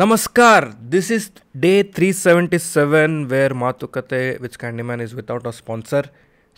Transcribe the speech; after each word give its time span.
ನಮಸ್ಕಾರ 0.00 0.62
this 0.92 1.06
is 1.16 1.26
day 1.62 1.70
three 1.96 2.08
seventy 2.24 2.58
seven 2.64 3.14
where 3.30 3.54
ಮಾತುಕತೆ 3.62 4.18
which 4.44 4.56
Candyman 4.62 5.02
is 5.04 5.14
without 5.20 5.46
a 5.50 5.52
sponsor 5.58 6.06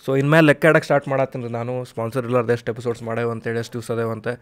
so 0.04 0.10
ಇನ್ಮೇಲೆ 0.20 0.44
ಲೆಕ್ಕ 0.50 0.66
ಆಡಕ್ಕೆ 0.70 0.86
ಸ್ಟಾರ್ಟ್ 0.88 1.06
ಮಾಡತ್ತೀನಿ 1.12 1.44
ರೀ 1.46 1.50
ನಾನು. 1.58 1.74
ಸ್ಪಾನ್ಸರ್ 1.90 2.24
ಇಲ್ಲಾರ್ದು 2.28 2.52
ಎಷ್ಟು 2.56 2.68
ಎಪಿಸೋಡ್ಸ್ 2.74 3.02
ಮಾಡೇವು 3.08 3.30
ಅಂತೇಳಿ 3.34 3.60
ಎಷ್ಟು 3.62 3.74
ದಿವ್ಸ 3.76 3.90
ಅದೇವಂತೆ 3.96 4.32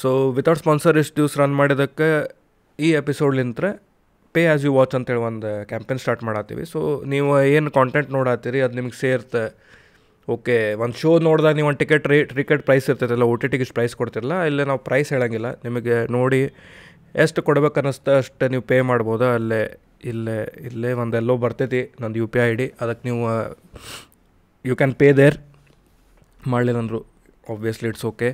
ಸೊ 0.00 0.10
ವಿತೌಟ್ 0.38 0.60
ಸ್ಪಾನ್ಸರ್ 0.62 0.98
ಎಷ್ಟು 1.02 1.16
ದಿವ್ಸ 1.20 1.38
ರನ್ 1.42 1.56
ಮಾಡಿದ್ದಕ್ಕೆ 1.60 2.08
ಈ 2.78 2.90
ಎಪಿಸೋಡ್ಲಿಂತ್ರ 3.02 3.64
ಪೇ 4.34 4.44
ಆ್ಯಸ್ 4.52 4.64
ಯು 4.68 4.72
ವಾಚ್ 4.78 4.96
ಅಂತೇಳಿ 4.98 5.22
ಒಂದು 5.30 5.50
ಕ್ಯಾಂಪೇನ್ 5.72 6.00
ಸ್ಟಾರ್ಟ್ 6.04 6.24
ಮಾಡತ್ತೀವಿ. 6.28 6.64
ಸೊ 6.72 6.80
ನೀವು 7.14 7.30
ಏನು 7.56 7.72
ಕಾಂಟೆಂಟ್ 7.78 8.10
ನೋಡತ್ತೀರಿ, 8.18 8.62
ಅದು 8.66 8.76
ನಿಮ್ಗೆ 8.80 8.98
ಸೇರ್ತೆ 9.02 9.44
ಓಕೆ 10.28 10.56
ಒಂದು 10.84 10.96
ಶೋ 11.02 11.12
ನೋಡಿದಾಗ 11.28 11.54
ನೀವು 11.58 11.68
ಒಂದು 11.72 11.80
ಟಿಕೆಟ್ 11.84 12.04
ರೇಟ್ 12.14 12.32
ಟಿಕೆಟ್ 12.40 12.64
ಪ್ರೈಸ್ 12.70 12.88
ಇರ್ತೈತಲ್ಲ 12.90 13.26
ಓ 13.30 13.36
ಟಿ 13.42 13.48
ಟಿಗೆ 13.54 13.66
ಪ್ರೈಸ್ 13.78 13.94
ಕೊಡ್ತಿರಲ್ಲ 14.00 14.34
ಇಲ್ಲೇ 14.50 14.64
ನಾವು 14.70 14.80
ಪ್ರೈಸ್ 14.88 15.08
ಹೇಳಂಗಿಲ್ಲ, 15.16 15.48
ನಿಮಗೆ 15.66 15.96
ನೋಡಿ 16.16 16.40
ಎಷ್ಟು 17.14 17.40
ಕೊಡ್ಬೇಕು 17.46 17.78
ಅನ್ನಿಸ್ತ 17.80 18.08
ಅಷ್ಟು 18.22 18.48
ನೀವು 18.52 18.64
ಪೇ 18.70 18.78
ಮಾಡ್ಬೋದು? 18.90 19.26
ಅಲ್ಲೇ, 19.38 19.62
ಇಲ್ಲೇ 20.10 20.36
ಇಲ್ಲೇ 20.68 20.90
ಒಂದು 21.02 21.16
ಎಲ್ಲೋ 21.20 21.34
ಬರ್ತೈತಿ 21.44 21.80
ನಂದು 22.02 22.18
ಯು 22.22 22.26
ಪಿ 22.34 22.40
ಐ 22.48 22.50
ಡಿ. 22.60 22.66
ಅದಕ್ಕೆ 22.82 23.04
ನೀವು 23.08 23.22
ಯು 24.64 24.74
ಕ್ಯಾನ್ 24.80 24.94
ಪೇ 25.02 25.08
ದೇರ್ 25.20 25.36
ಮಾಡಲಿಲ್ಲಂದ್ರು 26.52 27.00
ಆಬ್ವಿಯಸ್ಲಿ 27.52 27.88
ಇಟ್ಸ್ 27.92 28.06
ಓಕೆ 28.10 28.30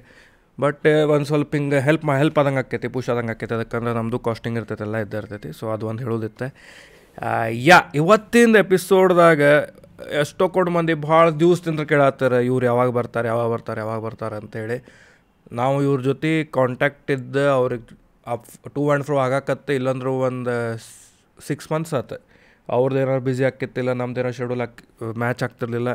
ಬಟ್ 0.58 0.86
ಒಂದು 1.14 1.26
ಸ್ವಲ್ಪ 1.30 1.50
ಹಿಂಗೆ 1.58 1.80
ಹೆಲ್ಪ್ 1.88 2.04
ಮಾ 2.08 2.14
ಹೆಲ್ಪ್ 2.20 2.38
ಆದಂಗೆ 2.40 2.60
ಆಕೈತಿ 2.62 2.88
ಪುಷ್ 2.94 3.08
ಆದಂಗೆ 3.12 3.32
ಆಕೈತಿ 3.34 3.54
ಅದಕ್ಕಂದ್ರೆ 3.56 3.92
ನಮ್ಮದು 3.98 4.18
ಕಾಸ್ಟಿಂಗ್ 4.28 4.56
ಇರ್ತೈತೆ, 4.60 4.84
ಎಲ್ಲ 4.86 4.96
ಇದ್ದ 5.04 5.14
ಇರ್ತೈತಿ. 5.20 5.50
ಸೊ 5.58 5.64
ಅದು 5.74 5.86
ಒಂದು 5.90 6.02
ಹೇಳೋದಿತ್ತೆ. 6.04 6.46
ಯಾ, 7.68 7.78
ಇವತ್ತಿಂದ 8.00 8.56
ಎಪಿಸೋಡ್ದಾಗ 8.64 9.40
ಎಷ್ಟೋ 10.22 10.44
ಕೊಡು 10.56 10.70
ಮಂದಿ 10.70 10.94
ಭಾಳ 11.10 11.24
ದಿವಸದಿಂದ 11.42 11.82
ಕೇಳತ್ತಾರೆ, 11.92 12.38
ಇವ್ರು 12.50 12.64
ಯಾವಾಗ 12.66 12.90
ಬರ್ತಾರೆ 12.98 13.28
ಯಾವಾಗ 13.28 13.48
ಬರ್ತಾರೆ 13.54 13.80
ಯಾವಾಗ 13.84 14.00
ಬರ್ತಾರೆ 14.08 14.36
ಅಂತೇಳಿ. 14.42 14.78
ನಾವು 15.60 15.76
ಇವ್ರ 15.86 16.00
ಜೊತೆ 16.10 16.30
ಕಾಂಟ್ಯಾಕ್ಟ್ 16.58 17.10
ಇದ್ದ 17.16 17.36
ಅವ್ರಿಗೆ 17.60 17.96
ಅಪ್ 18.32 18.46
ಟೂ 18.74 18.82
ಆ್ಯಂಡ್ 18.88 19.04
ಫ್ರೋ 19.04 19.16
ಆಗಾಕತ್ತೆ 19.18 19.74
ಇಲ್ಲಂದ್ರೆ 19.74 20.10
ಒಂದು 20.28 20.54
ಸಿಕ್ಸ್ 21.46 21.68
ಮಂತ್ಸ್ 21.72 21.94
ಆತು. 21.94 22.16
ಅವ್ರದ್ದು 22.68 23.00
ಏನಾರು 23.00 23.22
ಬ್ಯುಸಿ 23.26 23.44
ಆಕ್ಕಿತ್ತಿಲ್ಲ 23.44 23.88
ಏನೋ 23.88 24.30
ಶೆಡ್ಯೂಲ್ 24.38 24.60
ಹಾಕಿ 24.60 24.84
ಮ್ಯಾಚ್ 25.18 25.42
ಆಗ್ತಿರ್ಲಿಲ್ಲ. 25.42 25.92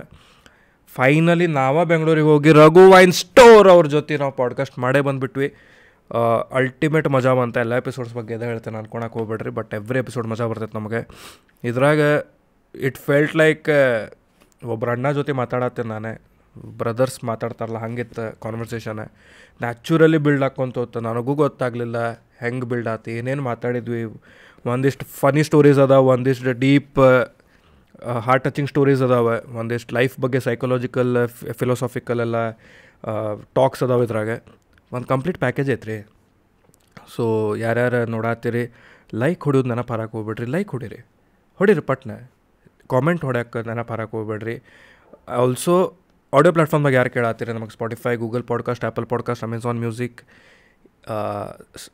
ಫೈನಲಿ 0.95 1.47
ನಾವೇ 1.57 1.83
ಬೆಂಗಳೂರಿಗೆ 1.85 2.27
ಹೋಗಿ 2.27 2.51
ರಘು 2.51 2.83
ವೈನ್ 2.91 3.13
ಸ್ಟೋರ್ 3.21 3.67
ಅವ್ರ 3.67 3.85
ಜೊತೆ 3.87 4.17
ನಾವು 4.17 4.33
ಪಾಡ್ಕಾಸ್ಟ್ 4.41 4.75
ಮಾಡೇ 4.79 5.01
ಬಂದುಬಿಟ್ವಿ. 5.01 5.47
ಅಲ್ಟಿಮೇಟ್ 6.51 7.07
ಮಜಾ 7.09 7.33
ಬಂತ. 7.33 7.57
ಎಲ್ಲ 7.57 7.75
ಎಪಿಸೋಡ್ಸ್ 7.77 8.13
ಬಗ್ಗೆ 8.13 8.33
ಎದೆ 8.33 8.45
ಹೇಳ್ತೇನೆ 8.45 8.77
ಅನ್ಕೊಳಕ್ಕೆ 8.77 9.19
ಹೋಗ್ಬೇಡ್ರಿ 9.19 9.51
ಬಟ್ 9.59 9.73
ಎವ್ರಿ 9.73 9.99
ಎಪಿಸೋಡ್ 9.99 10.27
ಮಜಾ 10.27 10.45
ಬರ್ತೈತೆ 10.47 10.77
ನಮಗೆ. 10.77 11.01
ಇದ್ರಾಗ 11.63 11.99
ಇಟ್ 12.87 12.97
ಫೆಲ್ಟ್ 12.97 13.35
ಲೈಕ್ 13.35 13.69
ಒಬ್ಬರ 14.65 14.89
ಅಣ್ಣ 14.89 15.11
ಜೊತೆ 15.11 15.31
ಮಾತಾಡತ್ತೆ 15.31 15.83
ನಾನೇ. 15.83 16.13
ಬ್ರದರ್ಸ್ 16.79 17.19
ಮಾತಾಡ್ತಾರಲ್ಲ, 17.29 17.79
ಹಂಗಿತ್ತು 17.85 18.23
ಕಾನ್ವರ್ಸೇಷನ್ 18.45 19.01
ನ್ಯಾಚುರಲಿ 19.63 20.19
ಬಿಲ್ಡ್ 20.25 20.43
ಹಾಕ್ಕೊಂತ 20.45 20.77
ಹೋಗ್ತು 20.81 20.99
ನನಗೂ 21.07 21.33
ಗೊತ್ತಾಗಲಿಲ್ಲ, 21.43 21.97
ಹೆಂಗೆ 22.43 22.67
ಬಿಲ್ಡ್ 22.71 22.89
ಆತು, 22.93 23.09
ಏನೇನು 23.17 23.43
ಮಾತಾಡಿದ್ವಿ, 23.51 24.01
ಒಂದಿಷ್ಟು 24.73 25.05
ಫನಿ 25.21 25.43
ಸ್ಟೋರೀಸ್ 25.49 25.79
ಅದಾವ, 25.85 26.03
ಒಂದಿಷ್ಟು 26.15 26.53
ಡೀಪ್ 26.65 26.99
ಹಾರ್ಟ್ 28.27 28.43
ಟಚಿಂಗ್ 28.47 28.69
ಸ್ಟೋರೀಸ್ 28.73 29.01
ಅದಾವೆ, 29.07 29.35
ಒಂದಿಷ್ಟು 29.59 29.91
ಲೈಫ್ 29.97 30.15
ಬಗ್ಗೆ 30.23 30.39
ಸೈಕಲಾಜಿಕಲ್ 30.47 31.13
ಫಿಲೋಸಾಫಿಕಲ್ 31.59 32.21
ಎಲ್ಲ 32.25 32.37
ಟಾಕ್ಸ್ 33.59 33.81
ಅದಾವೆ 33.85 34.05
ಇದ್ರಾಗ. 34.07 34.29
ಒಂದು 34.91 35.07
ಕಂಪ್ಲೀಟ್ 35.13 35.39
ಪ್ಯಾಕೇಜ್ 35.43 35.69
ಐತ್ರಿ. 35.75 35.97
ಸೊ 37.15 37.23
ಯಾರ್ಯಾರು 37.63 37.99
ನೋಡಾತ್ತೀರಿ 38.15 38.63
ಲೈಕ್ 39.21 39.41
ಹೊಡಿಯೋದು 39.47 39.69
ನೆನಪು 39.71 39.91
ಹಾರಕ್ಕೆ 39.93 40.15
ಹೋಗ್ಬೇಡ್ರಿ 40.17 40.47
ಲೈಕ್ 40.55 40.69
ಹೊಡಿರಿ. 40.75 40.99
ಹೊಡಿರಿ 41.59 41.83
ಪಟ್ನ. 41.89 42.11
ಕಾಮೆಂಟ್ 42.93 43.23
ಹೊಡ್ಯಾಕೆ 43.27 43.61
ನೆನಪು 43.69 43.91
ಹಾರಕ್ಕೆ 43.93 44.15
ಹೋಗ್ಬೇಡ್ರಿ. 44.17 44.55
ಆಲ್ಸೋ 45.41 45.75
ಆಡಿಯೋ 46.37 46.51
ಪ್ಲಾಟ್ಫಾರ್ಮ್ದಾಗ 46.51 46.93
ಯಾರು 46.93 47.09
ಕೇಳತ್ತೀರಿ 47.09 47.51
ನಮಗೆ 47.53 47.69
Spotify 47.69 48.15
Google 48.15 48.43
podcast 48.43 48.85
Apple 48.85 49.05
podcast 49.05 49.43
Amazon 49.43 49.79
music 49.79 50.21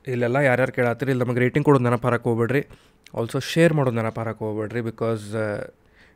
ಇಲ್ಲೆಲ್ಲ 0.08 0.36
ಯಾರ್ಯಾರು 0.36 0.72
ಕೇಳತ್ತೀರಿ 0.72 1.12
ಇಲ್ಲಿ 1.12 1.26
ನಮಗೆ 1.26 1.40
ರೇಟಿಂಗ್ 1.40 1.66
ಕೊಡೋದು 1.66 1.84
ನೆನಪು 1.84 2.08
ಹಾರಕ್ಕೆ 2.08 2.30
ಹೋಗ್ಬೇಡ್ರಿ. 2.30 2.62
ಆಲ್ಸೋ 3.18 3.40
ಶೇರ್ 3.40 3.74
ಮಾಡೋದು 3.74 3.96
ನೆನಪು 3.96 4.22
ಹಾರಕ್ಕೆ 4.22 4.46
ಹೋಗ್ಬೇಡ್ರಿ 4.46 4.82
ಬಿಕಾಸ್ 4.82 5.26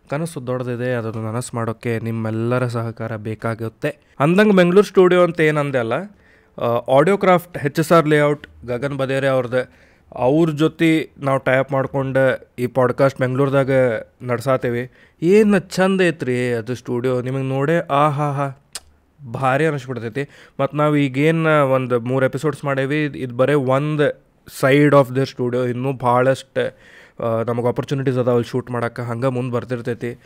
ಕನಸು 0.10 0.48
ದೊಡ್ಡದಿದೆ, 0.48 0.96
ಅದನ್ನು 0.96 1.22
ನನಸು 1.32 1.52
ಮಾಡೋಕ್ಕೆ 1.56 2.00
ನಿಮ್ಮೆಲ್ಲರ 2.00 2.68
ಸಹಕಾರ 2.68 3.16
ಬೇಕಾಗುತ್ತೆ. 3.16 3.90
ಅಂದಂಗೆ 4.20 4.56
ಬೆಂಗಳೂರು 4.56 4.88
ಸ್ಟುಡಿಯೋ 4.88 5.24
ಅಂತ 5.24 5.40
ಏನಂದೆ 5.40 5.78
ಅಲ್ಲ 5.78 5.94
audio 6.97 7.18
craft 7.18 7.58
H 7.58 7.80
S 7.80 7.92
R 7.92 8.08
layout 8.08 8.47
Gagan 8.66 8.97
ಬದೇರೆ 8.97 9.28
ಅವ್ರದ್ದು 9.28 9.62
ಅವ್ರ 10.16 10.50
ಜೊತೆ 10.50 10.90
ನಾವು 11.18 11.40
ಟೈಪ್ 11.40 11.72
ಮಾಡಿಕೊಂಡು 11.72 12.24
ಈ 12.59 12.68
ಪಾಡ್ಕಾಸ್ಟ್ 12.68 13.20
ಬೆಂಗಳೂರದಾಗ 13.20 13.72
ನಡ್ಸಾತೇವಿ. 14.24 14.84
ಏನು 15.23 15.59
ಚಂದ 15.59 16.01
ಐತ್ರಿ 16.07 16.53
ಅದು 16.53 16.75
ಸ್ಟುಡಿಯೋ 16.75 17.22
ನಿಮಗೆ 17.22 17.44
ನೋಡೇ 17.44 17.79
ಆ 17.79 18.09
ಹಾ. 18.09 18.31
ಹಾ 18.31 18.59
ಭಾರಿ 19.34 19.66
ಅನಿಸ್ಬಿಡ್ತೈತಿ. 19.66 20.29
ಮತ್ತು 20.59 20.78
ನಾವು 20.78 20.95
ಈಗೇನು 20.97 21.69
ಒಂದು 21.72 22.00
ಮೂರು 22.00 22.25
ಎಪಿಸೋಡ್ಸ್ 22.25 22.66
ಮಾಡೇವಿ. 22.66 23.06
ಇದು 23.06 23.35
ಬರೀ 23.35 23.53
ಒಂದು 23.53 24.23
ಸೈಡ್ 24.59 24.95
ಆಫ್ 24.95 25.16
ದ 25.16 25.23
ಸ್ಟುಡಿಯೋ 25.23 25.63
ಇನ್ನೂ 25.66 25.94
ಭಾಳಷ್ಟು 25.94 26.78
ನಮಗೆ 27.45 27.67
ಆಪರ್ಚುನಿಟೀಸ್ 27.67 28.17
ಅದಾವ 28.17 28.35
ಅಲ್ಲಿ 28.35 28.50
ಶೂಟ್ 28.50 28.72
ಮಾಡೋಕ್ಕೆ 28.72 29.01
ಹಂಗೆ 29.01 29.28
ಮುಂದೆ 29.28 29.56
ಬರ್ತಿರ್ತೈತಿ. 29.56 30.19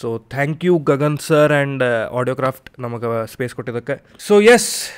So 0.00 0.18
thank 0.18 0.64
you 0.64 0.78
Gagan 0.78 1.18
sir 1.18 1.52
and 1.52 1.82
Audiocraft 2.12 2.80
ನಮಗೆ 2.80 3.32
ಸ್ಪೇಸ್ 3.32 3.54
ಕೊಟ್ಟಿದ್ದಕ್ಕೆ. 3.54 4.02
ಸೊ 4.18 4.40
ಎಸ್ 4.40 4.90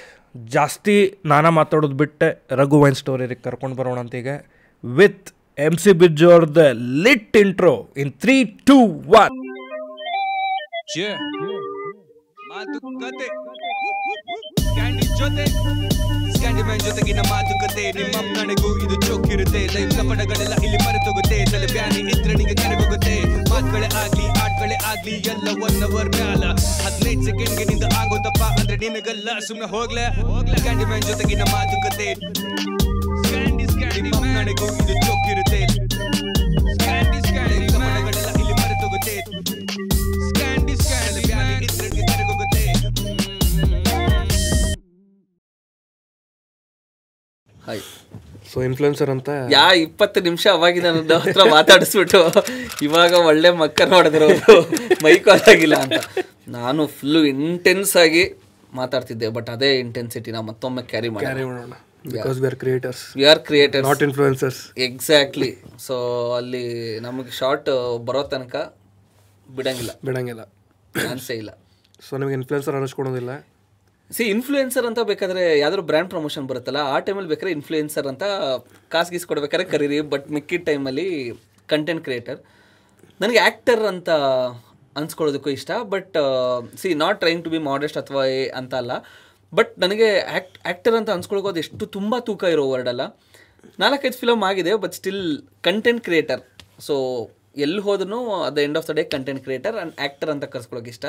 ಜಾಸ್ತಿ 0.46 1.18
ನಾನಾ 1.24 1.50
ಮಾತಾಡೋದು 1.50 1.94
ಬಿಟ್ಟೆ. 1.94 2.46
ರಘು 2.50 2.80
ವೈನ್ 2.80 2.94
ಸ್ಟೋರಿ 2.94 3.34
ಕರ್ಕೊಂಡು 3.34 3.76
ಬರೋಣ 3.76 3.98
ಅಂತ 3.98 4.14
ಈಗ 4.14 4.28
ವಿತ್ 4.84 5.33
ಎಂ 5.58 5.74
ಸಿ 5.82 5.92
ಬಿಜ್ 5.98 6.22
ಅವ್ರದ್ದು 6.28 6.66
lit 7.04 7.36
intro 7.42 7.74
in 8.02 8.12
three 8.22 8.36
two 8.68 8.78
one 9.20 9.36
Yeah. 10.94 11.14
ಮಾತುಕತೆ 12.50 13.26
ಕ್ಯಾಂಡಿ 14.74 15.06
ಜೊತೆ 15.20 15.44
ಸ್ಕ್ಯಾಂಡಿಮ್ಯಾನ್ 16.34 16.82
ಜೊತೆಗಿನ 16.86 17.20
ಮಾತುಕತೆ 17.30 17.84
ನಿಮ್ಮ 17.96 18.20
ನನಗೂ 18.36 18.70
ಇದು 18.84 18.96
ಚೊಕ್ಕಿರುತ್ತೆ 19.06 19.62
ಲೈಫ್ 19.74 19.92
ಕಪಡಗಳೆಲ್ಲ 19.98 20.54
ಇಲ್ಲಿ 20.66 20.78
ಮರೆತೋಗುತ್ತೆ 20.84 21.38
ತಲೆ 21.52 21.68
ಬ್ಯಾನಿ 21.72 22.00
ಇದ್ರಣಿಗೆ 22.14 22.54
ಕರೆಗೋಗುತ್ತೆ 22.62 23.14
ಮಾತುಗಳೇ 23.50 23.88
ಆಗ್ಲಿ 24.02 24.26
ಆಟ್ಗಳೇ 24.42 24.78
ಆಗ್ಲಿ 24.92 25.16
ಎಲ್ಲ 25.32 25.46
ಒನ್ 25.66 25.80
ಅವರ್ 25.88 26.10
ಮ್ಯಾಲ 26.16 26.42
ಹದಿನೈದು 26.84 27.24
ಸೆಕೆಂಡ್ಗೆ 27.28 27.66
ನಿಂದ 27.72 27.88
ಆಗೋದಪ್ಪ 28.00 28.42
ಅಂದ್ರೆ 28.52 28.78
ನಿನಗಲ್ಲ 28.84 29.28
ಸುಮ್ನೆ 29.48 29.68
ಹೋಗ್ಲೆ 29.74 30.06
ಸ್ಕ್ಯಾಂಡಿಮ್ಯಾನ್ 30.54 31.06
ಜೊತೆಗಿನ 31.10 31.44
ಮಾತುಕತೆ 31.54 32.08
ಸ್ಕ್ಯಾಂಡಿ 33.20 33.66
ಸ್ಕ್ಯಾಂಡಿ 33.72 34.02
ನಿಮ್ಮ 34.08 34.24
ನನಗೂ 34.36 34.68
ಇದು 34.82 34.94
ಚೊಕ್ಕಿರುತ್ತೆ 35.04 35.43
ಸೊ 48.54 48.60
ಇನ್ಫ್ಲುಯೆನ್ಸರ್ 48.68 49.10
ಅಂತ 49.14 49.30
ಯಾ 49.54 49.64
ಇಪ್ಪತ್ತು 49.84 50.18
ನಿಮಿಷ 50.28 50.44
ಅವಾಗಿದ 50.56 50.86
ನನ್ನ 50.96 51.16
ಹತ್ರ 51.24 51.44
ಮಾತಾಡಿಸ್ಬಿಟ್ಟು 51.56 52.20
ಇವಾಗ 52.86 53.12
ಒಳ್ಳೆ 53.30 53.50
ಮಕ್ಕರ್ 53.62 53.90
ನೋಡಿದ್ರು 53.94 54.28
ಮೈಕ್ 55.06 55.28
ಆಗಿಲ್ಲ 55.36 55.76
ಅಂತ. 55.84 56.00
ನಾನು 56.56 56.82
ಫುಲ್ಲು 56.96 57.20
ಇಂಟೆನ್ಸ್ 57.34 57.94
ಆಗಿ 58.04 58.24
ಮಾತಾಡ್ತಿದ್ದೆ 58.80 59.28
ಬಟ್ 59.38 59.50
ಅದೇ 59.54 59.70
ಇಂಟೆನ್ಸಿಟಿನ 59.84 60.38
ಮತ್ತೊಮ್ಮೆ 60.50 60.82
ಕ್ಯಾರಿ 60.92 61.10
ಮಾಡಿ 61.16 61.26
ಮಾಡೋಣ. 61.50 61.74
Because 62.14 62.38
we 62.40 62.46
are 62.50 62.56
creators 62.62 63.02
we 63.18 63.24
are 63.32 63.42
creator 63.48 63.82
not 63.88 64.02
influencers 64.06 64.60
exactly 64.86 65.50
so 65.86 65.96
ಅಲ್ಲಿ 66.38 66.64
ನಮಗೆ 67.06 67.32
ಶಾರ್ಟ್ 67.40 67.70
ಬರೋ 68.08 68.22
ತನಕ 68.32 68.56
ಬಿಡಂಗಿಲ್ಲ. 69.56 69.92
ಬಿಡಂಗಿಲ್ಲ. 70.08 70.42
ಚಾನ್ಸೇ 70.94 71.34
ಇಲ್ಲ. 71.42 71.50
ಸೊ 72.06 72.12
ನಿಮಗೆ 72.20 72.36
ಇನ್ಫ್ಲುಯೆನ್ಸರ್ 72.40 72.76
ಅನ್ನಿಸ್ಕೊಳೋದಿಲ್ಲ 72.78 73.32
ಸಿ 74.10 74.24
ಇನ್ಫ್ಲೂಯೆನ್ಸರ್ 74.34 74.86
ಅಂತ 74.88 75.00
ಬೇಕಾದ್ರೆ 75.10 75.42
ಯಾವ್ದಾದ್ರು 75.60 75.84
ಬ್ರ್ಯಾಂಡ್ 75.88 76.10
ಪ್ರಮೋಷನ್ 76.14 76.46
ಬರುತ್ತಲ್ಲ, 76.50 76.80
ಆ 76.94 76.96
ಟೈಮಲ್ಲಿ 77.06 77.30
ಬೇಕಾದ್ರೆ 77.32 77.52
ಇನ್ಫ್ಲೂಯೆನ್ಸರ್ 77.58 78.06
ಅಂತ 78.10 78.24
ಕಾಸು 78.92 79.12
ಗೀಸ್ 79.14 79.26
ಕೊಡ್ಬೇಕಾದ್ರೆ 79.30 79.66
ಕರೀರಿ 79.72 79.98
ಬಟ್ 80.12 80.26
ಮಿಕ್ಕಿದ 80.36 80.64
ಟೈಮಲ್ಲಿ 80.68 81.06
ಕಂಟೆಂಟ್ 81.68 82.02
ಕ್ರಿಯೇಟರ್ 82.06 82.38
ನನಗೆ 83.20 83.40
ಆ್ಯಕ್ಟರ್ 83.46 83.82
ಅಂತ 83.92 84.10
ಅನ್ಸ್ಕೊಳ್ಳೋದಕ್ಕೂ 85.00 85.50
ಇಷ್ಟ 85.58 85.70
but 85.94 86.16
see 86.80 86.88
not 87.02 87.18
trying 87.22 87.42
to 87.46 87.50
be 87.54 87.60
modest 87.70 87.98
ಅಥವಾ 88.02 88.22
ಏ 88.38 88.42
ಅಂತ 88.60 88.74
ಅಲ್ಲ. 88.82 88.92
ಬಟ್ 89.52 89.72
ನನಗೆ 89.84 90.08
ಆ್ಯಕ್ಟ್ 90.34 90.56
ಆ್ಯಕ್ಟರ್ 90.68 90.96
ಅಂತ 90.98 91.10
ಅನ್ಸ್ಕೊಳ್ಳೋದು 91.16 91.60
ಎಷ್ಟು 91.64 91.86
ತುಂಬ 91.96 92.14
ತೂಕ 92.28 92.44
ಇರೋ 92.54 92.64
ವರ್ಡ್ 92.72 92.90
ಅಲ್ಲ. 92.92 93.04
ನಾಲ್ಕೈದು 93.82 94.18
ಫಿಲಮ್ 94.22 94.42
ಆಗಿದೆ 94.50 94.72
but 94.84 94.94
still 95.00 95.24
content 95.68 96.02
creator 96.08 96.42
so 96.86 96.94
ಎಲ್ಲಿ 97.64 97.82
ಹೋದ್ರೂ 97.88 98.20
the 98.56 98.60
end 98.66 98.78
of 98.80 98.86
the 98.90 98.94
day 98.98 99.04
content 99.16 99.42
creator 99.46 99.76
and 99.78 99.94
actor 100.04 100.30
ಅಂತ 100.34 100.44
ಕರ್ಸ್ಕೊಳ್ಳೋಕೆ 100.54 100.92
ಇಷ್ಟ. 100.94 101.06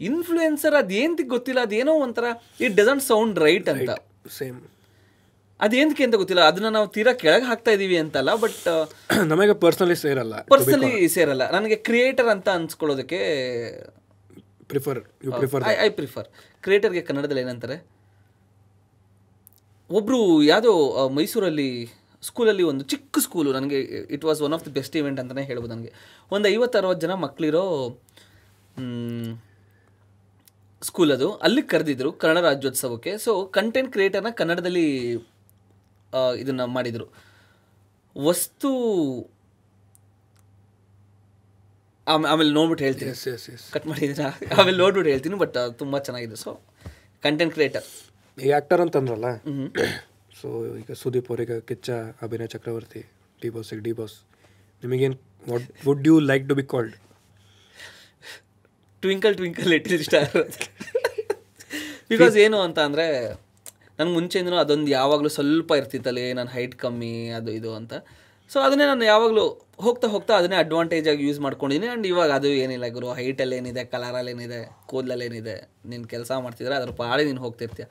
ಇನ್ಫ್ಲೂಯೆನ್ಸರ್ 0.00 0.74
ಅದೇಂತ 0.82 1.20
ಗೊತ್ತಿಲ್ಲ 1.34 1.60
ಅದೇನೋ 1.68 1.92
ಒಂಥರ 2.06 2.26
ಇಟ್ 2.60 2.74
ಡಸಂಟ್ 2.80 3.04
ಸೌಂಡ್ 3.10 3.38
ರೈಟ್ 3.38 3.68
ಅಂತ. 3.72 3.90
ಸೇಮ್ 4.38 4.58
ಅದೇಂತಕ್ಕೆ 5.60 6.04
ಅಂತ 6.06 6.16
ಗೊತ್ತಿಲ್ಲ 6.20 6.42
ಅದನ್ನ 6.50 6.68
ನಾವು 6.68 6.88
ತೀರಾ 6.94 7.12
ಕೆಳಗೆ 7.20 7.46
ಹಾಕ್ತಾ 7.50 7.70
ಇದೀವಿ 7.76 7.96
ಅಂತಲ್ಲ 8.02 8.30
ಬಟ್ 8.42 8.58
ನಮಗೆ 9.32 9.54
ಪರ್ಸನಲಿ 9.62 9.96
ಸೇರಲ್ಲ 10.02 10.34
ಪರ್ಸನಲಿ 10.52 10.90
ಸೇರಲ್ಲ. 11.16 11.44
ನನಗೆ 11.56 11.76
ಕ್ರಿಯೇಟರ್ 11.88 12.28
ಅಂತ 12.34 12.48
ಅನ್ಸ್ಕೊಳ್ಳೋದಕ್ಕೆ 12.58 13.20
prefer 14.70 15.00
you 15.26 15.30
prefer 15.38 15.64
I 15.70 15.74
I 15.86 15.88
prefer 15.98 16.28
ಕ್ರಿಯೇಟರ್ಗೆ 16.64 17.02
ಕನ್ನಡದಲ್ಲಿ 17.08 17.42
ಏನಂತಾರೆ? 17.44 17.76
ಒಬ್ಬರು 19.90 20.18
ಯಾವುದೋ 20.50 20.72
ಮೈಸೂರಲ್ಲಿ 21.18 21.68
ಸ್ಕೂಲಲ್ಲಿ 22.22 22.64
ಒಂದು 22.70 22.84
ಚಿಕ್ಕ 22.92 23.18
ಸ್ಕೂಲು 23.24 23.50
ನನಗೆ 23.52 23.78
it 24.16 24.24
was 24.24 24.40
one 24.46 24.54
of 24.56 24.64
the 24.66 24.72
best 24.78 24.96
event 25.00 25.20
ಅಂತಲೇ 25.22 25.44
ಹೇಳ್ಬೋದು 25.50 25.72
ನನಗೆ. 25.74 25.92
ಒಂದು 26.30 26.46
ಐವತ್ತು 26.54 26.78
ಅರವತ್ತು 26.80 27.02
ಜನ 27.06 27.14
ಮಕ್ಕಳಿರೋ 27.24 27.64
ಸ್ಕೂಲ್ 30.82 31.12
ಅದು. 31.12 31.28
ಅಲ್ಲಿ 31.46 31.62
ಕರೆದಿದ್ರು 31.72 32.10
ಕನ್ನಡ 32.22 32.40
ರಾಜ್ಯೋತ್ಸವಕ್ಕೆ. 32.44 33.12
ಸೊ 33.18 33.32
ಕಂಟೆಂಟ್ 33.58 33.90
ಕ್ರಿಯೇಟರ್ನ 33.92 34.30
ಕನ್ನಡದಲ್ಲಿ 34.40 34.86
ಇದನ್ನ 36.42 36.64
ಮಾಡಿದರು. 36.76 37.06
ವಸ್ತು 38.16 38.70
ಆಮೇಲೆ 42.06 42.30
ಆಮೇಲೆ 42.32 42.50
ನೋಡ್ಬಿಟ್ಟು 42.52 42.84
ಹೇಳ್ತೀನಿ. 42.84 43.12
ಕಟ್ 43.74 43.86
ಮಾಡಿದ್ದೀರಾ? 43.86 44.28
ಆಮೇಲೆ 44.58 44.78
ನೋಡ್ಬಿಟ್ಟು 44.78 45.10
ಹೇಳ್ತೀನಿ 45.10 45.38
ಬಟ್ 45.44 45.56
ತುಂಬ 45.78 45.98
ಚೆನ್ನಾಗಿದೆ. 45.98 46.36
ಸೊ 46.36 46.52
ಕಂಟೆಂಟ್ 47.22 47.54
ಕ್ರಿಯೇಟರ್ 47.54 47.88
ಈ 48.38 48.50
ಆ್ಯಕ್ಟರ್ 48.50 48.80
ಅಂತಂದ್ರಲ್ಲ? 48.80 49.28
ಸೊ 50.40 50.48
ಈಗ 50.80 50.92
ಸುದೀಪ್ 50.92 51.28
ಅವರಿಗೆ 51.30 51.56
ಕಿಚ್ಚ 51.60 51.90
ಅಭಿನಯ 52.22 52.48
ಚಕ್ರವರ್ತಿ 52.54 53.00
ಡಿ 53.42 53.48
ಬಾಸಿಗೆ 53.50 53.82
ಡಿ 53.82 53.92
ಬಾಸ್ 53.92 54.16
ನಿಮಗೇನು 54.82 55.16
what 55.50 55.66
would 55.86 56.06
you 56.06 56.14
like 56.30 56.44
to 56.48 56.54
be 56.54 56.62
called 56.62 56.94
twinkle 59.06 59.36
twinkle 59.40 59.70
little 59.74 60.04
star 60.10 60.30
because 62.12 62.36
ಏನು 62.44 62.58
ಅಂತ 62.66 62.78
ಅಂದರೆ 62.88 63.06
ನನಗೆ 63.98 64.14
ಮುಂಚೆಯಿಂದನೂ 64.16 64.56
ಅದೊಂದು 64.62 64.90
ಯಾವಾಗಲೂ 64.98 65.30
ಸ್ವಲ್ಪ 65.36 65.70
ಇರ್ತಿತ್ತಲ್ಲಿ 65.80 66.24
ನನ್ನ 66.38 66.50
ಹೈಟ್ 66.56 66.74
ಕಮ್ಮಿ, 66.82 67.14
ಅದು 67.38 67.50
ಇದು 67.58 67.70
ಅಂತ. 67.78 67.94
ಸೊ 68.50 68.56
ಅದನ್ನೇ 68.64 68.84
ನಾನು 68.90 69.04
ಯಾವಾಗಲೂ 69.12 69.44
ಹೋಗ್ತಾ 69.84 70.06
ಹೋಗ್ತಾ 70.14 70.32
ಅದನ್ನೇ 70.40 70.58
ಅಡ್ವಾಂಟೇಜ್ 70.64 71.06
ಆಗಿ 71.12 71.22
ಯೂಸ್ 71.28 71.40
ಮಾಡ್ಕೊಂಡಿದ್ದೀನಿ 71.44 71.88
ಆ್ಯಂಡ್ 71.92 72.06
ಇವಾಗ 72.10 72.30
ಅದು 72.38 72.48
ಏನಿಲ್ಲ 72.64 72.86
ಗುರು 72.96 73.08
ಹೈಟಲ್ಲಿ 73.20 73.56
ಏನಿದೆ 73.60 73.82
ಕಲರಲ್ಲಿ 73.94 74.32
ಏನಿದೆ 74.34 74.60
ಕೂದಲಲ್ಲಿ 74.90 75.24
ಏನಿದೆ, 75.28 75.56
ನೀನು 75.90 76.04
ಕೆಲಸ 76.12 76.30
ಮಾಡ್ತಿದ್ರೆ 76.44 76.76
ಅದ್ರ 76.80 76.92
ಪಾಳಿ 77.00 77.24
ನೀನು 77.30 77.42
ಹೋಗ್ತಿರ್ತೀಯ. 77.46 77.86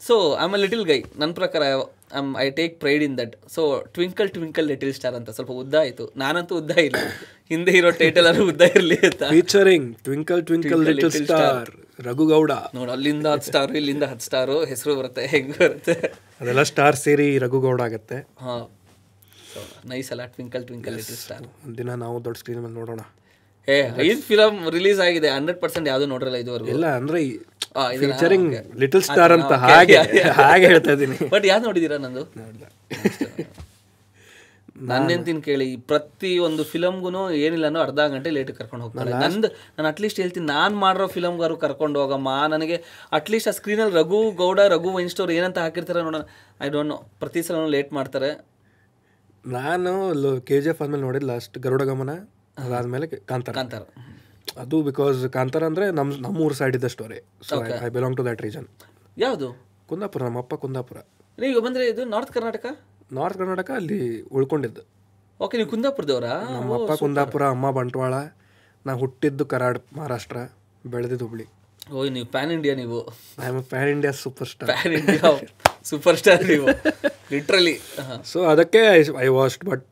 So 0.00 0.14
am 0.44 0.54
a 0.58 0.60
little 0.64 0.84
guy 0.92 0.98
ನನ್ನ 1.22 1.32
ಪ್ರಕಾರ 1.40 1.62
I'm 2.18 2.30
I 2.44 2.46
take 2.60 2.74
pride 2.82 3.02
in 3.06 3.14
that 3.20 3.34
so 3.56 3.62
twinkle 3.96 4.30
twinkle 4.36 4.66
little 4.72 4.92
star 4.98 5.16
ಅಂತ. 5.18 5.30
ಸ್ವಲ್ಪ 5.36 5.52
ಉದ್ದ 5.62 5.74
ಆಯಿತು. 5.84 6.06
ನಾನಂತೂ 6.22 6.56
ಉದ್ದ 6.60 6.72
ಇಲ್ಲ. 6.88 7.00
ಹಿಂದೆ 7.52 7.72
ಇರೋ 7.80 7.90
ಟೈಟಲ್ 8.02 8.26
ಅಲ್ಲಿ 8.30 8.44
ಉದ್ದ 8.52 8.62
ಇರಲಿ 8.76 8.98
ಅಂತ. 9.10 9.22
Featuring 9.36 9.88
twinkle 10.08 10.42
twinkle 10.50 10.84
little 10.88 11.12
star 11.20 11.70
Raghu Gowda. 12.08 12.52
ನೋಡಿ 12.74 12.92
ಅಲ್ಲಿಂದ 12.96 13.26
ಹತ್ತು 13.34 13.48
ಸ್ಟಾರು 13.50 13.72
ಇಲ್ಲಿಂದ 13.80 14.04
ಹತ್ತು 14.10 14.26
ಸ್ಟಾರು 14.28 14.58
ಹೆಸರು 14.72 14.92
ಬರುತ್ತೆ 15.00 15.24
ಹೆಂಗೆ 15.34 15.56
ಬರುತ್ತೆ. 15.62 15.94
ಅದೆಲ್ಲ 16.40 16.62
ಸ್ಟಾರ್ 16.72 16.98
ಸೇರಿ 17.06 17.26
ರಘುಗೌಡ 17.44 17.80
ಆಗುತ್ತೆ. 17.88 18.18
ಹಾಂ. 18.44 18.66
ಸೊ 19.52 19.60
ನೈಸ್ 19.92 20.10
ಅಲ್ಲ 20.14 20.24
ಟ್ವಿಂಕಲ್ 20.36 20.64
ಟ್ವಿಂಕಲ್ 20.68 20.94
ಲಿಟಿಲ್ 21.00 21.18
ಸ್ಟಾರ್ 21.24 21.46
ದಿನ 21.78 21.94
ನಾವು 22.04 22.16
ದೊಡ್ಡ 22.26 22.38
ಸ್ಕ್ರೀನ್ 22.42 22.60
ಮೇಲೆ 22.64 22.76
ನೋಡೋಣ. 22.80 23.00
ಏ 23.68 23.76
ಐದು 24.04 24.22
ಫಿಲಮ್ 24.28 24.56
ರಿಲೀಸ್ 24.76 25.00
ಆಗಿದೆ 25.06 25.28
ಹಂಡ್ರೆಡ್ 25.36 25.58
ಪರ್ಸೆಂಟ್ 25.64 25.86
ಯಾವುದೂ 25.90 26.06
ನೋಡಿರಲ್ಲ 26.12 26.38
ಇದುವರೆಗೂ? 26.44 26.70
ಇಲ್ಲ 26.74 26.86
ಅಂದ್ರೆ 27.00 27.18
ಫೀಚರಿಂಗ್. 28.02 28.54
ಲಿಟಲ್ 28.82 29.04
ಸ್ಟಾರ್ 29.08 29.32
ಅಂತ 29.38 29.52
ಹಾಗೆ. 29.64 29.98
ಹಾಗೆ 30.40 30.66
ಹೇಳ್ತಾ 30.72 30.92
ಇದ್ದೀನಿ. 30.96 31.16
ಬಟ್ 31.34 31.44
ಯಾವ್ದು 31.50 31.66
ನೋಡಿದ್ದೀರಾ 31.68 31.98
ನಂದು? 32.06 32.22
ನನ್ನೆಂತಿನ 34.90 35.40
ಕೇಳಿ 35.46 35.66
ಪ್ರತಿ 35.90 36.30
ಒಂದು 36.44 36.62
ಫಿಲಮ್ಗೂ 36.70 37.22
ಏನಿಲ್ಲ 37.46 37.66
ಅನ್ನೋ 37.70 37.80
ಅರ್ಧ 37.86 38.00
ಗಂಟೆ 38.12 38.30
ಲೇಟ್ 38.36 38.52
ಕರ್ಕೊಂಡು 38.58 38.84
ಹೋಗ್ತಾರೆ. 38.84 39.10
ನಂದು 39.22 39.48
ನಾನು 39.76 39.86
ಅಟ್ಲೀಸ್ಟ್ 39.92 40.20
ಹೇಳ್ತೀನಿ 40.22 40.46
ನಾನು 40.54 40.74
ಮಾಡಿರೋ 40.84 41.06
ಫಿಲಮ್ಗಾರು 41.16 41.56
ಕರ್ಕೊಂಡು 41.64 41.98
ಹೋಗಮ್ಮ. 42.02 42.30
ನನಗೆ 42.54 42.76
ಅಟ್ಲೀಸ್ಟ್ 43.18 43.50
ಆ 43.52 43.54
ಸ್ಕ್ರೀನಲ್ಲಿ 43.58 43.94
ರಘು 44.00 44.20
ಗೌಡ 44.42 44.60
ರಘು 44.74 44.90
ವೈನ್ಸ್ಟೋರ್ 44.98 45.32
ಏನಂತ 45.38 45.58
ಹಾಕಿರ್ತಾರೆ 45.64 46.02
ನೋಡೋಣ. 46.06 46.22
ಐ 46.66 46.68
ಡೋಂಟ್ 46.76 46.90
ನೋ 46.94 46.98
ಪ್ರತಿ 47.22 47.42
ಸಲ 47.48 47.66
ಲೇಟ್ 47.76 47.92
ಮಾಡ್ತಾರೆ. 47.98 48.30
ನಾನು 49.58 49.92
ಕೆ 50.48 50.56
ಜಿ 50.64 50.70
ಎಫ್ 50.72 50.80
ಆದ್ಮೇಲೆ 50.84 51.04
ನೋಡಿದ್ 51.08 51.26
ಲಾಸ್ಟ್ 51.32 51.58
ಗರುಡ 51.66 51.82
ಗಮನ 51.90 52.14
ಅದಾದ್ಮೇಲೆ 52.64 53.06
ಕಾಂತಾರ. 53.30 53.54
ಕಾಂತಾರ. 53.60 53.82
ಅದು 54.62 54.76
ಬಿಕಾಸ್ 54.88 55.18
ಕಾಂತಾರ 55.36 55.64
ಅಂದ್ರೆ 55.70 55.86
ನಮ್ 55.98 56.10
ನಮ್ಮೂರು 56.26 56.54
ಸೈಡ್ 56.60 56.76
ಇದ್ದ 56.78 56.88
story 56.94 57.18
so 57.48 57.56
I 57.86 57.90
belong 57.96 58.16
to 58.20 58.24
that 58.28 58.40
region 58.46 58.66
ಯಾವುದು? 59.16 59.48
ಕುಂದಾಪುರ 59.90 60.22
ನಮ್ಮಪ್ಪ 60.28 60.54
ಕುಂದಾಪುರ. 60.64 60.98
ನೀವು 61.38 61.60
ಬಂದರೆ 61.66 61.84
ಇದು 61.92 62.02
ನಾರ್ತ್ 62.14 62.32
ಕರ್ನಾಟಕ 62.36 62.66
ನಾರ್ತ್ 63.18 63.38
ಕರ್ನಾಟಕ 63.40 63.70
ಅಲ್ಲಿ 63.80 64.00
ಉಳ್ಕೊಂಡಿದ್ದು. 64.36 64.82
ಓಕೆ 65.40 65.56
ನೀವು 65.58 65.70
ಕುಂದಾಪುರದವರಾ? 65.74 66.32
ನಮ್ಮಪ್ಪ 66.56 66.92
ಕುಂದಾಪುರ 67.02 67.42
ಅಮ್ಮ 67.54 67.70
ಬಂಟ್ವಾಳ 67.78 68.14
ನಾ 68.86 68.92
ಹುಟ್ಟಿದ್ದು 69.02 69.44
ಕರಾಡ್ 69.52 69.80
ಮಹಾರಾಷ್ಟ್ರ 69.96 70.38
ಬೆಳೆದಿದ್ದು 70.84 71.24
ಹುಬ್ಳಿ. 71.26 71.46
ಓ 71.92 72.04
ನೀವು 72.16 72.26
ಪ್ಯಾನ್ 72.34 72.52
ಇಂಡಿಯಾ 72.56 72.74
ನೀವು. 72.82 72.98
I 73.44 73.48
am 73.50 73.60
pan 73.72 73.90
India 73.94 74.12
super 74.22 74.48
star 74.52 74.68
pan 74.72 74.94
India 75.00 75.30
super 75.90 76.18
star 76.20 76.44
ನೀವು 76.52 76.66
ಲಿಟ್ರಲಿ 77.32 77.74
ಸೊ 78.32 78.38
ಅದಕ್ಕೆ 78.52 78.82
ಐ 79.26 79.30
ವಾಸ್ಟ್ 79.40 79.64
ಬಟ್ 79.70 79.86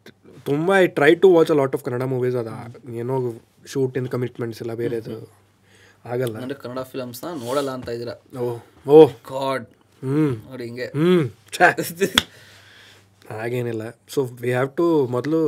ತುಂಬ 0.48 0.68
I 0.82 0.86
try 0.98 1.12
to 1.22 1.28
watch 1.36 1.50
a 1.54 1.58
lot 1.60 1.74
of 1.76 1.84
Kannada 1.86 2.04
movies 2.14 2.36
ಅದ. 2.42 2.50
ಏನೋ 3.02 3.16
ಶೂಟ್ 3.72 3.96
ಇನ್ 4.00 4.08
ಕಮಿಟ್ಮೆಂಟ್ಸ್ 4.14 4.60
ಎಲ್ಲ 4.64 4.74
ಬೇರೆದು 4.82 5.16
ಆಗಲ್ಲ. 6.04 6.34
ಅಂದರೆ 6.42 6.58
ಕನ್ನಡ 6.62 6.82
ಫಿಲಮ್ಸ್ನ 6.92 7.30
ನೋಡಲ್ಲ 7.44 7.70
ಅಂತ 7.76 7.88
ಇದ್ದೀರಾ? 7.96 8.14
ಓ 8.42 8.44
ಓ. 8.86 8.98
ಗಾಡ್ 9.32 9.66
ಹ್ಞೂ 10.02 10.26
ನೋಡಿ 10.48 10.64
ಹಿಂಗೆ. 10.68 10.88
ಹ್ಞೂ 10.98 11.14
ಹಾಗೇನಿಲ್ಲ. 13.32 13.84
ಸೊ 14.14 14.20
ವಿ 14.42 14.50
ಹ್ಯಾವ್ 14.50 14.70
ಟು 14.76 14.84
ಮೊದಲು 15.14 15.40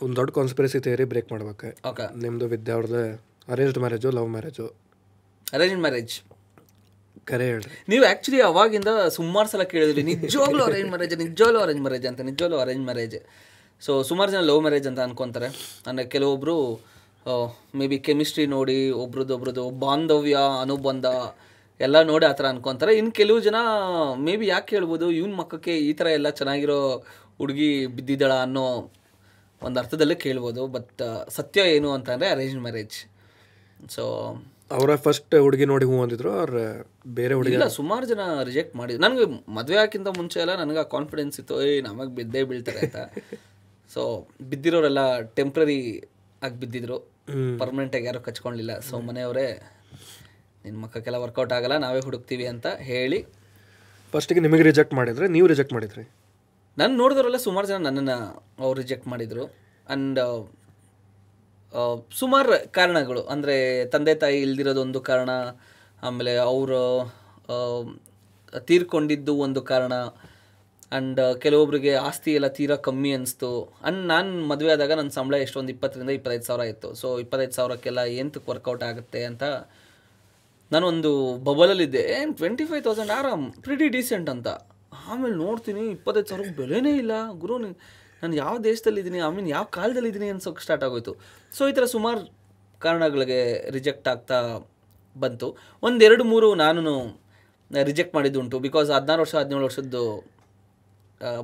ಒಂದು 0.00 0.14
ದೊಡ್ಡ 0.18 0.30
ಕಾನ್ಸ್ಪಿರಸಿ 0.38 0.78
ಥಿಯರಿ 0.86 1.06
ಬ್ರೇಕ್ 1.12 1.28
ಮಾಡ್ಬೇಕು. 1.32 1.68
ಓಕೆ 1.90 2.06
ನಿಮ್ಮದು 2.24 2.46
ವಿದ್ಯಾ 2.54 2.74
ಅವ್ರದ್ದು 2.76 3.02
arranged 3.48 3.80
marriage 3.84 4.10
love 4.18 4.28
marriage 4.36 4.66
arrange 5.46 5.80
marriage 5.84 6.14
ಕರೆ 7.28 7.46
ಹೇಳ್ರಿ. 7.50 7.70
ನೀವು 7.88 8.04
ಆ್ಯಕ್ಚುಲಿ 8.04 8.40
ಅವಾಗಿಂದ 8.50 8.90
ಸುಮಾರು 9.16 9.48
ಸಲ 9.52 9.62
ಕೇಳಿದ್ರಿ 9.72 10.02
ನಿಜವಾಗ್ಲೂ 10.10 10.62
ಅರೇಂಜ್ 10.68 10.90
ಮ್ಯಾರೇಜ್ 10.92 11.14
ನಿಜವಾಗ್ಲೂ 11.24 11.60
ಅರೇಂಜ್ 11.64 11.82
ಮ್ಯಾರೇಜ್ 11.86 12.06
ಅಂತ 12.10 12.20
ನಿಜವಾಗ್ಲೂ 12.30 12.58
ಅರೇಂಜ್ 12.64 12.84
ಮ್ಯಾರೇಜ್ 12.88 13.16
ಸೊ 13.82 13.92
ಸುಮಾರು 14.08 14.30
ಜನ 14.34 14.42
ಲವ್ 14.50 14.60
ಮ್ಯಾರೇಜ್ 14.64 14.86
ಅಂತ 14.90 15.00
ಅನ್ಕೊಂತಾರೆ. 15.06 15.48
ಅಂದರೆ 15.88 16.06
ಕೆಲವೊಬ್ಬರು 16.14 16.56
ಮೇ 17.78 17.86
ಬಿ 17.92 17.98
ಕೆಮಿಸ್ಟ್ರಿ 18.06 18.44
ನೋಡಿ 18.56 18.78
ಒಬ್ರದ್ದು 19.02 19.32
ಒಬ್ರದ್ದು 19.36 19.64
ಬಾಂಧವ್ಯ 19.84 20.38
ಅನುಬಂಧ 20.64 21.06
ಎಲ್ಲ 21.80 21.96
ನೋಡಿ 22.10 22.26
ಆ 22.30 22.34
ಥರ 22.38 22.46
ಅನ್ಕೊಂತಾರೆ. 22.54 22.92
ಇನ್ನು 23.00 23.12
ಕೆಲವು 23.20 23.38
ಜನ 23.46 23.58
ಮೇ 24.26 24.34
ಬಿ 24.40 24.46
ಯಾಕೆ 24.54 24.74
ಹೇಳ್ಬೋದು 24.76 25.06
ಇವನ್ 25.18 25.34
ಮಕ್ಕಕ್ಕೆ 25.40 25.72
ಈ 25.88 25.90
ಥರ 25.98 26.06
ಎಲ್ಲ 26.18 26.28
ಚೆನ್ನಾಗಿರೋ 26.40 26.78
ಹುಡುಗಿ 27.40 27.70
ಬಿದ್ದಿದ್ದಾಳ 27.96 28.34
ಅನ್ನೋ 28.46 28.66
ಒಂದು 29.62 29.76
ಅರ್ಥದಲ್ಲೇ 29.82 30.16
ಕೇಳ್ಬೋದು. 30.26 30.62
ಬಟ್ 30.76 31.02
ಸತ್ಯ 31.38 31.60
ಏನು 31.76 31.88
ಅಂತಂದರೆ 31.96 32.28
ಅರೇಂಜ್ 32.34 32.60
ಮ್ಯಾರೇಜ್ 32.66 32.98
ಸೊ 33.96 34.04
ಅವರ 34.76 34.92
ಫಸ್ಟ್ 35.06 35.34
ಹುಡುಗಿ 35.46 35.66
ನೋಡಿ 35.72 35.86
ಹೂ 35.90 35.96
ಅಂದಿದ್ರು 36.04 36.30
ಅವ್ರ 36.42 36.60
ಬೇರೆ 37.18 37.34
ಹುಡುಗಿ 37.38 37.54
ಇಲ್ಲ 37.56 37.66
ಸುಮಾರು 37.80 38.06
ಜನ 38.12 38.22
ರಿಜೆಕ್ಟ್ 38.48 38.74
ಮಾಡಿದ್ರು. 38.80 39.02
ನನಗೆ 39.06 39.26
ಮದುವೆ 39.58 39.78
ಹಾಕಿಂತ 39.82 40.08
ಮುಂಚೆ 40.20 40.38
ಎಲ್ಲ 40.44 40.54
ನನಗೆ 40.62 40.80
ಆ 40.84 40.86
ಕಾನ್ಫಿಡೆನ್ಸ್ 40.94 41.36
ಇತ್ತು 41.42 41.56
ಏಯ್ 41.66 41.82
ನಮಗೆ 41.88 42.12
ಬಿದ್ದೇ 42.18 42.42
ಬೀಳ್ತಾರೆ 42.50 42.80
ಅಂತ. 42.86 42.96
ಸೊ 43.96 44.02
ಬಿದ್ದಿರೋರೆಲ್ಲ 44.50 45.02
ಟೆಂಪ್ರರಿ 45.36 45.78
ಆಗಿ 46.42 46.56
ಬಿದ್ದಿದ್ರು. 46.62 46.96
ಪರ್ಮನೆಂಟಾಗಿ 47.60 48.06
ಯಾರೂ 48.08 48.20
ಕಚ್ಕೊಳ್ಲಿಲ್ಲ 48.26 48.72
ಸೊ 48.88 48.94
ಮನೆಯವರೇ 49.08 49.46
ನಿನ್ನ 50.64 50.76
ಮಕ್ಕಕ್ಕೆಲ್ಲ 50.82 51.18
ವರ್ಕೌಟ್ 51.22 51.52
ಆಗಲ್ಲ 51.56 51.76
ನಾವೇ 51.84 52.00
ಹುಡುಕ್ತೀವಿ 52.06 52.46
ಅಂತ 52.52 52.66
ಹೇಳಿ. 52.90 53.18
ಫಸ್ಟಿಗೆ 54.14 54.40
ನಿಮಗೆ 54.46 54.64
ರಿಜೆಕ್ಟ್ 54.68 54.94
ಮಾಡಿದ್ರೆ 54.98 55.26
ನೀವು 55.36 55.46
ರಿಜೆಕ್ಟ್ 55.52 55.74
ಮಾಡಿದ್ರಿ? 55.76 56.04
ನಾನು 56.76 56.92
ನೋಡಿದ್ರಲ್ಲ 57.02 57.38
ಸುಮಾರು 57.46 57.66
ಜನ 57.70 57.80
ನನ್ನನ್ನು 57.88 58.16
ಅವ್ರು 58.64 58.76
ರಿಜೆಕ್ಟ್ 58.82 59.08
ಮಾಡಿದರು. 59.12 59.44
ಆ್ಯಂಡ್ 59.86 60.20
ಸುಮಾರು 62.20 62.52
ಕಾರಣಗಳು. 62.78 63.22
ಅಂದರೆ 63.34 63.56
ತಂದೆ 63.94 64.14
ತಾಯಿ 64.22 64.38
ಇಲ್ದಿರೋದು 64.46 64.80
ಒಂದು 64.86 65.00
ಕಾರಣ 65.10 65.30
ಆಮೇಲೆ 66.02 66.32
ಅವರು 66.50 66.82
ತೀರ್ಕೊಂಡಿದ್ದು 68.68 69.32
ಒಂದು 69.46 69.62
ಕಾರಣ 69.72 69.94
ಆ್ಯಂಡ್ 70.92 71.20
ಕೆಲವೊಬ್ಬರಿಗೆ 71.44 71.92
ಆಸ್ತಿ 72.08 72.30
ಎಲ್ಲ 72.38 72.48
ತೀರಾ 72.58 72.76
ಕಮ್ಮಿ 72.86 73.10
ಅನಿಸ್ತು. 73.16 73.50
ಅಂಡ್ 73.88 74.00
ನಾನು 74.12 74.30
ಮದುವೆ 74.50 74.70
ಆದಾಗ 74.74 74.92
ನನ್ನ 75.00 75.12
ಸಂಬಳ 75.18 75.36
ಎಷ್ಟೊಂದು 75.46 75.72
ಇಪ್ಪತ್ತರಿಂದ 75.74 76.12
ಇಪ್ಪತ್ತೈದು 76.18 76.46
ಸಾವಿರ 76.50 76.64
ಇತ್ತು. 76.72 76.88
ಸೊ 77.00 77.08
ಇಪ್ಪತ್ತೈದು 77.24 77.54
ಸಾವಿರಕ್ಕೆಲ್ಲ 77.58 78.02
ಎಂತಕ್ಕೆ 78.22 78.48
ವರ್ಕೌಟ್ 78.52 78.84
ಆಗುತ್ತೆ 78.90 79.22
ಅಂತ 79.30 79.44
ನಾನೊಂದು 80.74 81.10
ಬಬಲಲ್ಲಿದ್ದೆ. 81.48 82.02
ಏನು 82.18 82.32
ಟ್ವೆಂಟಿ 82.40 82.64
ಫೈವ್ 82.70 82.82
ತೌಸಂಡ್ 82.86 83.12
ಆರಾಮ್ 83.18 83.44
ಪ್ರಿಟಿ 83.66 83.88
ಡೀಸೆಂಟ್ 83.96 84.30
ಅಂತ. 84.34 84.48
ಆಮೇಲೆ 85.10 85.36
ನೋಡ್ತೀನಿ 85.44 85.82
ಇಪ್ಪತ್ತೈದು 85.96 86.28
ಸಾವಿರಕ್ಕೆ 86.30 86.56
ಬೆಲೆನೇ 86.62 86.92
ಇಲ್ಲ. 87.02 87.12
ಗುರು, 87.42 87.56
ನಾನು 88.22 88.34
ಯಾವ 88.42 88.54
ದೇಶದಲ್ಲಿದ್ದೀನಿ 88.68 89.18
ಐ 89.26 89.30
ಮೀನ್ 89.36 89.48
ಯಾವ 89.56 89.64
ಕಾಲದಲ್ಲಿದ್ದೀನಿ 89.76 90.28
ಅನ್ಸೋಕೆ 90.34 90.62
ಸ್ಟಾರ್ಟ್ 90.66 90.84
ಆಗೋಯ್ತು. 90.86 91.12
ಸೊ 91.56 91.62
ಈ 91.70 91.74
ಥರ 91.78 91.86
ಸುಮಾರು 91.96 92.22
ಕಾರಣಗಳಿಗೆ 92.84 93.40
ರಿಜೆಕ್ಟ್ 93.76 94.08
ಆಗ್ತಾ 94.12 94.38
ಬಂತು. 95.16 95.48
ಒಂದೆರಡು 95.88 96.24
ಮೂರು 96.32 96.48
ನಾನು 96.62 96.94
ರಿಜೆಕ್ಟ್ 97.90 98.14
ಮಾಡಿದ್ದುಂಟು. 98.16 98.56
ಬಿಕಾಸ್ 98.66 98.88
ಹದಿನಾರು 98.96 99.20
ವರ್ಷ, 99.24 99.34
ಹದಿನೇಳು 99.42 99.66
ವರ್ಷದ್ದು 99.68 100.02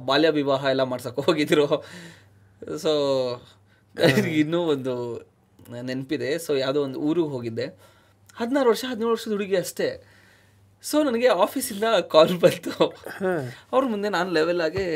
ಬಾಲ್ಯ 0.08 0.30
ವಿವಾಹ 0.38 0.62
ಎಲ್ಲ 0.74 0.84
ಮಾಡ್ಸಕ್ಕೆ 0.92 1.22
ಹೋಗಿದ್ರು. 1.28 1.66
ಸೊ 2.84 2.92
ಇನ್ನೂ 4.42 4.60
ಒಂದು 4.74 4.94
ನೆನಪಿದೆ. 5.88 6.30
ಸೊ 6.46 6.52
ಯಾವುದೋ 6.62 6.80
ಒಂದು 6.88 7.00
ಊರಿಗೆ 7.08 7.30
ಹೋಗಿದ್ದೆ. 7.34 7.66
ಹದಿನಾರು 8.40 8.68
ವರ್ಷ 8.72 8.84
ಹದಿನೇಳು 8.90 9.12
ವರ್ಷದ 9.14 9.32
ಹುಡುಗಿ 9.36 9.56
ಅಷ್ಟೇ. 9.64 9.88
ಸೊ 10.84 10.96
ನನಗೆ 11.06 11.28
ಆಫೀಸಿಂದ 11.44 11.84
ಕಾಲ್ 12.14 12.32
ಬಂತು. 12.44 12.72
ಅವ್ರ 13.72 13.82
ಮುಂದೆ 13.92 14.08
ನಾನು 14.16 14.30
ಲೆವೆಲ್ 14.38 14.62
ಆಗಿ 14.66 14.86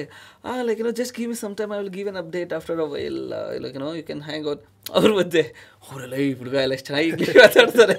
ಲೈಕ್ 0.68 0.80
ಏನೋ 0.85 0.92
just 1.00 1.14
give 1.18 1.28
me 1.33 1.37
some 1.42 1.54
time 1.61 1.73
I 1.75 1.78
will 1.80 1.92
give 1.99 2.09
an 2.12 2.18
update 2.23 2.52
after 2.59 2.80
ಅವ 2.85 2.97
ಎಲ್ಲ 3.11 3.35
ಲೈಕ್ 3.64 3.76
ಏನೋ 3.80 3.90
ಯು 3.99 4.04
ಕ್ಯಾನ್ 4.09 4.23
ಹ್ಯಾಂಗ್ 4.28 4.49
ಔಟ್ 4.52 4.64
ಅವ್ರ 4.97 5.11
ಮಧ್ಯೆ 5.21 5.45
ಅವರೆಲ್ಲ 5.88 6.16
ಈ 6.25 6.26
ಹುಡುಗ 6.40 6.56
ಎಲ್ಲ 6.64 6.75
ಎಷ್ಟು 6.78 6.88
ಚೆನ್ನಾಗಿ 6.90 7.38
ಮಾತಾಡ್ತಾರೆ. 7.45 7.99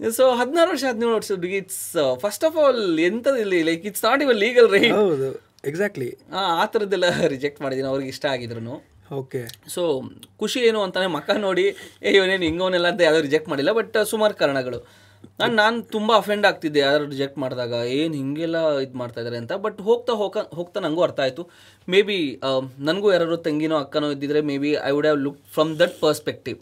ಸೊ 0.00 0.24
ಹದಿನಾರು 0.40 0.70
ವರ್ಷ 0.70 0.84
ಹದಿನೇಳು 0.84 1.14
ವರ್ಷ 1.14 1.30
it's 1.60 1.84
first 2.22 2.44
of 2.44 2.56
all 2.56 2.82
ಎಂಥದಿಲ್ಲ 3.10 3.60
like 3.70 3.84
it's 3.86 4.04
not 4.04 4.22
even 4.22 4.40
legal 4.46 4.68
right 4.70 4.94
ಹೌದು 5.00 5.28
ಎಕ್ಸಾಕ್ಟ್ಲಿ 5.70 6.08
ಆ 6.40 6.64
ಥರದ್ದೆಲ್ಲ 6.64 7.06
ರಿಜೆಕ್ಟ್ 7.26 7.60
ಮಾಡಿದ್ದೀನಿ 7.62 7.88
ಅವ್ರಿಗೆ 7.88 8.10
ಇಷ್ಟ 8.14 8.26
ಆಗಿದ್ರು 8.34 8.74
ಓಕೆ 9.12 9.40
ಸೊ 9.68 9.82
ಖುಷಿ 10.40 10.60
ಏನು 10.60 10.78
ಅಂತಾನೆ 10.82 11.08
ಮಕ್ಕ 11.14 11.30
ನೋಡಿ 11.46 11.64
ಏ 12.02 12.12
ಇವನೇನು 12.16 12.44
ಹಿಂಗೋನೆಲ್ಲ 12.44 12.86
ಅಂತ 12.92 13.02
ಯಾವ್ದು 13.06 13.20
ರಿಜೆಕ್ಟ್ 13.20 13.48
ಮಾಡಿಲ್ಲ 13.48 13.72
ಬಟ್ 13.72 13.96
ಸುಮಾರು 14.12 14.34
ಕಾರಣಗಳು. 14.34 14.78
ನಾನು 15.40 15.54
ನಾನು 15.54 15.76
ತುಂಬ 15.82 16.10
ಅಫೆಂಡ್ 16.16 16.46
ಆಗ್ತಿದ್ದೆ 16.46 16.80
ಯಾರು 16.80 17.04
ರಿಜೆಕ್ಟ್ 17.04 17.38
ಮಾಡಿದಾಗ 17.38 17.74
ಏನು 17.98 18.14
ಹಿಂಗೆಲ್ಲ 18.14 18.56
ಇದು 18.84 18.96
ಮಾಡ್ತಾ 18.98 19.20
ಇದ್ದಾರೆ 19.20 19.38
ಅಂತ. 19.42 19.52
ಬಟ್ 19.64 19.78
ಹೋಗ್ತಾ 19.80 20.12
ಹೋಗ 20.12 20.38
ಹೋಗ್ತಾ 20.58 20.80
ನನಗೂ 20.80 21.02
ಅರ್ಥ 21.02 21.20
ಆಯಿತು. 21.20 21.42
ಮೇ 21.88 22.00
ಬಿ 22.02 22.18
ನನಗೂ 22.88 23.12
ಯಾರು 23.12 23.38
ತಂಗಿನೋ 23.46 23.76
ಅಕ್ಕನೋ 23.76 24.10
ಇದ್ದಿದ್ರೆ 24.10 24.40
maybe 24.58 24.72
I 24.88 24.92
would 24.96 25.08
have 25.08 25.20
look 25.26 25.40
from 25.54 25.78
that 25.82 26.00
perspective 26.00 26.58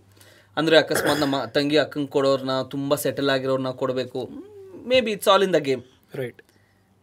ಅಂದರೆ 0.56 0.76
ಅಕಸ್ಮಾತ್ 0.82 1.20
ನಮ್ಮ 1.24 1.36
ತಂಗಿ 1.56 1.78
ಅಕ್ಕಂಗೆ 1.82 2.10
ಕೊಡೋರ್ನ 2.16 2.54
ತುಂಬ 2.72 2.94
ಸೆಟಲ್ 3.04 3.30
ಆಗಿರೋರ್ನ 3.34 3.70
ಕೊಡಬೇಕು. 3.82 4.22
Maybe 5.06 5.12
it's 5.16 5.30
all 5.34 5.44
in 5.46 5.54
the 5.58 5.60
game 5.68 5.84
right 6.20 6.42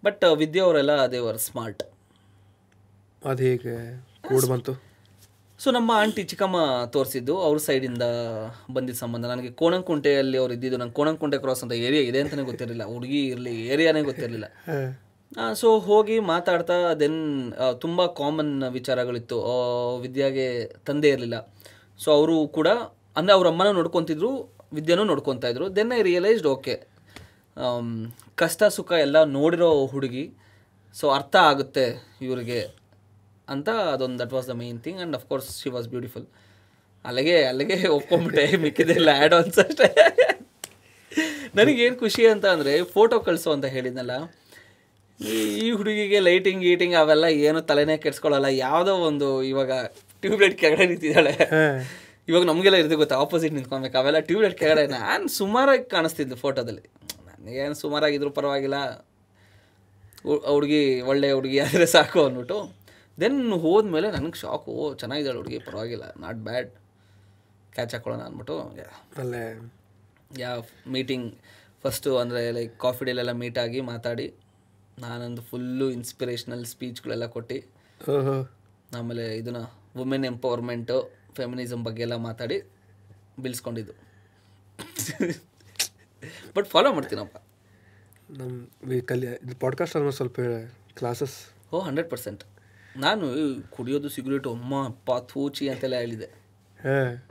but 0.03 0.23
Vidya 0.41 0.63
ಅವರೆಲ್ಲ 0.67 0.93
ಅದೇ 1.07 1.19
ವರ್ 1.27 1.39
ಸ್ಮಾರ್ಟ್ 1.47 1.83
ಅದು 3.21 3.41
ಹೇಗೆ 3.47 3.73
ಕೂಡ್ 4.27 4.47
ಬಂತು? 4.51 4.73
ಸೊ 5.59 5.69
ನಮ್ಮ 5.77 5.89
ಆಂಟಿ 6.01 6.23
ಚಿಕ್ಕಮ್ಮ 6.31 6.57
ತೋರಿಸಿದ್ದು 6.93 7.33
ಅವ್ರ 7.45 7.57
ಸೈಡಿಂದ 7.65 8.05
ಬಂದಿದ್ದ 8.75 8.99
ಸಂಬಂಧ. 9.03 9.25
ನನಗೆ 9.31 9.49
ಕೋಣಂಕುಂಟೆಯಲ್ಲಿ 9.61 10.37
ಅವ್ರು 10.41 10.53
ಇದ್ದಿದ್ದು 10.57 10.77
ನಂಗೆ 10.81 10.95
ಕೋಣಂಕುಂಟೆ 10.99 11.37
ಕ್ರಾಸ್ 11.43 11.63
ಅಂತ 11.65 11.75
ಏರಿಯಾ 11.87 12.03
ಇದೆ 12.09 12.19
ಅಂತಲೇ 12.23 12.45
ಗೊತ್ತಿರಲಿಲ್ಲ. 12.49 12.85
ಹುಡುಗಿ 12.93 13.19
ಇರಲಿ 13.31 13.55
ಏರಿಯಾನೇ 13.73 14.03
ಗೊತ್ತಿರಲಿಲ್ಲ. 14.09 14.47
ಸೊ 15.61 15.69
ಹೋಗಿ 15.87 16.15
ಮಾತಾಡ್ತಾ 16.31 16.77
ದೆನ್ 17.01 17.19
ತುಂಬ 17.83 18.05
ಕಾಮನ್ 18.19 18.53
ವಿಚಾರಗಳಿತ್ತು. 18.77 19.39
ವಿದ್ಯಾಗೆ 20.05 20.47
ತಂದೆ 20.89 21.11
ಇರಲಿಲ್ಲ. 21.15 21.39
ಸೊ 22.03 22.07
ಅವರು 22.19 22.37
ಕೂಡ 22.57 22.67
ಅಂದರೆ 23.15 23.33
ಅವ್ರ 23.33 23.47
ಅಮ್ಮನೂ 23.47 23.71
ನೋಡ್ಕೊತಿದ್ರು, 23.71 24.31
ವಿದ್ಯೆನೂ 24.73 25.03
ನೋಡ್ಕೊತಾ 25.03 25.47
ಇದ್ರು. 25.47 25.65
ದೆನ್ 25.75 25.91
ಐ 25.91 26.01
ರಿಯಲೈಸ್ಡ್ 26.01 26.47
ಓಕೆ 26.47 26.75
ಕಷ್ಟ, 28.37 28.63
ಸುಖ 28.75 28.91
ಎಲ್ಲ 29.05 29.17
ನೋಡಿರೋ 29.37 29.69
ಹುಡುಗಿ 29.85 30.25
ಸೊ 30.95 31.05
ಅರ್ಥ 31.09 31.35
ಆಗುತ್ತೆ 31.49 31.85
ಇವರಿಗೆ 32.21 32.59
ಅಂತ 33.47 33.69
ಅದೊಂದು 33.93 34.19
that 34.19 34.33
was 34.33 34.47
the 34.47 34.55
main 34.61 34.79
thing 34.79 34.99
and 34.99 35.15
of course 35.15 35.49
she 35.61 35.69
was 35.69 35.87
beautiful 35.87 36.25
ಅಲ್ಲಿಗೆ 37.05 37.35
ಅಲ್ಲಿಗೆ 37.43 37.75
ಒಪ್ಕೊಂಬಿಟ್ಟೆ 37.97 38.43
ಮಿಕ್ಕಿದೆಲ್ಲ 38.57 39.09
ಆ್ಯಡ್ 39.19 39.33
ಆನ್ಸ್ 39.33 39.59
ಅಷ್ಟೇ. 39.59 39.87
ನನಗೇನು 41.55 41.95
ಖುಷಿ 41.95 42.23
ಅಂತ 42.27 42.45
ಅಂದರೆ 42.55 42.73
ಫೋಟೋ 42.95 43.15
ಕಳಿಸು 43.19 43.49
ಅಂತ 43.51 43.65
ಹೇಳಿದ್ನಲ್ಲ, 43.75 44.13
ಈ- 45.19 45.73
ಹುಡುಗಿಗೆ 45.77 46.19
ಲೈಟಿಂಗ್ 46.19 46.61
ಗೀಟಿಂಗ್ 46.63 46.95
ಅವೆಲ್ಲ 46.95 47.25
ಏನು 47.47 47.61
ತಲೆನೇ 47.61 47.95
ಕೆಡ್ಸ್ಕೊಳ್ಳಲ್ಲ 47.97 48.49
ಯಾವುದೋ 48.65 48.93
ಒಂದು 49.09 49.29
ಇವಾಗ 49.43 49.71
ಟ್ಯೂಬ್ಲೈಟ್ 50.23 50.55
ಕೆಳಗಡೆ 50.59 50.85
ನಿಂತಿದ್ದಾಳೆ. 50.85 51.33
ಇವಾಗ 52.29 52.43
ನಮಗೆಲ್ಲ 52.49 52.77
ಇರುತ್ತೆ 52.81 52.97
ಗೊತ್ತಾ? 53.01 53.15
ಆಪೋಸಿಟ್ 53.25 53.53
ನಿಂತ್ಕೊಬೇಕು 53.57 53.97
ಅವೆಲ್ಲ 54.01 54.19
ಟ್ಯೂಬ್ಲೈಟ್ 54.29 54.55
ಕೆಳಗಡೆ 54.61 54.83
ನಾನು 54.97 55.27
ಸುಮಾರಾಗಿ 55.39 55.85
ಕಾಣಿಸ್ತಿದ್ದೆ 55.93 56.37
ಫೋಟೋದಲ್ಲಿ 56.43 56.83
ನನಗೇನು 57.29 57.77
ಸುಮಾರಾಗಿದ್ರು 57.83 58.31
ಪರವಾಗಿಲ್ಲ. 58.39 58.77
ಹುಡುಗಿ 60.53 60.81
ಒಳ್ಳೆ 61.11 61.27
ಹುಡುಗಿ 61.37 61.57
ಆದರೆ 61.65 61.85
ಸಾಕು 61.95 62.19
ಅಂದ್ಬಿಟ್ಟು 62.27 62.57
ದೆನ್ 63.17 63.39
ಹೋದ್ಮೇಲೆ 63.65 64.07
ನನಗೆ 64.11 64.37
ಶಾಕು 64.43 64.71
ಓ 64.81 64.83
ಚೆನ್ನಾಗಿದ್ದಾಳೆ 65.01 65.39
ಹುಡುಗಿ 65.41 65.59
ಪರವಾಗಿಲ್ಲ 65.67 66.05
ನಾಟ್ 66.23 66.39
ಬ್ಯಾಡ್ 66.47 66.69
ಕ್ಯಾಚ್ 67.73 67.93
ಹಾಕೊಳ್ಳೋಣ 67.95 68.21
ಅಂದ್ಬಿಟ್ಟು 68.29 68.55
ಅಲ್ಲೇ. 69.21 69.43
ಯಾ 70.41 70.51
ಮೀಟಿಂಗ್ 70.95 71.27
ಫಸ್ಟು 71.83 72.11
ಅಂದರೆ 72.17 72.41
ಲೈಕ್ 72.57 72.73
ಕಾಫಿ 72.79 73.03
ಡೇಲೆಲ್ಲ 73.05 73.33
ಮೀಟ್ 73.41 73.59
ಆಗಿ 73.63 73.81
ಮಾತಾಡಿ 73.91 74.27
ನಾನೊಂದು 74.97 75.41
ಫುಲ್ಲು 75.49 75.85
ಇನ್ಸ್ಪಿರೇಷ್ನಲ್ 75.97 76.65
ಸ್ಪೀಚ್ಗಳೆಲ್ಲ 76.65 77.25
ಕೊಟ್ಟು 77.35 77.57
ಆಮೇಲೆ 78.99 79.25
ಇದನ್ನ 79.41 79.61
ವುಮೆನ್ 79.99 80.25
ಎಂಪವರ್ಮೆಂಟು 80.25 80.97
ಫೆಮಿನಿಸಮ್ 81.35 81.83
ಬಗ್ಗೆ 81.83 82.01
ಎಲ್ಲ 82.01 82.15
ಮಾತಾಡಿ 82.15 82.61
ಬಿಲ್ಸ್ಕೊಂಡಿದ್ದು. 83.39 83.93
But 86.55 86.67
follow 86.67 86.93
ಮಾಡ್ತೀನಪ್ಪ. 86.93 87.37
ನಮ್ಮ 88.29 89.01
ಕಲಿ 89.05 89.27
ಇದು 89.27 89.59
ಪಾಡ್ಕಾಸ್ಟ್ 89.59 89.95
ಅನ್ನೋ 89.95 90.11
ಸ್ವಲ್ಪ 90.11 90.39
ಕ್ಲಾಸಸ್ 90.95 91.35
ಓ 91.73 91.79
ಹಂಡ್ರೆಡ್ 91.79 92.11
ಪರ್ಸೆಂಟ್ 92.11 92.43
ನಾನು 92.97 93.25
ಕುಡಿಯೋದು 93.69 94.09
ಸಿಗರೇಟು 94.09 94.51
ಅಮ್ಮ 94.51 94.85
ಅಪ್ಪ 94.85 95.11
ಥೂಚಿ 95.27 95.69
ಅಂತೆಲ್ಲ 95.69 95.95
ಹೇಳಿದೆ 95.95 96.25
ಹಾಂ. 96.83 97.23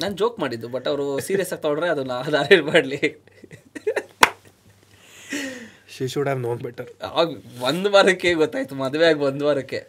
ನಾನು 0.00 0.16
ಜೋಕ್ 0.16 0.38
ಮಾಡಿದ್ದು 0.38 0.68
ಬಟ್ 0.68 0.88
ಅವರು 0.88 1.20
ಸೀರಿಯಸ್ 1.20 1.52
ಆಗಿ 1.52 1.62
ತಗೊಂಡ್ರೆ 1.62 1.88
ಅದನ್ನ 1.88 2.10
ಆಧಾರ 2.10 2.60
ಮಾಡಲಿ 2.60 3.22
she 5.96 6.08
should 6.08 6.26
have 6.26 6.40
known 6.40 6.60
better 6.60 7.02
ಆಗ 7.02 7.28
ಒಂದು 7.60 7.90
ವಾರಕ್ಕೆ 7.90 8.34
ಗೊತ್ತಾಯ್ತು 8.34 8.74
ಮದುವೆ 8.74 9.06
ಆಗಿ 9.06 9.18
ಒಂದು 9.18 9.46
ವಾರಕ್ಕೆ. 9.46 9.88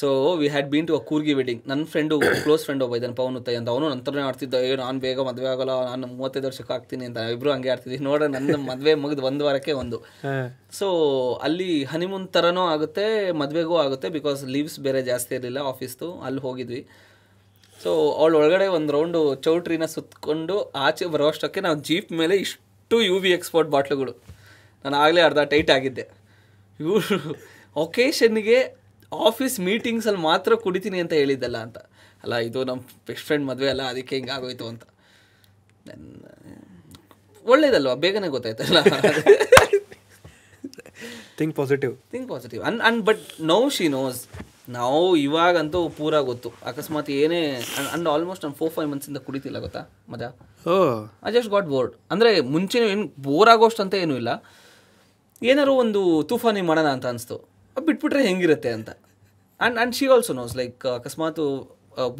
So 0.00 0.08
we 0.40 0.46
had 0.52 0.68
been 0.72 0.86
to 0.88 0.94
a 0.98 1.00
Coorgi 1.08 1.32
wedding 1.38 1.62
ನನ್ನ 1.70 1.82
ಫ್ರೆಂಡು 1.92 2.14
ಕ್ಲೋಸ್ 2.44 2.62
ಫ್ರೆಂಡ್ 2.66 2.82
ಒಬ್ಬ 2.84 2.94
ಇದ್ದಾನೆ 2.98 3.16
ಪವನ್ 3.18 3.34
ಉತ್ತೈ 3.40 3.54
ಅಂತ 3.58 3.68
ಅವನು 3.74 3.86
ನಂತರನೇ 3.94 4.22
ಆಡ್ತಿದ್ದ 4.28 4.54
ಏ 4.68 4.70
ನಾನು 4.82 4.98
ಬೇಗ 5.04 5.20
ಮದುವೆ 5.28 5.48
ಆಗಲ್ಲ 5.52 5.74
ನಾನು 5.90 6.06
ಮೂವತ್ತೈದು 6.18 6.46
ವರ್ಷಕ್ಕೆ 6.48 6.72
ಆಗ್ತೀನಿ 6.76 7.04
ಅಂತ 7.08 7.18
ಇಬ್ಬರು 7.34 7.50
ಹಂಗೆ 7.54 7.70
ಆಡ್ತಿದ್ವಿ. 7.74 7.98
ನೋಡ 8.08 8.22
ನನ್ನ 8.36 8.56
ಮದುವೆ 8.70 8.94
ಮುಗಿದು 9.02 9.24
ಒಂದು 9.30 9.44
ವಾರಕ್ಕೆ 9.48 9.74
ಒಂದು. 9.82 9.98
ಸೊ 10.78 10.88
ಅಲ್ಲಿ 11.48 11.70
ಹನಿಮೂನ್ 11.92 12.26
ಥರನೂ 12.36 12.64
ಆಗುತ್ತೆ 12.74 13.06
ಮದುವೆಗೂ 13.42 13.76
ಆಗುತ್ತೆ 13.84 14.10
ಬಿಕಾಸ್ 14.18 14.42
ಲೀವ್ಸ್ 14.56 14.78
ಬೇರೆ 14.88 15.02
ಜಾಸ್ತಿ 15.10 15.32
ಇರಲಿಲ್ಲ 15.38 15.62
ಆಫೀಸ್ದು 15.72 16.08
ಅಲ್ಲಿ 16.28 16.42
ಹೋಗಿದ್ವಿ. 16.48 16.82
ಸೊ 17.80 17.92
ಅವಳು 18.20 18.36
ಒಳಗಡೆ 18.42 18.66
ಒಂದು 18.78 18.90
ರೌಂಡು 18.96 19.20
ಚೌಟ್ರಿನ 19.46 19.86
ಸುತ್ತಕೊಂಡು 19.94 20.56
ಆಚೆ 20.86 21.06
ಬರೋ 21.14 21.26
ಅಷ್ಟಕ್ಕೆ 21.32 21.62
ನಾವು 21.66 21.78
ಜೀಪ್ 21.88 22.12
ಮೇಲೆ 22.20 22.36
ಇಷ್ಟು 22.44 22.98
ಯು 23.10 23.16
ವಿ 23.24 23.30
ಎಕ್ಸ್ಪೋರ್ಟ್ 23.38 23.70
ಬಾಟ್ಲುಗಳು. 23.74 24.12
ನಾನು 24.84 24.96
ಆಗಲೇ 25.04 25.22
ಅರ್ಧ 25.28 25.40
ಟೈಟ್ 25.52 25.72
ಆಗಿದ್ದೆ. 25.78 26.06
ಇವರು 26.80 27.18
ಒಕೇಶನ್ಗೆ 27.76 28.60
ಆಫೀಸ್ 29.28 29.56
ಮೀಟಿಂಗ್ಸಲ್ಲಿ 29.68 30.22
ಮಾತ್ರ 30.30 30.54
ಕುಡಿತೀನಿ 30.64 30.98
ಅಂತ 31.04 31.14
ಹೇಳಿದ್ದಲ್ಲ 31.20 31.58
ಅಂತ. 31.66 31.78
ಅಲ್ಲ 32.24 32.34
ಇದು 32.48 32.60
ನಮ್ಮ 32.70 32.82
ಬೆಸ್ಟ್ 33.08 33.26
ಫ್ರೆಂಡ್ 33.28 33.44
ಮದುವೆ 33.50 33.70
ಅಲ್ಲ 33.74 33.84
ಅದಕ್ಕೆ 33.92 34.14
ಹಿಂಗೆ 34.16 34.32
ಆಗೋಯ್ತು 34.36 34.66
ಅಂತ. 34.72 34.84
ಒಳ್ಳೇದಲ್ವಾ? 37.52 37.94
ಬೇಗನೆ 38.04 38.28
ಗೊತ್ತಾಯ್ತಲ್ಲ. 38.36 38.78
ಥಿಂಕ್ 41.38 41.54
ಪಾಸಿಟಿವ್ 41.58 41.92
ಥಿಂಕ್ 42.12 42.28
ಪಾಸಿಟಿವ್ 42.32 42.62
ಅನ್ 42.68 42.76
ಅನ್ 42.88 42.98
ಬಟ್ 43.08 43.22
ನೋ 43.52 43.58
ಶಿ 43.76 43.86
ನೋಸ್ 43.98 44.18
ನಾವು 44.76 44.98
ಇವಾಗಂತೂ 45.26 45.78
ಪೂರ 45.98 46.14
ಗೊತ್ತು. 46.28 46.48
ಅಕಸ್ಮಾತ್ 46.70 47.08
ಏನೇ 47.20 47.40
ಅಂಡ್ 47.94 48.08
ಆಲ್ಮೋಸ್ಟ್ 48.12 48.42
ನಾನು 48.44 48.56
ಫೋರ್ 48.60 48.72
ಫೈವ್ 48.74 48.88
ಮಂತ್ಸಿಂದ 48.92 49.20
ಕುಡಿತಿಲ್ಲ 49.26 49.58
ಗೊತ್ತಾ 49.64 49.80
ಮಜಾ? 50.12 50.28
ಐ 51.28 51.32
ಜಸ್ಟ್ 51.36 51.50
ಗಾಟ್ 51.54 51.68
ಬೋರ್ಡ್ 51.72 51.94
ಅಂದರೆ 52.14 52.30
ಮುಂಚೆ 52.54 52.80
ಏನು 52.92 53.06
ಬೋರ್ 53.26 53.50
ಆಗೋಷ್ಟು 53.54 53.82
ಅಂತ 53.84 53.94
ಏನೂ 54.02 54.16
ಇಲ್ಲ. 54.22 54.32
ಏನಾದ್ರು 55.42 55.74
ಒಂದು 55.84 56.00
ತೂಫಾನಿ 56.30 56.62
ಮಾಡೋಣ 56.68 56.88
ಅಂತ 56.96 57.06
ಅನಿಸ್ತು. 57.12 57.38
ಬಿಟ್ಬಿಟ್ರೆ 57.88 58.22
ಹೆಂಗಿರುತ್ತೆ 58.28 58.70
ಅಂತ. 58.78 58.90
And 59.60 59.76
and 59.78 59.94
she 59.98 60.06
also 60.14 60.32
knows 60.40 60.54
like 60.60 60.86
ಅಕಸ್ಮಾತ್ 60.98 61.40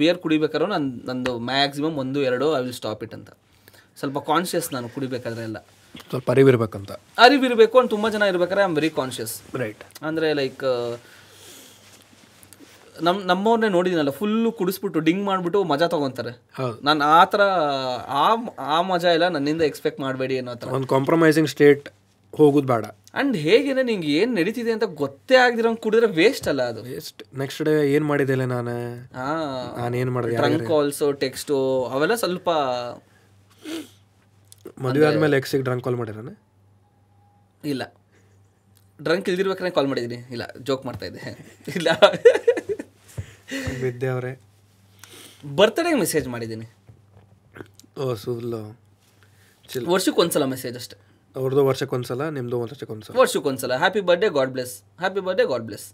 ಬಿಯರ್ 0.00 0.18
ಕುಡಿಬೇಕಾದ್ರೂ 0.24 0.66
ನಾನು 0.74 0.88
ನಂದು 1.10 1.32
ಮ್ಯಾಕ್ಸಿಮಮ್ 1.52 1.96
ಒಂದು 2.02 2.20
ಎರಡು 2.28 2.48
ಐ 2.58 2.60
ವಿಲ್ 2.64 2.76
ಸ್ಟಾಪ್ 2.80 3.02
ಇಟ್ 3.06 3.14
ಅಂತ. 3.18 3.30
ಸ್ವಲ್ಪ 4.00 4.18
ಕಾನ್ಷಿಯಸ್ 4.32 4.68
ನಾನು 4.74 4.88
ಕುಡಿಬೇಕಾದ್ರೆ 4.96 5.44
ಎಲ್ಲ. 5.48 5.58
ಸ್ವಲ್ಪ 6.10 6.28
ಅರಿವಿರ್ಬೇಕಂತ. 6.34 6.92
ಅರಿವಿರಬೇಕು 7.24 7.76
ಅಂತ 7.80 7.90
ತುಂಬ 7.94 8.06
ಜನ 8.14 8.28
ಇರ್ಬೇಕಾದ್ರೆ 8.32 8.62
I 8.64 8.66
am 8.68 8.76
very 8.80 8.90
conscious 9.00 9.34
right 9.62 9.82
ಅಂದರೆ 10.08 10.28
ಲೈಕ್ 10.40 10.62
ನಮ್ಮ 13.06 13.18
ನಮ್ಮವ್ರನ್ನೇ 13.30 13.68
ನೋಡಿದ್ದೀನಲ್ಲ 13.74 14.12
ಫುಲ್ಲು 14.18 14.48
ಕುಡಿಸ್ಬಿಟ್ಟು 14.58 15.00
ಡಿಂಗ್ 15.06 15.22
ಮಾಡಿಬಿಟ್ಟು 15.28 15.60
ಮಜಾ 15.70 15.86
ತೊಗೊತಾರೆ. 15.94 16.32
ನಾನು 16.88 17.02
ಆ 17.18 17.20
ಥರ 17.32 17.42
ಆ 18.22 18.26
ಆ 18.74 18.78
ಮಜಾ 18.90 19.10
ಇಲ್ಲ 19.16 19.28
ನನ್ನಿಂದ 19.36 19.62
ಎಕ್ಸ್ಪೆಕ್ಟ್ 19.70 20.00
ಮಾಡಬೇಡಿ 20.04 20.36
ಅನ್ನೋ 20.40 20.54
ಥರ. 20.62 20.68
ಒಂದು 20.78 20.88
ಕಾಂಪ್ರಮೈಸಿಂಗ್ 20.94 21.50
ಸ್ಟೇಟ್ 21.54 21.86
ಹೋಗೋದು 22.38 22.68
ಬೇಡ. 22.72 22.84
ಆ್ಯಂಡ್ 23.14 23.36
ಹೇಗೇನೆ 23.36 23.82
ನಿಂಗೆ 23.82 24.10
ಏನು 24.12 24.32
ನಡೀತಿದೆ 24.32 24.72
ಅಂತ 24.72 24.84
ಗೊತ್ತೇ 25.00 25.36
ಆಗದಿರಂಗೆ 25.36 25.80
ಕುಡಿದ್ರೆ 25.80 26.06
ವೇಸ್ಟ್ 26.12 26.46
ಅಲ್ಲ 26.48 26.62
ಅದು. 26.62 26.80
ವೇಸ್ಟ್ 26.82 27.20
ನೆಕ್ಸ್ಟ್ 27.36 27.62
ಡೇ 27.62 27.74
ಏನು 27.94 28.06
ಮಾಡಿದೆಲ್ಲ 28.06 28.44
ನಾನು? 28.52 28.74
ನಾನೇನು 29.78 30.12
ಮಾಡಿದೆ? 30.12 30.36
ಟ್ರಂಕ್ 30.36 30.64
ಕಾಲ್ಸು 30.66 31.08
ಟೆಕ್ಸ್ಟು 31.24 31.56
ಅವೆಲ್ಲ 31.86 32.14
ಸ್ವಲ್ಪ 32.14 32.48
ಮದುವೆ 34.80 35.04
ಆದಮೇಲೆ 35.06 35.36
ಎಕ್ಸಿಗೆ 35.36 35.62
ಡ್ರಂಕ್ 35.62 35.84
ಕಾಲ್ 35.84 35.96
ಮಾಡಿರೋಣ 35.96 36.30
ಇಲ್ಲ. 37.64 37.82
ಡ್ರಂಕ್ 38.98 39.28
ಇಲ್ದಿರ್ಬೇಕಾದ್ರೆ 39.28 39.70
ಕಾಲ್ 39.70 39.88
ಮಾಡಿದ್ದೀನಿ 39.88 40.18
ಇಲ್ಲ 40.30 40.44
ಜೋಕ್ 40.60 40.84
ಮಾಡ್ತಾ 40.86 41.06
ಇದ್ದೆ. 41.06 41.22
ಇಲ್ಲ. 41.78 41.88
ವಿದ್ಯೆ 43.82 44.08
ಅವರೇ. 44.08 44.32
ಬರ್ತಡೇಗೆ 45.56 45.96
ಮೆಸೇಜ್ 45.96 46.28
ಮಾಡಿದ್ದೀನಿ 46.28 46.66
ಓ 47.98 48.14
ಸುಲ್ಲು 48.14 48.60
ವರ್ಷಕ್ಕೆ 49.88 50.20
ಒಂದ್ಸಲ 50.20 50.44
ಮೆಸೇಜ್ 50.46 50.76
ಅಷ್ಟೇ. 50.76 50.96
ಅವ್ರದ್ದು 51.40 51.62
ವರ್ಷಕ್ಕೆ 51.70 51.94
ಒಂದ್ಸಲ 51.96 52.22
ನಿಮ್ಮದು 52.36 52.56
ಒಂದು 52.62 52.72
ವರ್ಷಕ್ಕೊಂದ್ಸಲ. 52.74 53.14
ವರ್ಷಕ್ಕೊಂದ್ಸಲ. 53.22 53.72
Happy 53.82 54.00
birthday 54.10 54.28
God 54.38 54.52
bless 54.56 54.74
happy 55.02 55.20
birthday 55.28 55.44
God 55.52 55.66
bless 55.68 55.86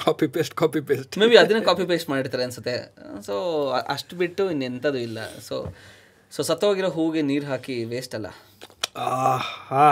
copy 0.00 0.26
paste 0.34 0.54
copy 0.60 0.80
paste 0.88 1.18
maybe 1.32 1.36
ಅದನ್ನೇ 1.40 1.62
ಕಾಪಿ 1.68 1.84
ಪೇಸ್ಟ್ 1.90 2.08
ಮಾಡಿರ್ತಾರೆ 2.12 2.44
ಅನ್ಸುತ್ತೆ. 2.48 2.76
ಸೊ 3.26 3.34
ಅಷ್ಟು 3.94 4.14
ಬಿಟ್ಟು 4.22 4.44
ಇನ್ನೆಂಥದ್ದು 4.52 5.00
ಇಲ್ಲ. 5.08 5.18
ಸೊ 5.48 5.56
ಸೊ 6.32 6.42
ಸತ್ತೋಗಿರೋ 6.50 6.90
ಹೂಗೆ 6.98 7.22
ನೀರು 7.30 7.46
ಹಾಕಿ 7.52 7.76
ವೇಸ್ಟ್ 7.92 8.14
ಅಲ್ಲ. 8.18 8.28
ಹಾ 9.70 9.84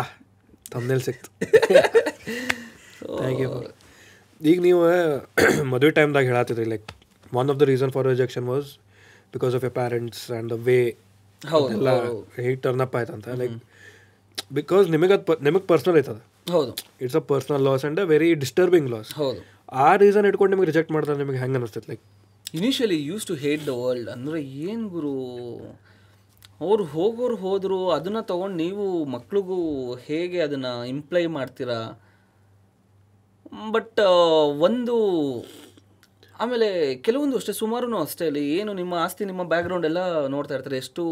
ತಮ್ಮನೇಲಿ 0.72 1.04
ಸಿಕ್ತು. 1.08 1.28
ಈಗ 4.50 4.58
ನೀವು 4.68 4.80
ಮದುವೆ 5.72 5.92
ಟೈಮ್ದಾಗ 5.98 6.24
ಹೇಳತ್ತಿದ್ರಿ 6.32 6.66
like 6.72 6.86
one 7.40 7.48
of 7.52 7.58
the 7.62 7.66
reason 7.72 7.92
for 7.96 8.06
rejection 8.12 8.46
was 8.52 8.68
because 9.34 9.54
of 9.58 9.64
your 9.66 9.74
parents 9.80 10.22
and 10.30 10.48
the 10.54 10.58
way 10.68 10.78
ಹೌದು 11.42 11.72
ಎಲ್ಲ 11.76 11.90
ಹೇಗೆ 12.38 12.56
ಟರ್ನ್ 12.64 12.82
ಅಪ್ 12.86 12.96
ಆಯ್ತಂತ. 13.00 13.28
ಲೈಕ್ 13.42 13.56
ಬಿಕಾಸ್ 14.58 14.86
ನಿಮಗೆ 14.94 15.14
ಅದು 15.18 15.36
ನಿಮಗೆ 15.46 15.64
ಪರ್ಸ್ನಲ್ 15.70 15.96
ಐತದ 16.00 16.18
ಹೌದು. 16.54 16.72
It's 17.04 17.18
a 17.20 17.24
personal 17.32 17.62
loss 17.68 17.82
and 17.84 18.00
a 18.00 18.06
very 18.12 18.28
disturbing 18.44 18.88
loss 18.94 19.10
ಹೌದು. 19.20 19.40
ಆ 19.86 19.90
ರೀಸನ್ 20.02 20.26
ಇಟ್ಕೊಂಡು 20.30 20.52
ನಿಮಗೆ 20.54 20.68
ರಿಜೆಕ್ಟ್ 20.70 20.92
ಮಾಡ್ತಾರೆ 20.94 21.18
ನಿಮಗೆ 21.18 21.38
ಹೆಂಗೆ 21.42 21.58
ಅನಿಸ್ತೈತೆ 21.60 21.88
like 21.92 22.02
initially 22.58 22.98
use 23.10 23.24
to 23.30 23.34
hate 23.44 23.62
the 23.68 23.72
world 23.80 24.08
ಅಂದರೆ 24.14 24.38
ಏನು 24.68 24.84
ಗುರು? 24.88 25.14
ಅವ್ರು 26.66 26.84
ಹೋಗೋರು 26.94 27.36
ಹೋದರು 27.44 27.78
ಅದನ್ನು 27.96 28.22
ತೊಗೊಂಡು 28.30 28.56
ನೀವು 28.64 28.84
ಮಕ್ಳಿಗೂ 29.14 29.58
ಹೇಗೆ 30.08 30.38
ಅದನ್ನು 30.46 30.72
ಇಂಪ್ಲೈ 30.94 31.24
ಮಾಡ್ತೀರಾ? 31.36 31.78
ಬಟ್ 33.76 34.00
ಒಂದು 34.66 34.96
ಆಮೇಲೆ 36.34 36.68
ಕೆಲವೊಂದು 37.06 37.38
ಅಷ್ಟೇ 37.40 37.54
ಸುಮಾರು 37.62 37.96
ಅಷ್ಟೇ 38.04 38.26
ಅಲ್ಲಿ 38.30 38.44
ಏನು 38.58 38.72
ನಿಮ್ಮ 38.80 38.94
ಆಸ್ತಿ 39.04 39.24
ನಿಮ್ಮ 39.30 39.42
ಬ್ಯಾಕ್ಗ್ರೌಂಡ್ 39.52 39.86
ಎಲ್ಲ 39.90 40.02
ನೋಡ್ತಾ 40.34 40.54
ಇರ್ತಾರೆ. 40.56 40.78
ಎಷ್ಟು 40.84 41.04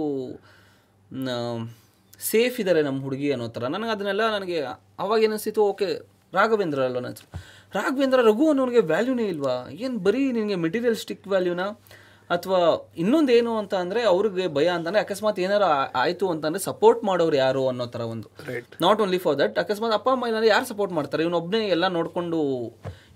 ಸೇಫ್ 2.19 2.57
ಇದ್ದಾರೆ 2.61 2.83
ನಮ್ಮ 2.83 2.99
ಹುಡುಗಿ 3.03 3.29
ಅನ್ನೋ 3.33 3.49
ಥರ. 3.49 3.65
ನನಗೆ 3.75 3.91
ಅದನ್ನೆಲ್ಲ 3.91 4.25
ನನಗೆ 4.37 4.59
ಅವಾಗ 5.03 5.19
ಏನಿಸ್ತಿತ್ತು 5.27 5.63
ಓಕೆ 5.73 5.89
ರಾಘವೇಂದ್ರ 6.33 6.81
ಅಲ್ವ 6.89 7.01
ನನ್ನ 7.01 7.39
ರಾಘವೇಂದ್ರ 7.75 8.21
ರಘು 8.29 8.45
ಅನ್ನೋನಿಗೆ 8.51 8.83
ವ್ಯಾಲ್ಯೂನೇ 8.91 9.27
ಇಲ್ವಾ? 9.35 9.55
ಏನು 9.85 9.97
ಬರೀ 9.99 10.33
ನಿನಗೆ 10.33 10.57
ಮೆಟೀರಿಯಲ್ 10.65 10.97
ಸ್ಟಿಕ್ 10.97 11.27
ವ್ಯಾಲ್ಯೂನಾ 11.29 11.67
ಅಥವಾ 12.31 12.59
ಇನ್ನೊಂದು 13.03 13.33
ಏನು 13.33 13.53
ಅಂತ 13.59 13.75
ಅಂದರೆ 13.75 14.01
ಅವ್ರಿಗೆ 14.03 14.47
ಭಯ 14.57 14.69
ಅಂತಂದರೆ 14.69 15.01
ಅಕಸ್ಮಾತ್ 15.01 15.39
ಏನಾರು 15.45 15.67
ಆಯಿತು 16.03 16.27
ಅಂತಂದರೆ 16.29 16.63
ಸಪೋರ್ಟ್ 16.63 17.05
ಮಾಡೋರು 17.05 17.37
ಯಾರು 17.37 17.69
ಅನ್ನೋ 17.69 17.87
ಥರ 17.87 18.01
ಒಂದು. 18.15 18.29
Right 18.49 18.75
not 18.83 19.01
only 19.01 19.19
for 19.19 19.39
that 19.39 19.59
ಅಕಸ್ಮಾತ್ 19.59 19.95
ಅಪ್ಪ 19.99 20.09
ಅಮ್ಮ 20.15 20.27
ಇಲ್ಲಾಂದರೆ 20.27 20.51
ಯಾರು 20.51 20.67
ಸಪೋರ್ಟ್ 20.73 20.93
ಮಾಡ್ತಾರೆ? 20.93 21.23
ಇವನೊಬ್ಬನೇ 21.23 21.69
ಎಲ್ಲ 21.69 21.89
ನೋಡಿಕೊಂಡು 21.89 22.39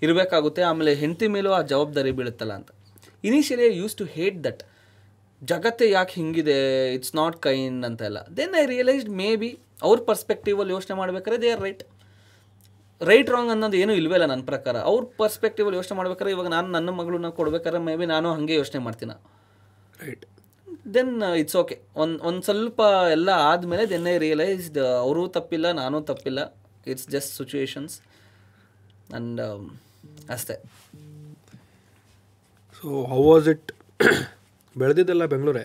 ಇರಬೇಕಾಗುತ್ತೆ 0.02 0.62
ಆಮೇಲೆ 0.62 0.94
ಹೆಂಡತಿ 0.94 1.26
ಮೇಲೂ 1.26 1.50
ಆ 1.50 1.62
ಜವಾಬ್ದಾರಿ 1.72 2.12
ಬೀಳುತ್ತಲ್ಲ 2.20 2.52
ಅಂತ. 2.52 2.70
Initially 3.24 3.68
use 3.76 3.96
to 3.96 4.04
hate 4.04 4.44
that 4.44 4.62
ಜಗತ್ತೇ 5.50 5.86
ಯಾಕೆ 5.90 6.14
ಹಿಂಗಿದೆ? 6.18 6.56
ಇಟ್ಸ್ 6.96 7.14
ನಾಟ್ 7.20 7.36
ಕೈಂಡ್ 7.46 7.84
ಅಂತ 7.88 8.02
ಎಲ್ಲ 8.08 8.18
then 8.38 8.54
I 8.62 8.64
realised 8.72 9.10
may 9.20 9.28
be 9.42 9.50
ಅವ್ರ 9.86 9.98
ಪರ್ಸ್ಪೆಕ್ಟಿವಲ್ಲಿ 10.10 10.72
ಯೋಚನೆ 10.76 10.94
ಮಾಡ್ಬೇಕಾದ್ರೆ 11.00 11.38
they 11.44 11.48
are 11.54 11.62
right 11.66 11.82
right 13.10 13.30
wrong 13.34 13.50
ಅನ್ನೋದು 13.52 13.76
ಏನೂ 13.82 13.92
ಇಲ್ವೇ 14.00 14.16
ಇಲ್ಲ 14.18 14.26
ನನ್ನ 14.32 14.44
ಪ್ರಕಾರ. 14.50 14.74
ಅವ್ರ 14.90 15.02
ಪರ್ಸ್ಪೆಕ್ಟಿವಲ್ಲಿ 15.22 15.78
ಯೋಚನೆ 15.80 15.96
ಮಾಡ್ಬೇಕಾದ್ರೆ 15.98 16.32
ಇವಾಗ 16.34 16.48
ನಾನು 16.56 16.68
ನನ್ನ 16.76 16.90
ಮಗಳನ್ನ 16.98 17.30
ಕೊಡ್ಬೇಕಾದ್ರೆ 17.38 17.80
ಮೇ 17.86 17.94
ಬಿ 18.00 18.06
ನಾನು 18.14 18.28
ಹಾಗೆ 18.34 18.54
ಯೋಚನೆ 18.62 18.80
ಮಾಡ್ತೀನಿ. 18.86 19.16
ರೈಟ್ 20.04 20.24
ದೆನ್ 20.94 21.14
ಇಟ್ಸ್ 21.40 21.56
ಓಕೆ 21.62 21.76
ಒಂದು 22.02 22.18
ಒಂದು 22.28 22.42
ಸ್ವಲ್ಪ 22.48 22.80
ಎಲ್ಲ 23.16 23.30
ಆದಮೇಲೆ 23.50 23.84
ದೆನ್ 23.92 24.06
ಐ 24.12 24.16
ರಿಯಲೈಸ್ಡ್ 24.26 24.78
ಅವರೂ 25.04 25.22
ತಪ್ಪಿಲ್ಲ 25.38 25.72
ನಾನೂ 25.80 26.00
ತಪ್ಪಿಲ್ಲ. 26.10 26.40
ಇಟ್ಸ್ 26.92 27.08
ಜಸ್ಟ್ 27.14 27.32
ಸಿಚುವೇಶನ್ಸ್ 27.38 27.96
ಆ್ಯಂಡ್ 28.00 29.40
ಅಷ್ಟೇ. 30.36 30.56
ಸೊ 32.78 32.88
ಹೌ 33.12 33.20
ವಾಸ್ 33.30 33.48
ಇಟ್ 33.54 33.72
ಬೆಳೆದಿದ್ದೆಲ್ಲ 34.80 35.24
ಬೆಂಗಳೂರೇ? 35.32 35.64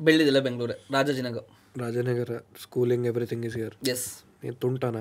ಬೆಳೆದಿದ್ದೆಲ್ಲ 0.00 0.40
ಬೆಂಗಳೂರೇ. 0.46 0.76
Rajajinagar. 0.96 1.46
Rajanagar 1.82 2.32
schooling 2.62 3.06
everything 3.10 3.44
is 3.48 3.56
here 3.60 3.74
yes 3.94 4.06
ನೀನು 4.42 4.56
ತುಂಟಾನ? 4.64 4.98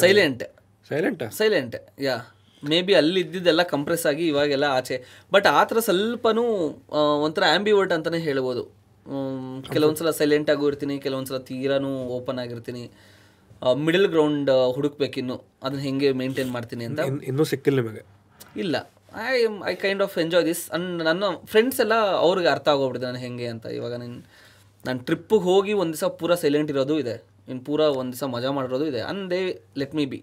Silent 0.00 0.42
silent 0.90 1.22
silent 1.40 1.76
yeah 2.06 2.16
maybe 2.86 2.94
ಅಲ್ಲಿ 3.00 3.20
ಇದ್ದಿದ್ದೆಲ್ಲ 3.24 3.62
ಕಂಪ್ರೆಸ್ 3.74 4.04
ಆಗಿ 4.10 4.24
ಇವಾಗೆಲ್ಲ 4.32 4.66
ಆಚೆ. 4.78 4.96
ಬಟ್ 5.34 5.46
ಆ 5.58 5.62
ಥರ 5.70 5.78
ಸ್ವಲ್ಪನೂ 5.88 6.44
ಒಂಥರ 7.26 7.44
ಆ್ಯಂಬಿವರ್ಟ್ 7.52 7.92
ಅಂತಲೇ 7.96 8.20
ಹೇಳ್ಬೋದು. 8.28 8.62
ಕೆಲವೊಂದು 9.74 10.00
ಸಲ 10.00 10.10
ಸೈಲೆಂಟ್ 10.20 10.50
ಆಗು 10.52 10.64
ಇರ್ತೀನಿ 10.70 10.94
ಕೆಲವೊಂದು 11.06 11.30
ಸಲ 11.30 11.40
ತೀರಾನು 11.50 11.90
ಓಪನ್ 12.18 12.38
ಆಗಿರ್ತೀನಿ. 12.44 12.84
ಮಿಡಲ್ 13.86 14.08
ಗ್ರೌಂಡ್ 14.14 14.50
ಹುಡುಕ್ಬೇಕಿನ್ನು. 14.76 15.36
ಅದನ್ನ 15.64 15.82
ಹೆಂಗೆ 15.88 16.08
ಮೇಂಟೈನ್ 16.22 16.50
ಮಾಡ್ತೀನಿ 16.56 16.84
ಅಂತ? 16.90 17.00
ಇನ್ 17.10 17.20
ಇನ್ನೂ 17.30 17.44
ಸಿಕ್ಕಿಲ್ಲ 17.52 17.78
ನಿಮಗೆ? 17.82 18.04
ಇಲ್ಲ. 18.64 18.76
I 19.22 19.34
I 19.70 19.74
kind 19.84 20.02
of 20.06 20.14
enjoy 20.22 20.44
this 20.50 20.62
and 20.76 21.02
ನನ್ನ 21.08 21.24
ಫ್ರೆಂಡ್ಸ್ 21.52 21.78
ಎಲ್ಲ 21.84 21.96
ಅವ್ರಿಗೆ 22.24 22.48
ಅರ್ಥ 22.54 22.66
ಆಗೋಗ್ಬಿಟ್ಟಿದೆ 22.74 23.06
ನಾನು 23.10 23.20
ಹೆಂಗೆ 23.26 23.46
ಅಂತ. 23.54 23.66
ಇವಾಗ 23.78 23.94
ನಾನು 24.02 24.18
ನಾನು 24.86 25.00
ಟ್ರಿಪ್ಪಿಗೆ 25.08 25.44
ಹೋಗಿ 25.50 25.72
ಒಂದು 25.82 25.92
ದಿವಸ 25.96 26.08
ಪೂರ 26.20 26.34
ಸೈಲೆಂಟ್ 26.42 26.70
ಇರೋದು 26.74 26.94
ಇದೆ. 27.02 27.14
ಇನ್ನು 27.50 27.62
ಪೂರ 27.68 27.80
ಒಂದು 28.00 28.10
ದಿವಸ 28.14 28.24
ಮಜಾ 28.34 28.50
ಮಾಡಿರೋದು 28.58 28.86
ಇದೆ. 28.92 29.00
And 29.10 29.24
they 29.32 29.40
let 29.80 29.94
me 29.98 30.04
be 30.12 30.20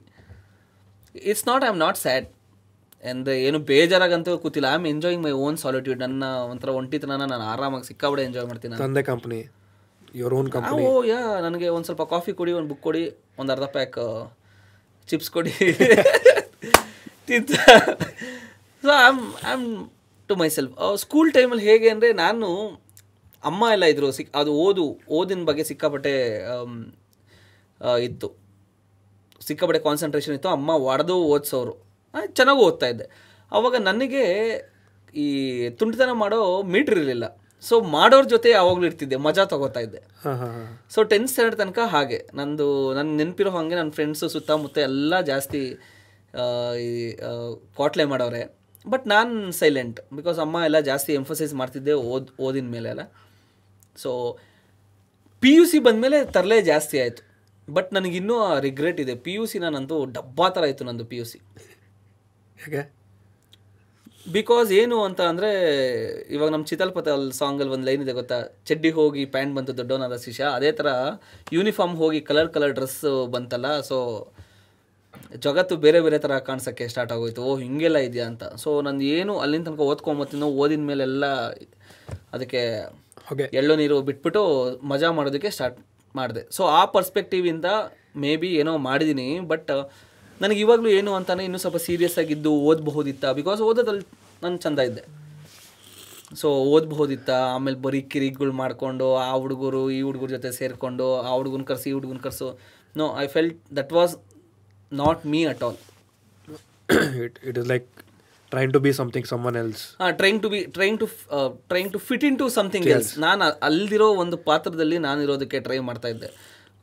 it's 1.31 1.45
not 1.51 1.63
I 1.67 1.69
am 1.73 1.79
not 1.85 1.99
sad 2.03 2.27
ಅಂದರೆ 3.11 3.33
ಏನು 3.47 3.59
ಬೇಜಾರಾಗಂತೂ 3.71 4.31
ಕೂತಿಲ್ಲ. 4.43 4.67
I 4.73 4.77
am 4.79 4.87
enjoying 4.93 5.23
my 5.27 5.33
own 5.45 5.57
solitude 5.63 5.99
ನನ್ನ 6.05 6.23
ಒಂಥರ 6.51 6.69
ಒಂಟಿತನ 6.81 7.15
ನಾನು 7.33 7.45
ಆರಾಮಾಗಿ 7.53 7.87
ಸಿಕ್ಕಾಬಿಡೆ 7.91 8.23
ಎಂಜಾಯ್ 8.27 8.47
ಮಾಡ್ತೀನಿ. 8.51 8.77
ತಂದೆ 8.83 9.03
company 9.11 9.39
your 10.19 10.35
own 10.39 10.49
company 10.55 10.83
O 10.91 10.91
yeah 11.11 11.19
ನನಗೆ 11.47 11.67
ಒಂದು 11.77 11.87
ಸ್ವಲ್ಪ 11.89 12.03
ಕಾಫಿ 12.13 12.31
ಕೊಡಿ 12.39 12.53
ಒಂದು 12.59 12.69
ಬುಕ್ 12.71 12.83
ಕೊಡಿ 12.87 13.03
ಒಂದು 13.41 13.51
ಅರ್ಧ 13.55 13.67
ಪ್ಯಾಕ್ 13.75 13.99
ಚಿಪ್ಸ್ 15.09 15.31
ಕೊಡಿ. 15.35 15.53
ತಿಂತ. 17.29 17.51
So 18.83 18.89
I 18.91 19.05
am 19.51 19.65
to 20.29 20.35
myself 20.49 20.73
school 20.95 21.33
ಟೈಮಲ್ಲಿ 21.33 21.63
ಹೇಗೆ 21.63 21.89
ಅಂದರೆ 21.89 22.13
ನಾನು 22.13 22.47
ಅಮ್ಮ 23.43 23.63
ಎಲ್ಲ 23.71 23.85
ಇದ್ರು 23.85 24.11
ಸಿಕ್ 24.11 24.35
ಅದು 24.35 24.53
ಓದು 24.53 24.85
ಓದಿನ 25.09 25.45
ಬಗ್ಗೆ 25.45 25.63
ಸಿಕ್ಕಾಪಟ್ಟೆ 25.63 26.13
ಆ, 27.81 27.95
ಇತ್ತು. 27.97 28.27
ಸಿಕ್ಕಾಪಟ್ಟೆ 29.41 29.79
ಕಾನ್ಸಂಟ್ರೇಷನ್ 29.83 30.33
ಇತ್ತು. 30.33 30.49
ಅಮ್ಮ 30.49 30.69
ಒಡೆದು 30.69 31.15
ಓದಿಸೋರು. 31.25 31.73
ಚೆನ್ನಾಗೂ 32.33 32.61
ಓದ್ತಾ 32.61 32.87
ಇದ್ದೆ. 32.87 33.05
ಆವಾಗ 33.51 33.75
ನನಗೆ 33.75 34.23
ಈ 35.15 35.25
ತುಂಟತನ 35.69 36.11
ಮಾಡೋ 36.13 36.61
ಮೀಟ್ರ್ 36.61 36.95
ಇರಲಿಲ್ಲ. 36.99 37.25
ಸೊ 37.63 37.81
ಮಾಡೋರ 37.81 38.23
ಜೊತೆ 38.23 38.49
ಯಾವಾಗಲೂ 38.49 38.85
ಇರ್ತಿದ್ದೆ 38.85 39.15
ಮಜಾ 39.15 39.45
ತಗೋತಾ 39.45 39.79
ಇದ್ದೆ. 39.79 40.01
ಸೊ 40.89 41.03
ಟೆಂತ್ 41.03 41.29
ಸ್ಟ್ಯಾಂಡರ್ಡ್ 41.29 41.61
ತನಕ 41.61 41.79
ಹಾಗೆ. 41.87 42.27
ನಂದು 42.33 42.93
ನನ್ನ 42.93 43.17
ನೆನಪಿರೋ 43.17 43.49
ಹಾಗೆ 43.49 43.75
ನನ್ನ 43.75 43.91
ಫ್ರೆಂಡ್ಸು 43.91 44.29
ಸುತ್ತಮುತ್ತ 44.29 44.77
ಎಲ್ಲ 44.77 45.21
ಜಾಸ್ತಿ 45.21 45.61
ಈ 46.79 46.89
ಕ್ವಾಟ್ಲೆ 47.75 48.05
ಮಾಡೋರೆ. 48.05 48.60
ಬಟ್ 48.85 49.05
ನಾನು 49.13 49.33
ಸೈಲೆಂಟ್ 49.61 49.97
ಬಿಕಾಸ್ 50.17 50.39
ಅಮ್ಮ 50.45 50.57
ಎಲ್ಲ 50.67 50.79
ಜಾಸ್ತಿ 50.91 51.11
ಎಂಫಸೈಸ್ 51.19 51.53
ಮಾಡ್ತಿದ್ದೆ 51.61 51.93
ಓದ್ 52.13 52.29
ಓದಿನ 52.45 52.69
ಮೇಲೆ 52.75 52.89
ಎಲ್ಲ. 52.93 53.03
ಸೊ 54.03 54.11
ಪಿ 55.43 55.51
ಯು 55.57 55.65
ಸಿ 55.71 55.79
ಬಂದಮೇಲೆ 55.87 56.17
ತರಲೇ 56.35 56.57
ಜಾಸ್ತಿ 56.71 56.97
ಆಯಿತು. 57.03 57.21
ಬಟ್ 57.67 57.89
ನನಗಿನ್ನೂ 57.97 58.37
ರಿಗ್ರೆಟ್ 58.67 58.99
ಇದೆ. 59.03 59.13
ಪಿ 59.25 59.33
ಯು 59.37 59.45
ಸಿ 59.51 59.59
ನಾನಂತೂ 59.65 59.97
ಡಬ್ಬಾ 60.17 60.47
ಥರ 60.55 60.63
ಆಯಿತು 60.69 60.85
ನಂದು 60.89 61.05
ಪಿ 61.11 61.17
ಯು 61.21 61.25
ಸಿ 61.31 61.39
ಹೇಗೆ 62.63 62.81
ಬಿಕಾಸ್ 64.25 64.69
ಏನು 64.79 64.97
ಅಂತ 65.07 65.21
ಅಂದರೆ 65.31 65.49
ಇವಾಗ 66.35 66.49
ನಮ್ಮ 66.53 66.65
ಚಿತಲ್ಪತಲ್ 66.71 67.23
ಸಾಂಗಲ್ಲಿ 67.39 67.73
ಒಂದು 67.75 67.87
ಲೈನ್ 67.89 68.01
ಇದೆ 68.05 68.13
ಗೊತ್ತಾ? 68.19 68.37
ಚಡ್ಡಿ 68.67 68.89
ಹೋಗಿ 68.97 69.23
ಪ್ಯಾಂಟ್ 69.35 69.53
ಬಂತು 69.57 69.71
ದೊಡ್ಡವನಾದ 69.79 70.17
ಶಿಶ 70.25 70.41
ಅದೇ 70.57 70.71
ಥರ 70.79 70.89
ಯೂನಿಫಾರ್ಮ್ 71.57 71.95
ಹೋಗಿ 72.01 72.19
ಕಲರ್ 72.29 72.49
ಕಲರ್ 72.55 72.73
ಡ್ರೆಸ್ 72.79 73.01
ಬಂತಲ್ಲ 73.35 73.69
ಸೊ 73.89 73.97
ಜಗತ್ತು 75.45 75.77
ಬೇರೆ 75.77 75.99
ಬೇರೆ 76.01 76.17
ಥರ 76.19 76.37
ಕಾಣಿಸೋಕ್ಕೆ 76.39 76.87
ಸ್ಟಾರ್ಟ್ 76.87 77.11
ಆಗೋಯ್ತು. 77.13 77.41
ಓ 77.43 77.57
ಹಿಂಗೆಲ್ಲ 77.57 77.97
ಇದೆಯಾ 77.97 78.25
ಅಂತ. 78.25 78.43
ಸೊ 78.63 78.81
ನಾನು 78.81 79.01
ಏನು 79.01 79.39
ಅಲ್ಲಿನ 79.39 79.63
ತನಕ 79.63 79.79
ಓದ್ಕೊಂಬತ್ತೀನೋ 79.79 80.47
ಓದಿದ 80.47 80.79
ಮೇಲೆಲ್ಲ 80.79 81.25
ಅದಕ್ಕೆ 82.33 82.61
ಎಳ್ಳು 83.53 83.75
ನೀರು 83.75 84.01
ಬಿಟ್ಬಿಟ್ಟು 84.01 84.41
ಮಜಾ 84.83 85.11
ಮಾಡೋದಕ್ಕೆ 85.11 85.49
ಸ್ಟಾರ್ಟ್ 85.49 85.79
ಮಾಡಿದೆ. 86.15 86.41
ಸೊ 86.51 86.63
ಆ 86.63 86.85
ಪರ್ಸ್ಪೆಕ್ಟಿವಿಂದ 86.85 87.65
ಮೇ 88.15 88.35
ಬಿ 88.35 88.47
ಏನೋ 88.61 88.77
ಮಾಡಿದ್ದೀನಿ 88.77 89.39
ಬಟ್ 89.39 89.71
ನನಗೆ 90.41 90.59
ಇವಾಗಲೂ 90.59 90.89
ಏನು 90.89 91.13
ಅಂತಾನೆ 91.13 91.43
ಇನ್ನೂ 91.45 91.57
ಸ್ವಲ್ಪ 91.57 91.77
ಸೀರಿಯಸ್ 91.77 92.19
ಆಗಿದ್ದು 92.19 92.51
ಓದಬಹುದಿತ್ತ? 92.53 93.25
ಬಿಕಾಸ್ 93.25 93.61
ಓದೋದ್ರಲ್ಲಿ 93.61 94.05
ನಾನು 94.43 94.57
ಚಂದ 94.57 94.79
ಇದ್ದೆ. 94.79 95.03
ಸೊ 96.41 96.49
ಓದಬಹುದಿತ್ತ? 96.49 97.29
ಆಮೇಲೆ 97.29 97.77
ಬರೀ 97.77 98.01
ಕಿರಿಗಳು 98.01 98.51
ಮಾಡಿಕೊಂಡು 98.51 99.15
ಆ 99.15 99.31
ಹುಡುಗರು 99.33 99.91
ಈ 99.91 100.01
ಹುಡುಗರ 100.01 100.27
ಜೊತೆ 100.27 100.51
ಸೇರಿಕೊಂಡು 100.51 101.07
ಆ 101.21 101.31
ಹುಡುಗನ 101.35 101.61
ಕರೆಸಿ 101.61 101.89
ಈ 101.89 101.93
ಹುಡುಗನ 101.93 102.17
ಕರ್ಸು. 102.17 102.59
No 102.97 103.17
I 103.19 103.27
felt 103.27 103.75
that 103.77 103.93
was 103.93 104.15
not 104.91 105.21
me 105.33 105.41
at 105.53 105.63
all 105.67 105.79
it 107.25 107.37
it 107.49 107.57
is 107.61 107.67
like 107.73 107.87
trying 108.51 108.73
to 108.75 108.79
be 108.85 108.91
something 108.99 109.27
someone 109.33 109.57
else 109.63 109.83
ಹಾಂ 109.99 110.09
trying 110.21 110.39
to 110.45 110.49
be 110.53 110.59
trying 110.77 110.97
to 111.01 111.07
trying 111.71 111.91
to 111.93 111.99
fit 112.07 112.25
in 112.29 112.37
to 112.41 112.47
something 112.57 112.87
else 112.95 113.11
ನಾನು 113.25 113.45
ಅಲ್ದಿರೋ 113.67 114.07
ಒಂದು 114.23 114.37
ಪಾತ್ರದಲ್ಲಿ 114.49 114.97
ನಾನು 115.07 115.19
ಇರೋದಕ್ಕೆ 115.27 115.59
try 115.67 115.77
ಮಾಡ್ತಾ 115.89 116.09
ಇದ್ದೆ. 116.13 116.29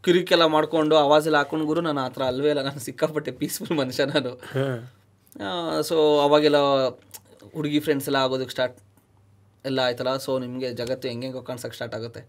ಕಿರಿಕೆಲ್ಲ 0.05 0.45
ಮಾಡಿಕೊಂಡು 0.55 0.95
ಆವಾಜೆಲ್ಲ 1.05 1.39
ಹಾಕೊಂಡು 1.43 1.65
ಗುರು 1.71 1.81
ನಾನು 1.89 2.01
ಆ 2.05 2.09
ಥರ 2.15 2.23
ಅಲ್ವೇ 2.33 2.51
ಇಲ್ಲ 2.53 2.63
ನಾನು 2.69 2.81
ಸಿಕ್ಕಾಪಟ್ಟೆ 2.87 3.33
ಪೀಸ್ಫುಲ್ 3.41 3.73
ಮನುಷ್ಯ 3.81 4.05
ನಾನು. 4.15 4.33
ಸೊ 5.89 5.97
ಅವಾಗೆಲ್ಲ 6.27 6.59
ಹುಡುಗಿ 7.57 7.81
ಫ್ರೆಂಡ್ಸ್ 7.87 8.07
ಎಲ್ಲ 8.11 8.19
ಆಗೋದಕ್ಕೆ 8.27 8.55
ಸ್ಟಾರ್ಟ್ 8.57 8.79
ಎಲ್ಲ 9.65 9.79
ಆಯ್ತಲ್ಲ 9.87 10.13
ಸೊ 10.27 10.33
ನಿಮಗೆ 10.45 10.69
ಜಗತ್ತು 10.81 11.07
ಹೆಂಗೆ 11.13 11.31
ಕಾಣಿಸೋಕೆ 11.49 11.77
ಸ್ಟಾರ್ಟ್ 11.79 11.97
ಆಗುತ್ತೆ. 11.99 12.23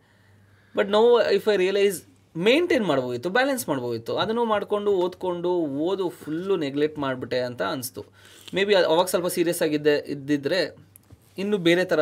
But 0.76 0.90
no 0.98 1.02
if 1.38 1.48
I 1.54 1.56
realise 1.66 2.00
maintain 2.36 2.86
ಮಾಡ್ಬೋದಿತ್ತು 2.90 3.30
ಬ್ಯಾಲೆನ್ಸ್ 3.38 3.64
ಮಾಡ್ಬೋದಿತ್ತು. 3.70 4.14
ಅದನ್ನು 4.24 4.44
ಮಾಡಿಕೊಂಡು 4.54 4.92
ಓದ್ಕೊಂಡು 5.04 5.52
ಓದು 5.88 6.06
ಫುಲ್ಲು 6.22 6.56
ನೆಗ್ಲೆಕ್ಟ್ 6.66 7.00
ಮಾಡಿಬಿಟ್ಟೆ 7.06 7.40
ಅಂತ 7.50 7.62
ಅನಿಸ್ತು. 7.76 8.02
ಮೇ 8.56 8.64
ಬಿ 8.68 8.76
ಅವಾಗ 8.76 9.08
ಸ್ವಲ್ಪ 9.14 9.30
ಸೀರಿಯಸ್ 9.38 9.62
ಆಗಿದ್ದೆ 9.68 9.96
ಇದ್ದಿದ್ದರೆ 10.14 10.62
ಇನ್ನೂ 11.44 11.58
ಬೇರೆ 11.68 11.84
ಥರ 11.92 12.02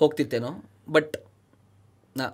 ಹೋಗ್ತಿತ್ತೇನೋ. 0.00 0.52
ಬಟ್ 0.96 1.16
ನಾ 2.16 2.26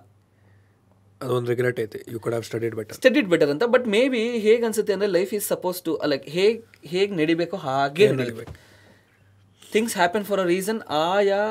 ಅದೊಂದು 1.21 1.49
ರಿಗ್ರೆಟ್ 1.51 1.79
ಐತೆ. 1.83 1.99
You 2.13 2.17
could 2.23 2.33
have 2.33 2.45
studied 2.49 2.75
better 2.79 2.97
studied 2.99 3.27
better 3.31 3.51
ಅಂತ. 3.53 3.63
ಬಟ್ 3.75 3.85
ಮೇ 3.95 4.01
ಬಿ 4.13 4.21
ಹೇಗೆ 4.45 4.63
ಅನ್ಸುತ್ತೆ 4.67 4.93
ಅಂದರೆ 4.97 5.09
life 5.17 5.31
is 5.37 5.47
suppose 5.53 5.79
to 5.87 5.93
like 6.11 6.27
ಹೇಗೆ 6.37 6.59
ಹೇಗೆ 6.93 7.11
ನಡಿಬೇಕೋ 7.21 7.57
ಹಾಗೆ 7.67 8.07
ನಡಿಬೇಕು. 8.21 8.53
Things 9.73 9.95
happen 9.99 10.25
for 10.29 10.41
a 10.45 10.47
reason 10.53 10.81
ಆಯಾ 11.01 11.41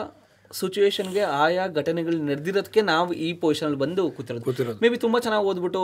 ಸಿಚುವೇಶನ್ಗೆ 0.51 1.23
ಆಯಾ 1.43 1.65
ಘಟನೆಗಳು 1.81 2.17
ನಡೆದಿರೋದಕ್ಕೆ 2.31 2.81
ನಾವು 2.91 3.11
ಈ 3.27 3.29
ಪೊಸಿಷನಲ್ಲಿ 3.43 3.81
ಬಂದು 3.83 4.03
ಕೂತಿರೋದು. 4.17 4.45
ಮೇ 4.83 4.89
ಬಿ 4.93 4.99
ತುಂಬ 5.05 5.17
ಚೆನ್ನಾಗಿ 5.25 5.47
ಓದ್ಬಿಟ್ಟು 5.51 5.83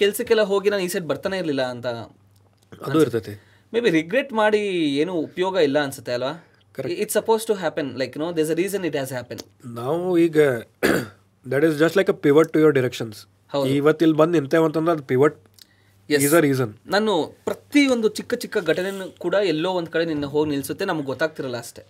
ಕೆಲಸಕ್ಕೆಲ್ಲ 0.00 0.44
ಹೋಗಿ 0.52 0.68
ನಾನು 0.74 0.84
ಈ 0.86 0.90
ಸೈಡ್ 0.94 1.06
ಬರ್ತಾನೆ 1.12 1.38
ಇರಲಿಲ್ಲ 1.42 1.64
ಅಂತ 1.74 1.86
ಅದು 2.86 3.00
ಇರ್ತೈತಿ. 3.04 3.34
ಮೇ 3.72 3.80
ಬಿ 3.84 3.90
ರಿಗ್ರೆಟ್ 3.98 4.30
ಮಾಡಿ 4.40 4.62
ಏನು 5.02 5.14
ಉಪಯೋಗ 5.26 5.56
ಇಲ್ಲ 5.68 5.78
ಅನ್ಸುತ್ತೆ 5.86 6.12
ಅಲ್ವಾ? 6.16 6.32
It's 7.02 7.16
suppose 7.18 7.42
to 7.48 7.54
happen 7.62 7.90
like 8.02 8.16
no 8.22 8.28
there's 8.38 8.50
a 8.50 8.56
reason 8.62 8.84
it 8.88 8.96
has 8.98 9.12
happen 9.16 9.42
ನಾವು 9.80 10.04
ಈಗ 10.26 10.38
that 11.46 11.64
is 11.68 11.76
just 11.82 11.96
like 12.00 12.10
a 12.10 12.18
pivot 12.26 12.50
to 12.54 12.60
your 12.62 12.74
directions 12.74 13.20
ಇವತ್ತು 13.74 14.04
ಇಲ್ಲಿ 14.06 14.18
ಬಂದು 14.22 14.34
ನಿಂತೇವಂತಂದ್ರೆ 14.38 14.94
ಅದು 14.96 15.04
ಪಿವಟ್ 15.12 15.36
ಈಸ್ 16.08 16.34
ಅ 16.34 16.42
ರೀಸನ್ 16.46 16.72
ನಾನು 16.88 17.12
ಪ್ರತಿ 17.44 17.82
ಒಂದು 17.94 18.08
ಚಿಕ್ಕ 18.18 18.34
ಚಿಕ್ಕ 18.42 18.58
ಘಟನೆನೂ 18.70 19.06
ಕೂಡ 19.24 19.34
ಎಲ್ಲೋ 19.52 19.70
ಒಂದು 19.80 19.90
ಕಡೆ 19.90 20.04
ನಿನ್ನ 20.04 20.26
ಹೋಗಿ 20.34 20.50
ನಿಲ್ಸುತ್ತೆ 20.50 20.84
ನಮ್ಗೆ 20.84 21.06
ಗೊತ್ತಾಗ್ತಿರಲ್ಲ 21.06 21.58
ಅಷ್ಟೇ. 21.64 21.82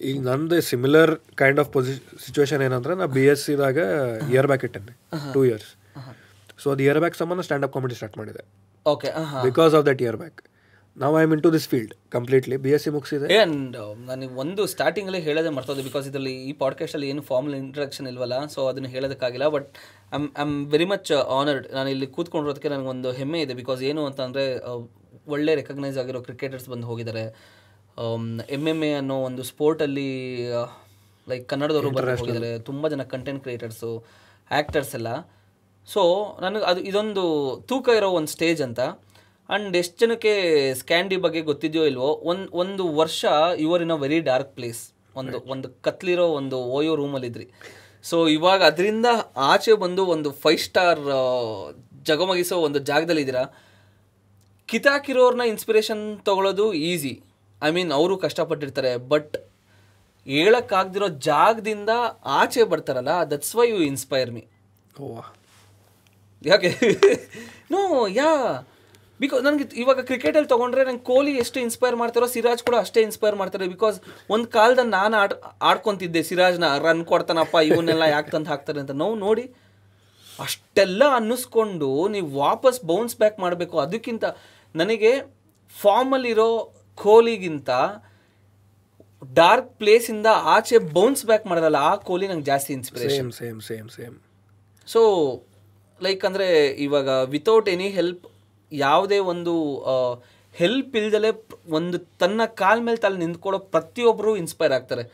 ಈಗ 0.00 0.20
ನಂದು 0.20 0.62
ಸಿಮಿಲರ್ 0.62 1.12
ಕೈಂಡ್ 1.34 1.60
ಆಫ್ 1.60 1.72
ಪೊಸಿ 1.72 1.94
ಸಿಚುವೇಶನ್ 2.26 2.62
ಏನಂದ್ರೆ 2.62 2.94
ನಾ 2.94 3.06
ಬಿ 3.06 3.26
ಎಸ್ 3.26 3.46
ಸಿದಾಗ 3.46 3.78
ಇಯರ್ 4.32 4.46
ಬ್ಯಾಕ್ 4.46 4.64
ಇಟ್ಟೇನೆ 4.64 4.94
ಟೂ 5.32 5.44
ಇಯರ್ಸ್ 5.44 5.70
ಸೊ 6.62 6.70
ಅದು 6.70 6.82
ಇಯರ್ 6.82 7.00
ಬ್ಯಾಕ್ 7.00 7.16
ಸಂಬಂಧ 7.16 7.40
ಸ್ಟ್ಯಾಂಡ್ 7.40 7.64
ಅಪ್ 7.64 7.74
ಕಾಮಿಡಿ 7.74 7.94
ಸ್ಟಾರ್ಟ್ 7.94 8.18
ಮಾಡಿದೆ. 8.18 8.44
Okay 8.86 9.10
because 9.44 9.74
of 9.74 9.86
that 9.86 10.02
year 10.02 10.16
back 10.16 10.42
ನಾವು 10.96 11.20
I 11.20 11.22
am 11.22 11.32
in 11.32 11.42
to 11.42 11.52
this 11.52 11.68
field 11.68 11.94
completely 12.10 12.56
B 12.56 12.70
S 12.70 12.84
C 12.84 12.90
ಮುಗಿಸಿದೆ 12.90 13.38
and 13.38 13.76
ನನಗೆ 14.06 14.34
ಒಂದು 14.34 14.66
ಸ್ಟಾರ್ಟಿಂಗಲ್ಲಿ 14.66 15.20
ಹೇಳೋದೇ 15.20 15.48
ಮರ್ತೋದು 15.48 15.82
ಬಿಕಾಸ್ 15.82 16.08
ಇದರಲ್ಲಿ 16.08 16.34
ಈ 16.44 16.52
ಪಾಡ್ಕಾಸ್ಟಲ್ಲಿ 16.52 17.08
ಏನು 17.08 17.22
ಫಾರ್ಮಲ್ 17.22 17.54
ಇಂಟ್ರಡಕ್ಷನ್ 17.54 18.06
ಇಲ್ವಲ್ಲ 18.06 18.46
ಸೊ 18.46 18.66
ಅದನ್ನು 18.66 18.88
ಹೇಳೋದಕ್ಕಾಗಿಲ್ಲ 18.88 19.48
but 19.48 19.68
I'm 20.14 20.28
I'm 20.38 20.70
very 20.70 20.84
much 20.84 21.12
honoured 21.12 21.72
ನಾನು 21.72 21.90
ಇಲ್ಲಿ 21.90 22.06
ಕೂತ್ಕೊಂಡಿರೋದಕ್ಕೆ 22.06 22.68
ನನಗೊಂದು 22.68 23.12
ಹೆಮ್ಮೆ 23.12 23.40
ಇದೆ 23.40 23.54
ಬಿಕಾಸ್ 23.54 23.82
ಏನು 23.82 24.06
ಅಂತಂದರೆ 24.06 24.58
ಒಳ್ಳೆ 25.26 25.54
ರೆಕಗ್ನೈಸ್ 25.54 25.98
ಆಗಿರೋ 25.98 26.20
ಕ್ರಿಕೆಟರ್ಸ್ 26.20 26.68
ಬಂದು 26.68 26.86
ಹೋಗಿದ್ದಾರೆ. 26.86 27.34
ಎಂ 28.56 28.64
ಎಂ 28.72 28.80
ಎ 28.88 28.90
ಅನ್ನೋ 29.00 29.16
ಒಂದು 29.28 29.42
ಸ್ಪೋರ್ಟಲ್ಲಿ 29.50 30.08
ಲೈಕ್ 31.26 31.44
ಕನ್ನಡದವರು 31.52 31.88
ಹೋಗಿದ್ದಾರೆ. 32.20 32.50
ತುಂಬ 32.68 32.88
ಜನ 32.92 33.04
ಕಂಟೆಂಟ್ 33.14 33.42
ಕ್ರಿಯೇಟರ್ಸು 33.44 33.90
ಆ್ಯಕ್ಟರ್ಸ್ 34.50 34.92
ಎಲ್ಲ. 34.98 35.10
ಸೊ 35.88 36.02
ನನಗೆ 36.44 36.64
ಅದು 36.70 36.80
ಇದೊಂದು 36.90 37.24
ತೂಕ 37.70 37.88
ಇರೋ 37.98 38.08
ಒಂದು 38.18 38.30
ಸ್ಟೇಜ್ 38.36 38.60
ಅಂತ. 38.68 38.80
ಆ್ಯಂಡ್ 39.48 39.76
ಎಷ್ಟು 39.80 39.96
ಜನಕ್ಕೆ 40.02 40.32
ಸ್ಕ್ಯಾಂಡಿ 40.80 41.16
ಬಗ್ಗೆ 41.24 41.40
ಗೊತ್ತಿದೆಯೋ 41.50 41.84
ಇಲ್ವೋ 41.90 42.08
ಒಂದು 42.30 42.48
ಒಂದು 42.62 42.84
ವರ್ಷ 43.00 43.20
your 43.64 43.82
in 43.82 43.92
a 43.96 43.98
very 44.04 44.18
dark 44.20 44.50
place 44.56 44.80
ಒಂದು 45.16 45.38
ಒಂದು 45.52 45.68
ಕತ್ಲಿರೋ 45.86 46.26
ಒಂದು 46.40 46.56
ಓಯೋ 46.78 46.92
ರೂಮಲ್ಲಿದ್ರಿ 46.94 47.46
ಸೊ 48.04 48.16
ಇವಾಗ 48.28 48.60
ಅದರಿಂದ 48.62 49.08
ಆಚೆ 49.52 49.72
ಬಂದು 49.84 50.02
ಒಂದು 50.14 50.30
ಫೈವ್ 50.42 50.60
ಸ್ಟಾರ್ 50.66 51.00
ಜಗಮಗಿಸೋ 52.02 52.58
ಒಂದು 52.66 52.80
ಜಾಗದಲ್ಲಿದ್ದೀರಾ 52.90 53.44
ಕಿತಾಕಿರೋರ್ನ 54.68 55.44
ಇನ್ಸ್ಪಿರೇಷನ್ 55.52 56.04
ತಗೊಳ್ಳೋದು 56.26 56.66
ಈಸಿ 56.82 57.14
ಐ 57.62 57.70
ಮೀನ್ 57.70 57.92
ಅವರು 57.92 58.14
ಕಷ್ಟಪಟ್ಟಿರ್ತಾರೆ 58.24 58.90
ಬಟ್ 59.08 59.34
ಹೇಳಕ್ಕಾಗ್ದಿರೋ 60.26 61.08
ಜಾಗದಿಂದ 61.26 61.92
ಆಚೆ 62.38 62.64
ಬರ್ತಾರಲ್ಲ 62.70 63.12
that's 63.30 63.54
why 63.56 63.66
you 63.68 63.78
inspire 63.88 64.30
me 64.30 64.42
ಓ 64.96 65.08
ಯಾಕೆ? 66.42 66.70
ನೋ 67.70 67.78
ಯಾ 68.16 68.30
ಬಿಕಾಸ್ 69.20 69.40
ನನಗೆ 69.42 69.64
ಇವಾಗ 69.76 70.00
ಕ್ರಿಕೆಟಲ್ಲಿ 70.00 70.48
ತೊಗೊಂಡ್ರೆ 70.48 70.82
ನಂಗೆ 70.84 71.02
ಕೊಹ್ಲಿ 71.04 71.32
ಎಷ್ಟು 71.36 71.58
ಇನ್ಸ್ಪೈರ್ 71.60 71.96
ಮಾಡ್ತಾರೋ 71.96 72.26
ಸಿರಾಜ್ 72.26 72.62
ಕೂಡ 72.62 72.76
ಅಷ್ಟೇ 72.82 73.00
ಇನ್ಸ್ಪೈರ್ 73.02 73.36
ಮಾಡ್ತಾರೆ 73.36 73.66
ಬಿಕಾಸ್ 73.68 73.96
ಒಂದು 74.30 74.46
ಕಾಲದಲ್ಲಿ 74.48 74.92
ನಾನು 74.92 75.16
ಆಡ್ 75.16 75.34
ಆಡ್ಕೊತಿದ್ದೆ 75.62 76.22
ಸಿರಾಜ್ನ 76.28 76.68
ರನ್ 76.78 77.02
ಕೊಡ್ತಾನಪ್ಪ 77.04 77.56
ಇವನ್ನೆಲ್ಲ 77.68 78.04
ಯಾಕೆ 78.12 78.30
ತಂದು 78.30 78.50
ಹಾಕ್ತಾರೆ 78.50 78.80
ಅಂತ. 78.82 78.92
ನಾವು 79.02 79.14
ನೋಡಿ 79.24 79.44
ಅಷ್ಟೆಲ್ಲ 80.38 81.02
ಅನ್ನಿಸ್ಕೊಂಡು 81.16 81.88
ನೀವು 82.08 82.28
ವಾಪಸ್ 82.38 82.78
ಬೌನ್ಸ್ 82.84 83.16
ಬ್ಯಾಕ್ 83.16 83.38
ಮಾಡಬೇಕು 83.38 83.76
ಅದಕ್ಕಿಂತ 83.78 84.24
ನನಗೆ 84.74 85.12
ಫಾರ್ಮಲ್ಲಿರೋ 85.76 86.50
ಕೊಹ್ಲಿಗಿಂತ 87.02 87.70
ಡಾರ್ಕ್ 89.22 89.70
ಪ್ಲೇಸಿಂದ 89.80 90.28
ಆಚೆ 90.54 90.78
ಬೌನ್ಸ್ 90.96 91.24
ಬ್ಯಾಕ್ 91.26 91.46
ಮಾಡೋದಲ್ಲ 91.46 91.78
ಆ 91.90 91.92
ಕೊಹ್ಲಿ 92.08 92.26
ನಂಗೆ 92.30 92.46
ಜಾಸ್ತಿ 92.50 92.72
inspiration 92.78 93.30
same 93.38 93.60
same 93.68 93.88
same 93.96 94.16
so 94.88 95.00
like 96.00 96.24
ಅಂದರೆ 96.24 96.46
ಇವಾಗ 96.86 97.08
ವಿತೌಟ್ 97.36 97.68
ಎನಿ 97.74 97.88
ಹೆಲ್ಪ್ 97.98 98.26
ಯಾವುದೇ 98.72 99.18
ಒಂದು 99.32 99.54
ಹೆಲ್ಪ್ 100.54 100.94
ಇಲ್ದಲೆ 100.96 101.30
ಒಂದು 101.78 101.96
ತನ್ನ 102.20 102.44
ಕಾಲ್ 102.60 102.80
ಮೇಲೆ 102.86 102.98
ತಲೆ 103.04 103.18
ನಿಂತ್ಕೊಳ್ಳೋ 103.24 103.58
ಪ್ರತಿಯೊಬ್ಬರು 103.74 104.30
ಇನ್ಸ್ಪೈರ್ 104.42 104.72
ಆಗ್ತಾರೆ. 104.72 105.04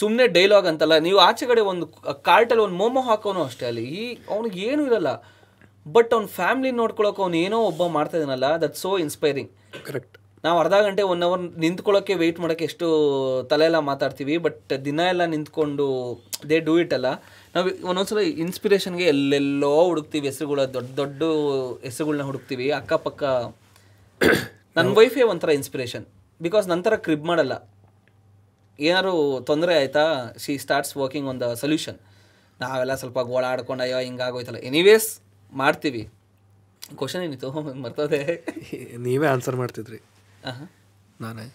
ಸುಮ್ಮನೆ 0.00 0.24
ಡೈಲಾಗ್ 0.36 0.68
ಅಂತಲ್ಲ 0.70 0.94
ನೀವು 1.06 1.18
ಆಚೆ 1.26 1.44
ಕಡೆ 1.46 1.62
ಒಂದು 1.72 1.86
ಕಾರ್ಟಲ್ಲಿ 2.28 2.62
ಒಂದು 2.66 2.78
ಮೋಮೋ 2.82 3.00
ಹಾಕೋನು 3.08 3.40
ಅಷ್ಟೇ 3.48 3.66
ಅಲ್ಲಿ 3.70 3.84
ಈ 4.00 4.04
ಅವ್ನಿಗೆ 4.34 4.60
ಏನೂ 4.70 4.82
ಇರಲ್ಲ. 4.90 5.10
ಬಟ್ 5.86 6.10
ಅವ್ನ 6.16 6.28
ಫ್ಯಾಮ್ಲಿ 6.38 6.70
ನೋಡ್ಕೊಳಕ್ಕೆ 6.80 7.22
ಅವ್ನು 7.24 7.38
ಏನೋ 7.44 7.58
ಒಬ್ಬ 7.70 7.86
ಮಾಡ್ತಾ 7.96 8.16
ಇದ್ದಾನಲ್ಲ 8.18 8.48
ದಟ್ 8.64 8.76
ಸೋ 8.84 8.90
ಇನ್ಸ್ಪೈರಿಂಗ್ 9.04 9.50
ಕರೆಕ್ಟ್ 9.88 10.16
ನಾವು 10.44 10.58
ಅರ್ಧ 10.58 10.72
ಗಂಟೆ 10.72 11.02
ಒನ್ 11.02 11.22
ಅವರ್ 11.22 11.40
ನಿಂತ್ಕೊಳ್ಳೋಕ್ಕೆ 11.40 12.14
ವೆಯ್ಟ್ 12.14 12.40
ಮಾಡೋಕ್ಕೆ 12.40 12.64
ಎಷ್ಟು 12.64 12.86
ತಲೆ 13.50 13.64
ಎಲ್ಲ 13.64 13.78
ಮಾತಾಡ್ತೀವಿ 13.78 14.36
ಬಟ್ 14.36 14.84
ದಿನ 14.84 15.00
ಎಲ್ಲ 15.00 15.24
ನಿಂತ್ಕೊಂಡು 15.24 15.86
ದೇ 16.48 16.60
ಡೂ 16.60 16.78
ಇಟ್ 16.78 16.94
ಅಲ್ಲ. 16.94 17.06
ನಾವು 17.54 17.86
ಒಂದೊಂದ್ಸಲ 17.86 18.18
ಇನ್ಸ್ಪಿರೇಷನ್ಗೆ 18.18 19.04
ಎಲ್ಲೆಲ್ಲೋ 19.04 19.84
ಹುಡುಕ್ತೀವಿ 19.84 20.26
ಹೆಸರುಗಳ 20.26 20.64
ದೊಡ್ಡ 20.64 20.96
ದೊಡ್ಡ 20.96 21.22
ಹೆಸರುಗಳನ್ನ 21.82 22.22
ಹುಡುಕ್ತೀವಿ 22.22 22.70
ಅಕ್ಕಪಕ್ಕ. 22.70 23.24
ನನ್ನ 24.76 24.94
ವೈಫೇ 24.94 25.22
ಒಂಥರ 25.22 25.48
ಇನ್ಸ್ಪಿರೇಷನ್ 25.48 26.06
ಬಿಕಾಸ್ 26.42 26.68
ನಂತರ 26.68 26.96
ಕ್ರಿಬ್ 26.96 27.24
ಮಾಡಲ್ಲ. 27.24 27.68
ಏನಾದ್ರು 28.80 29.40
ತೊಂದರೆ 29.46 29.74
ಆಯಿತಾ 29.76 30.04
ಶಿ 30.38 30.58
ಸ್ಟಾರ್ಟ್ಸ್ 30.58 30.96
ವರ್ಕಿಂಗ್ 30.96 31.28
ಒಂದು 31.28 31.56
ಸೊಲ್ಯೂಷನ್ 31.56 31.98
ನಾವೆಲ್ಲ 32.60 32.94
ಸ್ವಲ್ಪ 32.94 33.18
ಗೋಳಾಡ್ಕೊಂಡು 33.18 33.82
ಅಯ್ಯೋ 33.82 33.98
ಹಿಂಗಾಗೋಯ್ತಲ್ಲ. 33.98 34.58
ಎನಿವೇಸ್ 34.58 35.20
ಮಾಡ್ತೀವಿ. 35.52 36.08
ಕ್ವಶನ್ 36.98 37.22
ಏನಿತ್ತು? 37.22 37.50
ಮರ್ತೋದೆ. 37.84 38.20
ನೀವೇ 38.96 39.26
ಆನ್ಸರ್ 39.26 39.56
ಮಾಡ್ತಿದ್ರಿ. 39.56 40.09
ನಾನೇ. 41.20 41.54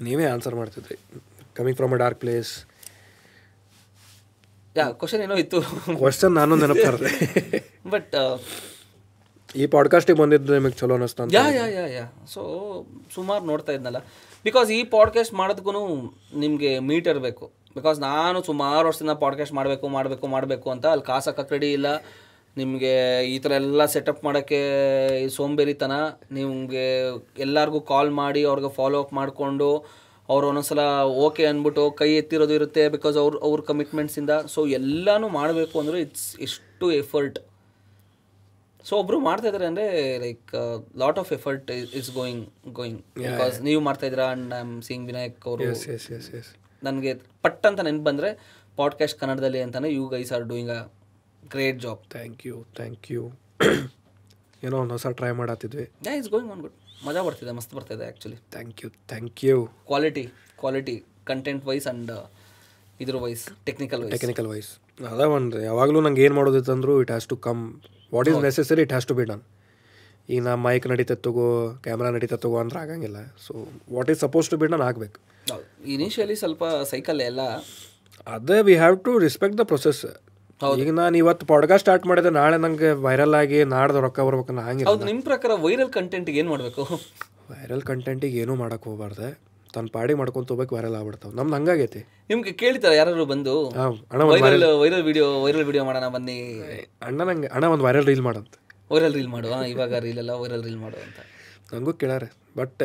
ನೀವೇ 0.00 0.24
ಆನ್ಸರ್ 0.24 0.54
ಮಾಡ್ತಿದ್ರಿ. 0.54 0.96
Coming 1.54 1.76
from 1.76 1.92
a 1.92 1.96
dark 1.96 2.20
place 2.20 2.50
yeah 4.76 4.90
question 4.92 5.20
ಏನೋ 5.20 5.34
ಇತ್ತು. 5.34 5.60
ಕ್ವಶನ್ 5.96 6.34
ನಾನು 6.34 6.56
ನೆನಪಾರ್ದೆ 6.56 7.10
ಬಟ್ 7.90 8.40
ಈ 9.56 9.66
ಪಾಡ್ಕಾಸ್ಟಿಗೆ 9.66 10.18
ಬಂದಿದ್ದು 10.18 10.54
ನಿಮಗೆ 10.54 10.72
ಚಲೋ 10.72 10.94
ಅನಿಸ್ತಾ 10.94 11.24
ಯಾ 11.32 11.48
ಯಾ 11.48 11.66
ಯಾ 11.66 11.86
ಯಾ. 11.86 12.04
ಸೊ 12.26 12.40
ಸುಮಾರು 13.14 13.44
ನೋಡ್ತಾ 13.44 13.72
ಇದ್ನಲ್ಲ. 13.72 13.96
ಬಿಕಾಸ್ 14.44 14.70
ಈ 14.70 14.84
ಪಾಡ್ಕಾಸ್ಟ್ 14.84 15.34
ಮಾಡೋದಕ್ಕೂ 15.34 15.72
ನಿಮಗೆ 16.36 16.78
ಮೀಟ್ 16.78 17.08
ಇರಬೇಕು 17.08 17.52
ಬಿಕಾಸ್ 17.74 18.00
ನಾನು 18.00 18.42
ಸುಮಾರು 18.42 18.88
ವರ್ಷದಿಂದ 18.88 19.10
ಪಾಡ್ಕಾಸ್ಟ್ 19.10 19.54
ಮಾಡಬೇಕು 19.54 19.88
ಮಾಡಬೇಕು 19.88 20.26
ಮಾಡಬೇಕು 20.26 20.70
ಅಂತ 20.70 20.86
ಅಲ್ಲಿ 20.86 21.04
ಕಾಸಕ್ಕೆ 21.04 21.50
ರೆಡಿ 21.50 21.72
ಇಲ್ಲ. 21.72 21.86
ನಿಮಗೆ 22.58 22.92
ಈ 23.26 23.36
ಥರ 23.38 23.52
ಎಲ್ಲ 23.52 23.84
ಸೆಟಪ್ 23.84 24.22
ಮಾಡೋಕ್ಕೆ 24.24 24.60
ಸೋಂಬೇರಿತನ 25.28 25.94
ನಿಮಗೆ 26.32 26.84
ಎಲ್ಲರಿಗೂ 27.38 27.80
ಕಾಲ್ 27.80 28.10
ಮಾಡಿ 28.12 28.42
ಅವ್ರಿಗೆ 28.44 28.70
ಫಾಲೋ 28.74 29.00
ಅಪ್ 29.02 29.12
ಮಾಡಿಕೊಂಡು 29.12 29.68
ಅವ್ರು 30.28 30.46
ಒಂದೊಂದ್ಸಲ 30.48 30.82
ಓಕೆ 31.18 31.44
ಅಂದ್ಬಿಟ್ಟು 31.46 31.84
ಕೈ 31.90 32.08
ಎತ್ತಿರೋದು 32.12 32.54
ಇರುತ್ತೆ 32.54 32.82
ಬಿಕಾಸ್ 32.88 33.16
ಅವ್ರ 33.16 33.36
ಅವ್ರ 33.42 33.60
ಕಮಿಟ್ಮೆಂಟ್ಸಿಂದ 33.60 34.32
ಸೊ 34.46 34.66
ಎಲ್ಲನೂ 34.70 35.28
ಮಾಡಬೇಕು 35.28 35.76
ಅಂದರೆ 35.80 36.00
ಇಟ್ಸ್ 36.00 36.26
ಇಷ್ಟು 36.40 36.86
ಎಫರ್ಟ್ 36.92 37.38
ಸೊ 38.84 38.96
ಒಬ್ರು 38.96 39.18
ಮಾಡ್ತಾ 39.20 39.48
ಇದಾರೆ 39.48 39.66
ಅಂದ್ರೆ 39.66 39.86
like 40.18 40.52
lot 40.98 41.18
of 41.18 41.30
effort 41.32 41.70
is 41.94 42.10
going 42.14 42.44
going 42.72 43.00
because 43.18 43.56
ನೀವು 43.62 43.80
ಮಾಡ್ತಾ 43.80 44.06
ಇದ್ದೀರಾ 44.06 44.26
and 44.26 44.54
I 44.54 44.60
am 44.60 44.76
sing 44.82 45.06
Vinayak 45.06 45.38
ಅವರು 45.46 45.64
ಎಸ್ 45.70 45.86
ಎಸ್ 45.88 46.06
ಎಸ್ 46.10 46.30
ಎಸ್ 46.34 46.50
ನನಗೆ 46.82 47.12
ಪಟ್ 47.42 47.66
ಅಂತ 47.66 47.80
ನೆನ್ಪು 47.80 48.04
ಬಂದರೆ 48.04 48.30
ಪಾಡ್ಕಾಸ್ಟ್ 48.76 49.16
ಕನ್ನಡದಲ್ಲಿ 49.20 49.60
ಅಂತಲೇ 49.60 49.90
you 49.90 50.04
guys 50.08 50.30
are 50.32 50.44
doing 50.44 50.70
a 50.70 50.80
great 51.42 51.78
job 51.84 52.02
thank 52.14 52.42
you 52.48 52.56
thank 52.78 53.06
you 53.14 53.22
ಏನೋ 54.66 54.76
ಒಂದು 54.84 54.94
ಹೊಸ 54.96 55.12
try 55.20 55.30
ಮಾಡತ್ತಿದ್ವಿ 55.40 55.86
yeah 56.08 56.14
is 56.20 56.28
going 56.34 56.50
on 56.54 56.62
good 56.64 56.76
ಮಜಾ 57.06 57.20
ಬರ್ತಿದೆ 57.28 57.52
ಮಸ್ತ್ 57.58 57.74
ಬರ್ತಿದೆ 57.78 58.04
actually 58.08 58.38
thank 58.54 58.80
you 58.84 58.90
thank 59.12 59.44
you 59.48 59.56
quality 59.90 60.24
quality 60.62 60.96
content 61.32 61.64
wise 61.70 61.86
and 61.92 62.12
ಇದ್ರ 63.04 63.16
ವೈಸ್ 63.26 63.44
ಟೆಕ್ನಿಕಲ್ 63.68 64.02
ಟೆಕ್ನಿಕಲ್ 64.16 64.48
ವೈಸ್ 64.54 64.70
ಅದೇ 65.12 65.28
ಒಂದು 65.38 65.58
ಯಾವಾಗಲೂ 65.68 66.00
ನಂಗೆ 66.06 66.22
ಏನು 66.26 66.36
ಮಾಡೋದಿತ್ತಂದ್ರು 66.40 66.94
it 67.02 67.12
has 67.14 67.28
to 67.32 67.38
come 67.48 67.62
what 68.16 68.28
is 68.32 68.40
necessary 68.48 68.82
it 68.86 68.94
has 68.96 69.08
to 69.10 69.16
be 69.20 69.26
done 69.30 69.44
ಈಗ 70.28 70.40
ನಾ 70.46 70.54
ಮೈಕ್ 70.64 70.86
ನಡೀತದೆ 70.92 71.22
ತಗೋ 71.26 71.44
ಕ್ಯಾಮ್ರಾ 71.84 72.08
ನಡೀತದೆ 72.16 72.40
ತಗೋ 72.42 72.56
ಅಂದ್ರೆ 72.62 72.78
ಆಗಂಗಿಲ್ಲ. 72.84 73.18
So 73.44 73.52
what 73.96 74.10
is 74.12 74.20
suppose 74.24 74.48
to 74.52 74.56
be 74.62 74.66
done 74.72 74.84
ಆಗಬೇಕು. 74.88 75.18
ಇನಿಷಿಯಲಿ 75.94 76.36
ಸ್ವಲ್ಪ 76.36 76.64
ಸೈಕಲ್ 76.90 77.20
ಎಲ್ಲ 77.20 77.42
ಅದೇ 78.34 78.58
we 78.68 78.74
have 78.82 78.96
to 79.06 79.12
respect 79.26 79.56
the 79.58 79.64
process 79.72 80.00
ಈಗ 80.78 80.90
ನಾನು 80.92 81.16
ಇವತ್ತು 81.16 81.46
ಪಾಡ್ಕಾಸ್ಟ್ 81.46 81.82
ಸ್ಟಾರ್ಟ್ 81.84 82.06
ಮಾಡಿದ್ರೆ 82.06 82.30
ನಾಳೆ 82.30 82.56
ನಂಗೆ 82.56 82.90
ವೈರಲ್ 83.04 83.34
ಆಗಿ 83.34 83.64
ನಾಡ್ದು 83.64 84.00
ರೊಕ್ಕ 84.00 84.20
ಬರ್ಬೇಕು 84.20 84.52
ನಾ 84.52 84.62
ಹಂಗಿಲ್ಲ 84.62 84.90
ಹೌದು 84.90 85.04
ನಿಮ್ಮ 85.04 85.20
ಪ್ರಕಾರ 85.20 85.50
ವೈರಲ್ 85.54 85.90
ಕಂಟೆಂಟ್ಗೆ 85.90 86.38
ಏನು 86.38 86.50
ಮಾಡಬೇಕು? 86.50 86.82
ವೈರಲ್ 87.50 87.82
ಕಂಟೆಂಟಿಗೆ 87.82 88.38
ಏನೂ 88.38 88.54
ಮಾಡಕ್ಕೆ 88.54 88.90
ಹೋಗ್ಬಾರ್ದೆ. 88.90 89.28
ತನ್ನ 89.74 89.86
ಪಾಡಿ 89.92 90.14
ಮಾಡ್ಕೊಂತ 90.14 90.48
ಹೋಗ್ಬೇಕು 90.52 90.74
ವೈರಲ್ 90.74 90.94
ಆಗ್ಬಿಡ್ತಾವೆ. 90.94 91.34
ನಮ್ದು 91.34 91.54
ಹಂಗಾಗೈತಿ. 91.54 92.00
ನಿಮ್ಗೆ 92.28 92.52
ಕೇಳ್ತಾರೆ 92.52 92.96
ಯಾರು 92.96 93.26
ಬಂದು? 93.26 93.54
ಅಣ್ಣ 94.12 94.22
viral 94.22 94.64
viral 94.82 95.02
video 95.02 95.26
viral 95.44 95.64
video 95.64 95.84
ಮಾಡೋಣ 95.84 96.08
ಬನ್ನಿ. 96.08 96.38
ಅಣ್ಣ 97.02 97.20
ನಂಗೆ 97.22 97.46
ಅಣ್ಣ 97.46 97.66
ಒಂದು 97.66 97.84
ವೈರಲ್ 97.84 98.06
ರೀಲ್ 98.06 98.22
ಮಾಡಂತ 98.22 98.54
ವೈರಲ್ 98.90 99.14
ರೀಲ್ 99.14 99.28
ಮಾಡುವ? 99.28 99.52
ಇವಾಗ 99.74 99.94
ರೀಲ್ 100.06 100.18
ಎಲ್ಲ 100.18 100.32
ವೈರಲ್ 100.42 100.64
ರೀಲ್ 100.64 100.78
ಮಾಡು 100.78 100.98
ಅಂತ. 101.06 101.18
ನನಗೂ 101.72 101.92
ಕೇಳಾರೆ. 101.92 102.28
ಬಟ್ 102.56 102.82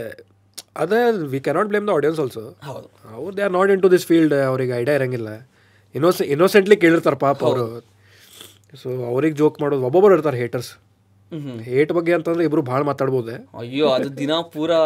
ಅದೇ 0.77 1.01
we 1.33 1.39
cannot 1.39 1.67
blame 1.67 1.87
the 1.87 1.89
audience 1.89 2.19
also 2.19 2.43
ಹೌದು. 2.61 2.87
ಅವ್ರು 3.15 3.37
they 3.37 3.41
are 3.41 3.53
not 3.53 3.71
into 3.81 3.91
this 3.91 4.05
field 4.05 4.33
ಅವ್ರಿಗೆ 4.33 4.73
ಐಡಿಯಾ 4.81 4.95
ಇರಂಗಿಲ್ಲ. 4.95 5.29
ಇನ್ನೋಸೆ 5.95 6.23
ಇನ್ನೋಸೆಂಟ್ಲಿ 6.33 6.77
ಕೇಳಿರ್ತಾರೆ 6.83 7.19
ಪಾಪ 7.25 7.39
ಅವರು. 7.49 7.65
ಸೊ 8.81 8.89
ಅವ್ರಿಗೆ 9.11 9.35
ಜೋಕ್ 9.41 9.57
ಮಾಡೋದು 9.61 9.83
ಒಬ್ಬೊಬ್ಬರು 9.89 10.13
ಇರ್ತಾರೆ 10.17 10.37
ಹೇಟರ್ಸ್ 10.43 10.71
ಹೇಟ್ 11.67 11.91
ಬಗ್ಗೆ 11.97 12.13
ಅಂತಂದ್ರೆ 12.17 12.43
ಇಬ್ರು 12.47 12.61
ಭಾಳ 12.71 12.81
ಮಾತಾಡ್ಬೋದೆ. 12.91 13.35
ಅಯ್ಯೋ 13.59 13.85
ಅದು 13.97 14.09
ದಿನ 14.17 14.33
ಪೂರಾ 14.55 14.79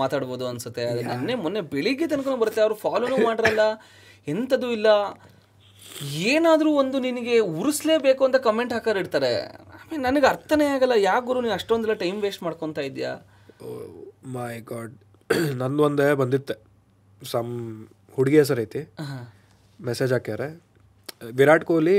ಮಾತಾಡ್ಬೋದು 0.00 0.44
ಅನ್ಸುತ್ತೆ. 0.48 0.84
ನಿನ್ನೆ 1.08 1.34
ಮೊನ್ನೆ 1.44 1.60
ಬೆಳಿಗ್ಗೆ 1.74 2.06
ತನಕ 2.12 2.34
ಬರುತ್ತೆ. 2.42 2.60
ಅವ್ರು 2.64 2.76
ಫಾಲೋನು 2.84 3.18
ಮಾಡಿರಲ್ಲ. 3.26 3.64
ಎಂಥದ್ದು 4.34 4.68
ಇಲ್ಲ. 4.76 4.88
ಏನಾದರೂ 6.30 6.70
ಒಂದು 6.82 6.96
ನಿನಗೆ 7.06 7.34
ಉರಿಸ್ಲೇಬೇಕು 7.60 8.22
ಅಂತ 8.24 8.36
ಕಮೆಂಟ್ 8.46 8.72
ಹಾಕೋರು 8.76 8.98
ಇರ್ತಾರೆ 9.04 9.32
ಆಮೇಲೆ 9.76 10.00
ನನಗೆ 10.02 10.26
ಅರ್ಥನೇ 10.32 10.66
ಆಗಲ್ಲ. 10.74 10.94
ಯಾಕೆ 11.08 11.24
ಗುರು 11.26 11.40
ನೀನು 11.44 11.54
ಅಷ್ಟೊಂದೆಲ್ಲ 11.54 11.94
ಟೈಮ್ 12.04 12.18
ವೇಸ್ಟ್ 12.24 12.42
ಮಾಡ್ಕೊತಾ 12.46 12.82
ಇದೆಯಾ? 12.90 13.12
ಮೈ 14.36 14.54
ಗಾಡ್ 14.72 14.94
ನಂದು 15.60 15.84
ಒಂದೇ 15.88 16.08
ಬಂದಿತ್ತೆ. 16.22 16.56
ಸಮ್ 17.32 17.52
ಹುಡುಗಿ 18.16 18.38
ಹೆಸರು 18.42 18.62
ಐತಿ 18.66 18.82
message 19.80 20.12
ಹಾಕ್ಯಾರೆ. 20.16 20.48
Virat 21.38 21.64
Kohli 21.68 21.96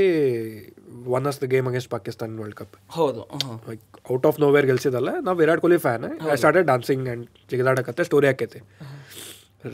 one 1.18 1.26
of 1.30 1.38
the 1.44 1.48
game 1.54 1.68
against 1.70 1.92
Pakistan 1.94 2.34
world 2.40 2.58
cup 2.60 2.76
ಹೌದು 2.98 3.22
ಲೈಕ್ 3.70 3.84
ಔಟ್ 4.14 4.26
ಆಫ್ 4.30 4.38
ನೋವೇರ್ 4.44 4.66
ಗೆಲ್ಸಿದಲ್ಲ 4.70 5.12
ನಾವು 5.26 5.38
Virat 5.42 5.62
Kohli 5.64 5.80
fan 5.86 6.06
I 6.34 6.36
started 6.42 6.68
dancing 6.72 7.06
and 7.08 7.26
ಜಿಗಿದಾಡಕತ್ತೆ 7.52 8.04
story 8.10 8.28
ಹಾಕೈತಿ. 8.32 8.60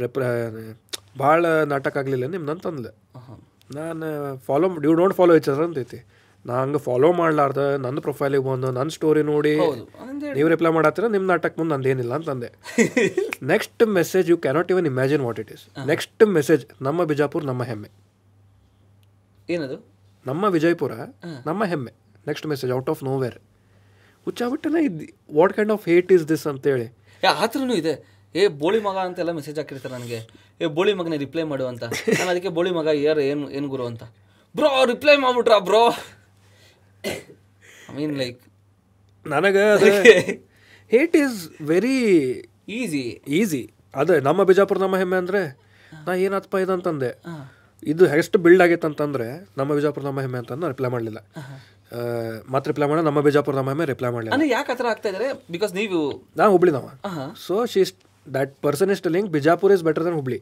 ರೆಪ್ರ 0.01 0.23
ಭಾಳ 1.23 1.45
ನಾಟಕ 1.73 1.97
ಆಗಲಿಲ್ಲ 2.01 2.27
ನಿಮ್ದಂತಂದ್ಲೆ 2.35 2.91
ನಾನು 3.79 4.07
follow 4.47 4.67
you 4.87 4.93
don't 5.01 5.15
follow 5.19 5.35
each 5.39 5.49
other 5.53 5.65
ಅಂತೈತಿ. 5.67 5.99
ನಾ 6.47 6.53
ಹಂಗೆ 6.61 6.79
ಫಾಲೋ 6.85 7.09
ಮಾಡ್ಲಾರ್ದ 7.19 7.63
ನನ್ನ 7.85 7.99
ಪ್ರೊಫೈಲಿಗೆ 8.05 8.45
ಬಂದು 8.47 8.69
ನನ್ನ 8.77 8.89
ಸ್ಟೋರಿ 8.97 9.21
ನೋಡಿ. 9.33 9.53
ನೀವು 10.37 10.47
ರಿಪ್ಲೈ 10.53 10.71
ಮಾಡತ್ತೀರ 10.77 11.07
ನಿಮ್ಮ 11.15 11.27
ನಾಟಕ 11.33 11.53
ಮುಂದೆ 11.59 11.71
ನಂದೇನಿಲ್ಲ 11.73 12.13
ಅಂತಂದೆ. 12.19 12.49
Next 13.51 13.83
message 13.97 14.29
you 14.31 14.37
cannot 14.45 14.71
even 14.73 14.87
imagine 14.91 15.23
what 15.27 15.39
it 15.43 15.51
is 15.55 15.63
next 15.91 16.23
message 16.37 16.63
ನಮ್ಮ 16.87 17.03
ಬಿಜಾಪುರ್ 17.11 17.45
ನಮ್ಮ 17.51 17.63
ಹೆಮ್ಮೆ. 17.71 17.89
ಏನದು? 19.55 19.77
ನಮ್ಮ 20.29 20.43
ವಿಜಯಪುರ 20.55 20.93
ನಮ್ಮ 21.49 21.61
ಹೆಮ್ಮೆ. 21.71 21.91
Next 22.27 22.45
message 22.51 22.71
out 22.77 22.89
of 22.93 23.01
nowhere 23.09 23.37
ಹುಚ್ಚಾಬಿಟ್ಟನ 24.25 24.81
ಇದ್ದಿ 24.87 25.07
what 25.37 25.53
kind 25.55 25.71
of 25.75 25.85
hate 25.91 26.11
is 26.15 26.25
this 26.29 26.45
ಅಂತೇಳಿ. 26.51 26.87
ಆ 27.41 27.45
ಥರನೂ 27.53 27.75
ಇದೆ. 27.81 27.93
ಏ 28.35 28.43
ಬೋಳಿ 28.61 28.79
ಮಗ 28.87 28.97
ಅಂತೆಲ್ಲ 29.07 29.31
ಮೆಸೇಜ್ 29.39 29.57
ಹಾಕಿರ್ತಾರೆ 29.61 29.93
ನನಗೆ. 29.97 30.19
ಏ 30.61 30.67
ಬೋಳಿ 30.77 30.93
ಮಗನೇ 30.99 31.17
ರಿಪ್ಲೈ 31.23 31.43
ಮಾಡು 31.51 31.65
ಅಂತ. 31.71 31.83
ನಾನು 32.19 32.29
ಅದಕ್ಕೆ 32.33 32.51
ಬೋಳಿ 32.57 32.71
ಮಗ 32.77 32.87
ಯಾರು 33.07 33.21
ಏನು 33.31 33.45
ಏನು 33.57 33.67
ಗುರು 33.73 33.85
ಅಂತ. 33.91 34.03
ಬ್ರೋ 34.55 34.69
ರಿಪ್ಲೈ 34.91 35.15
ಮಾಡ್ಬಿಟ್ರಾ 35.25 35.57
ಬ್ರೋ? 35.69 35.83
ಐ 37.03 37.95
ಮೀನ್ 37.97 38.15
ಲೈಕ್ 38.21 38.39
ನನಗೆ 39.25 39.65
hate 40.91 41.15
is 41.23 41.37
very 41.71 41.97
easy 42.79 43.03
easy 43.39 43.63
ಅದೇ 44.01 44.15
ನಮ್ಮ 44.29 44.43
ಬಿಜಾಪುರ 44.51 44.77
ನಮ್ಮ 44.85 44.95
ಹೆಮ್ಮೆ 45.01 45.17
ಅಂದರೆ 45.23 45.41
ನಾ 46.07 46.13
ಏನಪ್ಪ 46.27 46.55
ಇದಂತಂದೆ 46.63 47.11
ಇದು 47.91 48.03
ಎಷ್ಟು 48.21 48.37
ಬಿಲ್ಡ್ 48.45 48.63
ಆಗೈತೆ 48.65 48.87
ಅಂತಂದ್ರೆ 48.89 49.27
ನಮ್ಮ 49.59 49.69
ಬಿಜಾಪುರ 49.77 50.03
ನಮ್ಮ 50.09 50.21
ಹೆಮ್ಮೆ 50.25 50.39
ಅಂತ 50.41 50.67
ರಿಪ್ಲೈ 50.73 50.89
ಮಾಡಲಿಲ್ಲ. 50.93 51.19
ಮತ್ತೆ 52.53 52.67
ರಿಪ್ಲೈ 52.71 52.87
ಮಾಡೋಣ 52.89 53.03
ನಮ್ಮ 53.09 53.21
ಬಿಜಾಪುರ 53.25 53.53
ನಮ್ಮ 53.59 53.69
ಹೆಮ್ಮೆ 53.73 53.85
ರಿಪ್ಲೈ 53.91 54.09
ಮಾಡಲಿಲ್ಲ. 54.15 54.33
ಅಂದರೆ 54.35 54.49
ಯಾಕೆ 54.55 54.71
ಆ 54.73 54.75
ಥರ 54.79 54.87
ಆಗ್ತಾ 54.93 55.07
ಇದ್ದಾರೆ 55.11 55.27
ಬಿಕಾಸ್ 55.55 55.73
ನೀವು 55.79 55.99
ನಾ 56.39 56.45
ಹುಬ್ಳಿನವ 56.53 56.87
so 57.45 57.55
so 57.73 57.79
is 57.83 57.93
that 58.37 58.53
person 58.65 58.91
is 58.95 59.03
telling 59.07 59.29
Bijapur 59.35 59.73
is 59.75 59.83
better 59.87 60.05
than 60.07 60.17
Hubli. 60.19 60.39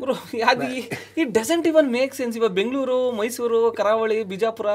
Bro 0.00 0.14
ಅದು 0.52 0.68
it 1.20 1.30
doesn't 1.38 1.66
even 1.72 1.88
make 1.98 2.12
sense 2.20 2.36
ಇವಾಗ 2.40 2.52
ಬೆಂಗಳೂರು 2.60 2.98
ಮೈಸೂರು 3.20 3.60
ಕರಾವಳಿ 3.80 4.18
ಬಿಜಾಪುರ 4.32 4.68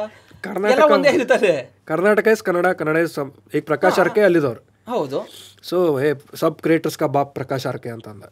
ಎಲ್ಲ 0.74 0.86
ಒಂದೇ 0.96 1.12
ಇರ್ತದೆ 1.18 1.54
ಕರ್ನಾಟಕ 1.86 2.28
ಇಸ್ 2.36 2.44
ಕನ್ನಡ 2.44 2.68
ಕನ್ನಡ 2.80 2.98
ಇಸ್ 3.06 3.18
ಈಗ 3.56 3.64
ಪ್ರಕಾಶ್ 3.72 4.00
ಆರ್ಕೆ 4.00 4.22
ಅಲ್ಲಿದವ್ರು. 4.22 4.62
ಹೌದು. 4.94 5.20
ಸೊ 5.64 5.78
ಹೇ 5.98 6.10
ಸಬ್ 6.36 6.58
ಕ್ರಿಯೇಟರ್ಸ್ 6.62 6.98
ಕಾ 6.98 7.08
ಬಾಪ್ 7.08 7.32
ಪ್ರಕಾಶ್ 7.36 7.66
ಆರ್ಕೆ 7.66 7.90
ಅಂತ 7.90 8.08
ಅಂದ 8.08 8.26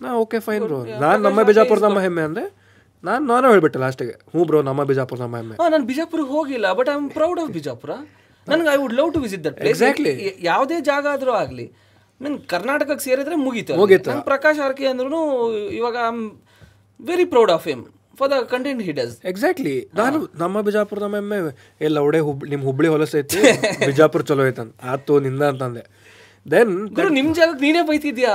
ನಾ 0.00 0.10
ಓಕೆ 0.14 0.38
ಫೈನ್ 0.40 0.64
ಬ್ರೋ 0.66 0.78
ನಾನು 1.04 1.20
ನಮ್ಮ 1.22 1.42
ಬಿಜಾಪುರ 1.42 1.78
ನಮ್ಮ 1.78 2.00
ಹೆಮ್ಮೆ 2.00 2.22
ಅಂದ್ರೆ 2.22 2.44
ನಾನು 3.04 3.22
ನಾನು 3.26 3.50
ಹೇಳ್ಬಿಟ್ಟೆ 3.50 3.78
ಲಾಸ್ಟಿಗೆ 3.78 4.14
ಹ್ಞೂ 4.32 4.44
ಬ್ರೋ 4.44 4.58
ನಮ್ಮ 4.62 4.84
ಬಿಜಾಪುರ 4.84 5.18
ನಮ್ಮ 5.20 5.36
ಹೆಮ್ಮೆ. 5.36 5.56
ನಾನು 5.72 5.84
ಬಿಜಾಪುರಕ್ಕೆ 5.86 6.32
ಹೋಗಿಲ್ಲ 6.32 6.66
but 6.72 6.88
I 6.88 6.92
am 6.92 7.10
proud 7.10 7.40
of 7.40 7.50
Bijapur. 7.50 7.92
ನನಗೆ 8.46 8.68
I 8.68 8.76
would 8.76 8.92
love 8.92 9.10
to 9.14 9.20
visit 9.20 9.44
that 9.44 9.56
place 9.56 9.76
Exactly. 9.76 10.12
ಯಾವುದೇ 10.42 10.80
ಜಾಗ 10.80 11.06
ಆದ್ರೂ 11.12 11.32
ಆಗಲಿ. 11.42 11.66
ನಾನು 12.20 12.38
ಕರ್ನಾಟಕಕ್ಕೆ 12.46 13.04
ಸೇರಿದ್ರೆ 13.04 13.36
ಮುಗೀತು. 13.36 13.74
ಮುಗೀತು. 13.76 14.14
ಪ್ರಕಾಶ್ 14.24 14.60
ಆರ್ಕೆ 14.60 14.86
ಅಂದ್ರೂ 14.86 15.20
ಇವಾಗ 15.78 15.96
I 16.04 16.08
am 16.12 16.22
very 17.00 17.24
proud 17.24 17.50
of 17.50 17.66
him 17.68 17.84
for 18.20 18.30
the 18.32 18.38
content 18.52 18.82
he 18.88 18.92
does 18.92 19.14
exactly 19.24 19.74
ನಾನು 19.94 20.18
ನಮ್ಮ 20.42 20.62
ಬಿಜಾಪುರ 20.62 20.98
ನಮ್ಮ 21.04 21.16
ಹೆಮ್ಮೆ 21.16 21.38
ಎಲ್ಲ 21.80 21.98
ಒಡೆ 22.08 22.20
ಹುಬ್ 22.28 22.44
ನಿಮ್ಮ 22.52 22.62
ಹುಬ್ಳಿ 22.64 22.88
ಹೊಲಸೈತಿ 22.88 23.40
ಬಿಜಾಪುರ 23.88 24.22
ಚಲೋ 24.22 24.44
ಐತಂತ 24.46 24.72
ಆತು 24.92 25.14
ನಿಂದ 25.20 25.42
ಅಂತಂದೆ. 25.42 25.82
ದೆನ್ 26.46 26.70
ನಿಮ್ 27.18 27.30
ಜಾಗಕ್ಕೆ 27.34 27.62
ನೀನೇ 27.66 27.82
ಬೈತಿದ್ಯಾ? 27.82 28.34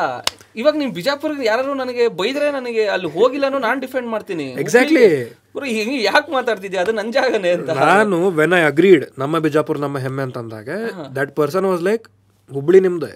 ಇವಾಗ 0.55 0.75
ನಿಮ್ 0.81 0.91
ಬಿಜಾಪುರ 0.93 1.31
ಯಾರು 1.47 1.73
ನನಗೆ 1.73 2.03
ಬೈದ್ರೆ 2.19 2.47
ನನಗೆ 2.51 2.83
ಅಲ್ಲಿ 2.87 3.09
ಹೋಗಿಲ್ಲ 3.15 3.45
ನಾನು 3.57 3.79
ಡಿಫೆಂಡ್ 3.79 4.09
ಮಾಡ್ತೀನಿ. 4.09 4.45
ಎಕ್ಸಾಕ್ಟ್ಲಿ 4.63 5.05
ಹಿಂಗೆ 5.77 5.99
ಯಾಕೆ 6.03 6.29
ಮಾತಾಡ್ತಿದ್ಯಾ? 6.31 6.81
ಅದು 6.81 6.93
ನನ್ನ 6.99 7.11
ಜಾಗನೇ 7.11 7.51
ಅಂತ. 7.51 7.69
ನಾನು 7.85 8.17
ವೆನ್ 8.39 8.55
ಐ 8.59 8.63
ಅಗ್ರೀಡ್ 8.71 9.05
ನಮ್ಮ 9.17 9.39
ಬಿಜಾಪುರ 9.39 9.79
ನಮ್ಮ 9.85 9.97
ಹೆಮ್ಮೆ 9.97 10.23
ಅಂತ 10.23 10.37
ಅಂದಾಗ 10.37 10.69
that 11.17 11.33
person 11.35 11.67
was 11.71 11.83
like 11.89 12.05
Hubli 12.51 12.79
ನಿಮ್ದೆ 12.79 13.13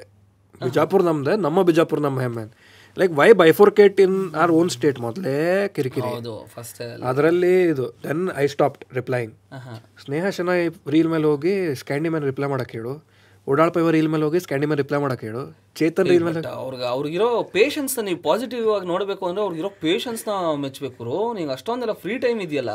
ಬಿಜಾಪುರ್ 0.62 1.04
ನಮ್ದೆ 1.04 1.34
ನಮ್ಮ 1.38 1.60
ಬಿಜಾಪುರ 1.64 2.00
ನಮ್ಮ 2.00 2.20
ಹೆಮ್ಮೆ 2.20 2.46
like 3.02 3.14
why 3.20 3.28
bifurcate 3.42 3.98
in 4.06 4.18
our 4.42 4.52
own 4.60 4.70
state 4.76 4.98
ಮೊದಲೇ 5.06 5.36
ಕಿರಿಕಿರಿ. 5.76 6.12
ಅದರಲ್ಲಿ 7.12 7.54
ಇದು 7.74 7.86
then 8.06 8.24
I 8.44 8.46
stopped 8.56 8.84
replying 9.00 9.34
Sneha 10.06 10.26
ಶನ 10.38 10.50
reel 10.96 11.10
ಮೇಲೆ 11.14 11.28
ಹೋಗಿ 11.32 11.54
ಸ್ಕ್ಯಾಂಡಿ 11.82 12.12
ಮೇಲೆ 12.16 12.26
ರಿಪ್ಲೈ 12.32 12.50
ಮಾಡಕ್ಕೆ 12.56 12.76
ಹೇಳು. 12.80 12.94
ಓಡಾಳ್ 13.48 13.72
ಪೈವ 13.76 13.88
ರೀಲ್ 13.96 14.10
ಮೇಲೆ 14.14 14.24
ಹೋಗಿ 14.28 14.40
ಸ್ಕ್ಯಾಂಡಿ 14.46 14.68
ಮೇಲೆ 14.72 14.80
ರಿಪ್ಲೈ 14.84 15.00
ಮಾಡಕ್ಕೆ 15.06 15.26
ಹೇಳು. 15.30 15.44
ಚೇತನ್ 15.80 16.08
ರೀಲ್ 16.12 16.26
ಮೇಲೆ 16.28 16.42
ಅವ್ರಿಗೆ 16.64 16.86
ಅವ್ರಿಗಿರೋ 16.96 17.30
ಪೇಷನ್ಸ್ 17.56 17.96
ನೀವು 18.08 18.20
ಪಾಸಿಟಿವ್ 18.28 18.68
ಆಗಿ 18.76 18.88
ನೋಡಬೇಕು 18.94 19.24
ಅಂದ್ರೆ 19.30 19.44
ಅವ್ರಿಗಿರೋ 19.46 19.72
ಪೇಷನ್ಸ್ನ 19.86 20.34
ಮೆಚ್ಚಬೇಕು 20.66 21.06
ನೀವು 21.40 21.52
ಅಷ್ಟೊಂದೆಲ್ಲ 21.58 21.96
ಫ್ರೀ 22.04 22.16
ಟೈಮ್ 22.26 22.42
ಇದೆಯಲ್ಲ. 22.48 22.74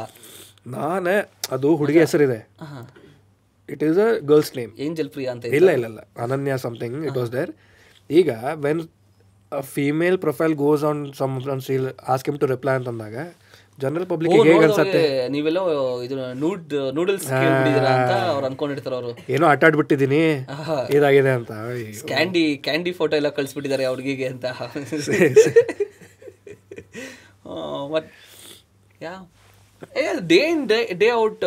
ನಾನೇ 0.74 1.16
ಅದು 1.54 1.70
ಹುಡುಗಿ 1.80 2.00
ಹೆಸರಿದೆ. 2.04 2.40
It 3.68 3.82
is 3.88 3.98
a 4.06 4.08
girl's 4.30 4.52
name 4.58 4.72
angel 4.86 5.10
Priya 5.14 5.30
ಅಂತ 5.34 5.54
ಇಲ್ಲ 5.58 5.70
ಇಲ್ಲ 5.78 5.86
ಇಲ್ಲ. 5.92 6.00
Ananya 6.24 6.56
something 6.66 6.98
it 7.08 7.16
was 7.20 7.32
there 7.38 7.52
ಈಗ 8.10 8.30
when 8.66 8.82
female 9.74 10.16
profile 10.18 10.54
goes 10.64 10.84
on 10.90 11.00
some 11.20 11.34
seal 11.68 11.88
ask 12.14 12.28
him 12.30 12.38
to 12.44 12.48
reply 12.54 12.74
ಅಂತಂದಾಗ 12.80 13.16
ಜನರಲ್ 13.82 14.06
ಪಬ್ಲಿಕ್ 14.10 14.34
ಹೇಗೆ 14.48 14.64
ಅನ್ಸತ್ತೆ? 14.66 15.00
ನೀವೆಲ್ಲ 15.34 15.60
ಇದು 16.04 16.16
ನೂಡ್ 16.42 16.74
ನೂಡಲ್ಸ್ 16.98 17.26
ಅಂತ 17.32 18.12
ಅವ್ರು 18.32 18.46
ಅನ್ಕೊಂಡಿರ್ತಾರೆ 18.48 18.96
ಅವರು. 18.98 19.10
ಏನೋ 19.34 19.44
ಆಟ 19.52 19.64
ಆಡ್ಬಿಟ್ಟಿದೀನಿ 19.68 20.20
ಇದಾಗಿದೆ 20.96 21.32
ಅಂತ. 21.38 21.52
ಕ್ಯಾಂಡಿ 22.12 22.44
ಕ್ಯಾಂಡಿ 22.66 22.92
ಫೋಟೋ 23.00 23.16
ಎಲ್ಲ 23.20 23.30
ಕಳಿಸ್ಬಿಟ್ಟಿದ್ದಾರೆ 23.38 23.84
ಅವ್ರಿಗೆ 23.90 24.04
ಹುಡುಗಿಗೆ 24.04 24.26
ಅಂತ 24.34 24.44
ಮತ್ 27.94 28.08
yeah 29.02 29.14
day 30.32 30.40
in 30.52 30.62
day 30.68 30.78
day 31.02 31.08
out 31.24 31.44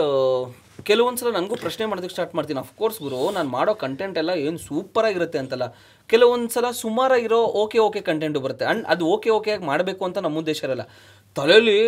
ಕೆಲವೊಂದ್ಸಲ 0.89 1.29
ನನಗೂ 1.37 1.55
ಪ್ರಶ್ನೆ 1.63 1.85
ಮಾಡೋದಕ್ಕೆ 1.89 2.15
ಸ್ಟಾರ್ಟ್ 2.15 2.33
ಮಾಡ್ತೀನಿ. 2.37 2.59
ಅಫ್ಕೋರ್ಸ್ 2.65 2.99
ಗುರು, 3.05 3.19
ನಾನು 3.37 3.49
ಮಾಡೋ 3.55 3.73
ಕಂಟೆಂಟ್ 3.83 4.17
ಎಲ್ಲ 4.21 4.31
ಏನು 4.47 4.59
ಸೂಪರಾಗಿರುತ್ತೆ 4.67 5.39
ಅಂತಲ್ಲ. 5.43 5.65
ಕೆಲವೊಂದ್ಸಲ 6.11 6.67
ಸುಮಾರಾಗಿರೋ 6.83 7.39
ಓಕೆ 7.63 7.79
ಓಕೆ 7.87 8.01
ಕಂಟೆಂಟು 8.09 8.39
ಬರುತ್ತೆ. 8.45 8.65
ಅಂಡ್ 8.71 8.85
ಅದು 8.93 9.05
ಓಕೆ 9.15 9.29
ಓಕೆ 9.37 9.51
ಆಗಿ 9.55 9.65
ಮಾಡಬೇಕು 9.71 10.05
ಅಂತ 10.07 10.17
ನಮ್ಮ 10.25 10.43
ಉದ್ದೇಶ 10.43 10.61
ಇರಲ್ಲ. 10.67 10.85
ತಲೆಯಲ್ಲಿ 11.35 11.79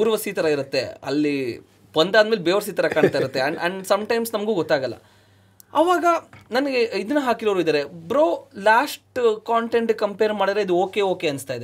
ಊರ್ವಸಿ 0.00 0.32
ಥರ 0.38 0.46
ಇರುತ್ತೆ. 0.56 0.82
ಅಲ್ಲಿ 1.10 1.36
ಬಂದಾದ್ಮೇಲೆ 1.98 2.42
ಬೇವರ್ಸಿ 2.48 2.72
ಥರ 2.78 2.88
ಕಾಣ್ತಾ 2.96 3.18
ಇರುತ್ತೆ. 3.22 3.40
ಆ್ಯಂಡ್ 3.44 3.58
ಆ್ಯಂಡ್ 3.60 3.86
ಸಮ್ಟೈಮ್ಸ್ 3.92 4.32
ನಮಗೂ 4.34 4.54
ಗೊತ್ತಾಗಲ್ಲ. 4.62 4.98
ಅವಾಗ 5.80 6.06
ನನಗೆ 6.56 6.80
ಇದನ್ನ 7.02 7.20
ಹಾಕಿರೋರು 7.28 7.60
ಇದ್ದಾರೆ 7.64 7.80
ಬ್ರೋ 8.10 8.26
ಲಾಸ್ಟ್ 8.68 9.18
ಕಾಂಟೆಂಟ್ 9.50 9.90
ಕಂಪೇರ್ 10.02 10.34
ಮಾಡಿದ್ರೆ 10.42 10.62
ಇದು 10.66 10.76
ಓಕೆ 10.84 11.00
ಓಕೆ 11.12 11.28
ಅನಿಸ್ತಾ 11.32 11.56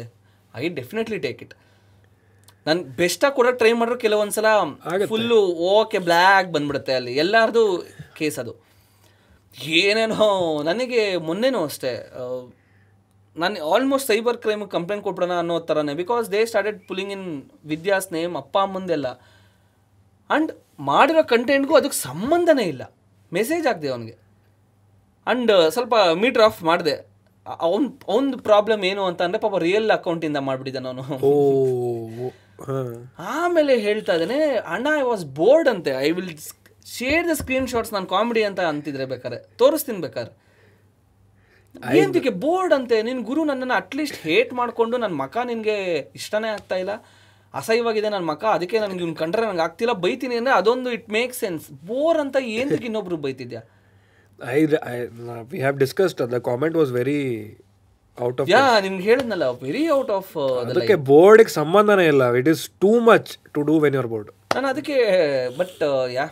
ಐ 0.54 0.68
ಡೆಫಿನೆಟ್ಲಿ 0.80 1.18
ಟೇಕ್ 1.26 1.40
ಇಟ್ 1.44 1.54
ನಾನು 2.66 2.80
ಬೆಸ್ಟಾಗಿ 2.98 3.34
ಕೂಡ 3.38 3.48
ಟ್ರೈ 3.60 3.72
ಮಾಡ್ರು 3.78 3.96
ಕೆಲವೊಂದ್ಸಲ 4.04 4.46
ಫುಲ್ಲು 5.12 5.38
ಓಕೆ 5.78 5.98
ಬ್ಲ್ಯಾಕ್ 6.08 6.48
ಬಂದ್ಬಿಡುತ್ತೆ 6.54 6.92
ಅಲ್ಲಿ. 6.98 7.12
ಎಲ್ಲಾರ್ದು 7.22 7.62
ಕೇಸ್ 8.18 8.38
ಅದು. 8.42 8.54
ಏನೇನೋ 9.78 10.26
ನನಗೆ 10.68 11.02
ಮೊನ್ನೆನೂ 11.28 11.60
ಅಷ್ಟೇ 11.70 11.92
ನಾನು 13.36 13.60
ಆಲ್ಮೋಸ್ಟ್ 13.74 14.08
ಸೈಬರ್ 14.12 14.36
ಕ್ರೈಮ್ 14.44 14.62
ಕಂಪ್ಲೇಂಟ್ 14.74 15.02
ಕೊಟ್ಬಿಡೋಣ 15.04 15.34
ಅನ್ನೋ 15.42 15.54
ಥರನೇ 15.68 15.94
because 16.02 16.24
they 16.34 16.40
started 16.50 16.78
pulling 16.88 17.12
in 17.16 17.26
Vidya's 17.72 18.06
name 18.16 18.34
ಅಪ್ಪ 18.42 18.56
ಅಮ್ಮಂದೆಲ್ಲ 18.66 19.08
ಆ್ಯಂಡ್ 20.30 20.50
ಮಾಡಿರೋ 20.90 21.22
ಕಂಟೆಂಟ್ಗೂ 21.32 21.74
ಅದಕ್ಕೆ 21.80 21.98
ಸಂಬಂಧನೇ 22.08 22.66
ಇಲ್ಲ. 22.72 22.84
ಮೆಸೇಜ್ 23.32 23.66
ಆಗ್ದೆ 23.72 23.88
ಅವನಿಗೆ. 23.94 24.14
ಆ್ಯಂಡ್ 25.26 25.52
ಸ್ವಲ್ಪ 25.74 25.94
ಮೀಟರ್ 26.22 26.44
ಆಫ್ 26.48 26.60
ಮಾಡಿದೆ. 26.70 26.94
ಅವ್ನ 27.66 27.84
ಅವ್ನ 28.12 28.36
ಪ್ರಾಬ್ಲಮ್ 28.48 28.82
ಏನು 28.90 29.02
ಅಂತ 29.10 29.20
ಅಂದರೆ 29.26 29.40
ಪಾಪ 29.44 29.56
ರಿಯಲ್ 29.66 29.90
ಅಕೌಂಟಿಂದ 29.98 30.38
ಮಾಡಿಬಿಟ್ಟಿದ್ದಾನೆ 30.48 30.88
ಅವನು 30.92 31.04
ಆಮೇಲೆ 33.34 33.74
ಹೇಳ್ತಾ 33.86 34.14
ಇದ್ದಾನೆ 34.18 34.38
ಅಣ್ಣ 34.74 34.86
ಐ 35.00 35.04
ವಾಸ್ 35.10 35.24
ಬೋರ್ಡ್ 35.40 35.68
ಅಂತೆ. 35.72 35.92
I 36.06 36.08
will 36.16 36.30
share 36.96 37.24
the 37.30 37.34
screenshots 37.72 37.92
ನಾನು 37.96 38.08
ಕಾಮಿಡಿ 38.14 38.42
ಅಂತ 38.48 38.60
ಅಂತಿದ್ರೆ 38.72 39.06
ಬೇಕಾರೆ 39.12 39.38
ತೋರಿಸ್ತೀನಿ 39.62 40.00
ಬೇಕಾರೆ 40.06 40.32
ಏನಕ್ಕೆ 42.00 42.32
ಬೋರ್ಡ್ 42.44 42.72
ಅಂತೆ? 42.76 42.96
ನಿನ್ 43.08 43.20
ಗುರು 43.30 43.42
ನನ್ನನ್ನು 43.50 43.76
ಅಟ್ಲೀಸ್ಟ್ 43.82 44.18
ಹೇಟ್ 44.26 44.50
ಮಾಡಿಕೊಂಡು 44.60 44.96
ನನ್ನ 45.04 45.14
ಮಕ 45.22 45.36
ನಿನಗೆ 45.50 45.76
ಇಷ್ಟನೇ 46.18 46.48
ಆಗ್ತಾ 46.56 46.76
ಇಲ್ಲ. 46.82 46.92
ಅಸಹ್ಯವಾಗಿದೆ 47.54 48.08
ನನ್ನ 48.14 48.26
ಮಕ 48.32 48.44
ಅದಕ್ಕೆ 48.56 48.76
ನನಗೆ 48.84 49.00
ಇವ್ನು 49.04 49.16
ಕಂಡ್ರೆ 49.22 49.42
ನನಗೆ 49.46 49.64
ಆಗ್ತಿಲ್ಲ 49.66 49.92
ಬೈತೀನಿ 50.04 50.34
ಅಂದರೆ 50.40 50.54
ಅದೊಂದು 50.60 50.90
ಇಟ್ 50.96 51.08
ಮೇಕ್ 51.16 51.34
ಸೆನ್ಸ್ 51.42 51.66
ಬೋರ್ 51.90 52.18
ಅಂತ 52.24 52.36
ಏನಕ್ಕೆ 52.58 52.86
ಇನ್ನೊಬ್ರು 52.90 53.16
ಬೈತಿದ್ಯಾ? 53.26 53.62
I 54.38 54.60
we 55.50 55.58
have 55.64 55.76
discussed 55.84 56.22
the 56.34 56.40
comment 56.48 56.76
was 56.80 56.92
very 56.98 57.20
out 58.18 58.40
of 58.42 58.48
yeah 58.54 58.62
ನಿಮ್ಗೆ 58.86 59.04
ಹೇಳಿದ್ನಲ್ಲ 59.10 59.46
ವೆರಿ 59.66 59.84
ಔಟ್ 59.96 60.12
ಆಫ್ 60.18 60.32
ಅದಕ್ಕೆ 60.70 60.96
ಬೋರ್ಡ್ಗೆ 61.10 61.52
ಸಂಬಂಧನೇ 61.60 62.06
ಇಲ್ಲ. 62.12 62.24
It 62.40 62.48
is 62.52 62.62
too 62.84 62.92
much 63.10 63.30
to 63.54 63.62
do 63.70 63.76
when 63.84 63.96
your 63.98 64.10
board 64.12 64.30
ನಾನು 64.56 64.68
ಅದಕ್ಕೆ 64.72 64.96
ಬಟ್ 65.60 65.82
ಯಾ 66.18 66.26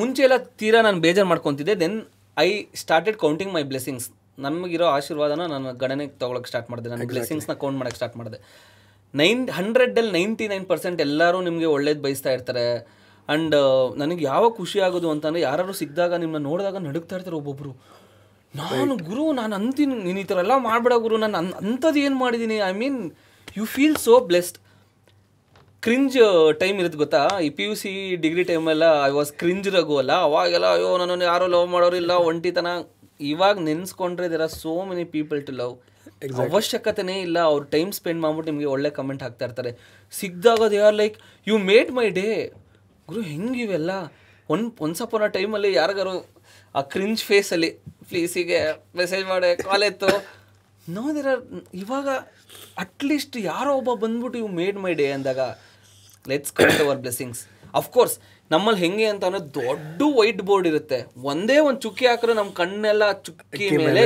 ಮುಂಚೆ 0.00 0.20
ಎಲ್ಲ 0.26 0.36
ತೀರಾ 0.60 0.78
ನಾನು 0.86 0.98
ಬೇಜಾರು 1.06 1.28
ಮಾಡ್ಕೊತಿದ್ದೆ. 1.32 1.74
Then 1.82 1.96
I 2.36 2.48
started 2.82 3.18
counting 3.24 3.52
my 3.56 3.62
blessings 3.72 4.08
ನಮಗಿರೋ 4.44 4.86
ಆಶೀರ್ವಾದನ 4.96 5.42
ನಾನು 5.52 5.68
ಗಣನೆಗೆ 5.82 6.14
ತೊಗೊಳಕ್ಕೆ 6.22 6.50
ಸ್ಟಾರ್ಟ್ 6.52 6.70
ಮಾಡಿದೆ. 6.72 6.88
ನನ್ನ 6.92 7.04
ಬ್ಲೆಸ್ಸಿಂಗ್ಸ್ನ 7.12 7.54
ಕೌಂಟ್ 7.62 7.78
ಮಾಡೋಕ್ಕೆ 7.80 8.00
ಸ್ಟಾರ್ಟ್ 8.00 8.16
ಮಾಡಿದೆ. 8.20 8.38
ನೈನ್ 9.14 9.42
ಹಂಡ್ರೆಡಲ್ಲಿ 9.58 10.12
ನೈಂಟಿ 10.18 10.46
ನೈನ್ 10.52 10.66
ಪರ್ಸೆಂಟ್ 10.72 11.00
ಎಲ್ಲರೂ 11.06 11.40
ನಿಮಗೆ 11.48 11.68
ಒಳ್ಳೇದು 11.76 12.00
ಬಯಸ್ತಾ 12.06 12.30
ಇರ್ತಾರೆ. 12.36 12.66
ಆ್ಯಂಡ್ 13.28 13.54
ನನಗೆ 14.00 14.22
ಯಾವ 14.24 14.44
ಖುಷಿ 14.56 14.78
ಆಗೋದು 14.86 15.08
ಅಂತಂದರೆ 15.12 15.42
ಯಾರು 15.48 15.74
ಸಿಕ್ಕಿದಾಗ 15.80 16.14
ನಿಮ್ಮನ್ನ 16.22 16.44
ನೋಡಿದಾಗ 16.50 16.78
ನಡುಗ್ತಾ 16.86 17.14
ಇರ್ತಾರೆ 17.16 17.36
ಒಬ್ಬೊಬ್ಬರು 17.40 17.70
ನಾನು 18.60 18.92
ಗುರು 19.08 19.24
ನಾನು 19.38 19.52
ಅಂತೀನಿ 19.58 19.94
ನೀನು 20.06 20.18
ಈ 20.22 20.26
ಥರ 20.30 20.38
ಎಲ್ಲ 20.44 20.56
ಮಾಡಬೇಡ 20.66 20.94
ಗುರು 21.04 21.16
ನಾನು 21.22 21.36
ಅನ್ 21.40 21.48
ಅಂಥದ್ದು 21.60 21.98
ಏನು 22.06 22.16
ಮಾಡಿದ್ದೀನಿ 22.22 22.56
I 22.68 22.72
mean 22.82 22.98
you 23.58 23.64
feel 23.74 23.96
so 24.06 24.14
blessed 24.30 24.58
cringe 25.82 26.18
time 26.60 26.76
ಇರುತ್ತೆ 26.82 26.98
ಗೊತ್ತಾ? 27.02 27.22
ಈ 27.46 27.48
ಪಿ 27.56 27.64
ಯು 27.68 27.72
ಸಿ 27.80 27.90
ಡಿಗ್ರಿ 28.24 28.44
ಟೈಮೆಲ್ಲ 28.50 28.84
ಐ 29.08 29.10
ವಾಸ್ 29.16 29.32
ಕ್ರಿಂಜ್ 29.40 29.68
ರಘು 29.76 29.94
ಅಲ್ಲ. 30.02 30.12
ಅವಾಗೆಲ್ಲ 30.28 30.66
ಅಯ್ಯೋ 30.76 30.90
ನನ್ನನ್ನು 31.00 31.26
ಯಾರೋ 31.30 31.46
ಲವ್ 31.54 31.66
ಮಾಡೋರಿಲ್ಲ 31.74 32.12
ಒಂಟಿತನ. 32.28 32.68
ಇವಾಗ 33.32 33.56
ನೆನೆಸ್ಕೊಂಡ್ರೆ 33.68 34.28
there 34.32 34.44
are 34.46 34.54
so 34.62 34.72
many 34.90 35.04
people 35.16 35.40
to 35.48 35.54
love 35.60 35.74
ಅವಶ್ಯಕತೆನೇ 36.46 37.16
ಇಲ್ಲ. 37.26 37.38
ಅವ್ರು 37.50 37.64
ಟೈಮ್ 37.74 37.90
ಸ್ಪೆಂಡ್ 37.98 38.20
ಮಾಡ್ಬಿಟ್ಟು 38.24 38.50
ನಿಮಗೆ 38.52 38.68
ಒಳ್ಳೆ 38.74 38.90
ಕಮೆಂಟ್ 38.98 39.24
ಹಾಕ್ತಾ 39.26 39.44
ಇರ್ತಾರೆ. 39.48 39.72
ಸಿಕ್ಕಿದಾಗ 40.12 40.68
they 40.74 40.80
are 40.88 40.96
like 41.02 41.16
you 41.46 41.58
made 41.70 41.90
my 41.98 42.06
day 42.20 42.26
ಗುರು 43.08 43.22
ಹೆಂಗಿವೆಲ್ಲ 43.32 43.90
ಒನ್ 44.48 44.64
ಒನ್ಸಪ್ಪನ 44.86 45.26
ಟೈಮಲ್ಲಿ 45.36 45.72
ಯಾರಿಗಾರು 45.80 46.14
ಆ 46.74 46.80
ಕ್ರಿಂಜ್ 46.94 47.22
ಫೇಸಲ್ಲಿ 47.30 47.70
ಪ್ಲೀಸಿಗೆ 48.10 48.60
ಮೆಸೇಜ್ 48.96 49.26
ಮಾಡಿ 49.26 49.50
ಕಾಲ್ 49.62 49.82
ಎತ್ತು. 49.82 50.10
ನೋದಿರ 50.96 51.28
ಇವಾಗ 51.74 52.08
ಅಟ್ಲೀಸ್ಟ್ 52.78 53.36
ಯಾರೋ 53.42 53.70
ಒಬ್ಬ 53.76 53.90
ಬಂದ್ಬಿಟ್ಟು 53.94 54.38
ಇವು 54.38 54.48
ಮೇಡ್ 54.60 54.78
ಮೈ 54.78 54.92
ಡೇ 54.94 55.06
ಅಂದಾಗ 55.12 55.40
let's 56.26 56.52
count 56.52 56.80
our 56.82 56.98
blessings 56.98 57.42
of course 57.74 58.14
ನಮ್ಮಲ್ಲಿ 58.50 58.80
ಹೆಂಗೆ 58.80 59.04
ಅಂತ 59.04 59.24
ಅನ್ನೋದು 59.24 59.50
ದೊಡ್ಡ 59.54 60.02
ವೈಟ್ 60.18 60.42
ಬೋರ್ಡ್ 60.42 60.66
ಇರುತ್ತೆ. 60.66 60.98
ಒಂದೇ 61.22 61.58
ಒಂದು 61.58 61.80
ಚುಕ್ಕಿ 61.80 62.06
ಹಾಕಿದ್ರೆ 62.06 62.34
ನಮ್ಮ 62.34 62.50
ಕಣ್ಣೆಲ್ಲ 62.52 63.04
ಚುಕ್ಕಿ 63.26 63.68
ಮೇಲೆ 63.78 64.02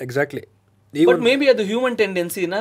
ಎಕ್ಸಾಕ್ಟ್ಲಿ 0.00 0.44
ಬಟ್ 0.94 1.20
ಮೇ 1.20 1.34
ಬಿ 1.36 1.48
ಅದು 1.48 1.64
human 1.64 1.96
ಟೆಂಡೆನ್ಸಿನ 1.98 2.58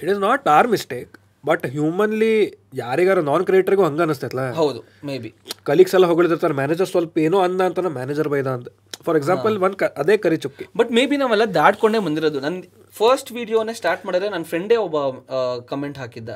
it 0.00 0.10
is 0.10 0.20
not 0.20 0.46
our 0.48 0.68
mistake 0.68 1.12
but 1.44 1.64
humanly 1.74 2.32
ಯಾರಿಗಾರ 2.74 3.18
ನಾನ್ 3.30 3.42
ಕ್ರಿಯೇಟರ್ಗೂ 3.48 3.82
ಹಂಗೆ 3.86 4.02
ಅನಿಸ್ತೈತಲ್ಲ? 4.06 4.44
ಹೌದು 4.60 4.80
ಮೇ 5.08 5.14
ಬಿ 5.24 5.30
ಕಲೀಗ್ಸ್ 5.68 5.94
ಎಲ್ಲ 5.98 6.06
ಹೊಗಳಿರ್ತಾರೆ 6.12 6.54
ಮ್ಯಾನೇಜರ್ 6.60 6.88
ಸ್ವಲ್ಪ 6.92 7.18
ಏನೋ 7.26 7.38
ಅಂದ 7.46 7.60
ಅಂತ 7.68 7.86
ಮ್ಯಾನೇಜರ್ 7.98 8.28
ಬೈದ 8.34 8.48
ಅಂತ. 8.58 8.68
ಫಾರ್ 9.06 9.16
ಎಕ್ಸಾಂಪಲ್ 9.20 9.54
ಒನ್ 9.66 9.76
ಅದೇ 10.02 10.16
ಕರಿ 10.24 10.38
ಚುಕ್ಕಿ. 10.44 10.66
ಬಟ್ 10.80 10.90
ಮೇ 10.98 11.04
ಬಿ 11.12 11.18
ನಾವೆಲ್ಲ 11.22 11.46
ದಾಟ್ಕೊಂಡೇ 11.58 12.00
ಬಂದಿರೋದು. 12.06 12.40
ನನ್ನ 12.46 12.60
ಫಸ್ಟ್ 13.00 13.30
ವಿಡಿಯೋನೇ 13.38 13.74
ಸ್ಟಾರ್ಟ್ 13.80 14.04
ಮಾಡಿದ್ರೆ 14.06 14.30
ನನ್ನ 14.34 14.46
ಫ್ರೆಂಡೇ 14.52 14.78
ಒಬ್ಬ 14.86 14.96
ಕಮೆಂಟ್ 15.72 15.98
ಹಾಕಿದ್ದ. 16.02 16.30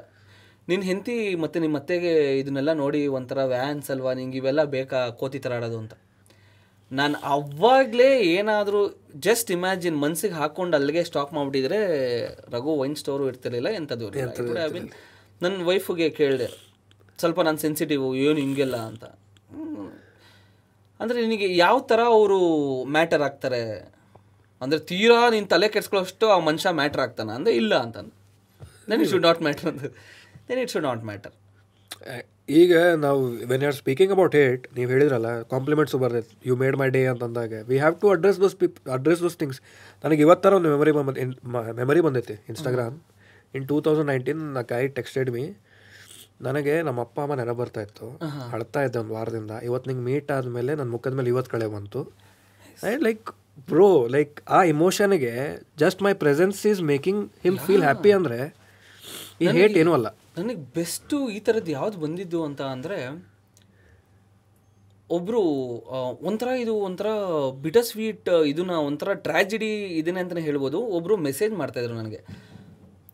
ನಿನ್ನ 0.71 0.83
ಹೆಂಡತಿ 0.91 1.17
ಮತ್ತೆ 1.45 1.59
ನಿಮ್ಮ 1.61 1.77
ಅತ್ತೆಗೆ 1.83 2.13
ಇದನ್ನೆಲ್ಲ 2.41 2.73
ನೋಡಿ 2.83 3.01
ಒಂಥರ 3.19 3.41
ವ್ಯಾನ್ಸ್ 3.55 3.91
ಅಲ್ವಾ? 3.95 4.13
ನಿಂಗೆ 4.19 4.37
ಇವೆಲ್ಲ 4.43 4.65
ಬೇಕಾ? 4.77 5.01
ಕೋತಿ 5.21 5.39
ಥರ 5.45 5.55
ಆಡೋದು 5.59 5.79
ಅಂತ. 5.83 5.95
ನಾನು 6.93 7.17
ಅವಾಗಲೇ 7.35 8.09
ಏನಾದರೂ 8.37 8.81
ಜಸ್ಟ್ 9.27 9.51
ಇಮ್ಯಾಜಿನ್ 9.51 9.97
ಮನ್ಸಿಗೆ 9.99 10.35
ಹಾಕೊಂಡು 10.35 10.75
ಅಲ್ಲಿಗೆ 10.77 11.03
ಸ್ಟಾಪ್ 11.05 11.33
ಮಾಡಿಬಿಟ್ಟಿದ್ರೆ 11.35 11.79
ರಘು 12.55 12.73
ವೈನ್ 12.81 12.97
ಸ್ಟೋರು 12.97 13.25
ಇರ್ತಿರ್ಲಿಲ್ಲ 13.29 13.69
ಎಂಥದ್ದು 13.79 14.09
ನನ್ನ 15.41 15.65
ವೈಫಿಗೆ 15.69 16.09
ಕೇಳಿದೆ 16.11 16.49
ಸ್ವಲ್ಪ 17.19 17.41
ನಾನು 17.41 17.59
ಸೆನ್ಸಿಟಿವ್ 17.59 18.05
ಏನು 18.27 18.39
ಹಿಂಗೆಲ್ಲ 18.41 18.77
ಅಂತ. 18.91 19.05
ಅಂದರೆ 21.01 21.19
ನಿನಗೆ 21.27 21.47
ಯಾವ 21.57 21.77
ಥರ 21.91 22.01
ಅವರು 22.15 22.39
ಮ್ಯಾಟರ್ 22.97 23.23
ಆಗ್ತಾರೆ? 23.23 23.63
ಅಂದರೆ 24.61 24.81
ತೀರಾ 24.91 25.21
ನೀನು 25.31 25.47
ತಲೆ 25.47 25.69
ಕೆಡ್ಸ್ಕೊಳ್ಳೋಷ್ಟು 25.69 26.27
ಆ 26.35 26.39
ಮನುಷ್ಯ 26.49 26.71
ಮ್ಯಾಟ್ರ್ 26.81 27.03
ಆಗ್ತಾನೆ? 27.05 27.33
ಅಂದರೆ 27.33 27.55
ಇಲ್ಲ 27.55 27.75
ಅಂತ 27.85 27.97
then 28.91 29.03
it 29.05 29.11
should 29.11 29.27
not 29.29 29.41
matter 29.43 29.69
ಅಂತ 29.73 29.85
then 30.49 30.61
it 30.65 30.73
should 30.75 30.87
not 30.91 31.03
matter 31.11 31.35
ಈಗ 32.61 32.73
ನಾವು 33.05 33.21
when 33.51 33.65
are 33.69 33.77
speaking 33.81 34.13
about 34.15 34.35
hate 34.41 34.63
ನೀವು 34.77 34.89
ಹೇಳಿದ್ರಲ್ಲ 34.95 35.31
ಕಾಂಪ್ಲಿಮೆಂಟ್ಸು 35.53 35.99
ಬರ್ತೈತೆ 36.03 36.33
ಯು 36.49 36.55
ಮೇಡ್ 36.63 36.77
ಮೈ 36.81 36.89
ಡೇ 36.97 37.01
ಅಂತಂದಾಗ. 37.13 37.53
We 37.69 37.77
have 37.83 37.97
to 38.03 38.09
address 38.15 38.39
those 38.45 38.57
people 38.63 38.79
address 38.97 39.21
those 39.25 39.37
things 39.43 39.61
ನನಗೆ 40.05 40.23
ಇವತ್ತರ 40.27 40.55
ಒಂದು 40.59 40.71
ಮೆಮೊರಿ 40.75 40.93
ಬಂದ 40.99 41.11
ಮೆಮೊರಿ 41.81 42.03
ಬಂದೈತಿ 42.07 42.37
Instagram 42.53 42.97
in 43.59 43.67
two 43.71 43.77
thousand 43.87 44.09
nineteen 44.13 44.43
ನಾ 44.57 44.63
ಕೈ 44.73 44.83
ಟೆಕ್ಸ್ಟೆಡ್ 44.99 45.31
ಮೀ 45.37 45.45
ನನಗೆ 46.47 46.75
ನಮ್ಮ 46.87 46.99
ಅಪ್ಪ 47.07 47.19
ಅಮ್ಮ 47.25 47.35
ನೆನಪು 47.41 47.59
ಬರ್ತಾ 47.61 47.81
ಇತ್ತು. 47.87 48.07
ಅಳ್ತಾ 48.55 48.81
ಇದ್ದೆ 48.87 48.99
ಒಂದು 49.03 49.15
ವಾರದಿಂದ. 49.17 49.53
ಇವತ್ತು 49.69 49.89
ನಿಂಗೆ 49.91 50.05
ಮೀಟ್ 50.09 50.31
ಆದಮೇಲೆ 50.37 50.73
ನನ್ನ 50.79 50.91
ಮುಖದ 50.97 51.15
ಮೇಲೆ 51.19 51.31
ಇವತ್ತು 51.35 51.51
ಕಳೆ 51.55 51.67
ಬಂತು. 51.75 52.01
ಐ 52.91 52.93
ಲೈಕ್ 53.07 53.29
ಬ್ರೋ 53.71 53.89
ಲೈಕ್ 54.15 54.35
ಆ 54.57 54.61
ಇಮೋಷನ್ಗೆ 54.73 55.33
just 55.83 56.01
my 56.07 56.13
presence 56.23 56.61
is 56.71 56.81
making 56.93 57.23
him 57.45 57.59
feel 57.67 57.85
happy 57.89 58.13
ಅಂದರೆ 58.19 58.41
ಈ 59.45 59.49
ಹೇಟ್ 59.59 59.77
ಏನೂ 59.83 59.93
ಅಲ್ಲ. 59.99 60.09
ನನಗೆ 60.37 60.63
ಬೆಸ್ಟು 60.77 61.17
ಈ 61.37 61.39
ಥರದ್ದು 61.47 61.71
ಯಾವ್ದು 61.79 61.97
ಬಂದಿದ್ದು 62.05 62.41
ಅಂತ 62.49 62.63
ಅಂದರೆ 62.75 62.99
ಒಬ್ಬರು 65.11 65.41
ಒಂಥರ 66.29 66.49
ಇದು 66.63 66.75
ಒಂಥರ 66.87 67.09
ಬಿಟರ್ 67.65 67.87
ಸ್ವೀಟ್ 67.89 68.29
ಇದನ್ನ 68.51 68.75
ಒಂಥರ 68.89 69.15
ಟ್ರ್ಯಾಜಿಡಿ 69.27 69.71
ಇದನ್ನೇ 70.01 70.21
ಅಂತಲೇ 70.25 70.43
ಹೇಳ್ಬೋದು. 70.49 70.79
ಒಬ್ಬರು 70.97 71.15
ಮೆಸೇಜ್ 71.27 71.55
ಮಾಡ್ತಾಯಿದ್ರು 71.61 71.97
ನನಗೆ. 71.99 72.21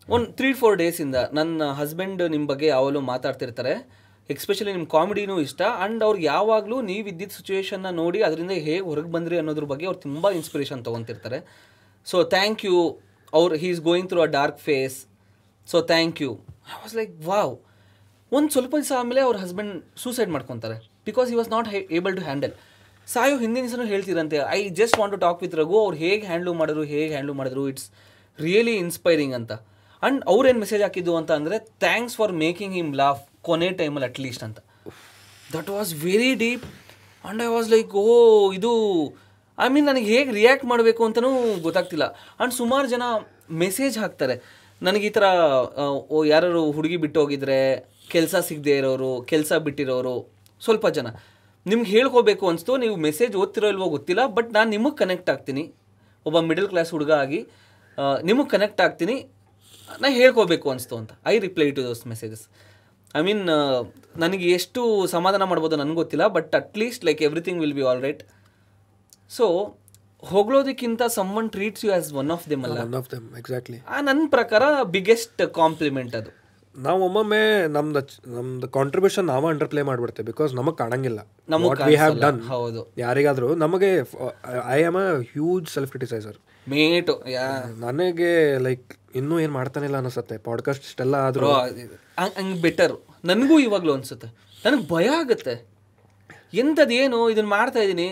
ಒಂದು 0.08 0.28
ತ್ರೀ 0.38 0.50
ಫೋರ್ 0.60 0.76
ಡೇಸಿಂದ 0.82 1.16
ನನ್ನ 1.38 1.64
ಹಸ್ಬೆಂಡ್ 1.80 2.22
ನಿಮ್ಮ 2.34 2.46
ಬಗ್ಗೆ 2.52 2.66
ಯಾವಾಗಲೂ 2.74 3.00
ಮಾತಾಡ್ತಿರ್ತಾರೆ. 3.12 3.74
ಎಕ್ಸ್ಪೆಷಲಿ 4.30 4.72
ನಿಮ್ಮ 4.76 4.88
ಕಾಮಿಡಿನೂ 4.94 5.34
ಇಷ್ಟ. 5.46 5.60
ಆ್ಯಂಡ್ 5.80 6.02
ಅವ್ರು 6.06 6.18
ಯಾವಾಗಲೂ 6.32 6.76
ನೀವು 6.90 7.06
ಇದ್ದಿದ್ದ 7.12 7.34
ಸಿಚುವೇಶನ್ನ 7.38 7.90
ನೋಡಿ 8.00 8.20
ಅದರಿಂದ 8.28 8.54
ಹೇಗೆ 8.66 8.84
ಹೊರಗೆ 8.88 9.10
ಬಂದ್ರಿ 9.16 9.38
ಅನ್ನೋದ್ರ 9.42 9.66
ಬಗ್ಗೆ 9.72 9.86
ಅವ್ರು 9.90 10.00
ತುಂಬ 10.06 10.30
ಇನ್ಸ್ಪಿರೇಷನ್ 10.38 10.82
ತೊಗೊತಿರ್ತಾರೆ. 10.88 11.38
ಸೊ 12.06 12.16
ಥ್ಯಾಂಕ್ 12.34 12.62
ಯು 12.68 12.76
ಅವ್ರು 13.32 13.54
he 13.62 13.70
is 13.74 13.82
going 13.88 14.10
through 14.12 14.22
a 14.26 14.30
dark 14.38 14.60
phase 14.68 14.98
so 15.68 15.78
thank 15.92 16.20
you 16.26 16.30
I 16.72 16.76
was 16.82 16.94
like 17.00 17.12
wow 17.30 17.54
ಒಂದು 18.32 18.50
ಸ್ವಲ್ಪ 18.54 18.72
ದಿವಸ 18.80 18.92
ಆಮೇಲೆ 19.02 19.20
ಅವ್ರ 19.26 19.36
ಹಸ್ಬೆಂಡ್ 19.44 19.74
ಸೂಸೈಡ್ 20.04 20.30
ಮಾಡ್ಕೊತಾರೆ 20.36 20.76
because 21.08 21.28
he 21.32 21.36
was 21.40 21.50
not 21.54 21.68
able 21.98 22.16
to 22.18 22.24
handle 22.28 22.54
ಸಾಯೋ 23.08 23.36
ಹಿಂದಿನ 23.42 23.62
ದಿವಸನೂ 23.66 23.84
ಹೇಳ್ತೀರಂತೆ 23.92 24.38
I 24.56 24.58
just 24.80 24.96
want 25.00 25.12
to 25.14 25.20
talk 25.26 25.38
with 25.44 25.54
Raghu, 25.60 25.76
ಅವ್ರು 25.84 25.96
ಹೇಗೆ 26.04 26.24
ಹ್ಯಾಂಡ್ಲ್ 26.30 26.54
ಮಾಡಿದ್ರು, 26.60 26.82
ಹೇಗೆ 26.94 27.12
ಹ್ಯಾಂಡ್ಲ್ 27.16 27.36
ಮಾಡಿದ್ರು 27.38 27.62
ಇಟ್ಸ್ 27.70 27.86
ರಿಯಲಿ 28.38 28.74
ಇನ್ಸ್ಪೈರಿಂಗ್ 28.84 29.34
ಅಂತ. 29.38 29.52
ಆ್ಯಂಡ್ 30.02 30.18
ಅವ್ರೇನು 30.32 30.60
ಮೆಸೇಜ್ 30.64 30.82
ಹಾಕಿದ್ದು 30.86 31.12
ಅಂತ 31.20 31.30
ಅಂದರೆ 31.38 31.56
thanks 31.84 32.16
for 32.18 32.32
making 32.42 32.74
him 32.78 32.90
laugh 33.00 33.22
ಕೊನೆ 33.48 33.70
ಟೈಮಲ್ಲಿ 33.80 34.08
ಅಟ್ಲೀಸ್ಟ್ 34.10 34.44
ಅಂತ. 34.48 34.58
That 35.54 35.70
was 35.76 35.90
very 36.04 36.32
deep 36.44 36.66
and 36.68 37.42
I 37.46 37.48
was 37.56 37.70
like 37.76 37.94
oh, 38.02 38.04
ಇದು 38.58 38.72
ಐ 39.58 39.68
ಮೀನ್ 39.74 39.86
ನನಗೆ 39.90 40.08
ಹೇಗೆ 40.14 40.30
ರಿಯಾಕ್ಟ್ 40.40 40.66
ಮಾಡಬೇಕು 40.72 41.02
ಅಂತಲೂ 41.08 41.30
ಗೊತ್ತಾಗ್ತಿಲ್ಲ. 41.66 42.06
ಆ್ಯಂಡ್ 42.36 42.54
ಸುಮಾರು 42.60 42.86
ಜನ 42.94 43.02
ಮೆಸೇಜ್ 43.64 43.96
ಹಾಕ್ತಾರೆ. 44.02 44.36
ನನಗೆ 44.86 45.04
ಈ 45.08 45.12
ಥರ 45.16 45.24
ಯಾರು 46.32 46.48
ಹುಡುಗಿ 46.76 46.98
ಬಿಟ್ಟು 47.04 47.18
ಹೋಗಿದ್ರೆ 47.22 47.58
ಕೆಲಸ 48.14 48.34
ಸಿಗದೆ 48.48 48.74
ಇರೋರು, 48.80 49.10
ಕೆಲಸ 49.32 49.52
ಬಿಟ್ಟಿರೋರು, 49.64 50.16
ಸ್ವಲ್ಪ 50.66 50.86
ಜನ. 50.98 51.08
ನಿಮ್ಗೆ 51.70 51.88
ಹೇಳ್ಕೋಬೇಕು 51.94 52.44
ಅನಿಸ್ತು, 52.50 52.74
ನೀವು 52.84 52.94
ಮೆಸೇಜ್ 53.06 53.34
ಓದ್ತಿರೋ 53.42 53.68
ಇಲ್ವೋ 53.74 53.88
ಗೊತ್ತಿಲ್ಲ, 53.96 54.22
ಬಟ್ 54.36 54.50
ನಾನು 54.56 54.68
ನಿಮಗೆ 54.76 54.96
ಕನೆಕ್ಟ್ 55.02 55.30
ಆಗ್ತೀನಿ. 55.34 55.64
ಒಬ್ಬ 56.28 56.38
ಮಿಡಲ್ 56.50 56.68
ಕ್ಲಾಸ್ 56.72 56.90
ಹುಡುಗ 56.96 57.12
ಆಗಿ 57.24 57.40
ನಿಮಗೆ 58.28 58.48
ಕನೆಕ್ಟ್ 58.54 58.80
ಆಗ್ತೀನಿ 58.86 59.16
ನಾನು 60.02 60.14
ಹೇಳ್ಕೋಬೇಕು 60.20 60.66
ಅನಿಸ್ತು 60.72 60.94
ಅಂತ. 61.00 61.12
I 61.32 61.34
reply 61.46 61.68
to 61.76 61.82
those 61.88 62.02
messages 62.12 62.44
I 63.18 63.20
mean 63.26 63.44
ನನಗೆ 64.22 64.46
ಎಷ್ಟು 64.56 64.80
ಸಮಾಧಾನ 65.14 65.44
ಮಾಡ್ಬೋದು 65.50 65.76
ನನಗೆ 65.80 65.98
ಗೊತ್ತಿಲ್ಲ 66.02 66.24
but 66.36 66.50
at least 66.60 67.04
like 67.08 67.20
everything 67.28 67.60
will 67.64 67.76
be 67.78 67.84
all 67.90 68.02
right 68.06 68.22
so 69.36 69.46
ಹೊಗಳೋದಕ್ಕಿಂತ 70.22 71.02
someone 71.36 71.50
treats 71.50 71.84
you 71.84 71.92
as 71.92 72.12
one 72.12 72.30
of 72.30 72.50
them 72.50 72.64
ಅಲ್ಲ? 72.64 72.78
ಒನ್ 72.78 72.94
ಆಫ್ 72.94 73.10
ದಮ್ 73.14 73.36
ಎಕ್ಸಾಕ್ಟ್ಲಿ 73.38 73.78
ಆ 73.88 74.00
ನನ್ನ 74.00 74.22
ಪ್ರಕಾರ 74.26 74.62
ಬಿಗ್ಗೆಸ್ಟ್ 74.82 75.42
ಕಾಂಪ್ಲಿಮೆಂಟ್ 75.52 76.14
ಅದು. 76.16 76.30
ನಾವು 76.74 77.04
ಒಮ್ಮೊಮ್ಮೆ 77.04 77.68
ನಮ್ದು 77.68 78.00
ನಮ್ದು 78.34 78.68
ಕಾಂಟ್ರಿಬ್ಯೂಷನ್ 78.68 79.26
ನಾವೇ 79.26 79.46
ಅಂಡರ್ 79.46 79.68
ಪ್ಲೇ 79.68 79.82
ಮಾಡ್ಬಿಡ್ತೇವೆ 79.82 80.26
ಬಿಕಾಸ್ 80.26 80.54
ನಮಗೆ 80.54 80.76
ಕಾಣಂಗಿಲ್ಲ. 80.76 81.20
ನಮಗ್ 81.48 81.82
ವಿ 81.88 81.94
ಹ್ಯಾವ್ 81.94 82.20
ಡನ್ 82.20 82.40
ಹೌದು. 82.40 82.92
ಯಾರಿಗಾದ್ರೂ 82.98 83.54
ನಮಗೆ 83.54 83.90
I 84.66 84.84
am 84.84 84.96
a 84.96 85.20
huge 85.20 85.68
self 85.68 85.90
criticiser 85.90 86.36
mate 86.68 87.30
yeah. 87.30 87.64
ನನಗೆ 87.78 88.58
ಲೈಕ್ 88.58 88.88
ಇನ್ನೂ 89.14 89.40
ಏನು 89.40 89.52
ಮಾಡ್ತಾನಿಲ್ಲ 89.52 89.96
ಅನಿಸುತ್ತೆ 89.96 90.38
ಪಾಡ್ಕಾಸ್ಟ್ 90.38 90.84
ಇಷ್ಟೆಲ್ಲ 90.84 91.16
ಆದರೂ. 91.16 91.50
ಹಂಗೆ 92.38 92.60
ಬೆಟರ್ 92.60 92.92
ನನಗೂ 93.24 93.58
ಇವಾಗಲೂ 93.58 93.94
ಅನಿಸುತ್ತೆ. 93.94 94.28
ನನಗೆ 94.66 94.88
ಭಯ 94.88 95.08
ಆಗುತ್ತೆ. 95.08 95.54
ಎಂಥದ್ದು 96.54 96.94
ಏನು 96.94 97.30
ಇದನ್ನು 97.30 97.50
ಮಾಡ್ತಾ 97.50 97.78
ಇದ್ದೀನಿ 97.78 98.08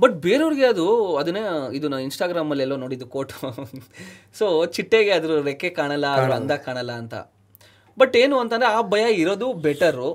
ಬಟ್ 0.00 0.14
ಬೇರೆಯವ್ರಿಗೆ 0.26 0.66
ಅದು 0.74 0.86
ಅದನ್ನೇ 1.20 1.42
ಇದು 1.78 1.86
ನಾನು 1.92 2.04
ಇನ್ಸ್ಟಾಗ್ರಾಮಲ್ಲಿ 2.08 2.62
ಎಲ್ಲೋ 2.66 2.76
ನೋಡಿದ್ದು 2.84 3.06
ಕೋಟು 3.14 3.36
ಸೊ 4.38 4.46
ಚಿಟ್ಟೆಗೆ 4.76 5.12
ಅದ್ರ 5.18 5.36
ರೆಕ್ಕೆ 5.48 5.70
ಕಾಣಲ್ಲ 5.78 6.06
ಅದ್ರ 6.18 6.32
ಅಂದ 6.40 6.52
ಕಾಣಲ್ಲ 6.66 6.92
ಅಂತ. 7.02 7.14
ಬಟ್ 7.98 8.14
ಏನು 8.22 8.36
ಅಂತಂದರೆ 8.42 8.68
ಆ 8.76 8.80
ಭಯ 8.94 9.04
ಇರೋದು 9.22 9.48
ಬೆಟರು 9.66 10.08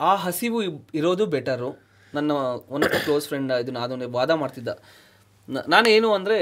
ಆ 0.00 0.10
ಹಸಿವು 0.24 0.58
ಇರೋದು 1.00 1.24
ಬೆಟರು 1.34 1.70
ನನ್ನ 2.14 2.32
ಒನ್ 2.74 2.82
ಆಫ್ 2.86 2.96
ಕ್ಲೋಸ್ 3.04 3.26
ಫ್ರೆಂಡ್ 3.30 3.52
ಇದನ್ನ 3.62 3.80
ಅದನ್ನ 3.86 4.08
ವಾದ 4.18 4.32
ಮಾಡ್ತಿದ್ದ. 4.42 4.70
ನಾನು 5.48 5.68
ನಾನೇನು 5.74 6.08
ಅಂದರೆ 6.16 6.38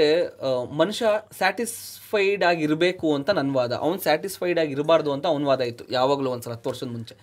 ಮನುಷ್ಯ 0.81 1.05
ಸ್ಯಾಟಿಸ್ಫೈಡ್ 1.37 2.43
ಆಗಿರಬೇಕು 2.49 3.07
ಅಂತ 3.17 3.29
ನನ್ನ 3.37 3.51
ವಾದ. 3.59 3.73
ಅವ್ನು 3.85 3.99
ಸ್ಯಾಟಿಸ್ಫೈಡ್ 4.07 4.59
ಆಗಿರಬಾರ್ದು 4.63 5.11
ಅಂತ 5.15 5.25
ಅವ್ನ 5.33 5.47
ವಾದ 5.51 5.61
ಇತ್ತು. 5.71 5.85
ಯಾವಾಗಲೂ 5.97 6.29
ಒಂದ್ಸಲ 6.35 6.53
ಹತ್ತು 6.55 6.69
ವರ್ಷದ 6.71 6.89
ಮುಂಚೆ. 6.95 7.15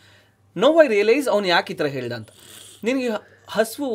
ನೋ 0.57 0.71
ಐ 0.85 0.87
ರಿಯಲೈಸ್ 0.95 1.29
ಅವ್ನು 1.35 1.49
ಯಾಕೆ 1.55 1.73
ಈ 1.75 1.79
ಥರ 1.81 1.89
ಹೇಳ್ದ 1.97 2.15
ಅಂತ. 2.21 2.31
ನಿನಗೆ 2.87 3.11
ಹಸಿವು 3.57 3.91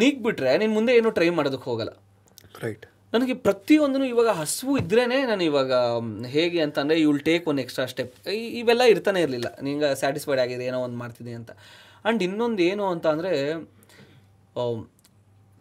ನೀಗ್ಬಿಟ್ರೆ 0.00 0.52
ನೀನು 0.60 0.74
ಮುಂದೆ 0.78 0.92
ಏನು 0.98 1.10
ಟ್ರೈ 1.18 1.28
ಮಾಡೋದಕ್ಕೆ 1.38 1.68
ಹೋಗಲ್ಲ. 1.70 1.92
ರೈಟ್ 2.64 2.86
ನನಗೆ 3.14 3.34
ಪ್ರತಿಯೊಂದನ್ನು 3.46 4.06
ಇವಾಗ 4.12 4.30
ಹಸುವು 4.40 4.72
ಇದ್ರೇ 4.82 5.04
ನಾನು 5.30 5.44
ಇವಾಗ 5.50 5.72
ಹೇಗೆ 6.34 6.60
ಅಂತಂದರೆ 6.66 6.96
you 7.02 7.08
will 7.12 7.24
take 7.28 7.44
one 7.50 7.60
extra 7.64 7.84
step 7.92 8.14
ಇವೆಲ್ಲ 8.60 8.84
ಇರ್ತಾನೆ 8.94 9.20
ಇರಲಿಲ್ಲ. 9.26 9.48
ನಿಂಗೆ 9.66 9.88
ಸ್ಯಾಟಿಸ್ಫೈಡ್ 10.02 10.40
ಆಗಿದೆ 10.44 10.64
ಏನೋ 10.70 10.78
ಒಂದು 10.86 10.98
ಮಾಡ್ತಿದ್ದೆ 11.02 11.34
ಅಂತ. 11.40 11.50
ಆ್ಯಂಡ್ 12.04 12.22
ಇನ್ನೊಂದು 12.28 12.62
ಏನು 12.70 12.84
ಅಂತ 12.94 13.06
ಅಂದರೆ 13.14 13.32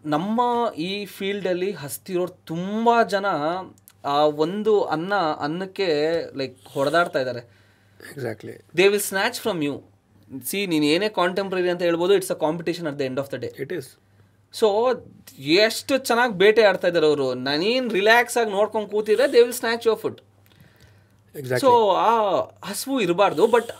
ನಮ್ಮ 0.03 0.41
ಈ 0.87 0.91
ಫೀಲ್ಡಲ್ಲಿ 1.15 1.69
ಹಸ್ತಿರೋರು 1.83 2.33
ತುಂಬ 2.45 2.89
ಜನ 3.13 3.27
ಆ 4.13 4.17
ಒಂದು 4.43 4.73
ಅನ್ನ 4.95 5.13
ಅನ್ನಕ್ಕೆ 5.45 5.87
ಲೈಕ್ 6.41 6.57
ಹೊಡೆದಾಡ್ತಾ 6.73 7.19
ಇದ್ದಾರೆ 7.19 7.41
exactly 8.03 8.55
they 8.77 8.85
will 8.87 9.05
snatch 9.11 9.39
from 9.41 9.61
you 9.63 9.73
see 10.45 10.59
ನೀನು 10.73 10.85
ಏನೇ 10.85 11.09
ಕಾಂಟೆಂಪ್ರರಿ 11.21 11.69
ಅಂತ 11.73 11.83
ಹೇಳ್ಬೋದು 11.89 12.13
it's 12.19 12.31
a 12.31 12.39
competition 12.45 12.87
at 12.91 12.99
the 12.99 13.03
end 13.09 13.19
of 13.23 13.31
the 13.33 13.39
day 13.45 13.49
it 13.63 13.73
is 13.73 13.89
so 14.55 14.67
ಎಷ್ಟು 15.59 15.93
ಚೆನ್ನಾಗಿ 16.07 16.33
ಬೇಟೆ 16.41 16.61
ಆಡ್ತಾ 16.67 16.87
ಇದ್ದಾರೆ 16.89 17.07
ಅವರು. 17.07 17.27
ನಾನೇನು 17.45 17.87
ರಿಲ್ಯಾಕ್ಸ್ 17.95 18.37
ಆಗಿ 18.41 18.51
ನೋಡ್ಕೊಂಡು 18.51 18.87
ಕೂತಿದ್ರೆ 18.93 19.27
they 19.33 19.41
will 19.41 19.57
snatch 19.57 19.85
your 19.87 19.99
food 20.03 20.19
so 21.63 21.69
ಆ 22.01 22.11
ಹಸಿವು 22.67 22.97
ಇರಬಾರ್ದು 23.05 23.45
but 23.55 23.71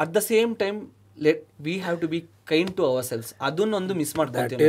at 0.00 0.12
the 0.14 0.22
same 0.28 0.50
time 0.56 0.78
let 1.18 1.42
we 1.62 1.74
have 1.78 1.98
to 2.02 2.08
be 2.08 2.20
kind 2.46 2.72
to 2.76 2.84
our 2.90 3.06
selves 3.08 3.30
ಅದನ್ನೊಂದು 3.42 3.94
ಮಿಸ್ 3.94 4.14
ಮಾಡ್ತಾರೆ 4.20 4.68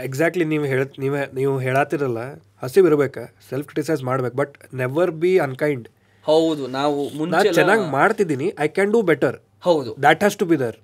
ಎಕ್ಸಾಕ್ಟ್ಲಿ 0.00 0.46
ನೀವು 0.48 0.64
ಹೇಳ 0.64 0.80
ನೀವೇ 1.02 1.20
ನೀವು 1.36 1.52
ಹೇಳತ್ತಿರಲ್ಲ 1.60 2.22
ಹಸಿವು 2.62 2.86
ಇರಬೇಕು 2.90 3.22
ಸೆಲ್ಫ್ 3.48 3.66
ಕ್ರಿಟಿಸೈಸ್ 3.68 4.02
ಮಾಡ್ಬೇಕು 4.08 4.36
ಬಟ್ 4.36 4.54
ನೆವರ್ 4.80 5.12
ಬಿ 5.20 5.32
ಅನ್ಕೈಂಡ್ 5.44 5.86
ಹೌದು 6.24 6.64
ನಾವು 6.74 6.98
ಮುಂದೆ 7.14 7.34
ನಾನು 7.36 7.52
ಚೆನ್ನಾಗಿ 7.58 7.84
ಮಾಡ್ತಿದ್ದೀನಿ 7.94 8.48
ಐ 8.60 8.68
ಕ್ಯಾನ್ 8.70 8.90
ಡೂ 8.92 9.00
ಬೆಟರ್ 9.10 9.36
ಹೌದು. 9.64 9.90
That 10.02 10.20
has 10.20 10.36
to 10.40 10.46
be 10.46 10.56
there 10.58 10.76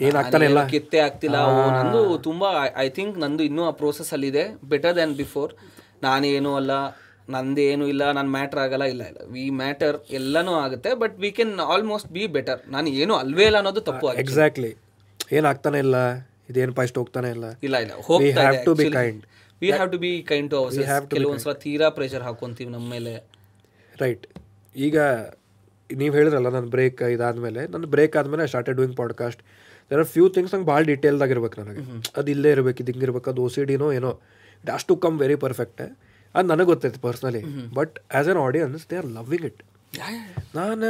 ಏನಾಗ್ತಾನೆ 0.00 0.44
ಇಲ್ಲ 0.44 0.66
ಕೆತ್ತೆ 0.66 0.98
ಆಗ್ತಿಲ್ಲ. 0.98 1.36
ನಂದು 1.82 2.18
ತುಂಬಾ 2.18 2.66
ಐ 2.76 2.88
ಥಿಂಕ್ 2.88 3.18
ನಂದು 3.18 3.42
ಇನ್ನೂ 3.42 3.64
ಆ 3.64 3.70
ಪ್ರೋಸೆಸ್ 3.70 4.12
ಅಲ್ಲಿ 4.12 4.28
ಇದೆ. 4.28 4.44
ಬೆಟರ್ 4.64 4.94
ದ್ಯಾನ್ 4.94 5.14
ಬಿಫೋರ್ 5.14 5.54
ನಾನೇನು 6.02 6.56
ಅಲ್ಲ 6.56 6.70
ನಂದೇನು 7.30 7.86
ಇಲ್ಲ 7.86 8.12
ನಾನು 8.12 8.30
ಮ್ಯಾಟರ್ 8.30 8.58
ಆಗಲ್ಲ 8.58 8.84
ಇಲ್ಲ 8.84 9.02
ಇಲ್ಲ. 9.06 9.18
ವಿ 9.30 9.50
ಮ್ಯಾಟರ್ 9.50 9.96
ಎಲ್ಲನೂ 10.10 10.54
ಆಗುತ್ತೆ 10.54 10.94
but 10.94 11.18
we 11.18 11.30
can 11.30 11.60
almost 11.60 12.08
be 12.12 12.26
better 12.26 12.60
ನಾನು 12.68 12.88
ಏನು 12.88 13.14
ಅಲ್ವೇ 13.14 13.44
ಇಲ್ಲ 13.44 13.56
ಅನ್ನೋದು 13.56 13.80
ತಪ್ಪು 13.80 14.12
ಎಕ್ಸಾಕ್ಟ್ಲಿ 14.12 14.76
ಏನಾಗ್ತಾನೆ 15.32 15.78
ಇಲ್ಲ? 15.78 15.96
ಇದೇನು 16.50 16.82
ಇಷ್ಟು 16.82 17.00
ಹೋಗ್ತಾನೆ 17.00 17.30
ಇಲ್ಲ? 17.30 17.44
ಇಲ್ಲ 17.62 17.76
ಇಲ್ಲ. 17.76 17.92
ಹೋಗ್ತಾ 17.92 18.40
have 18.40 18.64
to 18.64 18.74
be 18.74 18.92
kind. 18.92 19.20
We 19.60 19.70
have 19.70 19.92
to 19.92 19.98
be 19.98 20.22
kind 20.22 20.50
to 20.50 20.56
our 20.56 21.08
ಕೆಲವೊಂದ್ಸಲ 21.08 21.52
ತೀರಾ 21.52 21.88
ಪ್ರೆಷರ್ 21.88 22.22
ಹಾಕೊಂತೀವಿ 22.22 22.70
ನಮ್ಮ 22.70 22.90
ಮೇಲೆ. 22.90 23.24
ರೈಟ್ 24.00 24.26
ಈಗ 24.76 24.98
ನೀವು 25.90 26.14
ಹೇಳಿದ್ರಲ್ಲ 26.14 26.48
ನನ್ನ 26.48 26.66
ಬ್ರೇಕ್ 26.66 27.02
ಇದಾದ್ಮೇಲೆ. 27.02 27.66
ನನ್ನ 27.66 27.84
ಬ್ರೇಕ್ 27.84 28.16
ಆದಮೇಲೆ 28.16 28.42
I 28.42 28.46
started 28.46 28.76
doing 28.76 28.96
podcast 28.96 29.42
there 29.92 30.00
are 30.02 30.10
few 30.14 30.24
things 30.36 30.52
ನಂಗೆ 30.54 30.68
ಭಾಳ 30.70 30.80
ಡೀಟೇಲ್ದಾಗ 30.90 31.30
ಇರ್ಬೇಕು 31.36 31.56
ನನಗೆ. 31.62 31.82
ಅದು 32.18 32.30
ಇಲ್ಲೇ 32.34 32.50
ಇರ್ಬೇಕು 32.56 32.80
ಇದು 32.84 32.90
ಹಿಂಗಿರ್ಬೇಕು 32.92 33.28
ಅದು 33.32 33.42
ಓ 33.46 33.50
ಸಿ 33.54 33.64
ಡಿನೋ 33.70 33.88
ಏನೋ 33.98 34.12
ಅಷ್ಟು 34.64 34.88
ಟು 34.90 34.94
ಕಮ್ 35.04 35.16
ವೆರಿ 35.22 35.36
ಪರ್ಫೆಕ್ಟ್ 35.44 35.82
ಅದು 36.34 36.46
ನನಗೆ 36.50 36.68
ಗೊತ್ತೈತೆ 36.70 37.00
personally 37.06 37.42
but 37.78 37.94
as 38.10 38.28
an 38.32 38.40
audience 38.46 38.84
they 38.90 38.96
are 39.00 39.08
loving 39.16 39.46
it 39.50 39.60
ನಾನು 40.58 40.88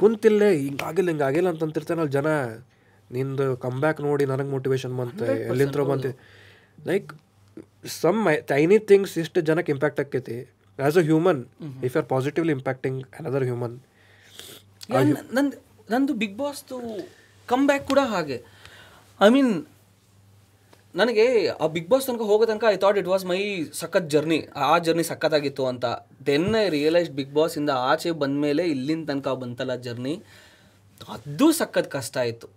ಕುಂತಿಲ್ಲೇ 0.00 0.48
ಹಿಂಗಾಗಿಲ್ಲ 0.64 1.08
ಹಿಂಗಾಗಿಲ್ಲ 1.12 1.48
ಅಂತ 1.52 1.62
ಅಂತಿರ್ತೇನೆ 1.66 2.00
ಅಲ್ಲಿ 2.02 2.14
ಜನ. 2.18 2.28
ನಿಂದು 3.10 3.46
ಕಮ್ 3.64 3.78
ಬ್ಯಾಕ್ 3.84 3.98
ನೋಡಿ 4.06 4.24
ನನಗೆ 4.32 4.50
ಮೋಟಿವೇಶನ್ 4.54 4.94
ಬಂತೆ 5.00 5.26
ಎಲ್ಲಿಂದ್ರ 5.50 5.82
ಬಂತು. 5.90 6.10
ಲೈಕ್ 6.86 7.08
ಸಮ್ 8.00 8.20
ಟೈನಿ 8.52 8.78
ಥಿಂಗ್ಸ್ 8.90 9.14
ಇಷ್ಟು 9.22 9.40
ಜನಕ್ಕೆ 9.48 9.72
ಇಂಪ್ಯಾಕ್ಟ್ 9.74 10.00
ಆಕೈತಿ 10.04 10.36
as 10.78 10.96
a 11.02 11.04
human 11.10 11.40
if 11.88 11.96
are 12.00 12.06
positively 12.14 12.54
impacting 12.58 13.00
another 13.18 13.44
human 13.50 13.76
ನಂದು 15.36 15.56
ನಂದು 15.90 16.14
ಬಿಗ್ 16.22 16.36
ಬಾಸ್ದು 16.38 16.78
ಕಮ್ 17.52 17.64
ಬ್ಯಾಕ್ 17.70 17.86
ಕೂಡ 17.92 18.00
ಹಾಗೆ. 18.14 18.38
ಐ 19.20 19.28
ಮೀನ್ 19.36 19.52
ನನಗೆ 21.00 21.24
ಆ 21.62 21.66
ಬಿಗ್ 21.76 21.88
ಬಾಸ್ 21.92 22.04
ತನಕ 22.08 22.24
ಹೋಗೋ 22.30 22.44
ತನಕ 22.50 22.64
I 22.74 22.76
thought 22.84 22.98
it 23.00 23.08
was 23.12 23.24
my 23.30 23.38
ಸಖತ್ 23.80 24.08
ಜರ್ನಿ 24.14 24.38
ಆ 24.66 24.74
ಜರ್ನಿ 24.86 25.04
ಸಖತ್ತಾಗಿತ್ತು 25.10 25.64
ಅಂತ. 25.72 25.86
Then 26.28 26.50
I 26.62 26.66
realise 26.76 27.10
Bigg 27.18 27.32
Boss 27.38 27.56
ಇಂದ 27.60 27.72
ಆಚೆ 27.90 28.12
ಬಂದಮೇಲೆ 28.22 28.64
ಇಲ್ಲಿನ 28.74 29.02
ತನಕ 29.10 29.34
ಬಂತಲ್ಲ 29.42 29.76
ಜರ್ನಿ 29.86 30.14
ಅದು 31.14 31.48
ಸಖತ್ 31.60 31.90
ಕಷ್ಟ 31.96 32.16
ಆಯಿತು. 32.24 32.48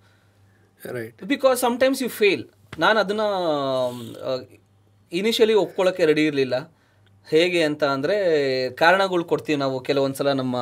Right 0.96 1.22
because 1.34 1.58
sometimes 1.68 2.02
you 2.06 2.10
fail 2.20 2.44
ನಾನು 2.84 2.98
ಅದನ್ನು 3.04 3.28
ಇನಿಷಿಯಲಿ 5.12 5.56
ಒಪ್ಕೊಳ್ಳೋಕ್ಕೆ 5.66 6.04
ರೆಡಿ 6.10 6.24
ಇರಲಿಲ್ಲ. 6.30 6.56
ಹೇಗೆ 7.28 7.62
ಅಂತ 7.70 7.84
ಅಂದರೆ 7.96 8.16
ಕಾರಣಗಳು 8.82 9.24
ಕೊಡ್ತೀವಿ 9.32 9.58
ನಾವು. 9.64 9.78
ಕೆಲವೊಂದು 9.88 10.18
ಸಲ 10.20 10.32
ನಮ್ಮ 10.42 10.58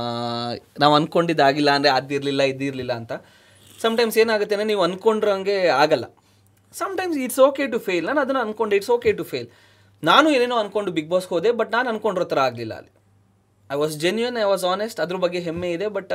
ನಾವು 0.83 0.93
ಅಂದ್ಕೊಂಡಿದ್ದಾಗಿಲ್ಲ 0.97 1.71
ಅಂದರೆ 1.77 1.91
ಅದಿರಲಿಲ್ಲ 1.99 2.43
ಇದಿರಲಿಲ್ಲ 2.53 2.93
ಅಂತ. 3.01 3.13
ಸಮ್ಟೈಮ್ಸ್ 3.85 4.17
ಏನಾಗುತ್ತೆ 4.23 4.55
ಅಂದರೆ 4.57 4.69
ನೀವು 4.71 4.83
ಅಂದ್ಕೊಂಡ್ರಂಗೆ 4.87 5.57
ಆಗಲ್ಲ. 5.83 6.05
Sometimes 6.81 7.17
it's 7.25 7.41
okay 7.47 7.65
to 7.73 7.79
fail 7.87 8.05
ನಾನು 8.09 8.19
ಅದನ್ನು 8.25 8.41
ಅಂದ್ಕೊಂಡೆ 8.45 8.75
ಇಟ್ಸ್ 8.79 8.91
ಓಕೆ 8.95 9.11
ಟು 9.19 9.25
ಫೇಲ್ 9.31 9.47
ನಾನು 10.03 10.27
ಏನೇನೋ 10.35 10.55
ಅಂದ್ಕೊಂಡು 10.61 10.91
ಬಿಗ್ 10.97 11.09
ಬಾಸ್ಗೆ 11.13 11.33
ಹೋದೆ 11.35 11.51
ಬಟ್ 11.59 11.71
ನಾನು 11.75 11.87
ಅಂದ್ಕೊಂಡಿರೋ 11.91 12.25
ಥರ 12.31 12.39
ಆಗಲಿಲ್ಲ 12.47 12.73
ಅಲ್ಲಿ. 12.79 12.91
I 13.69 13.75
was 13.81 13.93
genuine 14.03 14.35
I 14.41 14.45
was 14.51 14.63
honest 14.71 14.99
ಅದ್ರ 15.03 15.17
ಬಗ್ಗೆ 15.23 15.39
ಹೆಮ್ಮೆ 15.45 15.69
ಇದೆ 15.75 15.87
ಬಟ್ 15.97 16.11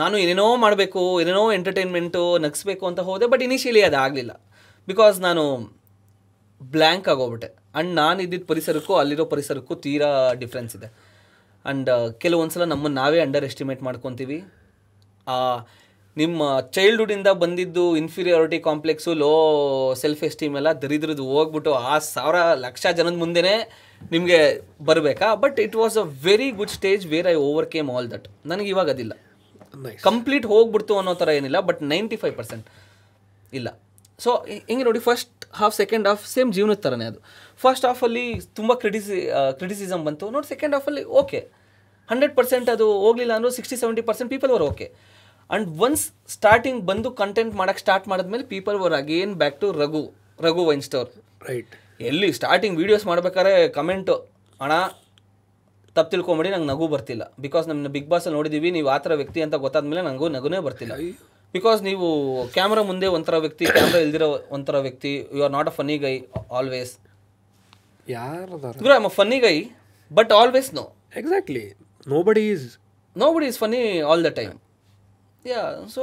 ನಾನು 0.00 0.14
ಏನೇನೋ 0.24 0.44
ಮಾಡಬೇಕು, 0.64 1.00
ಏನೇನೋ 1.22 1.44
ಎಂಟರ್ಟೈನ್ಮೆಂಟು 1.58 2.22
ನಗಿಸ್ಬೇಕು 2.44 2.84
ಅಂತ 2.90 3.00
ಹೋದೆ 3.08 3.26
ಬಟ್ 3.32 3.42
ಇನಿಷಿಯಲಿ 3.46 3.82
ಅದು 3.88 3.98
ಆಗಲಿಲ್ಲ. 4.04 4.32
ಬಿಕಾಸ್ 4.90 5.16
ನಾನು 5.26 5.44
ಬ್ಲ್ಯಾಂಕ್ 6.60 7.08
ಆಗೋಗ್ಬಿಟ್ಟೆ. 7.12 7.48
ಆ್ಯಂಡ್ 7.74 7.92
ನಾನು 8.02 8.18
ಇದ್ದಿದ್ದ 8.26 8.46
ಪರಿಸರಕ್ಕೂ 8.52 8.92
ಅಲ್ಲಿರೋ 9.02 9.24
ಪರಿಸರಕ್ಕೂ 9.34 9.74
ತೀರಾ 9.86 10.10
ಡಿಫ್ರೆನ್ಸ್ 10.42 10.74
ಇದೆ. 10.78 10.88
ಆ್ಯಂಡ್ 11.64 11.90
ಕೆಲವೊಂದು 12.24 12.54
ಸಲ 12.56 12.66
ನಮ್ಮನ್ನು 12.74 12.96
ನಾವೇ 13.02 13.18
ಅಂಡರ್ 13.26 13.46
ಎಸ್ಟಿಮೇಟ್ 13.50 13.82
ಮಾಡ್ಕೊತೀವಿ 13.88 14.38
ನಿಮ್ಮ 16.20 16.42
ಚೈಲ್ಡ್ಹುಡ್ಡಿಂದ 16.76 17.28
ಬಂದಿದ್ದು 17.42 17.84
inferiority 18.00 18.58
complex 18.66 19.12
low 19.22 19.30
self 20.00 20.22
esteem 20.28 20.54
ಎಲ್ಲ 20.60 20.70
ದರಿದ್ರದ್ದು 20.82 21.24
ಹೋಗ್ಬಿಟ್ಟು 21.34 21.70
ಆ 21.90 21.94
ಸಾವಿರ 22.14 22.40
ಲಕ್ಷ 22.64 22.82
ಜನದ 22.98 23.16
ಮುಂದೆನೇ 23.22 23.54
ನಿಮಗೆ 24.14 24.40
ಬರಬೇಕಾ? 24.88 25.28
But 25.44 25.58
it 25.66 25.76
was 25.82 25.96
a 26.02 26.04
very 26.26 26.48
good 26.58 26.72
stage 26.78 27.04
where 27.12 27.28
I 27.32 27.36
overcame 27.74 27.88
all 27.94 28.08
that 28.14 28.26
ನನಗೆ 28.52 28.68
ಇವಾಗ 28.74 28.90
ಅದಿಲ್ಲ. 28.96 29.14
ಕಂಪ್ಲೀಟ್ 30.08 30.46
ಹೋಗ್ಬಿಡ್ತು 30.52 30.94
ಅನ್ನೋ 31.00 31.14
ಥರ 31.22 31.28
ಏನಿಲ್ಲ 31.38 31.60
ಬಟ್ 31.68 31.80
ನೈಂಟಿ 31.92 32.18
ಫೈವ್ 32.22 32.34
ಪರ್ಸೆಂಟ್ 32.40 32.66
ಇಲ್ಲ 33.52 33.68
ಸೊ 34.24 34.30
ಹಿಂಗೆ 34.70 34.84
ನೋಡಿ 34.88 35.00
first 35.08 35.32
half 35.60 35.74
second 35.80 36.06
half 36.10 36.26
same 36.34 36.50
ಜೀವನದ 36.56 36.80
ಥರನೇ 36.86 37.06
ಅದು. 37.12 37.18
ಫಸ್ಟ್ 37.62 37.86
ಹಾಫಲ್ಲಿ 37.88 38.26
ತುಂಬ 38.58 38.72
ಕ್ರಿಟಿಸಿ 38.82 39.18
ಕ್ರಿಟಿಸಿಸಮ್ 39.60 40.04
ಬಂತು. 40.08 40.26
ನೋಡಿ 40.34 40.48
ಸೆಕೆಂಡ್ 40.52 40.74
ಹಾಫಲ್ಲಿ 40.76 41.04
ಓಕೆ 41.22 41.40
ಹಂಡ್ರೆಡ್ 42.08 42.34
ಪರ್ಸೆಂಟ್ 42.38 42.68
ಅದು 42.74 42.86
ಹೋಗಲಿಲ್ಲ 43.06 43.32
ಅಂದರೂ 43.38 43.52
ಸಿಕ್ಸ್ಟಿ 43.58 43.76
ಸೆವೆಂಟಿ 43.82 44.02
ಪರ್ಸೆಂಟ್ 44.10 44.30
ಪೀಪಲ್ 44.34 44.52
ಅವರು 44.54 44.66
ಓಕೆ 44.72 44.86
ಆ್ಯಂಡ್ 45.50 45.68
ಒನ್ಸ್ 45.86 46.04
ಸ್ಟಾರ್ಟಿಂಗ್ 46.28 46.80
ಬಂದು 46.90 47.10
ಕಂಟೆಂಟ್ 47.22 47.54
ಮಾಡಕ್ಕೆ 47.54 47.82
ಸ್ಟಾರ್ಟ್ 47.84 48.08
ಮಾಡಿದ್ಮೇಲೆ 48.08 48.44
people 48.54 48.78
were 48.82 48.94
again 49.02 49.34
back 49.42 49.58
to 49.60 49.68
Raghu 49.82 50.02
Raghu 50.46 50.64
wine 50.70 50.84
store 50.88 51.10
right 51.48 51.72
ಎಲ್ಲಿ 52.10 52.28
ಸ್ಟಾರ್ಟಿಂಗ್ 52.38 52.76
ವೀಡಿಯೋಸ್ 52.80 53.04
ಮಾಡ್ಬೇಕಾದ್ರೆ 53.10 53.54
ಕಮೆಂಟು 53.78 54.14
ಹಣ 54.60 54.72
ತಪ್ಪು 55.96 56.10
ತಿಳ್ಕೊಂಬಿಡಿ 56.10 56.50
ನಂಗೆ 56.52 56.68
ನಗು 56.72 56.86
ಬರ್ತಿಲ್ಲ. 56.92 57.22
ಬಿಕಾಸ್ 57.44 57.66
ನಮ್ಮ 57.68 57.88
ಬಿಗ್ 57.96 58.08
ಬಾಸಲ್ಲಿ 58.12 58.36
ನೋಡಿದ್ದೀವಿ 58.38 58.68
ನೀವು 58.76 58.88
ಆ 58.88 58.98
ಥರ 59.04 59.12
ವ್ಯಕ್ತಿ 59.20 59.40
ಅಂತ 59.46 59.56
ಗೊತ್ತಾದ್ಮೇಲೆ 59.64 60.02
ನನಗೂ 60.08 60.28
ನಗುನೇ 60.36 60.60
ಬರ್ತಿಲ್ಲ. 60.66 60.94
ಬಿಕಾಸ್ 61.54 61.80
ನೀವು 61.88 62.06
ಕ್ಯಾಮ್ರಾ 62.54 62.82
ಮುಂದೆ 62.90 63.06
ಒಂಥರ 63.16 63.38
ವ್ಯಕ್ತಿ 63.44 63.64
ಕ್ಯಾಮ್ರಾ 63.74 63.98
ಇಲ್ದಿರೋ 64.04 64.28
ಒಂಥರ 64.56 64.76
ವ್ಯಕ್ತಿ 64.86 65.12
you 65.36 65.42
are 65.46 65.52
not 65.52 65.68
a 65.72 65.74
funny 65.78 65.96
guy 66.04 66.14
always 66.58 66.92
ಯಾರು 68.08 68.92
am 68.98 69.08
a 69.10 69.12
funny 69.18 69.38
guy 69.46 69.56
but 70.10 70.32
always 70.40 70.70
no 70.80 70.84
exactly 71.20 71.64
nobody 72.28 72.44
is 72.54 72.66
nobody 73.34 73.46
is 73.52 73.58
funny 73.58 73.82
all 74.10 74.24
the 74.28 74.32
time 74.40 74.56
yeah 75.46 75.62
so 75.94 76.02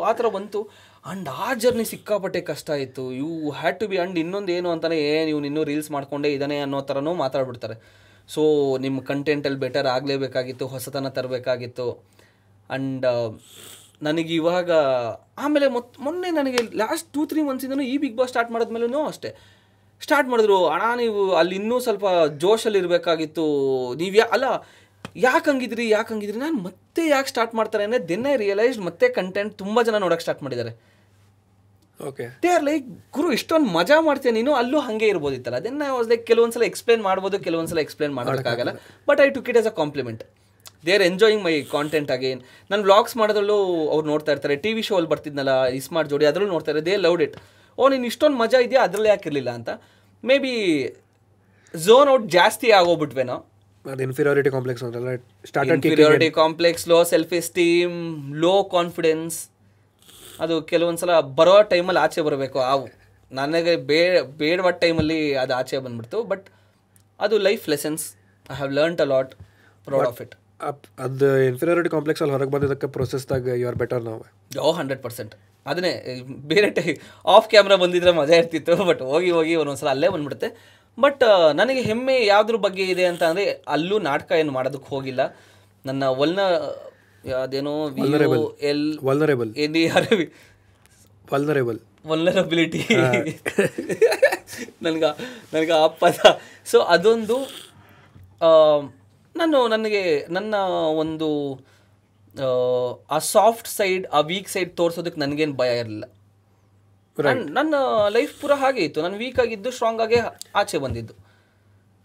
ಆ 0.00 0.12
ಥರ 0.12 0.28
ಬಂತು. 0.28 0.60
ಆ್ಯಂಡ್ 1.06 1.28
ಆ 1.28 1.54
ಜರ್ನಿ 1.54 1.84
ಸಿಕ್ಕಾಪಟ್ಟೆ 1.84 2.40
ಕಷ್ಟ 2.40 2.70
ಆಯಿತು. 2.70 3.12
You 3.12 3.50
had 3.50 3.80
to 3.80 3.86
be 3.86 3.96
and 3.96 4.18
ಇನ್ನೊಂದು 4.18 4.52
ಏನು 4.52 4.70
ಅಂತಾನೆ 4.70 4.96
ಏನು 4.98 5.26
ನೀವು 5.26 5.44
ಇನ್ನೂ 5.44 5.64
ರೀಲ್ಸ್ 5.64 5.90
ಮಾಡ್ಕೊಂಡೇ 5.90 6.28
ಇದ್ದಾನೆ 6.28 6.58
ಅನ್ನೋ 6.58 6.80
ಥರನೂ 6.80 7.14
ಮಾತಾಡ್ಬಿಡ್ತಾರೆ. 7.14 7.76
ಸೊ 8.28 8.42
ನಿಮ್ಮ 8.78 9.00
ಕಂಟೆಂಟಲ್ಲಿ 9.00 9.60
ಬೆಟರ್ 9.60 9.86
ಆಗಲೇಬೇಕಾಗಿತ್ತು, 9.86 10.66
ಹೊಸತನ 10.66 11.08
ತರಬೇಕಾಗಿತ್ತು. 11.08 11.86
ಆ್ಯಂಡ್ 12.70 13.06
ನನಗೆ 14.02 14.34
ಇವಾಗ, 14.34 14.70
ಆಮೇಲೆ 15.38 15.68
ಮೊತ್, 15.68 15.98
ಮೊನ್ನೆ 16.00 16.30
ನನಗೆ 16.30 16.76
ಲಾಸ್ಟ್ 16.76 17.12
ಟೂ 17.12 17.26
ತ್ರೀ 17.26 17.42
ಮಂತ್ಸಿಂದನೂ 17.42 17.82
ಈ 17.82 17.98
ಬಿಗ್ 17.98 18.16
ಬಾಸ್ 18.16 18.28
ಸ್ಟಾರ್ಟ್ 18.28 18.50
ಮಾಡಿದ್ಮೇಲೂ 18.50 19.02
ಅಷ್ಟೇ. 19.04 19.30
ಸ್ಟಾರ್ಟ್ 20.02 20.28
ಮಾಡಿದ್ರು, 20.28 20.66
ಅಣ್ಣ, 20.66 20.98
ನೀವು 21.00 21.34
ಅಲ್ಲಿ 21.34 21.54
ಇನ್ನೂ 21.56 21.80
ಸ್ವಲ್ಪ 21.80 22.04
ಜೋಶಲ್ಲಿ 22.36 22.78
ಇರಬೇಕಾಗಿತ್ತು. 22.78 23.46
ನೀವು 23.94 24.30
ಅಲ್ಲ 24.30 24.44
ಯಾಕೆ 25.16 25.46
ಹಂಗಿದ್ರಿ 25.50 25.84
ಯಾಕೆ 25.96 26.10
ಹಂಗಿದ್ರಿ? 26.12 26.38
ನಾನು 26.46 26.58
ಮತ್ತೆ 26.68 27.02
ಯಾಕೆ 27.14 27.28
ಸ್ಟಾರ್ಟ್ 27.32 27.54
ಮಾಡ್ತಾರೆ 27.58 27.84
ಅಂದರೆ 27.86 28.00
ದೆನ್ 28.10 28.26
ಐ 28.32 28.34
ರಿಯಲೈಸ್ಡ್ 28.44 28.82
ಮತ್ತೆ 28.88 29.06
ಕಂಟೆಂಟ್ 29.18 29.52
ತುಂಬ 29.62 29.82
ಜನ 29.88 29.98
ನೋಡೋಕೆ 30.04 30.24
ಸ್ಟಾರ್ಟ್ 30.26 30.42
ಮಾಡಿದ್ದಾರೆ. 30.46 30.72
ಓಕೆ 32.08 32.26
ದೇ 32.42 32.48
ಆರ್ 32.56 32.64
ಲೈಕ್ 32.68 32.84
ಗುರು 33.16 33.30
ಇಷ್ಟೊಂದು 33.38 33.70
ಮಜಾ 33.78 33.96
ಮಾಡ್ತೀಯ 34.08 34.32
ನೀನು? 34.36 34.52
ಅಲ್ಲೂ 34.60 34.78
ಹಾಗೆ 34.86 35.08
ಇರ್ಬೋದಿತ್ತಲ್ಲ. 35.14 35.58
ದೆನ್ 35.66 35.82
ಐ 35.88 35.90
ವಾಸ್ 35.96 36.08
ಲೈಕ್ 36.12 36.22
ಕೆಲವೊಂದ್ಸಲ 36.30 36.64
ಎಕ್ಸ್ಪ್ಲೇನ್ 36.70 37.02
ಮಾಡ್ಬೋದು 37.08 37.38
ಕೆಲವೊಂದ್ಸಲ 37.46 37.80
ಎಕ್ಸ್ಪ್ಲೇನ್ 37.86 38.14
ಮಾಡೋಕ್ಕಾಗಲ್ಲ. 38.18 38.72
But 39.08 39.20
I 39.24 39.28
took 39.36 39.50
it 39.52 39.58
as 39.62 39.68
a 39.72 39.74
compliment 39.80 40.22
they 40.86 40.92
are 40.96 41.04
enjoying 41.10 41.42
my 41.46 41.54
content 41.76 42.10
again 42.16 42.40
ನಾನು 42.70 42.82
ವ್ಲಾಗ್ಸ್ 42.88 43.14
ಮಾಡೋದ್ರಲ್ಲೂ 43.20 43.58
ಅವ್ರು 43.94 44.06
ನೋಡ್ತಾ 44.12 44.32
ಇರ್ತಾರೆ. 44.34 44.56
ಟಿ 44.64 44.72
ವಿ 44.76 44.82
ಶೋ 44.88 44.94
ಅಲ್ಲಿ 44.98 45.10
ಬರ್ತಿದ್ನಲ್ಲ 45.14 45.54
ಇಸ್ಮಾರ್ಟ್ 45.80 46.10
ಜೋಡಿ 46.12 46.26
ಅದರಲ್ಲೂ 46.30 46.52
ನೋಡ್ತಾರೆ 46.56 46.82
ದೇ 46.88 46.94
ಲವ್ಡ್ 47.06 47.22
ಇಟ್ 47.26 47.36
ಓ 47.78 47.88
ನೀನು 47.94 48.06
ಇಷ್ಟೊಂದು 48.12 48.38
ಮಜಾ 48.44 48.58
ಇದೆಯಾ? 48.66 48.82
ಅದರಲ್ಲೇ 48.88 49.10
ಯಾಕಿರಲಿಲ್ಲ 49.14 49.50
ಅಂತ. 49.58 49.70
ಮೇ 50.24 50.36
ಬಿ 50.44 50.54
ಝೋನ್ 51.74 52.08
ಔಟ್ 52.14 52.26
ಜಾಸ್ತಿ 52.38 52.68
ಆಗೋಗ್ಬಿಟ್ವೇನೋ. 52.78 53.36
ಅದು 53.84 54.02
ಇನ್ಫೀರಿಯಾರಿಟಿ 54.06 54.50
ಕಾಂಪ್ಲೆಕ್ಸ್ 54.54 54.84
ಅಂತಲ್ಲ 54.86 55.10
start 55.50 55.70
inferiority 55.76 56.28
complex 56.40 56.84
low 56.92 56.98
self 57.12 57.32
esteem 57.40 57.96
low 58.44 58.54
confidence 58.76 59.38
ಅದು 60.44 60.54
ಕೆಲವೊಂದ್ಸಲ 60.72 61.12
ಬರೋ 61.38 61.54
ಟೈಮಲ್ಲಿ 61.72 62.00
ಆಚೆ 62.04 62.20
ಬರಬೇಕು. 62.26 62.58
ಅವು 62.72 62.86
ನನಗೆ 63.30 63.72
ಬೇ 63.88 64.00
ಬೇಡವ 64.42 64.70
ಟೈಮಲ್ಲಿ 64.84 65.20
ಅದು 65.42 65.52
ಆಚೆ 65.60 65.78
ಬಂದ್ಬಿಡ್ತು. 65.84 66.18
ಬಟ್ 66.32 66.46
ಅದು 67.20 67.34
life 67.48 67.64
lessons 67.74 68.04
I 68.52 68.56
have 68.60 68.72
learnt 68.78 69.02
a 69.04 69.08
lot 69.14 69.32
proud 69.86 70.08
of 70.10 70.20
it 70.24 70.34
ಅದು 71.04 71.28
ಇನ್ಫೀರಿಯಾರಿಟಿ 71.50 71.90
ಕಾಂಪ್ಲೆಕ್ಸ್ 71.94 72.22
ಅಲ್ಲಿ 72.24 72.34
ಹೊರಗೆ 72.36 72.52
ಬಂದಿದ್ದಕ್ಕೆ 72.54 72.88
ಪ್ರೊಸೆಸ್ದಾಗ 72.96 73.54
ಯು 73.60 73.66
ಆರ್ 73.70 73.78
ಬೆಟರ್ 73.82 74.02
ನಾವು 74.08 74.20
ಯಾವ 74.58 74.72
ಹಂಡ್ರೆಡ್ 74.80 75.02
ಪರ್ಸೆಂಟ್ 75.06 75.34
ಅದನ್ನೇ 75.66 75.92
ಬೇರೆ 76.50 76.68
ಟೈ 76.76 76.86
ಆಫ್ 77.34 77.46
ಕ್ಯಾಮ್ರಾ 77.52 77.76
ಬಂದಿದ್ರೆ 77.84 78.12
ಮಜಾ 78.18 78.36
ಇರ್ತಿತ್ತು. 78.42 78.76
ಬಟ್ 78.90 79.02
ಹೋಗಿ 79.12 79.30
ಹೋಗಿ 79.36 79.54
ಒಂದೊಂದ್ಸಲ 79.62 79.88
ಅಲ್ಲೇ 79.94 80.08
ಬಂದ್ಬಿಡುತ್ತೆ. 80.14 80.48
ಬಟ್ 80.98 81.24
ನನಗೆ 81.54 81.82
ಹೆಮ್ಮೆ 81.82 82.26
ಯಾವುದ್ರ 82.26 82.56
ಬಗ್ಗೆ 82.56 82.84
ಇದೆ 82.84 83.04
ಅಂತ 83.04 83.22
ಅಂದರೆ 83.22 83.44
ಅಲ್ಲೂ 83.68 83.98
ನಾಟಕ 83.98 84.32
ಏನು 84.32 84.52
ಮಾಡೋದಕ್ಕೆ 84.52 84.88
ಹೋಗಿಲ್ಲ. 84.88 85.22
ನನ್ನ 85.84 86.04
ಒಲ್ನ 86.22 86.40
ಅದೇನೋ 87.42 87.72
ಎಲ್ 88.62 88.90
ವಲ್ನರೇಬಲ್ 89.02 89.50
ಆರ್ 89.88 90.06
ವಲ್ನರೇಬಲ್ 91.32 91.80
ವಲ್ನರಬಿಲಿಟಿ 92.06 92.80
ನನಗೆ 94.82 95.10
ನನಗೆ 95.54 95.72
ಆ 95.72 95.86
ಪದ. 95.86 96.18
ಸೊ 96.66 96.78
ಅದೊಂದು 96.88 97.36
ನಾನು 99.34 99.68
ನನಗೆ 99.68 100.02
ನನ್ನ 100.30 100.54
ಒಂದು 100.96 101.28
ಆ, 102.34 102.48
ಆ 103.10 103.18
ಸಾಫ್ಟ್ 103.18 103.68
ಸೈಡ್ 103.68 104.06
ಆ 104.06 104.20
ವೀಕ್ 104.20 104.48
ಸೈಡ್ 104.48 104.76
ತೋರಿಸೋದಕ್ಕೆ 104.76 105.20
ನನಗೇನು 105.20 105.52
ಭಯ 105.52 105.78
ಇರಲಿಲ್ಲ. 105.78 106.04
ನನ್ನ 107.58 107.74
ಲೈಫ್ 108.16 108.32
ಪೂರ 108.40 108.52
ಹಾಗೆ 108.62 108.82
ಇತ್ತು. 108.88 109.00
ನಾನು 109.06 109.16
ವೀಕ್ 109.22 109.40
ಆಗಿದ್ದು 109.44 109.70
ಸ್ಟ್ರಾಂಗ್ 109.76 110.00
ಆಗಿ 110.04 110.18
ಆಚೆ 110.60 110.78
ಬಂದಿದ್ದು. 110.84 111.14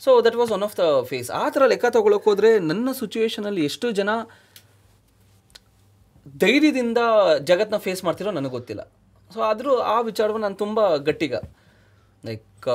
So 0.01 0.09
that 0.25 0.37
was 0.39 0.51
one 0.55 0.63
of 0.67 0.75
the 0.79 0.85
phase 1.09 1.29
ಆ 1.41 1.43
ಥರ 1.55 1.63
ಲೆಕ್ಕ 1.73 1.89
ತಗೊಳಕ್ಕೆ 1.97 2.27
ಹೋದರೆ 2.29 2.49
ನನ್ನ 2.71 2.89
ಸಿಚುವೇಶನಲ್ಲಿ 3.01 3.61
ಎಷ್ಟು 3.69 3.89
ಜನ 3.99 4.09
ಧೈರ್ಯದಿಂದ 6.43 6.99
ಜಗತ್ತನ್ನ 7.49 7.79
ಫೇಸ್ 7.87 8.01
ಮಾಡ್ತಿರೋ 8.07 8.31
ನನಗೆ 8.37 8.53
ಗೊತ್ತಿಲ್ಲ. 8.57 8.83
ಸೊ 9.33 9.39
ಆದರೂ 9.49 9.73
ಆ 9.95 9.97
ವಿಚಾರವನ್ನು 10.09 10.45
ನಾನು 10.47 10.59
ತುಂಬ 10.63 10.79
ಗಟ್ಟಿಗ. 11.07 11.35
ಲೈಕ್ 12.23 12.69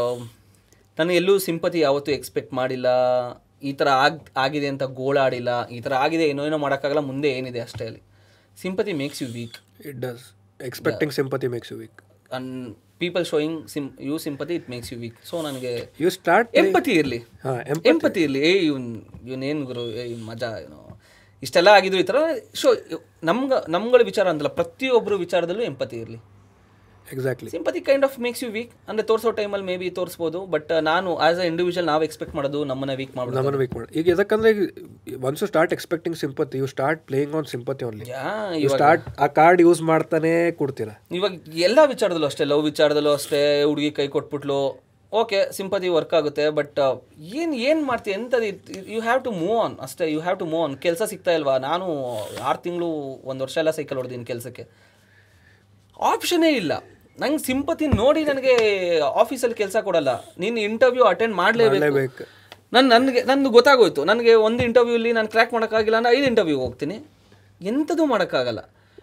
ನಾನು 0.98 1.12
ಎಲ್ಲೂ 1.20 1.34
ಸಿಂಪತಿ 1.48 1.78
ಯಾವತ್ತೂ 1.86 2.10
ಎಕ್ಸ್ಪೆಕ್ಟ್ 2.18 2.52
ಮಾಡಿಲ್ಲ. 2.60 2.88
ಈ 3.68 3.72
ಥರ 3.80 3.88
ಆಗ್ 4.04 4.20
ಆಗಿದೆ 4.44 4.68
ಅಂತ 4.72 4.84
ಗೋಳಾಡಿಲ್ಲ 5.00 5.50
ಈ 5.76 5.80
ಥರ 5.84 5.92
ಆಗಿದೆ 6.04 6.26
ಏನೋ 6.32 6.44
ಏನೋ 6.50 6.58
ಮಾಡೋಕ್ಕಾಗಲ್ಲ 6.64 7.02
ಮುಂದೆ 7.10 7.30
ಏನಿದೆ 7.38 7.60
ಅಷ್ಟೇ 7.66 7.84
ಅಲ್ಲಿ. 7.90 8.02
Sympathy 8.62 8.94
makes 9.02 9.20
you 9.24 9.28
weak 9.38 9.58
it 9.88 9.98
does 10.06 10.24
expecting 10.68 11.14
sympathy 11.18 11.48
makes 11.56 11.72
you 11.72 11.78
weak 11.82 12.00
and 12.32 12.76
people 12.98 13.24
showing 13.24 13.68
sym 13.68 13.90
you 14.00 14.18
sympathy 14.18 14.54
it 14.54 14.70
makes 14.70 14.92
you 14.92 14.98
weak 14.98 15.26
so 15.26 15.42
ನನಗೆ 15.42 15.90
ಯು 16.00 16.10
ಸ್ಟಾರ್ಟ್ 16.10 16.56
ಎಂಪತಿ 16.56 16.92
ಇರಲಿ. 16.92 17.16
ಎಂಪತಿ 17.86 18.22
ಇರಲಿ. 18.22 18.40
ಏ 18.48 18.52
ಇವ್ನ 18.52 18.96
ಇವನೇನು 19.28 19.66
ಗುರು 19.66 19.90
ಏ 19.90 20.04
ಇವ್ 20.04 20.22
ಮಜಾ 20.22 20.58
ಏನೋ. 20.58 21.00
ಇಷ್ಟೆಲ್ಲ 21.42 21.68
ಆಗಿದ್ರು 21.68 22.00
ಈ 22.00 22.02
ಥರ 22.02 22.16
ಶೋ 22.54 22.68
ನಮ್ಗೆ 23.22 23.70
ನಮ್ಗಳ 23.70 24.02
ವಿಚಾರ 24.02 24.28
ಅಂತಲ್ಲ 24.28 24.48
ಪ್ರತಿಯೊಬ್ಬರು 24.48 25.16
ವಿಚಾರದಲ್ಲೂ 25.16 25.62
ಎಂಪತಿ 25.62 25.96
ಇರಲಿ. 25.96 26.18
Exactly 27.16 27.50
sympathy 27.54 27.80
kind 27.88 28.04
of 28.08 28.16
makes 28.26 28.42
you 28.44 28.50
weak 28.56 28.72
ಅಂದರೆ 28.90 29.04
ತೋರಿಸೋ 29.10 29.30
ಟೈಮಲ್ಲಿ 29.40 29.66
ಮೇ 29.70 29.76
ಬಿ 29.82 29.88
ತೋರಿಸ್ಬೋದು 29.98 30.40
ಬಟ್ 30.54 30.72
ನಾನು 30.90 31.12
ಆಸ್ 31.28 31.40
ಅ 31.44 31.46
ಇಂಡಿವಿಜುವಲ್ 31.52 31.88
ನಾವು 31.92 32.04
ಎಕ್ಸ್ಪೆಕ್ಟ್ 32.08 32.34
ಮಾಡೋದು 32.38 32.60
ನಮ್ಮನ್ನ 32.72 32.96
ವೀಕ್ 33.00 33.14
ಮಾಡೋದು 33.20 33.36
ನಮ್ಮನ್ನ 33.38 33.60
ವೀಕ್ 33.62 33.74
ಮಾಡೋದು. 33.76 33.92
ಈಗ 34.00 34.08
ಯಾಕಂದ್ರೆ 34.14 34.52
once 35.30 35.44
start 35.52 35.72
expecting 35.78 36.18
sympathy 36.24 36.58
you 36.62 36.68
start 36.74 37.02
playing 37.08 37.34
on 37.40 37.48
sympathy 37.54 37.86
only 37.88 38.06
yeah 38.12 38.70
start 38.76 39.06
ಆ 39.24 39.28
ಕಾರ್ಡ್ 39.40 39.62
ಯೂಸ್ 39.66 39.82
ಮಾಡ್ತಾನೆ 39.94 40.34
ಕೊಡ್ತೀರಾ. 40.60 40.94
ಇವಾಗ 41.20 41.32
ಎಲ್ಲ 41.68 41.78
ವಿಚಾರದಲ್ಲೂ 41.94 42.28
ಅಷ್ಟೇ 42.32 42.46
ಲವ್ 42.52 42.64
ವಿಚಾರದಲ್ಲೂ 42.70 43.14
ಅಷ್ಟೇ 43.20 43.42
ಹುಡುಗಿ 43.70 43.90
ಕೈ 43.98 44.08
ಕೊಟ್ಬಿಟ್ಲು 44.18 44.60
ಓಕೆ 45.12 45.38
ಸಿಂಪತಿ 45.56 45.88
ವರ್ಕ್ 45.94 46.12
ಆಗುತ್ತೆ 46.16 46.44
ಬಟ್ 46.58 46.76
ಏನು 47.38 47.54
ಏನು 47.68 47.80
ಮಾಡ್ತೀವಿ 47.88 48.14
ಎಂಥದ್ದು 48.16 48.48
you 48.94 49.00
have 49.06 49.20
to 49.24 49.30
move 49.40 49.56
on 49.62 49.74
ಅಷ್ಟೇ 49.86 50.06
you 50.12 50.20
have 50.26 50.38
to 50.42 50.46
move 50.52 50.62
on 50.66 50.74
ಕೆಲಸ 50.84 51.02
ಸಿಗ್ತಾ 51.12 51.32
ಇಲ್ವಾ? 51.38 51.54
ನಾನು 51.66 51.86
ಆರು 52.48 52.60
ತಿಂಗಳು 52.66 52.88
ಒಂದು 53.30 53.40
ವರ್ಷ 53.44 53.56
ಎಲ್ಲ 53.62 53.72
ಸೈಕಲ್ 53.78 53.98
ಹೊಡೆದೀನಿ 54.00 54.26
ಕೆಲಸಕ್ಕೆ. 54.32 54.64
ಆಪ್ಷನ್ನೇ 56.10 56.50
ಇಲ್ಲ. 56.60 56.72
ನಂಗೆ 57.22 57.40
ಸಿಂಪತಿ 57.46 57.86
ನೋಡಿ 58.00 58.20
ನನಗೆ 58.30 58.52
ಆಫೀಸಲ್ಲಿ 59.22 59.56
ಕೆಲಸ 59.62 59.76
ಕೊಡಲ್ಲ. 59.86 60.10
ನೀನು 60.42 60.58
ಇಂಟರ್ವ್ಯೂ 60.68 61.04
ಅಟೆಂಡ್ 61.12 61.34
ಮಾಡಲೇಬೇಕು. 61.40 62.24
ನನ್ನ 62.74 62.86
ನಾನು 62.92 63.04
ನನಗೆ 63.04 63.20
ನಂದು 63.30 63.48
ಗೊತ್ತಾಗೋಯ್ತು. 63.56 64.02
ನನಗೆ 64.10 64.32
ಒಂದು 64.46 64.60
ಇಂಟರ್ವ್ಯೂಲಿ 64.68 65.12
ನಾನು 65.18 65.28
ಕ್ರ್ಯಾಕ್ 65.34 65.52
ಮಾಡೋಕ್ಕಾಗಿಲ್ಲ 65.56 65.96
ಅಂದರೆ 66.00 66.12
ಐದು 66.16 66.26
ಇಂಟರ್ವ್ಯೂ 66.30 66.58
ಹೋಗ್ತೀನಿ. 66.64 66.96
ಎಂಥದ್ದು 67.70 68.04
ಮಾಡೋಕ್ಕಾಗಲ್ಲ. 68.12 68.60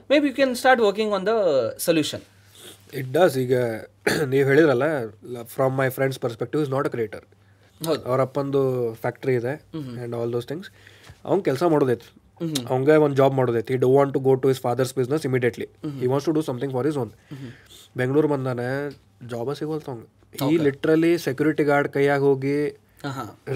Maybe 0.23 0.29
you 0.29 0.35
can 0.39 0.53
start 0.61 0.81
working 0.87 1.13
on 1.17 1.25
the 1.31 1.33
solution 1.87 2.23
it 2.99 3.09
does 3.15 3.35
ಈಗ 3.43 3.55
ನೀವು 4.33 4.45
ಹೇಳಿದ್ರಲ್ಲ 4.49 4.85
from 5.55 5.73
my 5.79 5.87
friends 5.97 6.19
perspective 6.25 6.61
is 6.65 6.71
not 6.75 6.87
a 6.89 6.91
creator 6.93 7.25
ಅವ್ರ 8.09 8.19
ಅಪ್ಪಂದು 8.27 8.61
ಫ್ಯಾಕ್ಟ್ರಿ 9.03 9.33
ಇದೆ 9.39 9.53
ಆ್ಯಂಡ್ 9.79 10.15
ಆಲ್ 10.19 10.31
ದೋಸ್ 10.35 10.47
ಥಿಂಗ್ಸ್ 10.51 10.69
ಅವ್ನು 11.27 11.41
ಕೆಲಸ 11.49 11.63
ಮಾಡೋದೈತಿ. 11.73 12.07
ಅವಂಗೆ 12.69 12.95
ಒಂದು 13.05 13.17
job 13.19 13.35
ಮಾಡೋದೈತಿ. 13.39 13.71
He 13.75 13.79
do 13.83 13.89
want 13.97 14.13
to 14.15 14.21
go 14.27 14.33
to 14.43 14.47
his 14.53 14.61
father's 14.65 14.93
business 14.99 15.23
immediately 15.29 15.67
he 16.03 16.07
wants 16.11 16.27
to 16.29 16.33
do 16.37 16.43
something 16.49 16.73
for 16.77 16.87
his 16.91 16.97
own 17.03 17.11
Bengaluru 17.97 18.27
ಬಂದಾನೆ 18.27 18.69
ಜಾಬ 19.27 19.53
ಸಿಗೋಲ್ತ 19.53 19.89
ಈ 20.47 20.57
ಲಿಟ್ರಲಿ 20.57 21.11
ಸೆಕ್ಯೂರಿಟಿ 21.25 21.63
ಗಾರ್ಡ್ 21.69 21.89
ಕೈಯಾಗ 21.93 22.21
ಹೋಗಿ 22.29 22.57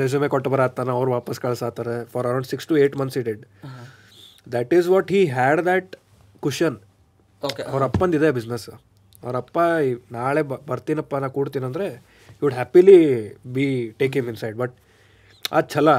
ರೆಸ್ಯೂಮೆ 0.02 0.28
ಕೊಟ್ಟು 0.28 0.50
ಬರತ್ತಾನ 0.50 0.90
ಅವ್ರು 0.92 1.12
ವಾಪಸ್ 1.12 1.40
ಕಳ್ಸಾತಾರೆ 1.40 1.96
for 2.06 2.28
around 2.28 2.48
six 2.48 2.68
to 2.68 2.76
eight 2.78 2.96
months 2.98 3.18
indeed 3.18 3.42
that 4.48 4.72
is 4.74 4.88
what 4.88 5.10
he 5.12 5.22
had 5.34 5.62
that 5.66 5.92
cushion 6.44 6.78
okay 7.44 7.64
ಅವ್ರ 7.72 7.82
ಅಪ್ಪಂದಿದೆ 7.84 8.30
ಬಿಸ್ನೆಸ್ 8.32 8.68
ಅವ್ರ 9.24 9.36
ಅಪ್ಪ 9.36 9.58
ನಾಳೆ 10.12 10.42
ಬರ್ತೀನಪ್ಪ 10.70 11.16
ನಾ 11.16 11.30
ಕೂಡ್ತೀನಂದ್ರೆ 11.30 11.88
would 12.42 12.54
happily 12.54 12.98
be 13.54 13.68
take 14.00 14.16
him 14.18 14.28
inside 14.44 14.58
but 14.58 14.76
ಆ 15.52 15.62
ಛಲ 15.74 15.90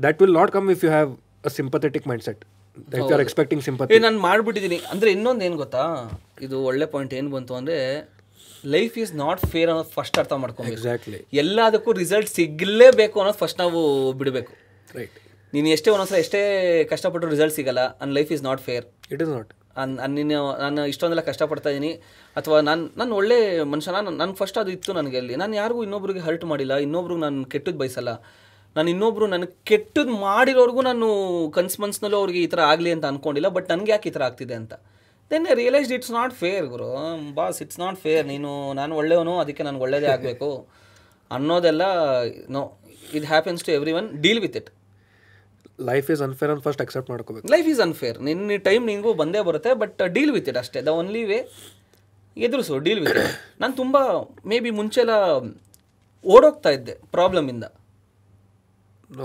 that 0.00 0.18
will 0.22 0.34
not 0.34 0.52
come 0.52 0.68
if 0.70 0.82
you 0.84 0.90
have 0.90 1.10
a 1.44 1.52
sympathetic 1.58 2.06
mindset 2.24 2.42
you 2.42 2.48
expecting 3.26 3.62
sympathy 3.66 3.98
ನಾನು 4.06 4.20
ಮಾಡ್ಬಿಟ್ಟಿದ್ದೀನಿ 4.28 4.78
ಅಂದರೆ 4.92 5.10
ಇನ್ನೊಂದು 5.16 5.44
ಏನು 5.48 5.56
ಗೊತ್ತಾ? 5.62 5.84
ಇದು 6.46 6.56
ಒಳ್ಳೆ 6.70 6.88
ಪಾಯಿಂಟ್ 6.94 7.14
ಏನು 7.20 7.30
ಬಂತು 7.36 7.54
ಅಂದರೆ 7.60 7.78
ಲೈಫ್ 8.74 8.96
ಈಸ್ 9.02 9.12
ನಾಟ್ 9.22 9.42
ಫೇರ್ 9.52 9.70
ಅನ್ನೋದು 9.72 9.92
ಫಸ್ಟ್ 9.98 10.18
ಅರ್ಥ 10.22 10.34
ಮಾಡ್ಕೊಂಡು 10.42 10.72
ಎಕ್ಸಾಕ್ಟ್ಲಿ 10.74 11.20
ಎಲ್ಲದಕ್ಕೂ 11.42 11.92
ರಿಸಲ್ಟ್ 12.02 12.30
ಸಿಗಲೇಬೇಕು 12.38 13.16
ಅನ್ನೋದು 13.22 13.40
ಫಸ್ಟ್ 13.42 13.58
ನಾವು 13.64 13.80
ಬಿಡಬೇಕು. 14.20 14.52
ರೈಟ್ 14.98 15.16
ನೀನು 15.52 15.68
ಎಷ್ಟೇ 15.76 15.90
ಒಂದೊಂದ್ಸಲ 15.94 16.18
ಎಷ್ಟೇ 16.24 16.40
ಕಷ್ಟಪಟ್ಟರು 16.90 17.30
ರಿಸಲ್ಟ್ 17.34 17.54
ಸಿಗಲ್ಲ 17.58 17.82
ಅನ್ 18.02 18.12
life 18.18 18.30
is 18.34 18.44
not 18.48 18.60
fair 18.66 18.84
it 19.14 19.22
is 19.24 19.32
not 19.36 19.50
ಅನ್ 19.82 19.92
ಅನ್ 20.04 20.14
ನೀನು 20.18 20.36
ನಾನು 20.64 20.80
ಇಷ್ಟೊಂದೆಲ್ಲ 20.92 21.22
ಕಷ್ಟಪಡ್ತಾ 21.30 21.70
ಇದ್ದೀನಿ 21.72 21.90
ಅಥವಾ 22.36 22.56
ನಾನು 22.68 22.82
ನಾನು 23.00 23.12
ಒಳ್ಳೆ 23.20 23.38
ಮನುಷ್ಯ 23.72 23.92
ನಾನು 23.98 24.10
ನನ್ನ 24.20 24.32
ಫಸ್ಟ್ 24.40 24.58
ಅದು 24.62 24.70
ಇತ್ತು 24.76 24.92
ನನಗೆ 24.98 25.18
ಅಲ್ಲಿ. 25.20 25.34
ನಾನು 25.42 25.54
ಯಾರಿಗೂ 25.62 25.80
ಇನ್ನೊಬ್ರಿಗೆ 25.86 26.22
ಹರ್ಟ್ 26.26 26.44
ಮಾಡಿಲ್ಲ 26.52 26.76
ಇನ್ನೊಬ್ರಿಗೆ 26.86 27.22
ನಾನು 27.26 27.38
ಕೆಟ್ಟದ್ದು 27.54 27.80
ಬಯಸಲ್ಲ. 27.82 28.12
ನಾನು 28.76 28.88
ಇನ್ನೊಬ್ರು 28.90 29.26
ನನಗೆ 29.26 29.54
ಕೆಟ್ಟದ್ದು 29.64 30.14
ಮಾಡಿರೋರ್ಗೂ 30.26 30.82
ನಾನು 30.82 31.06
ಕನ್ಸ್ 31.56 31.76
ಮನ್ಸ್ನಲ್ಲೂ 31.80 32.18
ಅವ್ರಿಗೆ 32.18 32.40
ಈ 32.42 32.46
ಥರ 32.46 32.60
ಆಗಲಿ 32.72 32.90
ಅಂತ 32.96 33.04
ಅನ್ಕೊಂಡಿಲ್ಲ 33.04 33.48
ಬಟ್ 33.56 33.68
ನನಗೆ 33.72 33.90
ಯಾಕೆ 33.94 34.08
ಈ 34.08 34.12
ಥರ 34.12 34.22
ಆಗ್ತಿದೆ 34.22 34.54
ಅಂತ? 34.54 34.74
Then 35.30 35.46
realised 35.60 35.94
it's 35.96 36.12
not 36.18 36.32
fair 36.42 36.66
Guru. 36.66 36.90
Boss 37.38 37.58
it's 37.64 37.80
not 37.80 37.98
fair 37.98 38.24
ನೀನು 38.26 38.50
ನಾನು 38.80 38.92
ಒಳ್ಳೆಯವನು 39.00 39.34
ಅದಕ್ಕೆ 39.38 39.62
ನನಗೆ 39.62 39.82
ಒಳ್ಳೆಯದೇ 39.86 40.10
ಆಗಬೇಕು 40.16 40.50
ಅನ್ನೋದೆಲ್ಲ 41.30 41.82
no 42.56 42.62
it 43.14 43.26
happens 43.32 43.64
to 43.66 43.72
everyone 44.00 44.08
deal 44.24 44.40
with 44.46 44.56
it 44.60 44.70
life 45.90 46.08
is 46.14 46.22
unfair 46.26 46.50
ಅಂತ 46.52 46.62
ಫಸ್ಟ್ 46.68 46.82
ಅಕ್ಸೆಪ್ಟ್ 46.84 47.10
ಮಾಡ್ಕೋಬೇಕು. 47.10 47.46
ಲೈಫ್ 47.54 47.68
ಈಸ್ 47.72 47.82
ಅನ್ಫೇರ್ 47.86 48.16
ನಿನ್ನ 48.28 48.56
ಟೈಮ್ 48.68 48.84
ನಿನಗೂ 48.90 49.12
ಬಂದೇ 49.14 49.42
ಬರುತ್ತೆ 49.48 49.72
ಬಟ್ 49.82 50.00
ಡೀಲ್ 50.16 50.32
ವಿತ್ 50.36 50.48
ಇಟ್ 50.52 50.58
ಅಷ್ಟೇ. 50.62 50.80
ದ 50.88 50.92
ಓನ್ಲಿ 51.00 51.22
ವೇ 51.30 51.38
ಎದುರಿಸು 52.36 52.78
ಡೀಲ್ 52.86 53.00
ವಿತ್ 53.04 53.18
ಇಟ್ 53.22 53.32
ನಾನು 53.62 53.74
ತುಂಬ 53.82 53.96
ಮೇ 54.50 54.58
ಬಿ 54.64 54.72
ಮುಂಚೆಲ್ಲ 54.80 55.14
ಓಡೋಗ್ತಾ 56.24 56.70
ಇದ್ದೆ 56.70 56.94
ಪ್ರಾಬ್ಲಮಿಂದ 57.12 57.64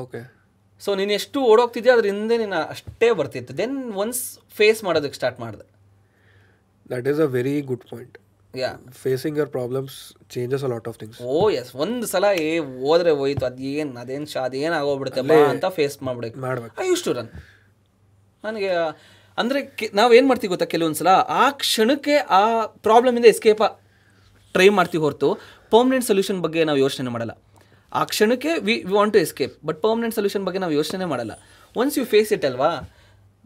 ಓಕೆ 0.04 0.22
ಸೊ 0.82 0.96
ನೀನು 1.00 1.14
ಎಷ್ಟು 1.20 1.40
ಓಡೋಗ್ತಿದ್ಯಾ 1.52 1.94
ಅದ್ರ 1.96 2.08
ಹಿಂದೆ 2.12 2.36
ನೀನು 2.42 2.58
ಅಷ್ಟೇ 2.74 3.08
ಬರ್ತಿತ್ತು. 3.20 3.52
ದೆನ್ 3.58 3.78
ಒನ್ಸ್ 4.04 4.22
ಫೇಸ್ 4.58 4.80
ಮಾಡೋದಕ್ಕೆ 4.88 5.18
ಸ್ಟಾರ್ಟ್ 5.20 5.40
ಮಾಡಿದೆ. 5.44 5.66
That 6.94 7.08
is 7.12 7.20
a 7.26 7.28
very 7.38 7.56
good 7.70 7.86
point 7.92 8.18
yeah 8.54 8.72
facing 9.04 9.38
your 9.42 9.50
problems 9.56 9.96
changes 10.34 10.64
a 10.68 10.70
lot 10.74 10.88
of 10.92 10.98
things 11.02 11.20
oh 11.22 11.40
yes 11.60 11.72
ಒಂದು 11.86 12.08
ಸಲ 12.14 12.26
ಏ 12.48 12.52
ಹೋದ್ರೆ 12.84 13.14
ಹೋಯ್ತು 13.22 13.46
ಅದೇನು 13.50 14.00
ಅದೇನು 14.04 14.28
ಶಾ 14.34 14.44
ಅದೇನು 14.50 14.76
ಆಗೋಗ್ಬಿಡುತ್ತೆ 14.82 15.22
ಅಂತ 15.54 15.66
ಫೇಸ್ 15.80 15.98
ಮಾಡ್ಬಿಡಕ್ಕೆ 16.08 16.42
ಮಾಡ್ಬೇಕು. 16.48 16.76
ಐ 16.84 16.88
ಯೂಸ್ 16.92 17.04
ಟು 17.08 17.14
ರನ್ 17.20 17.32
ನನಗೆ 18.44 18.72
ಅಂದರೆ 19.38 19.60
ನಾವೇನು 20.00 20.28
ಮಾಡ್ತೀವಿ 20.28 20.52
ಗೊತ್ತಾ? 20.52 20.68
ಕೆಲವೊಂದು 20.74 21.00
ಸಲ 21.02 21.14
ಆ 21.42 21.46
ಕ್ಷಣಕ್ಕೆ 21.64 22.16
ಆ 22.40 22.44
ಪ್ರಾಬ್ಲಮಿಂದ 22.88 23.28
ಎಸ್ಕೇಪ 23.34 23.64
ಟ್ರೈ 24.56 24.70
ಮಾಡ್ತೀವಿ 24.80 25.04
ಹೊರತು. 25.06 25.30
ಪರ್ಮನೆಂಟ್ 25.74 26.06
ಸೊಲ್ಯೂಷನ್ 26.10 26.40
ಬಗ್ಗೆ 26.46 26.62
ನಾವು 26.70 26.80
ಯೋಚನೆ 26.86 27.10
ಮಾಡಲ್ಲ. 27.16 27.34
ಆ 28.00 28.02
ಕ್ಷಣಕ್ಕೆ 28.12 28.52
we 28.68 28.76
we 28.88 28.94
want 28.98 29.14
to 29.16 29.20
escape 29.26 29.54
but 29.68 29.80
permanent 29.86 30.16
solution 30.18 30.46
ಬಗ್ಗೆ 30.48 30.60
ನಾವು 30.64 30.74
ಯೋಚನೆ 30.80 31.06
ಮಾಡಲ್ಲ. 31.14 31.34
ಒನ್ಸ್ 31.76 31.96
ಯು 32.00 32.06
ಫೇಸ್ 32.14 32.32
ಇಟ್ 32.38 32.46
ಅಲ್ವಾ 32.50 32.70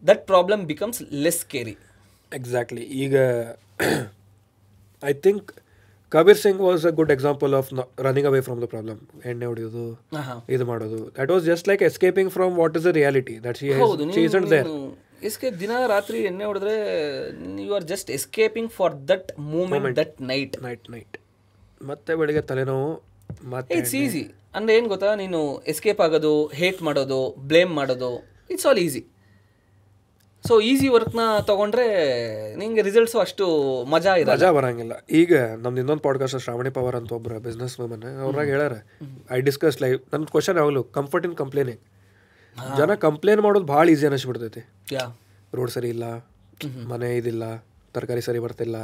that 0.02 0.22
problem 0.26 0.62
becomes 0.72 1.00
less 1.26 1.42
scary 1.54 1.74
exactly 2.32 2.84
ಈಗ 3.04 3.14
I 5.02 5.12
think 5.26 5.48
Kabir 6.12 6.38
Singh 6.44 6.60
was 6.68 6.84
a 6.90 6.92
good 7.00 7.12
example 7.16 7.52
of 7.58 7.68
running 8.06 8.28
away 8.30 8.40
from 8.46 8.58
the 8.62 8.68
problem 8.74 9.00
ಎಣ್ಣೆ 9.30 9.46
ಹೊಡೆಯೋದು 9.46 9.84
ಇದು 10.54 10.64
ಮಾಡೋದು. 10.70 10.98
That 11.18 11.30
was 11.34 11.44
just 11.44 11.68
like 11.70 11.82
escaping 11.90 12.32
from 12.36 12.54
what 12.62 12.76
is 12.80 12.86
the 12.88 12.92
reality 13.00 13.36
that 13.46 13.58
she 13.62 13.68
she 14.16 14.24
is 14.28 14.36
there 14.54 14.70
escape 15.28 15.56
ದಿನ 15.60 15.72
ರಾತ್ರಿ 15.94 16.18
ಎಣ್ಣೆ 16.30 16.44
ಹೊಡೆದ್ರೆ 16.44 16.74
you 17.66 17.72
are 17.78 17.86
just 17.92 18.10
escaping 18.18 18.70
for 18.78 18.94
that 19.12 19.28
moment 19.54 19.96
that 20.00 20.14
night 20.32 20.54
night 20.62 20.86
night 20.96 21.16
ಮತ್ತೆ 21.80 22.14
ಬೆಳಿಗ್ಗೆ 22.20 22.42
ತಲೆನೋವು 22.50 22.90
ಇಟ್ಸ್ 23.78 23.94
ಈಸಿ 24.02 24.24
ಅಂದರೆ 24.56 24.72
ಏನು 24.78 24.88
ಗೊತ್ತಾ? 24.92 25.08
ನೀನು 25.22 25.40
ಎಸ್ಕೇಪ್ 25.72 26.00
ಆಗೋದು 26.04 26.34
ಹೇಟ್ 26.60 26.80
ಮಾಡೋದು 26.88 27.18
ಬ್ಲೇಮ್ 27.50 27.72
ಮಾಡೋದು 27.78 28.10
it's 28.52 28.66
all 28.70 28.80
easy 28.86 29.02
so 30.44 30.54
easy 30.68 30.88
ವರ್ಕ್ನ 30.94 31.22
ತಗೊಂಡ್ರೆ 31.48 31.86
ನಿಂಗೆ 32.60 32.82
ರಿಸಲ್ಟ್ಸು 32.86 33.18
ಅಷ್ಟು 33.24 33.46
ಮಜಾ 33.92 34.12
ಇದೆ 34.20 34.30
ಮಜಾ 34.32 34.50
ಬರಂಗಿಲ್ಲ. 34.58 34.94
ಈಗ 35.20 35.32
ನಮ್ದು 35.62 35.80
ಇನ್ನೊಂದು 35.82 36.04
ಪಾಡ್ಕಾಸ್ಟ್ 36.06 36.38
ಶ್ರಾವಣಿ 36.44 36.70
ಪವರ್ 36.76 36.96
ಅಂತ 37.00 37.12
ಒಬ್ಬರು 37.18 37.38
ಬಿಸ್ನೆಸ್ 37.46 37.74
ವುಮನ್ 37.80 38.04
ಅವ್ರಾಗ 38.26 38.46
ಹೇಳ್ಯಾರ 38.54 38.76
ಐ 39.36 39.38
ಡಿಸ್ಕಸ್ 39.48 39.78
ಲೈಫ್ 39.84 40.00
ನನ್ನ 40.12 40.30
ಕ್ವಶನ್ 40.34 40.58
ಯಾವಾಗಲೂ 40.60 40.82
ಕಂಫರ್ಟ್ 40.98 41.26
ಇನ್ 41.28 41.36
ಕಂಪ್ಲೇನಿಂಗ್ 41.42 41.82
ಜನ 42.78 42.94
ಕಂಪ್ಲೇನ್ 43.06 43.40
ಮಾಡೋದು 43.46 43.66
ಭಾಳ 43.74 43.84
ಈಸಿ 43.94 44.06
ಅನಿಸ್ಬಿಡ್ತೈತಿ. 44.10 44.62
ಯಾ 44.96 45.04
ರೋಡ್ 45.58 45.72
ಸರಿ 45.76 45.90
ಇಲ್ಲ 45.94 46.04
ಮನೆ 46.92 47.10
ಇದಿಲ್ಲ 47.18 47.44
ತರಕಾರಿ 47.94 48.22
ಸರಿ 48.28 48.40
ಬರ್ತಿಲ್ಲ. 48.46 48.76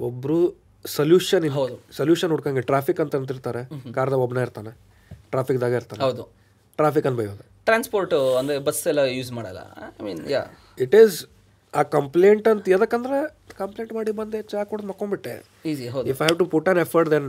ಒಬ್ರು 0.00 0.38
ಸೊಲ್ಯೂಷನ್ 0.84 1.44
ಹೌದು. 1.56 1.74
ಸೊಲ್ಯೂಷನ್ 1.98 2.30
ಹುಡ್ಕಂಗೆ 2.34 2.62
ಟ್ರಾಫಿಕ್ 2.70 3.00
ಅಂತ 3.04 3.14
ಅಂತಿರ್ತಾರೆ. 3.20 3.62
ಕಾರ್ದಾಗ 3.96 4.20
ಒಬ್ಬನೇ 4.26 4.42
ಇರ್ತಾನೆ. 4.46 4.72
ಟ್ರಾಫಿಕ್ದಾಗ 5.32 5.72
ಇರ್ತಾನೆ. 5.80 6.02
ಹೌದು. 6.06 6.24
ಟ್ರಾಫಿಕ್ 6.78 7.06
ಅನ್ಬಯೋದು 7.10 7.44
ಟ್ರಾನ್ಸ್ಪೋರ್ಟ್ 7.68 8.14
ಅಂದರೆ 8.38 8.56
ಬಸ್ 8.68 8.80
ಎಲ್ಲ 8.92 9.02
ಯೂಸ್ 9.18 9.30
ಮಾಡಲ್ಲ. 9.38 9.60
I 10.00 10.04
mean 10.06 10.22
yeah 10.34 10.42
it 10.84 10.94
is 11.02 11.16
a 11.74 11.82
complaint 11.96 12.46
ಅಂತ 12.52 12.68
ಯಾಕಂದ್ರೆ 12.74 13.18
ಕಂಪ್ಲೇಂಟ್ 13.60 13.92
ಮಾಡಿ 13.98 14.12
ಬಂದೆ 14.20 14.38
ಚಾ 14.52 14.60
ಕೊಡ್ 14.70 14.84
ಮಕ್ಕೊಂಡ್ಬಿಟ್ಟೆ 14.90 15.34
ಈಸಿ 15.70 15.86
ಹೌದು. 15.94 16.06
If 16.12 16.20
I 16.22 16.26
have 16.26 16.38
to 16.42 16.46
put 16.54 16.68
on 16.72 16.80
effort 16.86 17.10
then 17.14 17.28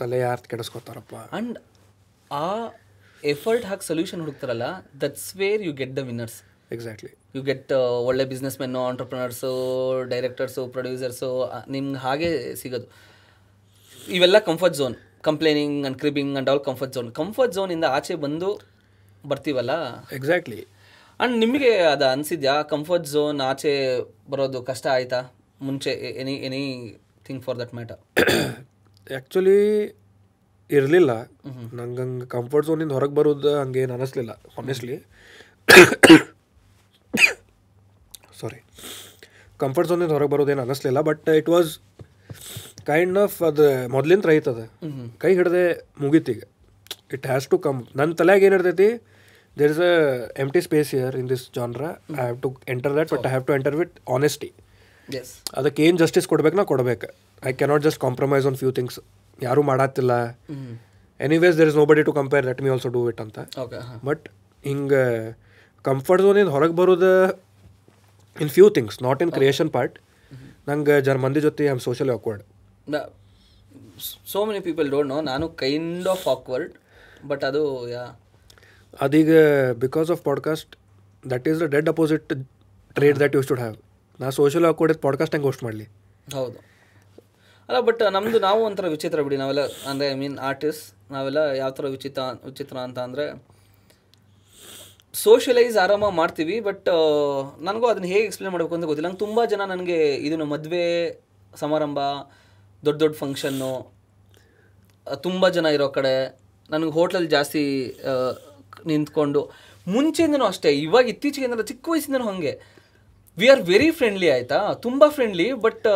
ತಲೆ 0.00 0.18
ಯಾರು 0.18 0.48
ಕೆಡಿಸ್ಕೊತಾರಪ್ಪ. 0.52 1.14
ಅಂಡ್ 1.38 1.58
ಆ 2.30 2.46
ಎಫರ್ಟ್ 3.34 3.64
ಹಾಕಿ 3.70 3.84
solution 3.90 4.20
ಹುಡುಕ್ತಾರಲ್ಲ 4.24 4.68
that's 5.02 5.28
where 5.42 5.62
you 5.68 5.72
get 5.80 5.94
the 5.98 6.02
winners 6.10 6.38
exactly 6.76 7.10
you 7.36 7.42
get 7.48 7.72
ಒಳ್ಳೆ 8.08 8.24
ಬಿಸ್ನೆಸ್ 8.32 8.56
ಮೆನ್ನು 8.60 8.80
ಆಂಟ್ರಪ್ರನರ್ಸು 8.88 9.50
ಡೈರೆಕ್ಟರ್ಸು 10.12 10.62
ಪ್ರೊಡ್ಯೂಸರ್ಸು 10.74 11.30
ನಿಮ್ಗೆ 11.74 12.00
ಹಾಗೆ 12.04 12.30
ಸಿಗೋದು. 12.60 12.88
ಇವೆಲ್ಲ 14.16 14.38
comfort 14.48 14.76
zone 14.80 14.96
complaining 15.28 15.76
and 15.82 15.98
cribbing 16.02 16.32
and 16.32 16.50
all 16.52 16.62
comfort 16.68 16.94
zone 16.94 17.08
comfort 17.20 17.54
ಝೋನಿಂದ 17.56 17.86
ಆಚೆ 17.96 18.14
ಬಂದು 18.24 18.50
ಬರ್ತೀವಲ್ಲ? 19.24 19.72
ಎಕ್ಸಾಕ್ಟ್ಲಿ 20.18 20.60
ಆ್ಯಂಡ್ 20.62 21.36
ನಿಮಗೆ 21.44 21.72
ಅದು 21.94 22.04
ಅನಿಸಿದ್ಯಾ? 22.14 22.54
ಕಂಫರ್ಟ್ 22.72 23.08
ಝೋನ್ 23.14 23.40
ಆಚೆ 23.50 23.72
ಬರೋದು 24.30 24.60
ಕಷ್ಟ 24.70 24.86
ಆಯಿತಾ? 24.96 25.20
ಮುಂಚೆ 25.68 25.92
any 26.22 26.34
anything 27.26 27.42
for 27.44 27.58
that 27.60 27.74
matter 27.78 28.00
actually 29.06 29.60
ಇರಲಿಲ್ಲ. 30.70 31.12
ನಂಗೆ 31.78 32.00
ಹಂಗೆ 32.02 32.26
ಕಂಫರ್ಟ್ 32.26 32.66
ಝೋನಿಂದ 32.68 32.92
ಹೊರಗೆ 32.96 33.14
ಬರೋದು 33.18 33.50
ಹಂಗೇನು 33.60 33.94
ಅನ್ನಿಸ್ಲಿಲ್ಲ 33.96 34.32
ಆನೆಸ್ಟ್ಲಿ 34.60 34.96
ಸಾರಿ 38.40 38.60
ಕಂಫರ್ಟ್ 39.62 39.88
ಝೋನಿಂದ 39.90 40.12
ಹೊರಗೆ 40.16 40.32
ಬರೋದೇನು 40.34 40.62
ಅನ್ನಿಸ್ಲಿಲ್ಲ 40.64 41.00
but 41.08 41.28
it 41.40 41.50
was 41.54 41.70
kind 42.90 43.18
of 43.24 43.36
ಅದು 43.48 43.64
ಮೊದ್ಲಿಂದ 43.94 44.26
ರೈತದ 44.30 44.60
ಕೈ 45.22 45.32
ಹಿಡ್ದೆ 45.40 45.64
ಮುಗೀತೀಗ 46.04 46.40
ಇಟ್ 47.16 47.26
ಹ್ಯಾಸ್ 47.30 47.46
ಟು 47.52 47.58
ಕಮ್ 47.66 47.80
ನನ್ನ 47.98 48.10
ತಲೆಯಾಗ 48.20 48.46
ಏನು 48.48 48.56
ಇರ್ತೈತಿ 48.58 48.88
there 49.56 49.72
is 49.74 49.82
a 49.88 49.92
empty 50.54 50.60
space 50.66 50.90
here 50.98 51.16
in 51.20 51.28
this 51.32 51.44
genre 51.56 51.82
I 52.12 52.20
have 52.22 52.38
to 52.44 52.50
enter 52.74 52.94
that 52.98 53.10
but 53.14 53.26
I 53.28 53.32
have 53.32 53.44
to 53.48 53.54
enter 53.58 53.76
with 53.80 53.96
honesty 54.16 54.50
ಅದಕ್ಕೆ 55.60 55.80
ಏನು 55.86 55.96
ಜಸ್ಟಿಸ್ 56.02 56.26
ಕೊಡ್ಬೇಕು 56.32 56.56
ನಾ 56.58 56.64
ಕೊಡ್ಬೇಕು. 56.70 57.06
I 57.42 57.52
cannot 57.60 57.82
just 57.86 58.00
compromise 58.04 58.44
on 58.50 58.56
few 58.60 58.70
things 58.78 58.98
ಯಾರೂ 59.38 59.62
ಮಾಡತ್ತಿಲ್ಲ 59.70 60.12
anyways 61.20 61.56
there 61.58 61.70
is 61.72 61.78
nobody 61.90 62.02
to 62.08 62.12
compare 62.20 62.44
let 62.48 62.60
me 62.64 62.70
also 62.74 62.90
do 62.96 63.02
it 63.12 63.20
ಅಂತ. 63.24 63.38
But 64.08 64.24
ಹಿಂಗೆ 64.64 65.02
comfort 65.84 66.22
ಝೋನಿಂದ 66.26 66.50
ಹೊರಗೆ 66.56 66.74
ಬರೋದು 66.80 67.10
in 68.36 68.50
few 68.50 68.70
things 68.70 69.02
not 69.02 69.22
in 69.22 69.32
creation 69.32 69.70
part 69.70 69.96
ನಂಗೆ 70.68 71.00
ಜನ 71.00 71.16
ಮಂದಿ 71.16 71.40
ಜೊತೆ 71.40 71.64
I 71.64 71.68
am 71.68 71.80
socially 71.80 72.10
awkward 72.10 72.42
so 74.26 74.44
many 74.44 74.60
people 74.60 74.90
don't 74.90 75.08
know 75.08 75.20
ನಾನು 75.20 75.48
ಕೈಂಡ್ 75.54 76.08
ಆಫ್ 76.08 76.28
ಆಕ್ವರ್ಡ್ 76.28 76.72
ಬಟ್ 77.26 77.44
ಅದು 77.44 77.88
ಯಾ 77.88 78.04
ಅದೀಗ 79.00 79.30
because 79.78 80.10
of 80.10 80.22
podcast 80.22 80.76
that 81.30 81.48
is 81.48 81.60
the 81.60 81.62
dead 81.64 81.88
opposite 81.88 82.32
trait 82.96 83.20
that 83.20 83.34
you 83.34 83.42
should 83.42 83.60
have 83.60 83.76
ನಾ 84.20 84.30
social 84.30 84.64
awkward 84.64 84.98
podcast 84.98 85.34
ಹೆಂಗೆ 85.34 85.46
host 85.46 85.64
ಮಾಡಲಿ. 85.64 85.84
ಹೌದು. 86.34 86.58
ಅಲ್ಲ 87.68 87.80
ಬಟ್ 87.80 88.02
ನಮ್ಮದು 88.12 88.40
ನಾವು 88.40 88.64
ಒಂಥರ 88.64 88.88
ವಿಚಿತ್ರ 88.88 89.22
ಬಿಡಿ 89.22 89.36
ನಾವೆಲ್ಲ 89.36 89.60
ಅಂದರೆ 89.88 90.06
ಐ 90.10 90.14
ಮೀನ್ 90.14 90.38
ಆರ್ಟಿಸ್ಟ್ 90.38 91.12
ನಾವೆಲ್ಲ 91.12 91.38
ಯಾವ 91.38 91.70
ಥರ 91.70 91.86
ವಿಚಿತ್ರ 91.86 92.22
ವಿಚಿತ್ರ 92.44 92.76
ಅಂತ 92.78 92.98
ಅಂದರೆ 92.98 93.24
ಸೋಷಿಯಲೈಸ್ 95.14 95.76
ಆರಾಮ 95.84 96.04
ಮಾಡ್ತೀವಿ 96.18 96.56
ಬಟ್ 96.68 96.88
ನನಗೂ 97.66 97.86
ಅದನ್ನ 97.92 98.06
ಹೇಗೆ 98.12 98.24
ಎಕ್ಸ್ಪ್ಲೇನ್ 98.26 98.52
ಮಾಡಬೇಕು 98.54 98.74
ಅಂತ 98.76 98.86
ಗೊತ್ತಿಲ್ಲ. 98.88 99.08
ನಂಗೆ 99.08 99.22
ತುಂಬ 99.24 99.44
ಜನ 99.52 99.64
ನನಗೆ 99.72 99.98
ಇದನ್ನು 100.26 100.46
ಮದುವೆ 100.52 100.86
ಸಮಾರಂಭ, 101.62 101.98
ದೊಡ್ಡ 102.82 102.96
ದೊಡ್ಡ 103.02 103.14
ಫಂಕ್ಷನ್ನು 103.22 103.72
ತುಂಬ 105.26 105.48
ಜನ 105.56 105.66
ಇರೋ 105.76 105.88
ಕಡೆ, 105.96 106.14
ನನಗೆ 106.70 106.92
ಹೋಟ್ಲಲ್ಲಿ 106.96 107.30
ಜಾಸ್ತಿ 107.36 107.64
ನಿಂತ್ಕೊಂಡು, 108.90 109.40
ಮುಂಚೆಯಿಂದನೂ 109.94 110.44
ಅಷ್ಟೇ, 110.44 110.70
ಇವಾಗ 110.86 111.06
ಇತ್ತೀಚೆಗೆ 111.14 111.66
ಚಿಕ್ಕ 111.72 111.88
ವಯಸ್ಸಿಂದನೂ 111.92 112.26
ಹಾಗೆ. 112.30 112.54
ವಿ 113.38 113.46
ಆರ್ 113.54 113.62
ವೆರಿ 113.72 113.90
ಫ್ರೆಂಡ್ಲಿ 113.98 114.30
ಆಯಿತಾ? 114.36 114.60
ತುಂಬ 114.86 115.04
ಫ್ರೆಂಡ್ಲಿ 115.16 115.48
ಬಟ್ 115.66 115.86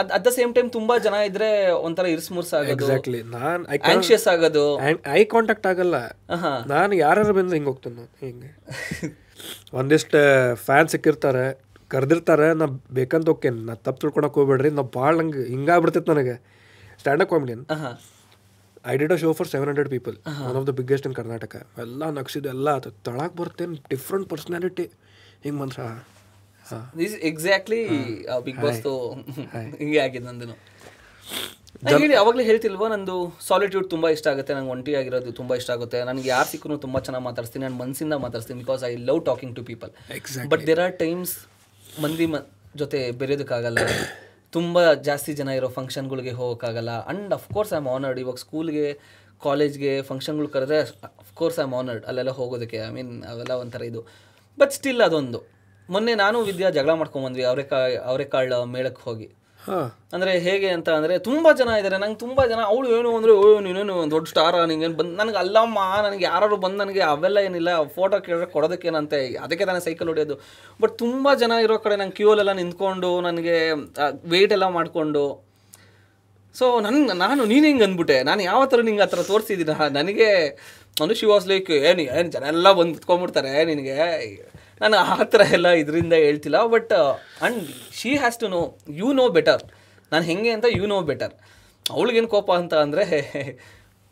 ಅದ್ 0.00 0.10
ಅಟ್ 0.16 0.24
ದ 0.26 0.30
ಸೇಮ್ 0.38 0.50
ಟೈಮ್ 0.56 0.68
ತುಂಬಾ 0.76 0.94
ಜನ 1.06 1.14
ಇದ್ರೆ 1.28 1.48
ಒಂಥರ 1.86 2.06
ಇರ್ಸ್ 2.14 2.30
ಮುರ್ಸ್ 2.36 2.52
ಆಗೋದು 2.58 2.74
ಎಕ್ಸಾಕ್ಟ್ಲಿ 2.74 3.20
ನಾನು 3.36 3.62
ಆಂಕ್ಷಿಯಸ್ 3.92 4.26
ಆಗೋದು. 4.32 4.64
ಐ 5.18 5.22
ಕಾಂಟ್ಯಾಕ್ಟ್ 5.34 5.66
ಆಗಲ್ಲ. 5.72 5.96
ನಾನು 6.74 6.92
ಯಾರು 7.04 7.32
ಬಂದ್ರೆ 7.38 7.56
ಹಿಂಗೆ 7.58 7.70
ಹೋಗ್ತೇನೆ 7.72 7.96
ನಾನು? 8.00 8.12
ಹಿಂಗೆ? 8.26 8.50
ಒಂದಿಷ್ಟು 9.80 10.20
ಫ್ಯಾನ್ 10.66 10.90
ಸಿಕ್ಕಿರ್ತಾರೆ 10.94 11.46
ಕರೆದಿರ್ತಾರೆ 11.94 12.46
ನಾ 12.60 12.66
ಬೇಕಂತ 12.98 13.28
ಹೋಗ್ತೇನೆ. 13.32 13.60
ನಾ 13.68 13.74
ತಪ್ಪು 13.86 14.00
ತಿಳ್ಕೊಳಕ್ 14.02 14.36
ಹೋಗ್ಬೇಡ್ರಿ. 14.38 14.70
ನಾ 14.78 14.82
ಭಾಳ 14.98 15.12
ನಂಗೆ 15.20 15.42
ಹಿಂಗಾಗ್ಬಿಡ್ತೈತೆ 15.54 16.10
ನನಗೆ. 16.14 16.36
Standup 17.00 17.30
comedian 17.32 17.64
I 18.92 18.94
did 19.00 19.12
a 19.14 19.16
show 19.22 19.30
for 19.38 19.48
seven 19.52 19.68
hundred 19.70 19.90
people 19.94 20.14
one 20.48 20.56
of 20.58 20.66
the 20.68 20.72
biggest 20.80 21.06
in 21.08 21.16
Karnataka 21.20 21.56
ಎಲ್ಲ 21.84 22.10
ನಗ್ಸಿದ್ದು 22.18 22.48
ಎಲ್ಲ 22.54 22.68
ಆತು. 22.78 22.90
ತಳಕ್ 23.08 23.34
ಬರ್ತೇನೆ 23.40 23.76
ಡಿಫ್ರೆಂಟ್ 23.92 24.26
ಪರ್ಸ್ನಾಲಿಟಿ 24.32 24.86
ಹಿಂಗೆ 25.44 25.58
ಮನ್ಸ 25.62 25.78
ದಿಸ್ 27.00 27.16
ಎಕ್ಸಾಕ್ಟ್ಲಿ 27.30 27.80
ಬಿಗ್ 28.46 28.60
ಬಾಸ್ 28.64 28.80
ಹಿಂಗೆ 29.80 30.00
ಆಗಿದೆ 30.06 30.24
ನಂದು. 30.28 30.56
ಹೇಳಿ 31.90 32.14
ಅವಾಗಲೇ 32.20 32.44
ಹೇಳ್ತಿಲ್ವಾ 32.48 32.86
ನಂದು? 32.92 33.16
ಸಾಲಿಟ್ಯೂಡ್ 33.48 33.86
ತುಂಬ 33.94 34.06
ಇಷ್ಟ 34.14 34.26
ಆಗುತ್ತೆ 34.32 34.52
ನಂಗೆ 34.56 34.72
ಒಂಟಿ 34.74 34.92
ಆಗಿರೋದು 35.00 35.32
ತುಂಬ 35.40 35.50
ಇಷ್ಟ 35.60 35.70
ಆಗುತ್ತೆ. 35.74 35.98
ನನಗೆ 36.08 36.28
ಯಾರು 36.34 36.48
ಸಿಕ್ಕೂ 36.52 36.78
ತುಂಬ 36.84 36.96
ಚೆನ್ನಾಗಿ 37.06 37.24
ಮಾತಾಡ್ತೀನಿ 37.26 37.62
ನಾನು 37.66 37.78
ಮನಸ್ಸಿಂದ 37.82 38.14
ಮಾತಾಡ್ತೀನಿ 38.24 38.58
because 38.64 38.82
I 38.90 38.92
love 39.08 39.20
talking 39.28 39.54
to 39.58 39.62
people. 39.70 39.92
But 40.52 40.64
there 40.70 40.80
are 40.86 40.96
times 41.04 41.34
ಮಂದಿ 42.04 42.26
ಮ 42.32 42.38
ಜೊತೆ 42.82 42.98
ಬೆರೆಯೋದಕ್ಕಾಗಲ್ಲ. 43.20 43.78
ತುಂಬ 44.56 44.78
ಜಾಸ್ತಿ 45.08 45.32
ಜನ 45.40 45.48
ಇರೋ 45.58 45.68
ಫಂಕ್ಷನ್ಗಳಿಗೆ 45.78 46.32
ಹೋಗೋಕ್ಕಾಗಲ್ಲ. 46.40 46.92
And 47.04 47.32
of course 47.38 47.72
I 47.76 47.78
am 47.82 47.88
honoured 47.96 48.18
ಇವಾಗ 48.24 48.38
ಸ್ಕೂಲ್ಗೆ 48.44 48.86
ಕಾಲೇಜ್ಗೆ 49.46 49.92
ಫಂಕ್ಷನ್ಗಳು 50.10 50.48
ಕರೆದ್ರೆ 50.56 50.78
ಅಫ್ಕೋರ್ಸ್ 51.24 51.58
ಐ 51.62 51.64
ಆಮ್ 51.68 51.74
ಆನರ್ಡ್ 51.80 52.04
ಅಲ್ಲೆಲ್ಲ 52.10 52.32
ಹೋಗೋದಕ್ಕೆ. 52.40 52.78
ಐ 52.88 52.90
ಮೀನ್ 52.96 53.12
ಅವೆಲ್ಲ 53.32 53.52
ಒಂಥರ 53.64 53.82
ಇದು. 53.90 54.02
ಬಟ್ 54.60 54.72
ಸ್ಟಿಲ್ 54.78 55.02
ಅದೊಂದು. 55.08 55.40
ಮೊನ್ನೆ 55.88 56.14
ನಾನು 56.24 56.38
ವಿದ್ಯಾ 56.48 56.70
ಜಗಳ 56.78 56.94
ಮಾಡ್ಕೊಂಬಂದ್ವಿ 57.00 57.44
ಅವರೆಕಾಳು 57.50 57.98
ಅವರೆಕಾಳು 58.10 58.58
ಮೇಳಕ್ಕೆ 58.76 59.02
ಹೋಗಿ. 59.08 59.28
ಅಂದ್ರೆ 60.14 60.32
ಹೇಗೆ 60.44 60.68
ಅಂತ 60.74 60.88
ಅಂದ್ರೆ 60.98 61.14
ತುಂಬಾ 61.26 61.50
ಜನ 61.60 61.70
ಇದ್ದಾರೆ 61.80 61.96
ನಂಗೆ 62.02 62.18
ತುಂಬಾ 62.24 62.42
ಜನ 62.52 62.60
ಅವಳು 62.72 62.86
ಏನು 62.96 63.10
ಅಂದ್ರೆ 63.16 63.32
ಓ 63.40 63.46
ನೀನೇನು 63.66 63.94
ಒಂದು 64.02 64.14
ದೊಡ್ಡ 64.14 64.26
ಸ್ಟಾರ 64.32 64.62
ನಿಂಗೇನು 64.70 64.96
ಬಂದು 65.00 65.14
ನನಗೆ 65.20 65.38
ಅಲ್ಲಮ್ಮ 65.42 65.78
ನನಗೆ 66.06 66.24
ಯಾರು 66.24 66.56
ಬಂದು 66.64 66.78
ನನಗೆ 66.82 67.02
ಅವೆಲ್ಲ 67.14 67.38
ಏನಿಲ್ಲ 67.48 67.70
ಫೋಟೋ 67.96 68.18
ಕೇಳಿದ್ರೆ 68.26 68.48
ಕೊಡೋದಕ್ಕೇನಂತೆ 68.54 69.18
ಅದಕ್ಕೆ 69.44 69.66
ತಾನೇ 69.70 69.82
ಸೈಕಲ್ 69.88 70.08
ಹೊಡೆಯೋದು. 70.12 70.36
ಬಟ್ 70.82 70.94
ತುಂಬಾ 71.04 71.32
ಜನ 71.42 71.52
ಇರೋ 71.66 71.76
ಕಡೆ 71.86 71.96
ನಂಗೆ 72.02 72.16
ಕ್ಯೂಲೆಲ್ಲ 72.20 72.54
ನಿಂತ್ಕೊಂಡು 72.60 73.10
ನನಗೆ 73.28 73.56
ವೆಯ್ಟ್ 74.34 74.54
ಎಲ್ಲ 74.58 74.68
ಮಾಡಿಕೊಂಡು. 74.78 75.24
ಸೊ 76.54 76.66
ನನ್ನ 76.86 77.18
ನಾನು 77.24 77.42
ನೀನು 77.52 77.66
ಹಿಂಗೆ 77.70 77.84
ಅಂದ್ಬಿಟ್ಟೆ? 77.88 78.18
ನಾನು 78.28 78.42
ಯಾವ 78.50 78.62
ಥರ 78.72 78.80
ನಿಂಗೆ 78.88 79.04
ಆ 79.06 79.10
ಥರ 79.14 79.22
ತೋರಿಸಿದ್ದೀನಿ 79.32 79.74
ನನಗೆ 79.98 80.30
ಮನುಷ್ಯ 81.02 81.26
ವಾಸ್ 81.32 81.48
ಲೈಕ್ 81.52 81.70
ಏನು 81.70 82.02
ಏನು 82.18 82.28
ಜನ 82.36 82.46
ಎಲ್ಲ 82.54 82.68
ಬಂದು 82.78 82.94
ಕುತ್ಕೊಂಡ್ಬಿಡ್ತಾರೆ 82.94 83.52
ನಿನಗೆ. 83.72 83.98
ನಾನು 84.80 84.96
ಆ 85.06 85.24
ಥರ 85.30 85.42
ಎಲ್ಲ 85.56 85.68
ಇದರಿಂದ 85.80 86.14
ಹೇಳ್ತಿಲ್ಲ 86.24 86.60
but 86.72 86.92
and 86.96 87.60
she 87.94 88.12
has 88.16 88.38
to 88.38 88.48
know 88.50 88.60
you 88.96 89.08
know 89.16 89.26
better 89.36 89.64
ನಾನು 90.12 90.24
ಹೆಂಗೆ 90.24 90.52
ಅಂತ 90.52 90.66
ಯು 90.76 90.86
ನೋ 90.88 91.00
ಬೆಟರ್ 91.08 91.34
ಅವಳಿಗೇನು 91.86 92.30
ಕೋಪ 92.32 92.50
ಅಂತ 92.60 92.74
ಅಂದರೆ 92.84 93.04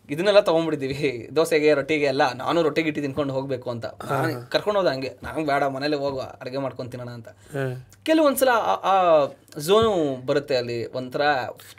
ಇದನ್ನೆಲ್ಲ 0.08 0.40
ತೊಗೊಂಡ್ಬಿಟ್ಟಿದ್ದೀವಿ. 0.40 1.08
ದೋಸೆಗೆ 1.36 1.70
ರೊಟ್ಟಿಗೆ 1.74 2.06
ಎಲ್ಲ 2.06 2.24
ನಾನು 2.40 2.58
ರೊಟ್ಟಿಗೆ 2.62 2.88
ಇಟ್ಟು 2.90 3.02
ತಿನ್ಕೊಂಡು 3.04 3.32
ಹೋಗಬೇಕು 3.36 3.68
ಅಂತ. 3.72 3.86
ಕರ್ಕೊಂಡು 4.52 4.78
ಹೋದ 4.80 4.88
ಹಂಗೆ 4.92 5.10
ನಂಗೆ 5.24 5.46
ಬೇಡ 5.48 5.62
ಮನೇಲಿ 5.74 5.96
ಹೋಗುವ 5.96 6.24
ಅಡುಗೆ 6.40 6.60
ಮಾಡ್ಕೊಂಡು 6.64 6.90
ತಿನ್ನೋಣ 6.92 7.10
ಅಂತ. 7.16 7.28
ಕೆಲವೊಂದ್ಸಲ 8.06 8.50
ಆ- 8.70 8.78
ಆ 8.84 8.94
ಝೋನು 9.66 9.90
ಬರುತ್ತೆ 10.28 10.56
ಅಲ್ಲಿ 10.56 10.78
ಒಂಥರ 10.98 11.22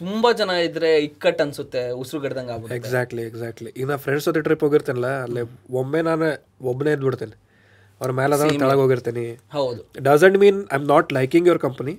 ತುಂಬ 0.01 0.31
ಜನ 0.39 0.57
ಇದ್ರೆ 0.65 0.91
ಇಕ್ಕಟ್ಟು 1.05 1.43
ಅನ್ಸುತ್ತೆ 1.43 1.83
ಉಸಿರು 2.01 2.21
ಗಡ್ದಂಗೆ 2.25 2.53
ಆಗುತ್ತೆ 2.53 2.77
ಎಕ್ಸಾಕ್ಟ್ಲಿ 2.81 3.23
ಎಕ್ಸಾಕ್ಟ್ಲಿ 3.25 3.71
ಈಗ 3.77 3.87
ನಾ 3.87 3.97
ಫ್ರೆಂಡ್ಸ್ 4.05 4.27
ಜೊತೆ 4.29 4.41
ಟ್ರಿಪ್ 4.47 4.65
ಹೋಗಿರ್ತೇನಲ್ಲ 4.65 5.11
ಅಲ್ಲಿ 5.23 5.43
ಒಮ್ಮೆ 5.77 6.01
ನಾನು 6.05 6.29
ಒಬ್ಬನೇ 6.67 6.93
ಎದ್ಬಿಡ್ತೇನೆ 6.93 7.37
ಅವ್ರ 8.01 8.11
ಮೇಲೆ 8.19 8.35
ಕೆಳಗೆ 8.63 8.79
ಹೋಗಿರ್ತೀನಿ. 8.83 9.25
ಹೌದು. 9.57 9.81
Doesn't 10.07 10.37
mean 10.43 10.59
I 10.73 10.75
am 10.79 10.87
not 10.93 11.09
liking 11.19 11.47
your 11.49 11.61
company 11.65 11.93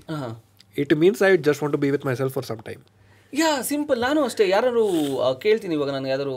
it 0.82 0.92
means 1.02 1.22
I 1.28 1.30
just 1.48 1.62
want 1.62 1.74
to 1.76 1.80
be 1.84 1.90
with 1.94 2.06
myself 2.20 2.34
for 2.38 2.46
some 2.50 2.60
time 2.68 2.82
yeah 3.32 3.48
simple. 3.70 3.98
ನಾನು 4.06 4.20
ಅಷ್ಟೇ. 4.26 4.44
ಯಾರು 4.56 4.84
ಕೇಳ್ತೀನಿ 5.44 5.74
ಇವಾಗ 5.78 5.90
ನನಗೆ. 5.96 6.12
ಯಾವ್ದಾದ್ರು 6.12 6.36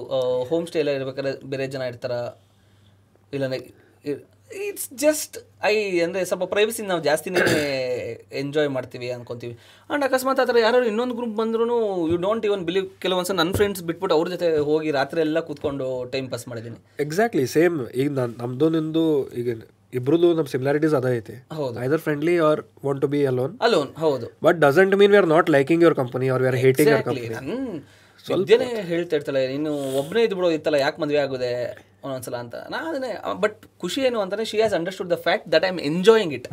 ಹೋಮ್ 0.50 0.66
ಸ್ಟೇ 0.70 0.80
ಎಲ್ಲ 0.84 0.94
ಇರ್ಬೇಕಾದ್ರೆ 0.98 1.32
ಬೇರೆ 1.52 1.68
ಜನ 1.76 1.84
ಇರ್ತಾರ? 1.92 2.14
ಇಲ್ಲ 3.36 3.46
ಇಟ್ಸ್ 4.68 4.88
ಜಸ್ಟ್ 5.04 5.36
ಐ 5.70 5.74
ಅಂದರೆ 6.06 6.22
ಸ್ವಲ್ಪ 6.30 6.46
ಪ್ರೈವಸಿ 6.54 6.82
ನಾವು 6.92 7.02
ಜಾಸ್ತಿನೇ 7.08 7.42
ಎಂಜಾಯ್ 8.42 8.70
ಮಾಡ್ತೀವಿ 8.78 9.08
ಅನ್ಕೊಂತೀವಿ. 9.16 9.54
ಆ್ಯಂಡ್ 9.90 10.06
ಅಕಸ್ಮಾತ್ 10.08 10.40
ಆ 10.44 10.46
ಥರ 10.50 10.58
ಯಾರು 10.66 10.86
ಇನ್ನೊಂದು 10.92 11.16
ಗ್ರೂಪ್ 11.20 11.36
ಬಂದ್ರೂ 11.42 11.78
ಯು 12.12 12.18
ಡೋಂಟ್ 12.26 12.46
ಇವನ್ 12.50 12.64
ಬಿಲೀವ್ 12.70 12.88
ಕೆಲವೊಂದ್ಸಲ 13.04 13.38
ನನ್ನ 13.42 13.54
ಫ್ರೆಂಡ್ಸ್ 13.60 13.84
ಬಿಟ್ಬಿಟ್ಟು 13.90 14.16
ಅವ್ರ 14.18 14.30
ಜೊತೆ 14.36 14.50
ಹೋಗಿ 14.70 14.92
ರಾತ್ರಿ 15.00 15.22
ಎಲ್ಲ 15.28 15.42
ಕೂತ್ಕೊಂಡು 15.50 15.88
ಟೈಮ್ 16.16 16.30
ಪಾಸ್ 16.34 16.46
ಮಾಡಿದ್ದೀನಿ 16.52 16.80
ಎಕ್ಸಾಕ್ಟ್ಲಿ 17.06 17.46
ಸೇಮ್ 17.58 17.78
ಈಗ 18.02 18.10
ನಾನು 18.20 18.34
ನಮ್ದು 18.44 18.70
ನಿಂದು 18.78 19.06
ಈಗ 19.42 19.50
ಇಬ್ರದ್ದು 20.00 20.28
ನಮ್ಮ 20.38 20.50
ಸಿಮಿಲಾರಿಟೀಸ್ 20.54 20.94
ಅದ 21.00 21.08
ಐತೆ. 21.16 21.34
ಹೌದು. 21.58 21.76
Either 21.86 22.02
friendly 22.06 22.36
or 22.50 22.60
want 22.86 23.02
to 23.06 23.08
be 23.14 23.20
alone 23.32 23.54
alone 23.68 23.90
ಹೌದು. 24.04 24.28
But 24.46 24.60
doesn't 24.66 24.94
mean 25.02 25.12
we 25.14 25.20
are 25.22 25.30
not 25.36 25.50
liking 25.56 25.84
your 25.86 25.98
company 26.02 26.28
or 26.36 26.44
we 26.44 26.50
are 26.52 26.60
hating 26.66 26.92
your. 26.92 27.06
Company 27.10 27.30
ಹೇಳ್ತಾ 28.92 29.16
ಇರ್ತಲ್ಲ 29.18 29.40
ನೀನು 29.54 29.72
ಒಬ್ಬನೇ 30.02 30.24
ಇದ್ಬಿಡೋ 30.28 30.50
ಇತ್ತಲ್ಲ 30.58 30.80
ಯಾಕೆ 30.86 31.00
ಮದುವೆ 31.04 31.20
ಆಗೋದೆ? 31.26 31.52
ಒಂದೊಂದ್ಸಲ 32.04 32.36
ಅಂತ. 32.44 32.56
ನಾ 32.74 32.78
ಅದನ್ನೇ 32.90 33.10
ಬಟ್ 33.44 33.58
ಖುಷಿ 33.84 34.00
ಏನು 34.08 34.20
ಅಂತಲೇ 34.26 34.46
she 34.52 34.58
has 34.62 34.76
understood 34.80 35.10
the 35.14 35.18
fact 35.26 35.48
that 35.54 35.66
I 35.68 35.72
am 35.74 35.82
enjoying 35.90 36.34
it 36.38 36.48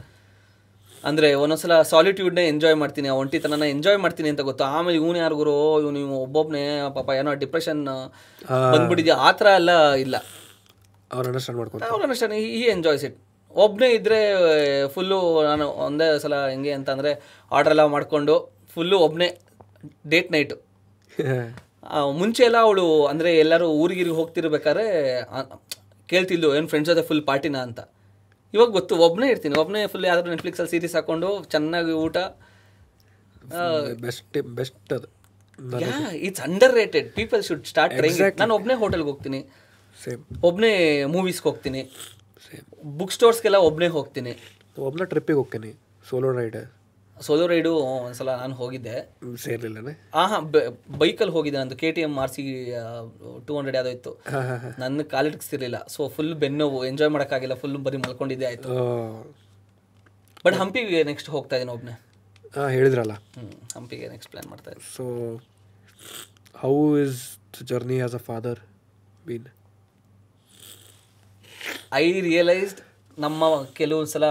ಅಂದರೆ 1.04 1.28
ಒಂದೊಂದ್ಸಲ 1.42 1.74
ಸಾಲಿಟ್ಯೂಡ್ನೇ 1.90 2.44
ಎಂಜಾಯ್ 2.52 2.76
ಮಾಡ್ತೀನಿ 2.82 3.08
ಆ 3.12 3.16
ಒಂಟಿತನನ 3.22 3.66
ಎಂಜಾಯ್ 3.74 3.98
ಮಾಡ್ತೀನಿ 4.04 4.28
ಅಂತ 4.32 4.42
ಗೊತ್ತು. 4.48 4.64
ಆಮೇಲೆ 4.76 4.96
ಇವನು 5.00 5.18
ಯಾರಿಗೂ 5.22 5.44
ಇವ್ 5.82 5.90
ನೀವು 5.98 6.14
ಒಬ್ಬೊಬ್ಬನೇ 6.24 6.62
ಪಾಪ 6.96 7.08
ಏನೋ 7.20 7.32
ಡಿಪ್ರೆಷನ್ 7.42 7.82
ಬಂದ್ಬಿಟ್ಟಿದ್ಯಾ? 8.72 9.16
ಆ 9.26 9.30
ಥರ 9.40 9.46
ಎಲ್ಲ 9.60 9.70
ಇಲ್ಲ. 10.04 10.16
ಅವ್ರು 11.10 11.26
ಅಂಡರ್ಸ್ಟ್ಯಾಂಡ್ 11.30 11.58
ಮಾಡ್ಕೊಂಡು 11.60 11.86
ಅವ್ರು 11.92 12.02
ಅಂಡರ್ಸ್ಟ್ಯಾಂಡ್ 12.06 12.36
ಈ 12.58 12.62
ಎಂಜಾಯ್ಸ್ 12.74 13.04
ಇಟ್ 13.08 13.16
ಒಬ್ಬನೇ 13.54 13.88
ಇದ್ದರೆ 13.98 14.18
ಫುಲ್ಲು 14.94 15.18
ನಾನು 15.48 15.66
ಒಂದೇ 15.86 16.08
ಸಲ 16.24 16.34
ಹೆಂಗೆ 16.52 16.72
ಅಂತಂದರೆ 16.78 17.12
ಆರ್ಡ್ರ್ 17.50 17.74
ಎಲ್ಲ 17.74 17.84
ಮಾಡಿಕೊಂಡು 17.94 18.34
ಫುಲ್ಲು 18.74 18.98
ಒಬ್ಬನೇ 19.06 19.28
ಡೇಟ್ 20.12 20.28
ನೈಟು 20.34 20.56
ಮುಂಚೆ 22.20 22.42
ಎಲ್ಲ 22.48 22.58
ಅವಳು 22.66 22.86
ಅಂದರೆ 23.10 23.30
ಎಲ್ಲರೂ 23.44 23.66
ಊರಿಗಿರಿಗೆ 23.82 24.16
ಹೋಗ್ತಿರ್ಬೇಕಾದ್ರೆ 24.20 24.86
ಕೇಳ್ತಿದ್ಲು 26.12 26.48
ಏನು 26.56 26.68
ಫ್ರೆಂಡ್ಸ್ 26.72 26.90
ಜೊತೆ 26.90 27.04
ಫುಲ್ 27.08 27.22
ಪಾರ್ಟಿನ 27.30 27.56
ಅಂತ. 27.68 27.80
ಇವಾಗ 28.54 28.68
ಗೊತ್ತು 28.78 28.94
ಒಬ್ಬನೇ 29.06 29.28
ಇರ್ತೀನಿ 29.32 29.56
ಒಬ್ಬನೇ 29.62 29.80
ಫುಲ್ 29.92 30.06
ಯಾವ್ದಾದ್ರು 30.10 30.32
ನೆಟ್ಫ್ಲಿಕ್ಸಲ್ಲಿ 30.34 30.72
ಸೀರೀಸ್ 30.74 30.94
ಹಾಕೊಂಡು 30.98 31.28
ಚೆನ್ನಾಗಿ 31.54 31.94
ಊಟ 32.04 32.16
ಬೆಸ್ಟ್ 34.04 34.38
ಬೆಸ್ಟ್ 34.58 34.92
ಅದು. 34.98 35.08
Yeah 35.84 35.94
it's 36.26 36.42
underrated 36.80 37.08
people 37.18 37.42
should 37.48 37.64
start 37.72 37.94
trying 37.98 38.40
ನಾನು 38.42 38.54
ಒಬ್ಬನೇ 38.58 38.76
ಹೋಟೆಲ್ಗೆ 38.82 39.08
ಹೋಗ್ತೀನಿ. 39.10 39.40
ಸೇಮ್ 40.04 40.22
ಒಬ್ಬನೇ 40.48 40.72
ಮೂವೀಸ್ಗೆ 41.14 41.46
ಹೋಗ್ತೀನಿ. 41.48 41.82
ಸೇಮ್ 42.46 42.66
ಬುಕ್ 42.98 43.14
ಸ್ಟೋರ್ಸ್ಗೆಲ್ಲ 43.16 43.60
ಒಬ್ಬನೇ 43.68 43.90
ಹೋಗ್ತೀನಿ. 43.98 44.34
ಒಬ್ಬನೇ 44.88 45.06
ಟ್ರಿಪ್ಪಿಗೆ 45.12 45.38
ಹೋಗ್ತೀನಿ 45.40 45.70
ಸೋಲೋ 46.10 46.30
ರೈಡ್ 46.40 46.58
ಸೋಲೋ 47.26 47.44
ರೈಡು 47.52 47.70
ಒಂದ್ಸಲ 48.06 48.30
ನಾನು 48.42 48.54
ಹೋಗಿದ್ದೆ. 48.60 48.94
ಸೇರ್ಲಿಲ್ಲನೆ? 49.44 49.92
ಆ 50.20 50.22
ಹಾಂ 50.32 50.44
ಬೈಕಲ್ಲಿ 51.02 51.34
ಹೋಗಿದ್ದೆ 51.36 51.58
ನಂದು. 51.60 51.76
K 51.82 51.88
T 51.96 52.02
M 52.06 52.14
R 52.22 52.32
C 52.36 52.42
two 53.46 53.52
hundred 53.58 53.76
ಯಾವುದೋ 53.78 53.92
ಇತ್ತು. 53.96 54.12
ನನ್ನ 54.82 55.06
ಕಾಲಿಟ್ಕಿಸ್ತಿರ್ಲಿಲ್ಲ 55.14 55.80
ಸೊ 55.94 56.08
ಫುಲ್ 56.16 56.34
ಬೆನ್ನೋವು 56.42 56.80
ಎಂಜಾಯ್ 56.90 57.12
ಮಾಡೋಕ್ಕಾಗಿಲ್ಲ 57.16 57.56
ಫುಲ್ 57.62 57.76
ಬರೀ 57.86 58.00
ಮಲ್ಕೊಂಡಿದ್ದೆ 58.04 58.48
ಆಯಿತು. 58.50 58.68
ಬಟ್ 60.46 60.56
ಹಂಪಿಗೆ 60.62 61.02
ನೆಕ್ಸ್ಟ್ 61.10 61.30
ಹೋಗ್ತಾ 61.36 61.56
ಇದ್ದೀನಿ 61.58 61.74
ಒಬ್ಬನೇ 61.76 61.96
ಹಾಂ 62.56 62.68
ಹೇಳಿದ್ರಲ್ಲ. 62.76 63.14
ಹ್ಞೂ 63.38 63.48
ಹಂಪಿಗೆ 63.76 64.08
ನೆಕ್ಸ್ಟ್ 64.14 64.30
ಪ್ಲ್ಯಾನ್ 64.32 64.50
ಮಾಡ್ತಾ 64.54 64.70
ಇದ್ದೀನಿ. 64.72 64.90
So 64.96 65.04
how 66.64 66.74
is 67.04 67.22
journey 67.70 67.98
as 68.08 68.16
a 68.20 68.22
father 68.28 68.60
been 69.28 69.48
I 72.02 72.06
realised 72.28 72.80
ನಮ್ಮ 73.24 73.44
ಕೆಲವೊಂದು 73.78 74.10
ಸಲ 74.14 74.26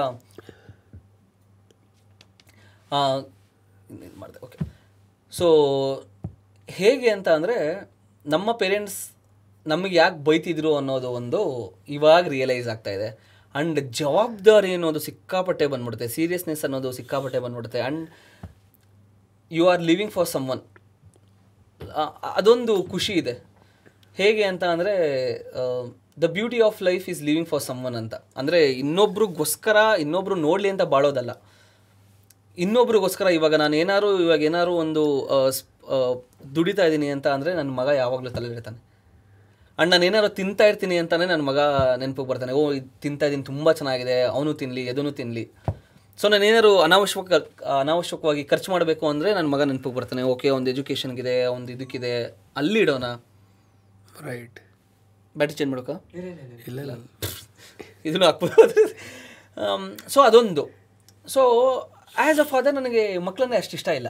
ಮಾಡಿದೆ? 4.22 4.40
ಓಕೆ 4.48 4.58
ಸೊ 5.34 5.48
ಹೇಗೆ 6.70 7.10
ಅಂತ 7.16 7.28
ಅಂದರೆ, 7.38 7.58
ನಮ್ಮ 8.26 8.48
ಪೇರೆಂಟ್ಸ್ 8.62 9.00
ನಮಗೆ 9.66 9.96
ಯಾಕೆ 10.02 10.20
ಬೈತಿದ್ರು 10.28 10.72
ಅನ್ನೋದು 10.80 11.10
ಒಂದು 11.20 11.40
ಇವಾಗ 11.98 12.24
ರಿಯಲೈಸ್ 12.36 12.68
ಆಗ್ತಾ 12.74 12.92
ಇದೆ. 12.98 13.10
ಆ್ಯಂಡ್ 13.56 13.80
ಜವಾಬ್ದಾರಿ 14.00 14.72
ಅನ್ನೋದು 14.78 15.00
ಸಿಕ್ಕಾಪಟ್ಟೆ 15.08 15.66
ಬಂದ್ಬಿಡುತ್ತೆ 15.74 16.08
ಸೀರಿಯಸ್ನೆಸ್ 16.16 16.64
ಅನ್ನೋದು 16.68 16.90
ಸಿಕ್ಕಾಪಟ್ಟೆ 17.00 17.40
ಬಂದ್ಬಿಡುತ್ತೆ. 17.46 17.80
And 17.86 18.04
you 19.52 19.66
are 19.72 19.84
living 19.90 20.14
for 20.18 20.30
someone 20.56 20.64
ಅದೊಂದು 22.38 22.76
ಖುಷಿ 22.94 23.14
ಇದೆ. 23.22 23.36
ಹೇಗೆ 24.18 24.44
ಅಂತ 24.52 24.64
ಅಂದರೆ 24.76 24.94
the 26.24 26.28
beauty 26.38 26.60
of 26.68 26.80
life 26.88 27.06
is 27.12 27.22
living 27.30 27.50
for 27.52 27.64
someone 27.90 27.98
ಅಂತ. 28.02 28.16
ಅಂದರೆ 28.40 28.60
ಇನ್ನೊಬ್ರಿಗೋಸ್ಕರ 28.84 29.78
ಇನ್ನೊಬ್ರು 30.04 30.38
ನೋಡಲಿ 30.48 30.70
ಅಂತ 30.74 30.86
ಬಾಳೋದಲ್ಲ. 30.94 31.34
ಇನ್ನೊಬ್ರಿಗೋಸ್ಕರ 32.58 33.28
ಇವಾಗ 33.38 33.56
ನಾನು 33.64 33.76
ಏನಾದ್ರು 33.84 34.10
ಇವಾಗ 34.26 34.42
ಏನಾದ್ರು 34.50 34.74
ಒಂದು 34.84 35.04
ದುಡಿತಾ 36.56 36.84
ಇದ್ದೀನಿ 36.90 37.08
ಅಂತ 37.16 37.28
ಅಂದರೆ 37.38 37.52
ನನ್ನ 37.60 37.72
ಮಗ 37.80 37.90
ಯಾವಾಗಲೂ 38.02 38.32
ತಲೆ 38.38 38.48
ಇಡ್ತಾನೆ 38.54 38.80
ಅಣ್ಣ 39.80 39.90
ನಾನು 39.94 40.06
ಏನಾದ್ರು 40.10 40.30
ತಿಂತಾ 40.38 40.66
ಇರ್ತೀನಿ 40.70 40.96
ಅಂತಾನೆ 41.02 41.26
ನನ್ನ 41.32 41.44
ಮಗ 41.50 41.60
ನೆನಪಿಗೆ 42.02 42.28
ಬರ್ತಾನೆ. 42.30 42.54
ಓ 42.60 42.62
ಇದು 42.78 42.88
ತಿಂತಾ 43.02 43.26
ಇದ್ದೀನಿ 43.26 43.44
ತುಂಬ 43.50 43.72
ಚೆನ್ನಾಗಿದೆ 43.80 44.16
ಅವನು 44.36 44.52
ತಿನ್ನಲಿ 44.62 44.84
ಎದೂ 44.92 45.12
ತಿನ್ನಲಿ 45.20 45.44
ಸೊ 46.20 46.26
ನಾನು 46.34 46.46
ಏನಾದ್ರು 46.50 46.72
ಅನಾವಶ್ಯಕ 46.86 47.34
ಅನಾವಶ್ಯಕವಾಗಿ 47.82 48.44
ಖರ್ಚು 48.52 48.70
ಮಾಡಬೇಕು 48.74 49.04
ಅಂದರೆ 49.10 49.30
ನನ್ನ 49.38 49.50
ಮಗ 49.56 49.64
ನೆನಪಿಗೆ 49.72 49.96
ಬರ್ತಾನೆ. 49.98 50.22
ಓಕೆ 50.34 50.48
ಒಂದು 50.58 50.70
ಎಜುಕೇಷನ್ಗಿದೆ 50.74 51.36
ಒಂದು 51.58 51.70
ಇದಕ್ಕಿದೆ 51.76 52.14
ಅಲ್ಲಿ 52.62 52.80
ಇಡೋಣ. 52.86 53.06
ರೈಟ್ 54.28 54.60
ಬ್ಯಾಟ್ರಿ 55.36 55.58
ಚೇಂಜ್ 55.60 55.72
ಮಾಡೋಕ. 55.74 55.92
ಇಲ್ಲ 56.70 56.80
ಇಲ್ಲ 56.86 56.96
ಇದನ್ನು 58.08 58.26
ಹಾಕ್ಬೋದು 58.26 58.84
ಸೊ 60.14 60.20
ಅದೊಂದು. 60.30 60.64
ಸೊ 61.28 61.42
ಆ್ಯಸ್ 62.24 62.40
ಅ 62.44 62.48
ಫಾದರ್ 62.54 62.76
ನನಗೆ 62.80 63.04
ಮಕ್ಕಳನ್ನ 63.28 63.56
ಅಷ್ಟು 63.62 63.76
ಇಷ್ಟ 63.80 63.90
ಇಲ್ಲ. 64.00 64.10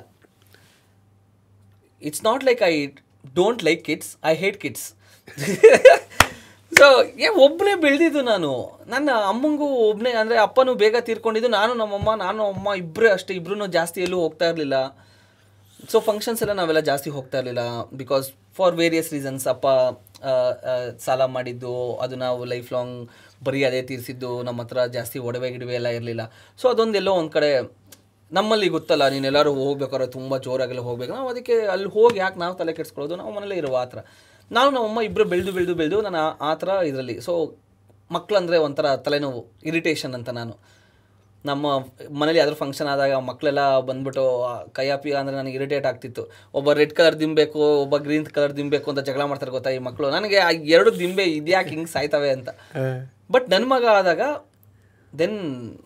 It's 2.02 2.24
not 2.30 2.44
like 2.50 2.62
I 2.72 2.74
don't 3.40 3.64
like 3.68 3.82
kids 3.90 4.12
I 4.32 4.34
hate 4.44 4.60
kids 4.64 4.86
so 6.80 6.88
ಏ 7.26 7.28
ಒಬ್ಬನೇ 7.44 7.74
ಬೆಳೆದಿದ್ದು 7.84 8.22
ನಾನು. 8.30 8.50
ನನ್ನ 8.94 9.10
ಅಮ್ಮಂಗೂ 9.32 9.68
ಒಬ್ಬನೇ 9.90 10.12
ಅಂದರೆ 10.22 10.38
ಅಪ್ಪನೂ 10.46 10.72
ಬೇಗ 10.82 10.96
ತೀರ್ಕೊಂಡಿದ್ದು, 11.08 11.50
ನಾನು 11.60 11.74
ನಮ್ಮಮ್ಮ, 11.82 12.10
ನಾನು 12.24 12.42
ಅಮ್ಮ 12.54 12.74
ಇಬ್ಬರೇ 12.82 13.10
ಅಷ್ಟೇ 13.18 13.34
ಇಬ್ಬರೂ 13.40 13.68
ಜಾಸ್ತಿ 13.78 14.00
ಎಲ್ಲೂ 14.06 14.18
ಹೋಗ್ತಾ 14.26 14.48
ಇರಲಿಲ್ಲ. 14.52 14.78
ಸೊ 15.92 15.98
ಫಂಕ್ಷನ್ಸ್ 16.10 16.42
ಎಲ್ಲ 16.44 16.54
ನಾವೆಲ್ಲ 16.60 16.82
ಜಾಸ್ತಿ 16.90 17.10
ಹೋಗ್ತಾ 17.16 17.38
ಇರಲಿಲ್ಲ 17.42 17.64
ಬಿಕಾಸ್ 18.02 18.26
ಫಾರ್ 18.58 18.76
ವೇರಿಯಸ್ 18.82 19.10
ರೀಸನ್ಸ್ 19.16 19.46
ಅಪ್ಪ 19.54 19.68
ಸಾಲ 21.06 21.26
ಮಾಡಿದ್ದು, 21.38 21.74
ಅದು 22.04 22.16
ನಾವು 22.26 22.40
ಲೈಫ್ 22.54 22.70
ಲಾಂಗ್ 22.76 22.96
ಬರೀ 23.48 23.60
ಅದೇ 23.70 23.82
ತೀರಿಸಿದ್ದು, 23.90 24.32
ನಮ್ಮ 24.48 24.62
ಹತ್ರ 24.64 24.86
ಜಾಸ್ತಿ 24.98 25.18
ಒಡವೆ 25.30 25.50
ಗಿಡವೆ 25.56 25.76
ಎಲ್ಲ 25.80 25.90
ಇರಲಿಲ್ಲ. 25.98 26.24
ಸೊ 26.62 26.68
ಅದೊಂದೆಲ್ಲೋ 26.74 27.14
ಒಂದು 27.22 27.34
ಕಡೆ 27.38 27.52
ನಮ್ಮಲ್ಲಿ 28.32 28.68
ಗೊತ್ತಲ್ಲ 28.68 29.08
ನೀನು 29.08 29.26
ಎಲ್ಲರೂ 29.26 29.54
ಹೋಗ್ಬೇಕಾದ್ರೆ 29.54 30.08
ತುಂಬ 30.08 30.38
ಜೋರಾಗೆಲ್ಲ 30.38 30.82
ಹೋಗ್ಬೇಕು. 30.82 31.14
ನಾವು 31.14 31.30
ಅದಕ್ಕೆ 31.30 31.54
ಅಲ್ಲಿ 31.54 31.88
ಹೋಗಿ 31.88 32.20
ಯಾಕೆ 32.20 32.40
ನಾವು 32.40 32.56
ತಲೆ 32.56 32.74
ಕೆಡಿಸ್ಕೊಳ್ಳೋದು? 32.74 33.16
ನಾವು 33.16 33.34
ಮನೇಲಿ 33.34 33.58
ಇರುವ 33.58 33.78
ಆ 33.78 33.86
ಥರ. 33.86 33.98
ನಾನು 34.52 34.72
ನಮ್ಮಮ್ಮ 34.72 35.02
ಇಬ್ಬರು 35.02 35.26
ಬೆಳೆದು 35.26 35.52
ಬೆಳೆದು 35.52 35.76
ಬೆಳೆದು 35.76 36.02
ನಾನು 36.02 36.18
ಆ- 36.18 36.54
ಥರ 36.54 36.68
ಇದರಲ್ಲಿ. 36.68 37.22
ಸೊ 37.22 37.56
ಮಕ್ಕಳಂದರೆ 38.12 38.58
ಒಂಥರ 38.58 38.96
ತಲೆನೋವು 38.96 39.46
ಇರಿಟೇಷನ್ 39.64 40.14
ಅಂತ 40.14 40.30
ನಾನು. 40.30 40.58
ನಮ್ಮ 41.46 41.80
ಮನೇಲಿ 42.14 42.40
ಯಾವ್ದಾದ್ರು 42.40 42.66
ಫಂಕ್ಷನ್ 42.66 42.88
ಆದಾಗ 42.88 43.14
ಮಕ್ಕಳೆಲ್ಲ 43.14 43.80
ಬಂದ್ಬಿಟ್ಟು 43.80 44.46
ಕೈಯಾಪಿ 44.72 45.12
ಅಂದರೆ 45.12 45.36
ನನಗೆ 45.36 45.54
ಇರಿಟೇಟ್ 45.54 45.86
ಆಗ್ತಿತ್ತು. 45.86 46.32
ಒಬ್ಬ 46.54 46.74
ರೆಡ್ 46.74 46.94
ಕಲರ್ 46.94 47.20
ದಿಂಬೇಕು 47.20 47.60
ಒಬ್ಬ 47.60 47.98
ಗ್ರೀನ್ 47.98 48.26
ಕಲರ್ 48.26 48.58
ದಿಂಬೇಕು 48.58 48.90
ಅಂತ 48.90 49.00
ಜಗಳ 49.00 49.24
ಮಾಡ್ತಾರೆ 49.24 49.52
ಗೊತ್ತಾ 49.52 49.70
ಈ 49.70 49.78
ಮಕ್ಕಳು 49.78 50.10
ನನಗೆ 50.10 50.38
ಆ 50.38 50.50
ಎರಡು 50.50 51.00
ದಿಂಬೆ 51.00 51.24
ಇದ್ಯಾಕೆ 51.24 51.70
ಹಿಂಗೆ 51.70 51.86
ಸಾಯ್ತವೆ 51.86 52.30
ಅಂತ. 52.30 52.50
ಬಟ್ 53.32 53.50
ನನ್ನ 53.50 53.66
ಮಗ 53.66 53.86
ಆದಾಗ 53.86 54.22
ದೆನ್ 55.20 55.78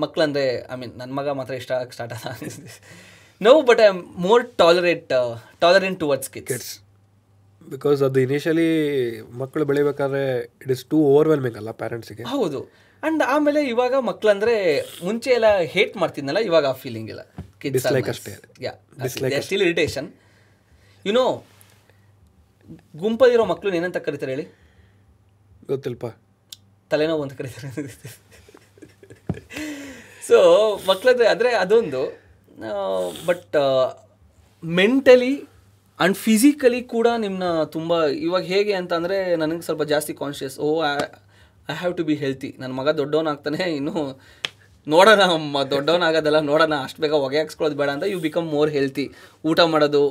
ಮಕ್ಕಳಂದರೆ 0.00 0.66
ಐ 0.70 0.76
ಮೀನ್ 0.76 0.96
ನನ್ನ 0.96 1.12
ಮಗ 1.12 1.38
ಮಾತ್ರ 1.38 1.54
ಇಷ್ಟ 1.54 1.72
ಆಗಕ್ಕೆ 1.72 1.96
ಸ್ಟಾರ್ಟ್ 1.96 2.14
ಆದ 2.18 2.32
no 3.40 3.62
but 3.62 3.80
I 3.80 3.86
am 3.86 4.20
more 4.20 4.56
tolerate 4.56 5.12
tolerant 5.60 6.00
towards 6.00 6.34
kids 6.34 6.80
because 7.62 8.02
ಅದು 8.02 8.20
ಇನಿಷಿಯಲಿ 8.20 8.98
ಮಕ್ಕಳು 9.38 9.64
ಬೆಳಿಬೇಕಾದ್ರೆ 9.64 10.48
ಇಟ್ 10.62 10.70
ಇಸ್ 10.70 10.86
ಟೂ 10.86 11.10
ಓವರ್ವೆಲ್ಮಿಂಗ್ 11.10 11.56
ಅಲ್ಲ 11.56 11.70
ಪ್ಯಾರೆಂಟ್ಸಿಗೆ 11.80 12.32
ಹೌದು. 12.32 12.70
ಅಂಡ್ 13.02 13.22
ಆಮೇಲೆ 13.28 13.68
ಇವಾಗ 13.68 13.94
ಮಕ್ಕಳಂದ್ರೆ 14.08 14.82
ಮುಂಚೆ 15.04 15.30
ಎಲ್ಲ 15.30 15.44
ಹೇಟ್ 15.74 15.96
ಮಾಡ್ತಿದ್ನಲ್ಲ 15.96 16.48
ಇವಾಗ 16.48 16.66
ಆ 16.66 16.74
ಫೀಲಿಂಗ್ 16.82 17.10
ಇಲ್ಲ. 17.10 17.20
Dislike 17.74 18.08
ಅಷ್ಟೇ. 18.08 19.40
ಸ್ಟಿಲ್ 19.40 19.62
ಇರಿಟೇಷನ್ 19.62 20.12
ಯುನೋ 21.04 21.44
ಗುಂಪಲ್ಲಿರೋ 22.94 23.44
ಮಕ್ಕಳು 23.44 23.74
ಏನಂತ 23.74 23.96
ಕರೀತಾರೆ 24.06 24.34
ಹೇಳಿ? 24.34 24.46
ಗೊತ್ತಿಲ್ಲಪ್ಪ. 25.68 26.06
ತಲೆನೋವು 26.90 27.22
ಅಂತ 27.22 27.40
ಕರೀತಾರೆ. 27.40 27.70
ಸೊ 30.30 30.40
ಮಕ್ಕಳದ್ರೆ 30.90 31.26
ಆದರೆ 31.34 31.50
ಅದೊಂದು. 31.62 32.02
ಬಟ್ 33.28 33.56
ಮೆಂಟಲಿ 34.62 35.32
ಆ್ಯಂಡ್ 35.98 36.16
ಫಿಸಿಕಲಿ 36.24 36.80
ಕೂಡ 36.94 37.08
ನಿಮ್ಮನ್ನ 37.24 37.48
ತುಂಬ 37.76 37.92
ಇವಾಗ 38.26 38.42
ಹೇಗೆ 38.52 38.72
ಅಂತ 38.80 38.92
ಅಂದರೆ 39.00 39.18
ನನಗೆ 39.42 39.62
ಸ್ವಲ್ಪ 39.68 39.84
ಜಾಸ್ತಿ 39.92 40.12
conscious 40.20 40.56
oh 40.66 40.68
I 41.72 41.74
have 41.80 41.94
to 41.98 42.04
be 42.08 42.14
healthy 42.22 42.50
ನನ್ನ 42.60 42.72
ಮಗ 42.80 42.88
ದೊಡ್ಡವನಾಗ್ತಾನೆ 43.00 43.60
ಇನ್ನು 43.78 43.94
ನೋಡೋಣ 44.86 45.22
ಅಮ್ಮ 45.38 45.62
ದೊಡ್ಡವನಾಗೋದಲ್ಲ 45.72 46.38
ನೋಡೋಣ 46.50 46.74
ಅಷ್ಟು 46.86 47.00
ಬೇಗ 47.04 47.14
ಹೊಗೆ 47.24 47.38
ಹಾಕ್ಸ್ಕೊಳ್ಳೋದು 47.40 47.78
ಬೇಡ 47.80 47.90
ಅಂತ 47.96 48.06
ಯು 48.12 48.18
ಬಿಕಮ್ 48.26 48.46
ಮೋರ್ 48.54 48.70
ಹೆಲ್ತಿ 48.76 49.04
ಊಟ 49.50 49.60
ಮಾಡೋದು 49.72 50.02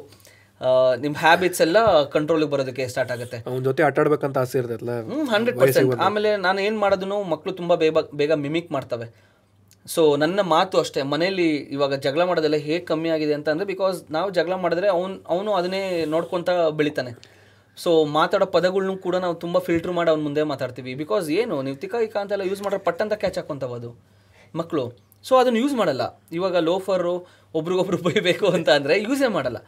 ನಿಮ್ಮ 1.04 1.16
ಹ್ಯಾಬಿಟ್ಸ್ 1.24 1.62
ಎಲ್ಲ 1.66 1.80
ಕಂಟ್ರೋಲಿಗೆ 2.14 2.52
ಬರೋದಕ್ಕೆ 2.54 2.86
ಸ್ಟಾರ್ಟ್ 2.94 3.12
ಆಗುತ್ತೆ. 3.16 3.38
ಅವನ 3.48 3.62
ಜೊತೆ 3.68 3.82
ಆಟ 3.88 4.00
ಆಡ್ಬೇಕಂತ 4.04 4.38
ಆಸೆ 4.44 4.56
ಇರ್ತೈತಲ್ಲ 4.62 4.96
ಹಂಡ್ರೆಡ್ 5.34 5.58
ಪರ್ಸೆಂಟ್ 5.62 5.94
ಆಮೇಲೆ 6.08 6.32
ನಾನು 6.46 6.60
ಏನು 6.68 6.78
ಮಾಡೋದನ್ನು 6.84 7.18
ಮಕ್ಕಳು 7.34 7.54
ತುಂಬ 7.60 7.76
ಬೇಗ 7.84 8.04
ಬೇಗ 8.22 8.32
ಮಿಮಿಕ್ 8.46 8.70
ಮಾಡ್ತವೆ. 8.78 9.08
ಸೊ 9.94 10.02
ನನ್ನ 10.24 10.40
ಮಾತು 10.54 10.76
ಅಷ್ಟೇ. 10.84 11.02
ಮನೆಯಲ್ಲಿ 11.14 11.50
ಇವಾಗ 11.76 11.94
ಜಗಳ 12.06 12.24
ಮಾಡೋದೆಲ್ಲ 12.30 12.58
ಹೇಗೆ 12.68 12.84
ಕಮ್ಮಿ 12.92 13.10
ಆಗಿದೆ 13.16 13.34
ಅಂತ 13.38 13.48
ಅಂದರೆ 13.54 13.68
ಬಿಕಾಸ್ 13.74 13.98
ನಾವು 14.16 14.30
ಜಗಳ 14.38 14.56
ಮಾಡಿದ್ರೆ 14.64 14.88
ಅವ್ನು 14.96 15.16
ಅವನು 15.34 15.52
ಅದನ್ನೇ 15.60 15.84
ನೋಡ್ಕೊತ 16.14 16.50
ಬೆಳಿತಾನೆ. 16.80 17.12
ಸೊ 17.78 17.92
ಮಾತಾಡೋ 18.18 18.46
ಪದಗಳ್ನು 18.56 18.94
ಕೂಡ 19.06 19.16
ನಾವು 19.26 19.36
ತುಂಬ 19.44 19.58
ಫಿಲ್ಟ್ರ್ 19.68 19.94
ಮಾಡಿ 19.98 20.10
ಅವ್ನ 20.14 20.22
ಮುಂದೆ 20.28 20.44
ಮಾತಾಡ್ತೀವಿ. 20.54 20.92
ಬಿಕಾಸ್ 21.02 21.26
ಏನು 21.42 21.56
ನೀವು 21.68 21.78
ತಿಕ್ಕ 21.84 22.02
ಇಕ್ಕ 22.08 22.18
ಅಂತೆಲ್ಲ 22.24 22.46
ಯೂಸ್ 22.52 22.62
ಮಾಡ್ರೆ 22.66 22.80
ಪಟ್ಟಂತ 22.88 23.14
ಕ್ಯಾಚ್ 23.22 23.38
ಹಾಕೊಂತವ 23.40 23.76
ಅದು 23.80 23.92
ಮಕ್ಕಳು 24.54 24.84
ಸೊ 25.26 25.34
ಅದನ್ನು 25.42 25.60
ಯೂಸ್ 25.64 25.76
ಮಾಡಲ್ಲ. 25.82 26.04
ಇವಾಗ 26.38 26.58
ಲೋಫರು 26.70 27.14
ಒಬ್ರಿಗೊಬ್ರು 27.60 27.98
ಬೈಬೇಕು 28.08 28.48
ಅಂತ 28.58 28.70
ಅಂದರೆ 28.80 28.96
ಯೂಸೇ 29.08 29.30
ಮಾಡಲ್ಲ. 29.38 29.60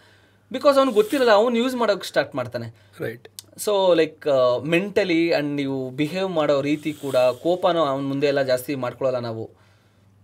ಬಿಕಾಸ್ 0.51 0.75
ಅವ್ನಿಗೆ 0.79 0.97
ಗೊತ್ತಿರಲ್ಲ 0.99 1.33
ಅವ್ನು 1.39 1.57
ಯೂಸ್ 1.63 1.75
ಮಾಡೋಕ್ಕೆ 1.81 2.07
ಸ್ಟಾರ್ಟ್ 2.11 2.33
ಮಾಡ್ತಾನೆ. 2.39 2.67
Right 3.03 3.25
so 3.65 3.73
like 3.99 4.27
mentally 4.73 5.21
and 5.31 5.51
ನೀವು 5.61 5.77
ಬಿಹೇವ್ 5.99 6.29
ಮಾಡೋ 6.39 6.55
ರೀತಿ 6.69 6.91
ಕೂಡ 7.03 7.17
ಕೋಪನೂ 7.43 7.81
ಅವ್ನ 7.91 8.05
ಮುಂದೆ 8.11 8.27
ಎಲ್ಲ 8.31 8.43
ಜಾಸ್ತಿ 8.51 8.75
ಮಾಡ್ಕೊಳ್ಳಲ್ಲ 8.85 9.21
ನಾವು. 9.29 9.45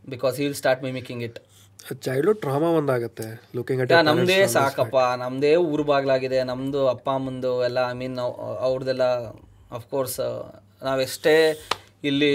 Because 0.08 0.36
he 0.40 0.44
will 0.48 0.60
start 0.62 0.84
mimicking 0.88 1.24
it 1.28 1.40
childhood 2.06 2.40
trauma 2.44 2.70
ಒಂದಾಗುತ್ತೆ 2.80 3.26
looking 3.58 3.82
at 3.84 3.92
ನಮ್ಮದೇ 4.08 4.38
ಸಾಕಪ್ಪ. 4.56 4.98
ನಮ್ಮದೇ 5.24 5.52
ಊರು 5.56 5.84
ಬಾಗ್ಲಾಗಿದೆ. 5.84 6.40
ನಮ್ಮದು 6.44 6.82
ಅಪ್ಪ 6.88 7.08
ಅಮ್ಮಂದು 7.10 7.52
ಎಲ್ಲ 7.68 7.80
ಐ 7.92 7.96
ಮೀನ್ 8.02 8.18
ಅವ್ರದ್ದೆಲ್ಲ 8.68 9.06
ಅಫ್ಕೋರ್ಸ್ 9.78 10.20
ನಾವೆಷ್ಟೇ 10.84 11.36
ಇಲ್ಲಿ 12.04 12.34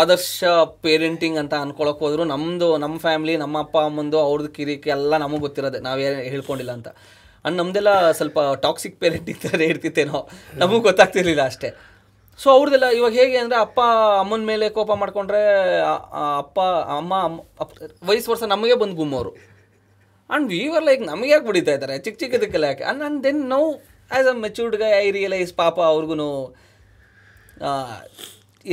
ಆದರ್ಶ 0.00 0.44
ಪೇರೆಂಟಿಂಗ್ 0.84 1.38
ಅಂತ 1.38 1.54
ಅನ್ಕೊಳಕ್ 1.64 1.98
ಹೋದ್ರು 1.98 2.24
ನಮ್ಮದು 2.24 2.68
ನಮ್ಮ 2.84 2.98
ಫ್ಯಾಮಿಲಿ 2.98 3.36
ನಮ್ಮ 3.36 3.56
ಅಪ್ಪ 3.58 3.76
ಅಮ್ಮಂದು 3.88 4.18
ಅವ್ರದ್ದು 4.20 4.50
ಕಿರಿಕೆ 4.52 4.90
ಎಲ್ಲ 4.90 5.16
ನಮಗೆ 5.16 5.40
ಗೊತ್ತಿರೋದೆ. 5.40 5.80
ನಾವೇ 5.80 6.06
ಹೇಳ್ಕೊಂಡಿಲ್ಲ 6.32 6.72
ಅಂತ. 6.78 6.88
ಅಂಡ್ 7.44 7.56
ನಮ್ದೆಲ್ಲ 7.58 7.90
ಸ್ವಲ್ಪ 8.10 8.38
ಟಾಕ್ಸಿಕ್ 8.62 8.96
ಪೇರೆಂಟಿಂಗ್ 9.00 9.42
ಥರ 9.42 9.60
ಇರ್ತಿತ್ತೇನೋ. 9.72 10.28
ನಮಗೆ 10.54 10.80
ಗೊತ್ತಾಗ್ತಿರ್ಲಿಲ್ಲ 10.80 11.42
ಅಷ್ಟೇ. 11.44 11.68
ಸೊ 12.38 12.48
ಅವ್ರದ್ದೆಲ್ಲ 12.56 12.88
ಇವಾಗ 12.98 13.12
ಹೇಗೆ 13.20 13.36
ಅಂದರೆ 13.42 13.58
ಅಪ್ಪ 13.66 13.80
ಅಮ್ಮನ 14.22 14.44
ಮೇಲೆ 14.52 14.66
ಕೋಪ 14.78 14.90
ಮಾಡ್ಕೊಂಡ್ರೆ 15.02 15.42
ಅಪ್ಪ 16.42 16.58
ಅಮ್ಮ 16.98 17.14
ಅಮ್ಮ 17.28 17.38
ವಯಸ್ಸು 18.10 18.30
ವರ್ಷ 18.32 18.44
ನಮಗೆ 18.54 18.76
ಬಂದು 18.82 18.96
ಗುಮ್ಮೋರು 19.00 19.32
ಆ್ಯಂಡ್ 20.30 20.46
ವೀವರ್ 20.54 20.84
ಲೈಕ್ 20.88 21.02
ನಮಗೆ 21.10 21.30
ಯಾಕೆ 21.34 21.46
ಬಿಡಿತಾ 21.50 21.72
ಇದ್ದಾರೆ? 21.76 21.94
ಚಿಕ್ಕ 22.04 22.16
ಚಿಕ್ಕದಕ್ಕೆಲ್ಲ 22.22 22.66
ಯಾಕೆ? 22.70 22.84
And 22.88 23.02
and 23.04 23.20
then 23.26 23.42
now 23.54 23.62
as 24.10 24.28
a 24.32 24.36
matured 24.46 24.76
guy 24.82 24.90
I 25.04 25.06
realise 25.18 25.52
ಪಾಪ 25.62 25.78
ಅವ್ರಿಗೂ 25.92 26.16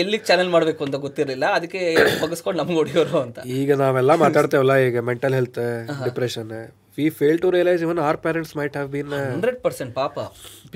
ಎಲ್ಲಿಗೆ 0.02 0.26
ಚಾನೆಲ್ 0.30 0.50
ಮಾಡಬೇಕು 0.56 0.82
ಅಂತ 0.86 0.98
ಗೊತ್ತಿರಲಿಲ್ಲ. 1.04 1.46
ಅದಕ್ಕೆ 1.58 1.82
ಬಗ್ಸ್ಕೊಂಡು 2.24 2.58
ನಮ್ಗೆ 2.62 2.78
ಹೊಡಿಯೋರು 2.82 3.18
ಅಂತ. 3.26 3.38
ಈಗ 3.60 3.72
ನಾವೆಲ್ಲ 3.84 4.12
ಮಾತಾಡ್ತೇವಲ್ಲ 4.26 4.76
ಈಗ 4.88 5.00
mental 5.10 5.36
health 5.40 5.62
depression 6.08 6.52
we 6.98 7.06
fail 7.20 7.40
to 7.44 7.50
realise 7.56 7.82
even 7.86 8.02
our 8.08 8.20
parents 8.26 8.54
might 8.60 8.76
have 8.78 8.90
been 8.96 9.14
hundred 9.36 9.60
percent 9.68 9.94
ಪಾಪ. 10.02 10.18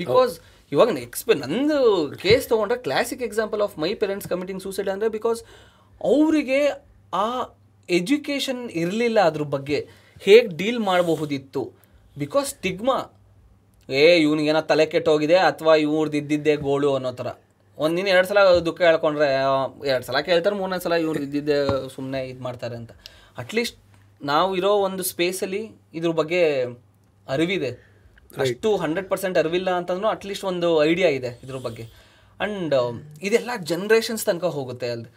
ಬಿಕಾಸ್ 0.00 0.32
ಇವಾಗ 0.72 0.98
ಎಕ್ಸ್ಪೆ 1.06 1.34
ನಂದು 1.34 1.78
ಕೇಸ್ 2.22 2.48
ತೊಗೊಂಡ್ರೆ 2.48 2.78
classic 2.78 3.22
example 3.22 3.62
of 3.62 3.74
my 3.78 3.90
parents 3.94 4.28
committing 4.28 4.62
suicide 4.62 4.88
ಅಂದರೆ 4.88 5.08
ಬಿಕಾಸ್ 5.08 5.40
ಅವರಿಗೆ 6.00 6.60
ಆ 7.12 7.26
ಎಜುಕೇಷನ್ 7.88 8.70
ಇರಲಿಲ್ಲ 8.82 9.20
ಅದ್ರ 9.20 9.42
ಬಗ್ಗೆ 9.54 9.78
ಹೇಗೆ 10.22 10.48
ಡೀಲ್ 10.56 10.78
ಮಾಡಬಹುದಿತ್ತು? 10.80 11.62
ಬಿಕಾಸ್ 12.16 12.48
ಸ್ಟಿಗ್ಮಾ 12.48 12.96
ಏ, 13.88 14.02
ಇವನಿಗೇನೋ 14.16 14.60
ತಲೆ 14.62 14.86
ಕೆಟ್ಟೋಗಿದೆ 14.86 15.36
ಅಥವಾ 15.50 15.72
ಇವ್ರದ್ದು 15.76 16.16
ಇದ್ದಿದ್ದೇ 16.16 16.56
ಗೋಳು 16.66 16.90
ಅನ್ನೋ 16.94 17.10
ಥರ. 17.12 17.28
ಒಂದು 17.78 17.94
ನೀನು 17.96 18.08
ಎರಡು 18.08 18.28
ಸಲ 18.28 18.38
ದುಃಖ 18.68 18.80
ಹೇಳ್ಕೊಂಡ್ರೆ 18.80 19.28
ಎರಡು 19.90 20.04
ಸಲ 20.04 20.18
ಕೇಳ್ತಾರೆ 20.28 20.56
ಮೂರನೇ 20.56 20.78
ಸಲ 20.84 20.94
ಇವ್ರದ್ದು 21.04 21.26
ಇದ್ದಿದ್ದೆ 21.26 21.56
ಸುಮ್ಮನೆ 21.94 22.20
ಇದು 22.28 22.42
ಮಾಡ್ತಾರೆ 22.42 22.76
ಅಂತ. 22.76 22.92
ಅಟ್ಲೀಸ್ಟ್ 23.38 23.78
ನಾವು 24.20 24.50
ಇರೋ 24.56 24.72
ಒಂದು 24.88 25.02
ಸ್ಪೇಸಲ್ಲಿ 25.02 25.62
ಇದ್ರ 25.94 26.10
ಬಗ್ಗೆ 26.20 26.42
ಅರಿವಿದೆ. 27.26 27.70
ಅಷ್ಟು 28.44 28.68
ಹಂಡ್ರೆಡ್ 28.82 29.08
ಪರ್ಸೆಂಟ್ 29.12 29.36
ಅರಿವಿಲ್ಲ 29.42 29.70
ಅಂತಂದ್ರೂ 29.78 30.08
ಅಟ್ಲೀಸ್ಟ್ 30.16 30.44
ಒಂದು 30.52 30.68
ಐಡಿಯಾ 30.90 31.08
ಇದೆ 31.18 31.30
ಇದ್ರ 31.44 31.58
ಬಗ್ಗೆ. 31.66 31.84
ಅಂಡ್ 32.44 32.74
ಇದೆಲ್ಲ 33.28 33.50
ಜನ್ರೇಷನ್ಸ್ 33.70 34.24
ತನಕ 34.28 34.50
ಹೋಗುತ್ತೆ 34.58 34.88
ಅಲ್ಲಿ 34.94 35.10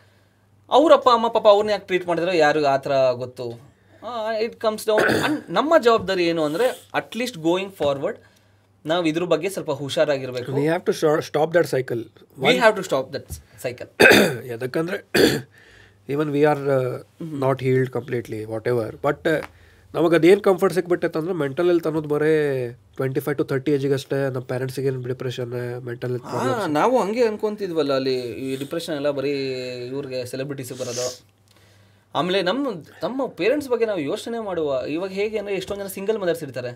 ಅವರಪ್ಪ 0.78 1.08
ಅಮ್ಮ 1.18 1.28
ಪಾಪ 1.36 1.48
ಅವ್ರನ್ನ 1.54 1.72
ಯಾಕೆ 1.76 1.88
ಟ್ರೀಟ್ 1.90 2.06
ಮಾಡಿದ್ರು? 2.10 2.34
ಯಾರು 2.46 2.60
ಆ 2.74 2.76
ಥರ 2.86 2.94
ಗೊತ್ತು? 3.24 3.46
ಇಟ್ 4.46 4.56
ಕಮ್ಸ್ 4.66 4.86
ಡೌನ್ 4.90 5.10
ಅಂಡ್ 5.26 5.40
ನಮ್ಮ 5.58 5.74
ಜವಾಬ್ದಾರಿ 5.88 6.24
ಏನು 6.32 6.44
ಅಂದರೆ 6.50 6.68
ಅಟ್ಲೀಸ್ಟ್ 7.02 7.38
ಗೋಯಿಂಗ್ 7.48 7.74
ಫಾರ್ವರ್ಡ್ 7.82 8.20
ನಾವು 8.86 9.04
ಇದ್ರ 9.10 9.26
ಬಗ್ಗೆ 9.34 9.50
ಸ್ವಲ್ಪ 9.56 9.72
ಹುಷಾರಾಗಿರ್ಬೇಕು. 9.82 10.52
We 10.60 10.64
have 10.70 10.84
to 10.88 10.94
stop 11.30 11.52
that 11.58 11.70
cycle 11.76 12.02
we 12.46 12.56
have 12.64 12.76
to 12.80 12.84
stop 12.90 13.10
that 13.16 13.30
cycle 13.66 13.90
ಯಾಕಂದರೆ 14.52 15.00
even 16.10 16.32
we 16.36 16.42
are 16.52 16.64
not 17.46 17.62
healed 17.68 17.92
completely 17.98 18.42
whatever 18.74 18.96
but 19.08 19.28
ನಮಗೆ 19.96 20.16
ಅದೇನು 20.20 20.42
ಕಂಫರ್ಟ್ 20.48 20.76
ಸಿಕ್ಬಿಟ್ಟೈತೆ 20.76 21.18
ಅಂದ್ರೆ 21.20 21.34
ಮೆಂಟಲ್ 21.42 21.68
ಹೆಲ್ತ್ 21.72 21.88
ಅನ್ನೋದು 21.90 22.10
ಬರೀ 22.14 22.32
ಟ್ವೆಂಟಿ 22.98 23.22
ಫೈವ್ 23.26 23.36
ಟು 23.40 23.46
ತರ್ಟಿ 23.52 23.72
ಏಜಿಗೆ 23.76 23.96
ಅಷ್ಟೇ 23.98 24.18
ನಮ್ಮ 24.36 24.44
ಪೇರೆಂಟ್ಸಿಗೆ 24.52 24.88
ಏನು 24.92 25.02
ಡಿಪ್ರೆಷನ್ 25.12 25.54
ಮೆಂಟಲ್ 25.88 26.12
ಹೆಲ್ತ್ 26.14 26.30
ಹಾ 26.36 26.46
ನಾವು 26.78 26.94
ಹಂಗೆ 27.02 27.24
ಅನ್ಕೊಂತಿದ್ವಲ್ಲ 27.32 27.92
ಅಲ್ಲಿ 28.00 28.16
ಈ 28.46 28.48
ಡಿಪ್ರೆಷನ್ 28.62 28.96
ಎಲ್ಲ 29.00 29.10
ಬರೀ 29.18 29.34
ಇವ್ರಿಗೆ 29.92 30.22
ಸೆಲೆಬ್ರಿಟೀಸ್ 30.32 30.74
ಬರೋದು. 30.82 31.06
ಆಮೇಲೆ 32.16 32.40
ನಮ್ಮ 32.50 32.72
ತಮ್ಮ 33.04 33.28
ಪೇರೆಂಟ್ಸ್ 33.42 33.70
ಬಗ್ಗೆ 33.74 33.86
ನಾವು 33.92 34.02
ಯೋಚನೆ 34.10 34.40
ಮಾಡುವ. 34.48 34.80
ಇವಾಗ 34.96 35.12
ಹೇಗೆ 35.20 35.38
ಅಂದರೆ 35.42 35.56
ಎಷ್ಟೊಂದು 35.60 35.82
ಜನ 35.84 35.92
ಸಿಂಗಲ್ 35.98 36.20
ಮದರ್ಸ್ 36.24 36.44
ಇರ್ತಾರೆ. 36.48 36.72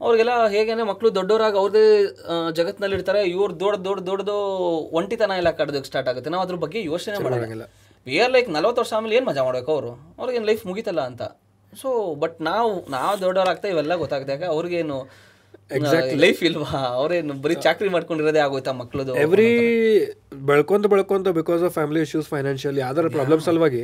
ಅವ್ರಿಗೆಲ್ಲ 0.00 0.32
ಹೇಗೆ 0.56 0.70
ಅಂದರೆ 0.74 0.86
ಮಕ್ಕಳು 0.90 1.08
ದೊಡ್ಡವರಾಗಿ 1.18 1.58
ಅವ್ರದೇ 1.62 1.84
ಜಗತ್ತಿನಲ್ಲಿ 2.58 2.96
ಇರ್ತಾರೆ. 2.98 3.20
ಇವ್ರು 3.34 3.52
ದೊಡ್ಡ 3.64 3.76
ದೊಡ್ಡ 3.88 4.00
ದೊಡ್ಡದು 4.10 4.36
ಒಂಟಿತನ 5.00 5.38
ಎಲ್ಲ 5.42 5.50
ಕಾಡೋದಕ್ಕೆ 5.58 5.90
ಸ್ಟಾರ್ಟ್ 5.92 6.10
ಆಗುತ್ತೆ. 6.12 6.30
ನಾವು 6.34 6.44
ಅದ್ರ 6.46 6.58
ಬಗ್ಗೆ 6.66 6.80
ಯೋಚನೆ 6.92 7.18
ಮಾಡೋಂಗಿಲ್ಲ 7.26 7.66
ವಿ 8.06 8.16
ಆರ್ 8.24 8.32
ಲೈಕ್ 8.36 8.48
ನಲ್ವತ್ತು 8.56 8.80
ವರ್ಷ 8.82 8.92
ಆಮೇಲೆ 8.98 9.14
ಏನು 9.18 9.26
ಮಜಾ 9.30 9.42
ಮಾಡಬೇಕು 9.48 9.70
ಅವರು? 9.76 9.92
ಅವ್ರಿಗೇನು 10.20 10.48
ಲೈಫ್ 10.52 10.62
ಮುಗೀತಲ್ಲ 10.70 11.02
ಅಂತ. 11.10 11.22
ಸೊ 11.82 11.88
ಬಟ್ 12.22 12.36
ನಾವು 12.50 12.70
ನಾವು 12.96 13.14
ದೊಡ್ಡವರಾಗ್ತಾ 13.24 13.68
ಇವೆಲ್ಲ 13.72 13.94
ಗೊತ್ತಾಗ್ತದೆ 14.02 14.32
ಯಾಕೆ 14.36 14.48
ಅವ್ರಿಗೇನು 14.54 14.98
ಲೈಫ್ 16.24 16.40
ಇಲ್ವಾ? 16.48 16.78
ಅವ್ರೇನು 16.98 17.34
ಬರೀ 17.44 17.54
ಚಾಕ್ರಿ 17.64 17.88
ಮಾಡ್ಕೊಂಡಿರೋದೇ 17.94 18.40
ಆಗೋಯ್ತಾ 18.46 18.72
ಮಕ್ಳದು? 18.80 19.12
ಎವ್ರಿ 19.24 19.48
ಬೆಳ್ಕೊಂತ 20.50 20.86
ಬೆಳ್ಕೊಂತ 20.92 21.28
because 21.38 21.62
of 21.68 21.74
family 21.78 22.02
issues 22.06 22.28
financial 22.34 22.78
ಯಾವ್ದಾರ 22.84 23.08
ಪ್ರಾಬ್ಲಮ್ 23.16 23.40
ಸಲುವಾಗಿ 23.46 23.82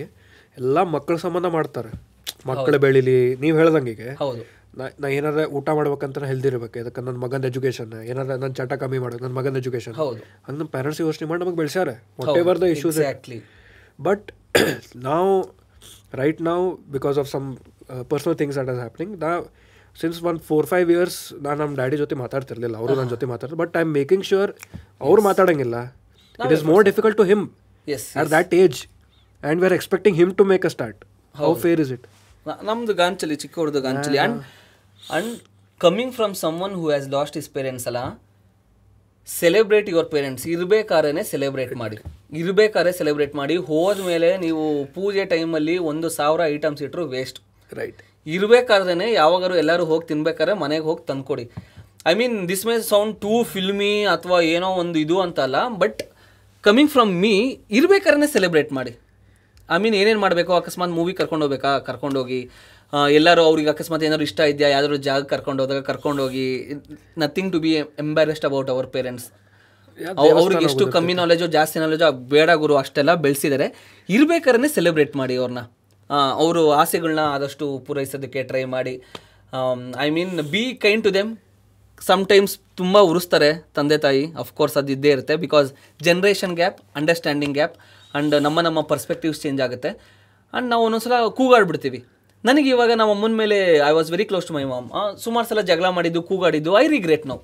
ಎಲ್ಲ 0.56 0.78
ಮಕ್ಕಳ 0.94 1.16
ಸಂಬಂಧ 1.24 1.48
ಮಾಡ್ತಾರೆ. 1.56 1.90
ಮಕ್ಕಳು 2.50 2.78
ಬೆಳಿಲಿ 2.84 3.18
ನೀವು 3.42 3.56
ಹೇಳ್ದಂಗೆ 3.60 4.10
ಹೌದು. 4.22 4.42
ನಾ 5.02 5.08
ಏನಾರ 5.16 5.40
ಊಟ 5.58 5.68
ಮಾಡ್ಬೇಕಂತ 5.78 6.24
ಹೆಲ್ದಿ 6.30 6.48
ಇರ್ಬೇಕು. 6.50 6.76
ಅದಕ್ಕೆ 6.82 7.00
ನನ್ನ 7.06 7.18
ಮಗನ 7.24 7.48
ಎಜುಕೇಶನ್ 7.52 7.90
ಏನಾರ 8.10 8.26
ನನ್ನ 8.42 8.52
ಚಟ 8.60 8.72
ಕಮ್ಮಿ 8.82 8.98
ಮಾಡೋದು 9.04 9.22
ನನ್ನ 9.24 9.34
ಮಗನ 9.40 9.56
ಎಜುಕೇಶನ್ 9.62 9.96
ಹೌದು. 10.02 10.20
ಹಂಗೆ 10.46 10.58
ನಮ್ಮ 10.60 10.70
ಪೇರೆಂಟ್ಸ್ 10.76 11.00
ಯೋಚನೆ 11.06 11.26
ಮಾಡಿ 11.30 11.40
ನಮಗೆ 11.44 11.58
ಬೆಳೆಸ್ಯಾರ. 11.62 11.90
What 12.20 12.38
ever 12.42 12.60
the 12.64 12.68
issues 12.76 13.00
but 13.98 14.26
ನಾವು 15.08 15.32
ರೈಟ್ 16.20 16.40
ನಾವು 16.50 16.64
because 16.94 17.18
of 17.22 17.28
some 17.34 17.46
personal 18.12 18.36
things 18.40 18.56
that 18.60 18.70
as 18.74 18.80
happening 18.84 19.12
ನಾ 19.24 19.30
since 20.02 20.18
one 20.30 20.38
four 20.48 20.66
five 20.72 20.88
years 20.96 21.18
ನಾನು 21.46 21.58
ನಮ್ಮ 21.62 21.72
ಡ್ಯಾಡಿ 21.80 21.96
ಜೊತೆ 22.02 22.14
ಮಾತಾಡ್ತಿರ್ಲಿಲ್ಲ. 22.24 22.76
ಅವರು 22.82 22.92
ನನ್ನ 22.98 23.10
ಜೊತೆ 23.14 23.26
ಮಾತಾಡ್ತಾರೆ. 23.32 23.60
But 23.62 23.74
I 23.80 23.82
am 23.86 23.92
making 24.00 24.24
sure 24.30 24.50
ಅವ್ರು 25.06 25.22
ಮಾತಾಡೋಂಗಿಲ್ಲ. 25.28 25.76
It 26.44 26.54
is 26.56 26.64
more 26.72 26.82
difficult 26.90 27.18
to 27.20 27.26
him 27.32 27.44
at 28.22 28.30
that 28.34 28.54
age 28.62 28.80
and 28.86 29.60
we 29.62 29.68
are 29.70 29.76
expecting 29.78 30.18
him 30.22 30.32
to 30.40 30.46
make 30.52 30.66
a 30.70 30.72
start 30.76 31.00
how 31.34 31.52
fair 31.64 31.80
is 31.84 31.92
it 31.96 32.06
ನಮ್ದು 32.70 32.94
ಗಾಂಚಲಿ 33.02 33.36
ಚಿಕ್ಕವ್ರದ್ದು 33.44 33.80
ಗಾಂಚಲಿ. 33.88 34.18
And 34.22 34.38
and 35.02 35.32
coming 35.80 36.12
from 36.18 36.34
someone 36.66 36.74
who 36.80 36.84
has 36.92 37.06
lost 37.16 37.36
is 37.42 37.48
parents 37.56 37.86
ಅಲ್ಲ 37.90 38.00
celebrate 39.28 39.88
your 39.92 40.08
parents 40.14 40.44
ಇರಬೇಕಾದ್ರೆ 40.52 41.22
celebrate 41.34 41.72
ಮಾಡಿ. 41.82 41.98
ಇರಬೇಕಾದ್ರೆ 42.40 42.92
celebrate 43.00 43.34
ಮಾಡಿ. 43.40 43.56
ಹೋದ್ಮೇಲೆ 43.70 44.30
ನೀವು 44.44 44.64
ಪೂಜೆ 44.96 45.24
ಟೈಮಲ್ಲಿ 45.32 45.76
ಒಂದು 45.90 46.08
ಸಾವಿರ 46.18 46.40
ಐಟಮ್ಸ್ 46.54 46.82
ಇಟ್ಟರು 46.86 47.04
ವೇಸ್ಟ್ 47.16 47.38
ರೈಟ್ 47.80 48.00
ಇರಬೇಕಾದ್ರೆ 48.26 49.06
ಯಾವಾಗಾರು 49.20 49.54
ಎಲ್ಲರೂ 49.62 49.84
ಹೋಗಿ 49.90 50.04
ತಿನ್ಬೇಕಾದ್ರೆ 50.10 50.54
ಮನೆಗೆ 50.64 50.84
ಹೋಗಿ 50.88 51.02
ತಂದ್ಕೊಡಿ. 51.10 51.44
I 52.10 52.12
mean 52.20 52.36
this 52.50 52.64
may 52.68 52.74
sound 52.92 53.14
too 53.24 53.34
filmy 53.52 53.92
ಅಥವಾ 54.14 54.38
ಏನೋ 54.54 54.68
ಒಂದು 54.82 54.98
ಇದು 55.04 55.16
ಅಂತ 55.24 55.40
ಅಲ್ಲ 55.46 55.56
ಬಟ್ 55.82 56.00
ಕಮಿಂಗ್ 56.64 56.90
ಫ್ರಮ್ 56.94 57.12
ಮೀ 57.22 57.34
ಇರಬೇಕಾದ್ರೆ 57.78 58.28
ಸೆಲೆಬ್ರೇಟ್ 58.36 58.70
ಮಾಡಿ. 58.78 58.92
ಐ 59.74 59.78
ಮೀನ್ 59.82 59.96
ಏನೇನು 60.00 60.20
ಮಾಡಬೇಕು? 60.26 60.52
ಅಕಸ್ಮಾತ್ 60.60 60.92
ಮೂವಿ 60.98 61.12
ಕರ್ಕೊಂಡು 61.20 61.44
ಹೋಗ್ಬೇಕಾ? 61.46 61.72
ಕರ್ಕೊಂಡೋಗಿ 61.88 62.40
ಎಲ್ಲರೂ 63.18 63.42
ಅವ್ರಿಗೆ 63.50 63.70
ಅಕಸ್ಮಾತ್ 63.72 64.02
ಏನಾದ್ರು 64.06 64.26
ಇಷ್ಟ 64.28 64.40
ಇದೆಯಾ? 64.52 64.68
ಯಾವ್ದಾದ್ರು 64.74 64.98
ಜಾಗ 65.08 65.22
ಕರ್ಕೊಂಡು 65.32 65.60
ಹೋದಾಗ 65.62 65.82
ಕರ್ಕೊಂಡೋಗಿ 65.90 66.46
nothing 67.22 67.50
to 67.54 67.60
be 67.64 67.70
embarrassed 68.04 68.46
about 68.48 68.70
our 68.74 68.88
parents 68.96 69.28
ಅವ್ರಿಗೆ 70.22 70.64
ಎಷ್ಟು 70.70 70.84
ಕಮ್ಮಿ 70.96 71.14
ನಾಲೆಜು 71.20 71.46
ಜಾಸ್ತಿ 71.56 71.78
ನಾಲೆಜು 71.84 72.10
ಬೇಡ 72.34 72.50
ಗುರು 72.62 72.74
ಅಷ್ಟೆಲ್ಲ 72.82 73.12
ಬೆಳೆಸಿದ್ದಾರೆ 73.24 73.66
ಇರ್ಬೇಕಾದ್ರೆ 74.16 74.68
ಸೆಲೆಬ್ರೇಟ್ 74.76 75.14
ಮಾಡಿ 75.20 75.34
ಅವ್ರನ್ನ 75.40 75.62
ಅವರು 76.44 76.62
ಆಸೆಗಳನ್ನ 76.80 77.22
ಆದಷ್ಟು 77.34 77.66
ಪೂರೈಸೋದಕ್ಕೆ 77.86 78.40
ಟ್ರೈ 78.50 78.64
ಮಾಡಿ. 78.76 78.94
I 80.06 80.08
mean 80.16 80.34
be 80.54 80.64
kind 80.84 81.04
to 81.06 81.12
them 81.18 81.30
sometimes 82.00 82.54
ತುಂಬ 82.80 82.98
ಉರಿಸ್ತಾರೆ 83.10 83.50
ತಂದೆ 83.76 83.98
ತಾಯಿ. 84.04 84.22
ಅಫ್ಕೋರ್ಸ್ 84.42 84.76
ಅದು 84.80 84.90
ಇದ್ದೇ 84.96 85.10
ಇರುತ್ತೆ 85.16 85.34
because 85.44 85.68
generation 86.06 86.54
gap 86.60 86.78
understanding 87.00 87.54
gap 87.58 87.76
and 87.82 88.34
ನಮ್ಮ 88.46 88.60
ನಮ್ಮ 88.68 88.80
ಪರ್ಸ್ಪೆಕ್ಟಿವ್ಸ್ 88.92 89.40
ಚೇಂಜ್ 89.44 89.60
ಆಗುತ್ತೆ. 89.66 89.90
ಆ್ಯಂಡ್ 89.92 90.68
ನಾವು 90.72 90.82
ಒಂದೊಂದ್ಸಲ 90.86 91.18
ಕೂಗಾಡ್ಬಿಡ್ತೀವಿ. 91.38 92.00
ನನಗೆ 92.44 92.68
ಇವಾಗ 92.74 92.92
ನಮ್ಮ 93.00 93.12
ಅಮ್ಮನ 93.16 93.36
ಮೇಲೆ 93.42 93.58
I 93.90 93.92
was 93.98 94.08
very 94.14 94.24
close 94.30 94.46
to 94.48 94.54
my 94.56 94.64
mom 94.72 94.88
ಸುಮಾರು 95.24 95.46
ಸಲ 95.50 95.60
ಜಗಳ 95.70 95.88
ಮಾಡಿದ್ದು, 95.98 96.20
ಕೂಗಾಡಿದ್ದು 96.30 96.72
ಐ 96.82 96.86
ರಿಗ್ರೆಟ್ 96.96 97.24
ನಾವು 97.30 97.42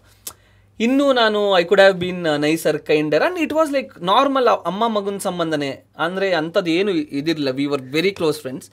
ಇನ್ನೂ 0.86 1.06
ನಾನು 1.20 1.38
I 1.60 1.62
could 1.70 1.80
have 1.82 1.96
been 2.02 2.22
nicer 2.46 2.78
kinder 2.90 3.22
and 3.24 3.38
it 3.44 3.54
was 3.58 3.70
like 3.76 3.90
normal 4.10 4.48
ಅಮ್ಮ 4.70 4.82
ಮಗನ 4.96 5.18
ಸಂಬಂಧನೇ. 5.28 5.70
ಅಂದರೆ 6.04 6.26
ಅಂಥದ್ದು 6.40 6.70
ಏನು 6.78 6.90
ಇದಿರಲಿಲ್ಲ. 7.20 7.52
We 7.60 7.66
were 7.72 7.82
very 7.96 8.12
close 8.18 8.38
friends 8.44 8.68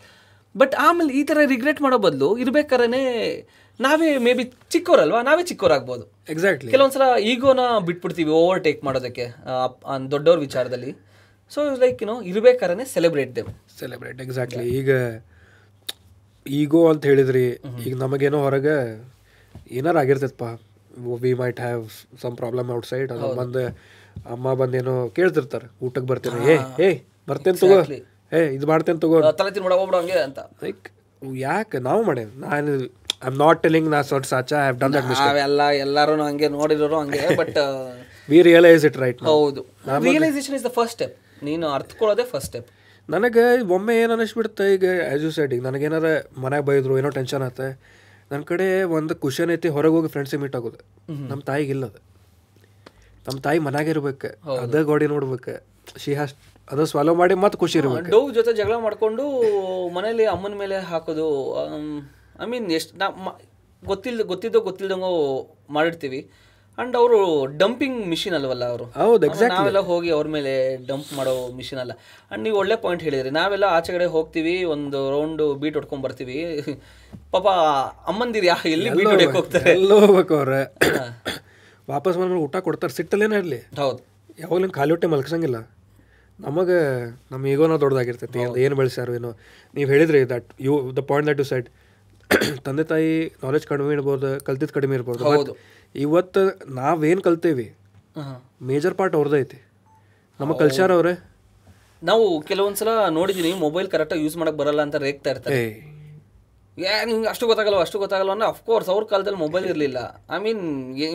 but 0.56 0.74
ಆಮೇಲೆ 0.88 1.12
ಈ 1.20 1.22
ಥರ 1.30 1.38
ರಿಗ್ರೆಟ್ 1.54 1.80
ಮಾಡೋ 1.86 1.98
ಬದಲು 2.08 2.28
ಇರಬೇಕಾರೇ 2.44 3.02
ನಾವೇ 3.80 4.10
ಮೇ 4.26 4.34
ಬಿ 4.40 4.44
ಚಿಕ್ಕವರಲ್ವಾ 4.74 5.22
ನಾವೇ 5.30 5.44
ಚಿಕ್ಕವರಾಗ್ಬೋದು 5.50 6.04
ಎಕ್ಸಾಕ್ಟ್ಲಿ 6.34 6.70
ಕೆಲವೊಂದ್ಸಲ 6.74 7.08
ಈಗೋನ 7.32 7.64
ಬಿಟ್ಬಿಡ್ತೀವಿ 7.88 8.32
ಓವರ್ಟೇಕ್ 8.42 8.80
ಮಾಡೋದಕ್ಕೆ 8.88 9.26
ದೊಡ್ಡವ್ರ 10.14 10.38
ವಿಚಾರದಲ್ಲಿ. 10.46 10.92
ಸೊ 11.52 11.60
ಲೈಕ್ 11.82 12.00
ಏನೋ 12.06 12.16
ಇರ್ಬೇಕಾದ್ರೆ 12.32 12.86
ಸೆಲೆಬ್ರೇಟ್ 12.94 13.34
ದೇವ್ 13.38 13.50
ಸೆಲೆಬ್ರೇಟ್ 13.82 14.22
ಎಕ್ಸಾಕ್ಟ್ಲಿ 14.26 14.64
ಈಗ 14.80 14.92
ಈಗೋ 16.46 16.84
ಅಂತ 16.92 17.04
ಹೇಳಿದ್ರಿ 17.12 17.46
ಈಗ 17.86 17.94
ನಮಗೇನೋ 18.06 18.40
ಹೊರಗೆ 18.46 18.78
ಏನಾರು 19.80 20.00
ಆಗಿರ್ತೈತಪ್ಪ? 20.04 20.48
We 21.24 21.32
might 21.42 21.60
have 21.60 21.84
some 22.24 22.36
problem 22.42 22.70
outside 22.78 23.10
ಅದು 23.16 23.30
ಬಂದು 23.40 23.64
ಅಮ್ಮ 24.34 24.54
ಬಂದೇನೋ 24.54 24.94
ಕೇಳ್ತಿರ್ತಾರೆ. 25.18 25.68
ಊಟಕ್ಕೆ 25.86 26.08
ಬರ್ತೀನಿ. 26.12 26.38
ಏ 26.52 26.56
ಏ 26.86 26.90
ಬರ್ತೇನೆ 27.28 27.58
ತಗೋ. 27.64 27.80
ಏ 28.32 28.42
ಇದು 28.58 28.66
ಮಾಡ್ತೇನೆ 28.72 29.00
ತಗೋ 29.00 29.18
ಅಂತ. 30.28 30.40
ಲೈಕ್ 30.64 30.86
ಯಾಕೆ? 31.46 31.78
ನಾವು 31.90 32.02
ಮಾಡೇನು? 32.04 32.34
ನಾನು 32.46 32.72
ಐ 33.22 33.28
ಆಮ್ 33.30 33.38
ನಾಟ್ 33.38 33.60
ಟೆಲಿಂಗ್ 33.66 33.90
ನಾ 33.94 34.00
ಸೊಟ್ 34.12 34.28
ಸಾಚ 34.32 34.52
ಐ 34.54 34.64
ಹ್ಯಾವ್ 34.64 34.78
ಡನ್ 34.82 34.94
ದಟ್ 34.96 35.06
ನಾವೆಲ್ಲ 35.20 35.62
ಎಲ್ಲರೂ 35.86 36.16
ಹಂಗೆ 36.30 36.48
ನೋಡಿರೋರು 36.58 36.98
ಹಂಗೆ 37.02 37.22
but 37.42 37.58
we 38.30 38.40
realise 38.50 38.84
it 38.90 38.98
right 39.04 39.22
ಹೌದು. 39.30 39.62
Realisation 40.08 40.56
is 40.60 40.66
the 40.66 40.72
first 40.78 40.96
step 40.98 41.16
ನೀನು 41.44 41.68
ಅರ್ಥಕೊಳ್ಳೋದೇ 41.78 42.26
ಫಸ್ಟ್ 42.34 42.50
ಸ್ಟೆಪ್ 42.50 42.70
ನನಗೆ 43.10 43.44
ಒಮ್ಮೆ 43.76 43.94
ಏನು 44.04 44.14
ಅನಿಸ್ಬಿಡ್ತ 44.18 44.62
ಈಗ 44.76 44.86
ಆ್ಯಸ್ 45.08 45.24
ಯು 45.24 45.32
ಸೈಡ್ 45.32 45.52
ಈಗ 45.56 45.64
ನನಗೇನಾರ 45.68 46.08
ಮನೆಗೆ 46.44 46.66
ಬೈದ್ರು 46.70 46.94
ಏನೋ 47.02 47.10
ಟೆನ್ಷನ್ 47.20 47.44
ಆತ 47.50 47.62
ನನ್ನ 48.32 48.44
ಕಡೆ 48.52 48.68
ಒಂದು 48.98 49.14
ಖುಷಿಯನ್ 49.24 49.52
ಐತಿ 49.56 49.70
ಹೊರಗೆ 49.76 49.96
ಹೋಗಿ 49.98 50.10
ಫ್ರೆಂಡ್ಸಿಗೆ 50.14 50.42
ಮೀಟ್ 50.44 50.56
ಆಗೋದು. 50.60 50.80
ನಮ್ಮ 51.32 51.42
ತಾಯಿಗೆ 51.50 51.72
ಇಲ್ಲ 51.76 51.86
ಅದು. 51.92 52.00
ನಮ್ಮ 53.28 53.38
ತಾಯಿ 53.46 53.60
ಮನ್ಯಾಗ 53.68 53.88
ಇರ್ಬೇಕು 53.94 54.30
ಅದ 54.64 54.82
ಗೋಡಿ 54.90 55.06
ನೋಡ್ಬೇಕು 55.14 55.54
ಶಿ 56.04 56.12
ಹ್ಯಾಸ್ 56.20 56.34
ಅದು 56.68 56.84
ಸ್ವಾಲೋ 56.92 57.14
ಮಾಡಿ 57.22 57.34
ಮತ್ತೆ 57.44 57.58
ಖುಷಿ 57.64 57.78
ಇರ್ಬೇಕು. 57.82 58.10
ಡೋವ್ 58.16 58.30
ಜೊತೆ 58.38 58.52
ಜಗಳ 58.60 58.76
ಮಾಡ್ಕೊಂಡು 58.86 59.24
ಮನೇಲಿ 59.98 60.26
ಅಮ್ಮನ 60.34 60.56
ಮೇಲೆ 60.64 60.78
ಹಾಕೋದು 60.92 61.28
ಐ 62.44 62.48
ಮೀನ್ 62.54 62.66
ಎಷ್ಟು 62.80 62.94
ನಾ 63.02 63.08
ಗೊತ್ತಿಲ್ಲ 63.14 63.36
ಗೊತ್ತಿಲ್ದ 63.92 64.24
ಗೊತ್ತಿದ್ದೋ 64.32 64.60
ಗೊತ್ತಿಲ್ದಂಗೋ 64.68 65.12
ಮಾಡಿರ್ತೀವಿ. 65.76 66.20
ಅಂಡ್ 66.78 66.96
ಅವರು 67.00 67.18
ಡಂಪಿಂಗ್ 67.60 68.00
ಮಿಷಿನ್ 68.12 68.36
ಅಲ್ವಲ್ಲ 68.38 68.64
ಅವರು? 68.72 68.86
ಹೌದು 69.02 69.28
ನಾವೆಲ್ಲ 69.52 69.82
ಹೋಗಿ 69.90 70.10
ಅವ್ರ 70.16 70.28
ಮೇಲೆ 70.36 70.54
ಡಂಪ್ 70.90 71.12
ಮಾಡೋ 71.18 71.36
ಮಿಷಿನ್ 71.60 71.80
ಅಲ್ಲ. 71.84 71.94
ಅಂಡ್ 72.32 72.42
ನೀವು 72.46 72.58
ಒಳ್ಳೆ 72.62 72.76
ಪಾಯಿಂಟ್ 72.86 73.04
ಹೇಳಿದ್ರಿ. 73.08 73.32
ನಾವೆಲ್ಲ 73.40 73.66
ಆಚೆ 73.76 73.92
ಕಡೆ 73.96 74.08
ಹೋಗ್ತೀವಿ 74.16 74.56
ಒಂದು 74.74 75.00
ರೌಂಡ್ 75.16 75.44
ಬೀಟ್ 75.62 75.78
ಹೊಡ್ಕೊಂಡ್ 75.80 76.04
ಬರ್ತೀವಿ. 76.08 76.40
ಪಾಪ 77.32 77.48
ಅಮ್ಮಂದಿರು 78.08 78.46
ಯಾ 78.46 78.58
ಎಲ್ಲಿ 78.66 78.90
ಬೀಟ್ 78.90 79.08
ಹೊಡಿಯಕ್ಕೆ 79.08 79.38
ಹೋಗ್ತಾರೆ 79.38 79.72
ಎಲ್ಲೋ 79.72 79.96
ಹೋಗ್ಬೇಕು 80.00 80.36
ಅವ್ರೆ. 80.36 80.62
ವಾಪಸ್ 81.88 82.18
ಬಂದ್ಮೇಲೆ 82.18 82.42
ಊಟ 82.42 82.56
ಕೊಡ್ತಾರೆ 82.58 82.94
ಸಿಟ್ಟಲ್ಲೇನೇ 82.94 83.38
ಇರಲಿ. 83.38 83.60
ಹೌದು. 83.80 84.00
ಯಾವಾಗಲೂ 84.40 84.70
ಖಾಲಿ 84.70 84.92
ಹೊಟ್ಟೆ 84.92 85.08
ಮಲ್ಕಸಂಗಿಲ್ಲ 85.08 85.58
ನಮಗೆ 86.40 86.80
ನಮ್ಮ 87.32 87.44
ನಾವು 87.66 87.82
ದೊಡ್ಡದಾಗಿರ್ತೈತಿ 87.82 88.40
ಏನು 88.64 88.76
ಬೆಳೆಸ್ಯಾರು 88.76 89.14
ಏನೋ. 89.14 89.32
ನೀವು 89.74 89.90
ಹೇಳಿದ್ರಿ 89.90 90.22
that 90.30 90.48
you 90.62 90.74
the 90.94 91.00
point 91.00 91.28
that 91.30 91.40
you 91.40 91.46
side 91.46 91.68
ತಂದೆ 92.66 92.84
ತಾಯಿ 92.84 93.12
ನಾಲೆಜ್ 93.44 93.66
ಕಡಿಮೆ 93.68 93.94
ಇರ್ಬೋದು 93.94 94.30
ಕಲ್ತಿದ್ದು 94.40 94.74
ಕಡಿಮೆ 94.74 94.96
ಇರ್ಬೋದು 94.96 95.24
ಹೌದು. 95.24 95.54
ಇವತ್ತು 95.96 96.42
ನಾವೇನು 96.74 97.22
ಕಲ್ತೇವಿ 97.22 97.68
ಮೇಜರ್ 98.62 98.96
ಪಾರ್ಟ್ 98.96 99.16
ಅವ್ರದೈತಿ 99.16 99.58
ಐತಿ. 99.58 99.60
ನಮ್ಮ 100.40 100.54
ಕಲ್ಸ್ಯಾರ 100.54 100.92
ಅವ್ರೆ. 100.92 101.14
ನಾವು 102.02 102.26
ಕೆಲವೊಂದ್ಸಲ 102.42 102.90
ನೋಡಿದೀನಿ 103.10 103.52
ಮೊಬೈಲ್ 103.54 103.88
ಕರೆಕ್ಟಾಗಿ 103.88 104.24
ಯೂಸ್ 104.24 104.38
ಮಾಡಕ್ಕೆ 104.38 104.58
ಬರಲ್ಲ 104.58 104.82
ಅಂತ 104.82 104.96
ರೇಗ್ತಾ 104.96 105.30
ಇರ್ತಾರೆ. 105.30 105.62
ಏ 106.78 106.88
ಏ 106.94 107.04
ನಿಂಗೆ 107.10 107.28
ಅಷ್ಟು 107.32 107.46
ಗೊತ್ತಾಗಲ್ಲ 107.50 107.78
ಅಷ್ಟು 107.84 107.98
ಗೊತ್ತಾಗಲ್ಲ 108.00 108.32
ಅಂದ್ರೆ 108.36 108.48
ಅಫ್ಕೋರ್ಸ್ 108.54 108.90
ಅವ್ರ 108.94 109.04
ಕಾಲದಲ್ಲಿ 109.12 109.40
ಮೊಬೈಲ್ 109.44 109.66
ಇರಲಿಲ್ಲ. 109.72 110.00
ಐ 110.36 110.38
ಮೀನ್ 110.46 110.64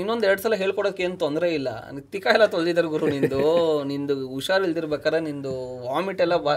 ಇನ್ನೊಂದು 0.01 0.25
ಎರಡು 0.29 0.43
ಸಲ 0.45 0.55
ಹೇಳ್ಕೊಡೋಕೆ 0.63 1.03
ಏನು 1.07 1.17
ತೊಂದರೆ 1.25 1.49
ಇಲ್ಲ. 1.59 1.71
ತಿಕ್ಕ 2.13 2.27
ಎಲ್ಲ 2.37 2.47
ತೊಳೆದಿದ್ದಾರೆ 2.55 2.89
ಗುರು 2.95 3.07
ನಿಂದು. 3.15 3.41
ನಿಂದು 3.91 4.15
ಹುಷಾರು 4.35 4.65
ಇಲ್ದಿರ್ಬೇಕಾರೆ 4.69 5.19
ನಿಂದು 5.21 5.53
ವಾಮಿಟ್ 5.89 6.21
ಎಲ್ಲ 6.27 6.37
ಬಾ 6.47 6.55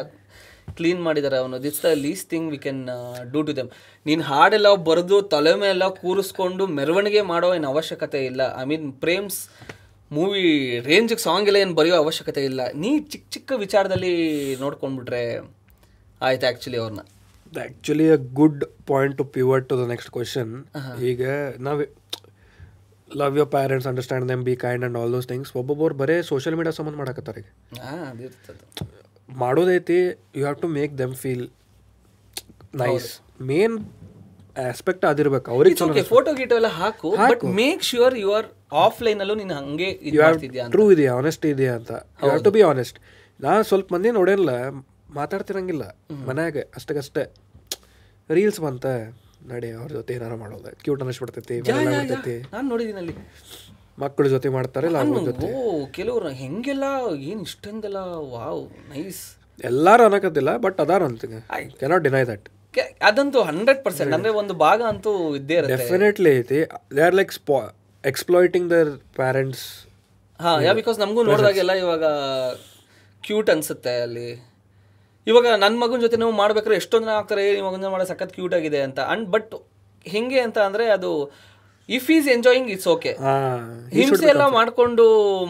ಕ್ಲೀನ್ 0.77 1.01
ಮಾಡಿದ್ದಾರೆ 1.07 1.37
ಅವನು. 1.43 1.57
This 1.65 1.79
the 1.85 1.89
least 2.05 2.29
thing 2.33 2.47
we 2.53 2.59
can 2.65 2.81
do 3.33 3.39
to 3.47 3.55
them 3.57 3.69
ನೀನು 4.05 4.23
ಹಾಡೆಲ್ಲ 4.31 4.69
ಬರೆದು 4.89 5.17
ತಲೆ 5.33 5.53
ಮೇಲೆ 5.65 5.89
ಕೂರಿಸ್ಕೊಂಡು 6.01 6.65
ಮೆರವಣಿಗೆ 6.79 7.23
ಮಾಡೋ 7.31 7.49
ಏನು 7.57 7.69
ಅವಶ್ಯಕತೆ 7.73 8.21
ಇಲ್ಲ. 8.31 8.41
ಐ 8.61 8.65
ಮೀನ್ 8.71 8.87
ಪ್ರೇಮ್ಸ್ 9.05 9.39
ಮೂವಿ 10.11 10.43
ರೇಂಜಿಗೆ 10.89 11.23
ಸಾಂಗ್ 11.27 11.47
ಎಲ್ಲ 11.49 11.59
ಏನು 11.65 11.75
ಬರೆಯೋ 11.79 11.97
ಅವಶ್ಯಕತೆ 12.03 12.43
ಇಲ್ಲ. 12.51 12.61
ನೀ 12.83 12.91
ಚಿಕ್ಕ 13.13 13.25
ಚಿಕ್ಕ 13.35 13.51
ವಿಚಾರದಲ್ಲಿ 13.65 14.13
ನೋಡ್ಕೊಂಡ್ಬಿಟ್ರೆ 14.63 15.23
ಆಯ್ತು 16.21 16.45
ಆ್ಯಕ್ಚುಲಿ 16.49 16.77
ಅವ್ರನ್ನ. 16.77 17.03
Actually 17.59 18.07
a 18.11 18.19
good 18.33 18.61
point 18.85 19.15
to 19.17 19.25
pivot 19.35 19.63
to 19.63 19.75
the 19.77 19.85
next 19.89 20.11
question 20.11 20.51
ಈಗ 21.09 21.21
ನಾವು 21.59 21.83
love 23.11 23.35
your 23.39 23.49
parents 23.49 23.87
understand 23.89 24.25
them 24.29 24.43
be 24.43 24.55
kind 24.57 24.83
and 24.83 24.97
all 24.99 25.11
those 25.13 25.27
things 25.27 25.51
ಒಬ್ಬೊಬ್ಬರು 25.55 25.95
ಬರೇ 25.95 26.15
ಸೋಷಿಯಲ್ 26.29 26.55
ಮೀಡಿಯಾ 26.59 26.73
ಸಂಬಂಧ 26.77 26.97
ಮಾಡಕತ್ತಾರೆ 27.01 27.41
ಈಗ. 27.41 27.49
ಮಾಡೋದೈತಿ 29.37 29.99
you 30.35 30.43
have 30.43 30.57
to 30.61 30.69
make 30.77 30.93
them 30.97 31.13
feel 31.15 31.45
nice 32.81 33.09
main 33.43 33.75
aspect 34.63 35.05
ಅದಿರ್ಬೇಕು 35.05 35.47
ಅವ್ರಿಗೆ 35.53 35.75
photo 36.11 36.31
ಗೀಟೋ 36.39 36.55
ಎಲ್ಲ 36.55 36.71
ಹಾಕು 36.79 37.09
but 37.23 37.43
make 37.59 37.83
sure 37.83 38.15
you 38.17 38.31
are 38.33 38.47
ಆಫ್ಲೈನಲ್ಲೂ 38.83 39.35
ನೀನು 39.35 39.55
ಹಂಗೆ 39.59 39.89
ಟ್ರೂ 40.73 40.83
ಇದೆಯಾ 40.93 41.13
ಆನೆಸ್ಟ್ 41.19 41.45
ಇದೆಯಾ 41.45 41.73
ಅಂತ. 41.79 41.91
You 42.17 42.25
have 42.25 42.43
to 42.43 42.51
be 42.51 42.61
honest 42.63 42.97
ನಾ 43.39 43.53
ಸ್ವಲ್ಪ 43.69 43.87
ಮಂದಿ 43.93 44.11
ನೋಡಿಲ್ಲ 44.11 44.51
ಮಾತಾಡ್ತಿರಂಗಿಲ್ಲ 45.11 45.83
ಮನ್ಯಾಗ 46.27 46.57
ಅಷ್ಟಕ್ಕಷ್ಟೇ. 46.75 47.23
ರೀಲ್ಸ್ 48.37 48.59
ಬಂತ 48.65 48.85
ನಡಿ 49.51 49.69
ಅವ್ರ 49.77 49.89
ಜೊತೆ 49.97 50.13
ಏನಾರ 50.17 50.33
ಮಾಡೋದು 50.41 50.71
ಕ್ಯೂಟ್ 50.83 51.01
ಅನಿಸ್ಬಿಡ್ತೈತಿ 51.05 51.55
ಬಿಡ್ತೈತಿ 51.67 52.35
ನಾನು 52.53 52.65
ನೋಡಿದ್ದೀನಿ 52.71 52.99
ಅಲ್ಲಿ. 53.03 53.15
ಮಕ್ಕಳ 53.97 54.27
ಜೊತೆ 54.33 54.49
ಮಾಡ್ತಾರೆ 54.55 54.85
ಇಲ್ಲ 54.89 54.99
ಅವ್ರ 55.03 55.19
ಜೊತೆ? 55.29 55.47
ಓ 55.53 55.61
ಕೆಲವ್ರು 55.97 56.29
ಹೆಂಗೆಲ್ಲ 56.41 56.85
ಏನು 57.29 57.41
ಇಷ್ಟೊಂದೆಲ್ಲ 57.49 57.99
ವಾವ್ 58.35 58.61
ನೈಸ್ 58.93 59.21
ಎಲ್ಲಾರು 59.69 60.03
ಅನ್ನಕತ್ತಿಲ್ಲ 60.07 60.51
ಬಟ್ 60.65 60.79
ಅದಾರ 60.83 61.03
ಅಂತ 61.09 61.25
ಕೆನಾಟ್ 61.81 62.03
ಡಿನೈ 62.07 62.23
ದಟ್ 62.31 62.47
ಅದಂತೂ 63.09 63.39
ಹಂಡ್ರೆಡ್ 63.49 63.81
ಪರ್ಸೆಂಟ್ 63.85 64.13
ಅಂದ್ರೆ 64.17 64.31
ಒಂದು 64.39 64.53
ಭಾಗ 64.63 64.79
ಅಂತೂ 64.91 65.11
ಇದ್ದೇ 65.39 65.55
ಇರುತ್ತೆ. 65.57 65.75
ಡೆಫಿನೆಟ್ಲಿ 65.75 66.31
ಐತಿ. 66.39 66.59
ದೇ 66.95 67.01
ಆರ್ 67.07 67.17
ಲೈಕ್ 67.19 67.33
ಸ್ಪಾ 67.39 67.59
ಎಕ್ಸ್ಪ್ಲಾಯ್ಟಿಂಗ್ 68.03 68.67
ದರ್ 68.73 68.89
ಪ್ಯಾರೆಂಟ್ಸ್ 69.19 69.65
ಹಾ 70.39 70.53
ಯಾ 70.65 70.71
ಬಿಕಾಸ್ 70.79 70.97
ನಮಗೂ 71.03 71.23
ನೋಡಿದಾಗೆಲ್ಲ 71.29 71.73
ಇವಾಗ 71.83 72.05
ಕ್ಯೂಟ್ 73.23 73.49
ಅನ್ಸುತ್ತೆ 73.53 73.93
ಅಲ್ಲಿ. 74.05 74.29
ಇವಾಗ 75.27 75.47
ನನ್ನ 75.63 75.75
ಮಗನ 75.83 75.99
ಜೊತೆ 76.05 76.17
ನಾವು 76.21 76.35
ಮಾಡ್ಬೇಕಾದ್ರೆ 76.41 76.77
ಎಷ್ಟೊಂದು 76.81 77.11
ಆಗ್ತಾರೆ 77.19 77.43
ಈ 77.57 77.63
ಮಗನ 77.69 77.89
ಮಾಡೋ 77.95 78.05
ಸಖತ್ 78.11 78.35
ಕ್ಯೂಟ್ 78.37 78.55
ಆಗಿದೆ 78.59 78.79
ಅಂತ. 78.87 78.99
ಅಂಡ್ 79.13 79.27
ಬಟ್ 79.35 79.53
ಹೆಂಗೆ 80.05 80.39
ಅಂತ 80.47 80.57
ಅಂದ್ರೆ 80.69 80.85
ಅದು 80.97 81.09
if 81.89 82.09
is 82.15 82.27
enjoying 82.33 82.67
it's 82.73 82.87
okay 82.93 83.11
ಹಿಂಸೆ 83.95 84.27
ಎಲ್ಲ 84.33 84.43
ಮಾಡ್ಕೊಂಡು 84.57 85.05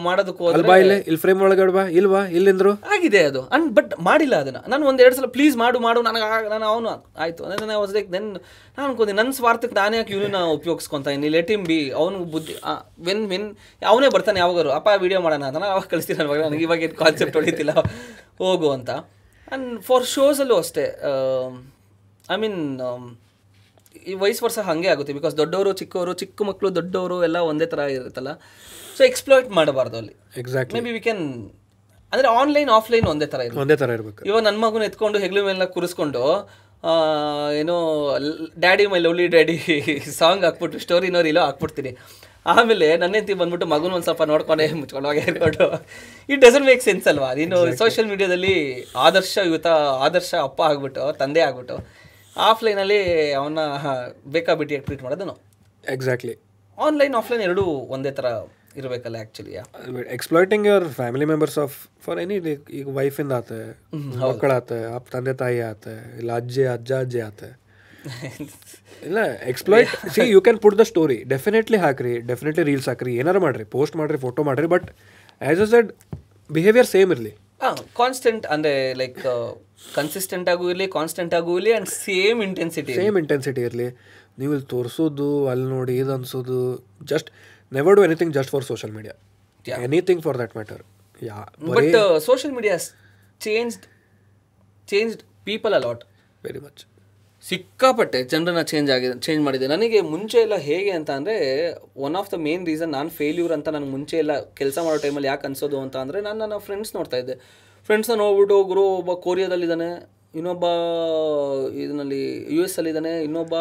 ಮಾಡೋದಕ್ಕೆ 0.06 0.44
ಇಲ್ಲಿ 0.82 0.96
ಇಲ್ಲಿ 1.08 1.20
ಫ್ರೇಮ್ 1.24 1.40
ಒಳಗಡೆ 1.46 1.72
ಬಾ 1.76 1.84
ಇಲ್ವಾ 1.98 2.20
ಇಲ್ಲಿಂದ್ರು. 2.36 2.72
ಆಗಿದೆ 2.94 3.20
ಅದು. 3.30 3.40
ಅಂಡ್ 3.56 3.68
ಬಟ್ 3.76 3.92
ಮಾಡಿಲ್ಲ 4.08 4.34
ಅದನ್ನ. 4.42 4.60
ನಾನು 4.72 4.82
ಒಂದ್ 4.90 5.00
ಎರಡು 5.04 5.16
ಸಲ 5.18 5.28
ಪ್ಲೀಸ್ 5.36 5.54
ಮಾಡು 5.62 5.80
ಮಾಡು 5.86 6.00
ನನಗೆ 6.08 6.26
ನಾನು 6.54 6.66
ಅವನು 6.72 6.90
ಆಯ್ತು. 7.24 7.40
ಅಂದ್ರೆ 7.46 7.66
ನಾನು 7.70 7.80
ವಾಸ್ 7.84 7.94
ಲೈಕ್ 7.98 8.08
ದೆನ್ 8.14 8.28
ನಾನು 8.76 8.86
ಅನ್ಕೊಂಡೆ 8.88 9.16
ನನ್ನ 9.20 9.32
ಸ್ವಾರ್ಥಕ್ಕೆ 9.40 9.76
ನಾನೇ 9.80 9.98
ಯಾಕೆ 10.00 10.14
ಇವನನ್ನ 10.16 10.40
ಉಪಯೋಗಿಸ್ಕೊಂತ 10.58 11.06
ಇದ್ದೀನಿ. 11.14 11.30
ಲೆಟ್ 11.36 11.52
ಇಮ್ 11.56 11.66
ಬಿ 11.72 11.78
ಅವನು 12.00 12.18
ಬುದ್ಧಿ 12.34 12.56
ವೆನ್ 13.08 13.24
ವೆನ್ 13.32 13.48
ಅವನೇ 13.92 14.10
ಬರ್ತಾನೆ 14.16 14.40
ಯಾವಾಗಾರು 14.44 14.72
ಅಪ್ಪ 14.78 14.88
ವಿಡಿಯೋ 15.04 15.20
ಮಾಡೋಣ 15.26 15.42
ಅಂತ 15.50 15.58
ನಾನು 15.64 15.72
ಅವಾಗ 15.76 15.88
ಕಳಿಸ್ತೀನಿ 15.94 16.18
ನನಗೆ 16.22 16.62
ಇವಾಗ 16.68 16.80
ಏನು 16.88 16.98
ಕಾನ್ಸೆಪ್ಟ್ 17.04 17.38
ಹೊಡಿತಿಲ್ಲ. 17.40 17.74
ಹೋಗು 18.44 18.70
ಅಂತ. 18.78 18.90
ಆ್ಯಂಡ್ 19.54 19.68
ಫಾರ್ 19.88 20.04
ಶೋಸಲ್ಲೂ 20.14 20.56
ಅಷ್ಟೇ 20.64 20.84
ಐ 22.34 22.36
ಮೀನ್ 22.44 22.60
ಈ 24.10 24.14
ವಯಸ್ಸು 24.22 24.42
ವರ್ಷ 24.44 24.58
ಹಾಗೆ 24.68 24.88
ಆಗುತ್ತೆ 24.92 25.12
ಬಿಕಾಸ್ 25.18 25.34
ದೊಡ್ಡವರು 25.40 25.70
ಚಿಕ್ಕವರು 25.80 26.12
ಚಿಕ್ಕ 26.22 26.42
ಮಕ್ಕಳು 26.48 26.68
ದೊಡ್ಡವರು 26.78 27.16
ಎಲ್ಲ 27.26 27.38
ಒಂದೇ 27.50 27.66
ಥರ 27.72 27.80
ಇರುತ್ತಲ್ಲ. 27.96 28.30
ಸೊ 28.96 29.02
ಎಕ್ಸ್ಪ್ಲೋಯ್ಟ್ 29.10 29.48
ಮಾಡಬಾರ್ದು 29.58 29.96
ಅಲ್ಲಿ. 30.00 30.14
Exact 30.42 30.74
may 30.76 30.80
be 30.86 30.92
we 30.96 31.00
can 31.06 31.22
ಅಂದರೆ 32.12 32.28
ಆನ್ಲೈನ್ 32.40 32.70
ಆಫ್ಲೈನ್ 32.78 33.06
ಒಂದೇ 33.12 33.26
ಥರ 33.32 33.40
ಇರುತ್ತೆ 33.46 33.62
ಒಂದೇ 33.64 33.76
ಥರ 33.82 33.88
ಇರಬೇಕು. 33.96 34.20
ಇವಾಗ 34.28 34.42
ನನ್ನ 34.48 34.58
ಮಗುನ 34.64 34.84
ಎತ್ಕೊಂಡು 34.90 35.20
ಹೆಗ್ಲು 35.24 35.42
ಮೇಲೆ 35.48 35.66
ಕೂರಿಸ್ಕೊಂಡು 35.76 36.24
ಏನೋ 37.60 37.76
daddy 38.64 38.84
my 38.92 39.00
lovely 39.04 39.26
daddy 39.34 39.56
song 40.20 40.44
ಹಾಕ್ಬಿಟ್ಟು 40.48 40.78
ಸ್ಟೋರಿನೋ 40.86 41.22
ಇಲ್ಲೋ 41.30 41.44
ಹಾಕ್ಬಿಡ್ತೀನಿ. 41.48 41.92
ಆಮೇಲೆ 42.46 42.88
ನನ್ನ 42.96 43.14
ಹೆಂಡತಿ 43.14 43.34
ಬಂದ್ಬಿಟ್ಟು 43.40 43.66
ಮಗುನ 43.66 43.92
ಒಂದು 43.96 44.06
ಸ್ವಲ್ಪ 44.08 44.22
ನೋಡ್ಕೊಂಡೆ 44.30 44.64
ಮುಚ್ಕೊಂಡು 44.80 45.08
ಹೋಗಿ 45.08 45.20
ಹೇಳ್ಕೊಂಡು 45.20 45.66
ಇಟ್ 46.28 46.40
ಡಸೆಂಟ್ 46.42 46.66
ಮೇಕ್ 46.66 46.82
ಸೆನ್ಸ್ 46.82 47.06
ಅಲ್ವಾ? 47.12 47.28
ನೀನು 47.34 47.58
ಸೋಷಿಯಲ್ 47.80 48.08
ಮೀಡಿಯಾದಲ್ಲಿ 48.10 48.54
ಆದರ್ಶ 49.04 49.34
ಯುವತ 49.46 49.68
ಆದರ್ಶ 50.06 50.32
ಅಪ್ಪ 50.44 50.60
ಆಗ್ಬಿಟ್ಟು 50.68 51.04
ತಂದೆ 51.20 51.42
ಆಗ್ಬಿಟ್ಟು 51.42 51.76
ಆಫ್ಲೈನಲ್ಲಿ 52.36 53.00
ಅವನ್ನ 53.38 53.60
ಬೇಕಾಬಿಟ್ಟಿ 54.32 54.78
ಟ್ರೀಟ್ 54.86 55.02
ಮಾಡೋದು 55.02 55.24
ನಾವು 55.24 55.40
ಎಕ್ಸಾಕ್ಟ್ಲಿ 55.84 56.34
ಆನ್ಲೈನ್ 56.78 57.16
ಆಫ್ಲೈನ್ 57.16 57.42
ಎರಡೂ 57.42 57.64
ಒಂದೇ 57.90 58.12
ಥರ 58.12 58.26
ಇರಬೇಕಲ್ಲ 58.76 59.16
actually 59.16 59.52
exploiting 60.14 60.64
your 60.66 60.86
family 60.96 61.26
members 61.26 61.58
of 61.58 61.74
for 62.02 62.20
any 62.20 62.36
ಈಗ 62.78 62.86
ವೈಫಿಂದ 62.96 63.32
ಆತ 63.32 63.52
ಮಕ್ಕಳ 64.22 64.50
ಆತ 64.56 64.72
ಅಪ್ಪ 64.96 65.08
ತಂದೆ 65.12 65.34
ತಾಯಿ 65.42 65.60
ಆತ 65.68 65.86
ಇಲ್ಲ 66.18 66.30
ಅಜ್ಜಿ 66.36 66.64
ಅಜ್ಜ 66.72 66.92
ಅಜ್ಜಿ 67.00 67.20
ಆತ. 67.22 67.42
ಇಲ್ಲ 69.02 69.20
exploit 69.50 69.92
see 70.14 70.24
you 70.34 70.40
can 70.46 70.58
put 70.64 70.76
the 70.80 70.84
story 70.90 71.18
definitely 71.32 71.78
ಹಾಕ್ರಿ 71.84 72.12
ಡೆಫಿನೆಟ್ಲಿ 72.30 72.64
ರೀಲ್ಸ್ 72.70 72.88
ಹಾಕ್ರಿ 72.90 73.12
ಏನಾರು 73.22 73.40
ಮಾಡ್ರಿ 73.46 73.64
ಪೋಸ್ಟ್ 73.76 73.96
ಮಾಡ್ರಿ 74.00 74.18
ಫೋಟೋ 74.24 74.42
ಮಾಡ್ರಿ 74.48 74.68
but 74.74 74.86
as 75.40 75.62
a 75.66 75.68
said 75.74 75.90
behaviour 76.50 76.88
same 76.94 77.10
ಇರಲಿ. 77.14 77.32
ಹಾಂ 77.62 77.76
ಕಾನ್ಸ್ಟೆಂಟ್ 78.00 78.44
ಅಂದರೆ 78.54 78.72
ಲೈಕ್ 79.02 79.20
ಕನ್ಸಿಸ್ಟೆಂಟ್ 79.98 80.48
ಆಗೂ 80.52 80.64
ಇರಲಿ 80.72 80.86
ಕಾನ್ಸ್ಟೆಂಟ್ 80.96 81.34
ಆಗೂ 81.38 81.52
ಇರಲಿ 81.58 81.72
and 81.74 81.90
same 82.06 82.40
intensity 82.48 82.94
same 83.00 83.18
intensity 83.22 83.62
ಇರಲಿ. 83.68 83.88
ನೀವು 84.40 84.52
ಇಲ್ಲಿ 84.56 84.68
ತೋರಿಸೋದು 84.74 85.28
ಅಲ್ಲಿ 85.50 85.66
ನೋಡಿ 85.74 85.94
ಇದು 86.02 86.12
ಅನ್ಸೋದು 86.14 86.58
just 87.12 87.28
never 87.72 87.96
do 87.98 88.04
anything 88.08 88.32
just 88.38 88.52
for 88.54 88.64
social 88.70 88.94
media 88.96 89.14
anything 89.86 90.22
for 90.26 90.38
that 90.42 90.54
matter 90.58 90.82
yeah 91.22 91.36
but 91.70 91.96
social 92.26 92.54
media 92.56 92.76
changed 93.40 93.84
changed 94.88 95.22
people 95.50 95.74
a lot 95.80 96.02
very 96.44 96.62
much 96.66 96.82
ಸಿಕ್ಕಾಪಟ್ಟೆ 97.48 98.20
ಜನರನ್ನ 98.32 98.62
ಚೇಂಜ್ 98.70 98.90
ಆಗಿದೆ 98.94 99.14
ಚೇಂಜ್ 99.26 99.42
ಮಾಡಿದೆ. 99.46 99.66
ನನಗೆ 99.72 99.98
ಮುಂಚೆ 100.12 100.38
ಎಲ್ಲ 100.44 100.56
ಹೇಗೆ 100.68 100.92
ಅಂತ 100.98 101.10
ಅಂದರೆ 101.18 101.36
one 102.06 102.14
of 102.20 102.30
the 102.34 102.36
main 102.46 102.62
reason 102.70 102.92
ನಾನು 102.98 103.10
ಫೇಲ್ಯೂರ್ 103.18 103.52
ಅಂತ 103.56 103.68
ನನಗೆ 103.76 103.92
ಮುಂಚೆ 103.96 104.16
ಎಲ್ಲ 104.22 104.34
ಕೆಲಸ 104.60 104.76
ಮಾಡೋ 104.86 104.98
ಟೈಮಲ್ಲಿ 105.04 105.28
ಯಾಕೆ 105.30 105.46
ಅನ್ಸೋದು 105.48 105.78
ಅಂತ 105.84 105.96
ಅಂದರೆ, 106.04 106.20
ನಾನು 106.26 106.38
ನನ್ನ 106.42 106.58
ಫ್ರೆಂಡ್ಸ್ 106.66 106.92
ನೋಡ್ತಾ 106.96 107.18
ಇದ್ದೆ. 107.22 107.36
ಫ್ರೆಂಡ್ಸ್ನ 107.88 108.16
ನೋಡ್ಬಿಟ್ಟು 108.22 108.56
ಗುರು 108.70 108.84
ಒಬ್ಬ 109.00 109.12
ಕೊರಿಯಾದಲ್ಲಿದ್ದಾನೆ 109.26 109.90
ಇನ್ನೊಬ್ಬ 110.38 110.64
ಇದರಲ್ಲಿ 111.82 112.22
ಯು 112.54 112.62
ಎಸ್ 112.66 112.76
ಅಲ್ಲಿದ್ದಾನೆ 112.80 113.12
ಇನ್ನೊಬ್ಬ 113.26 113.54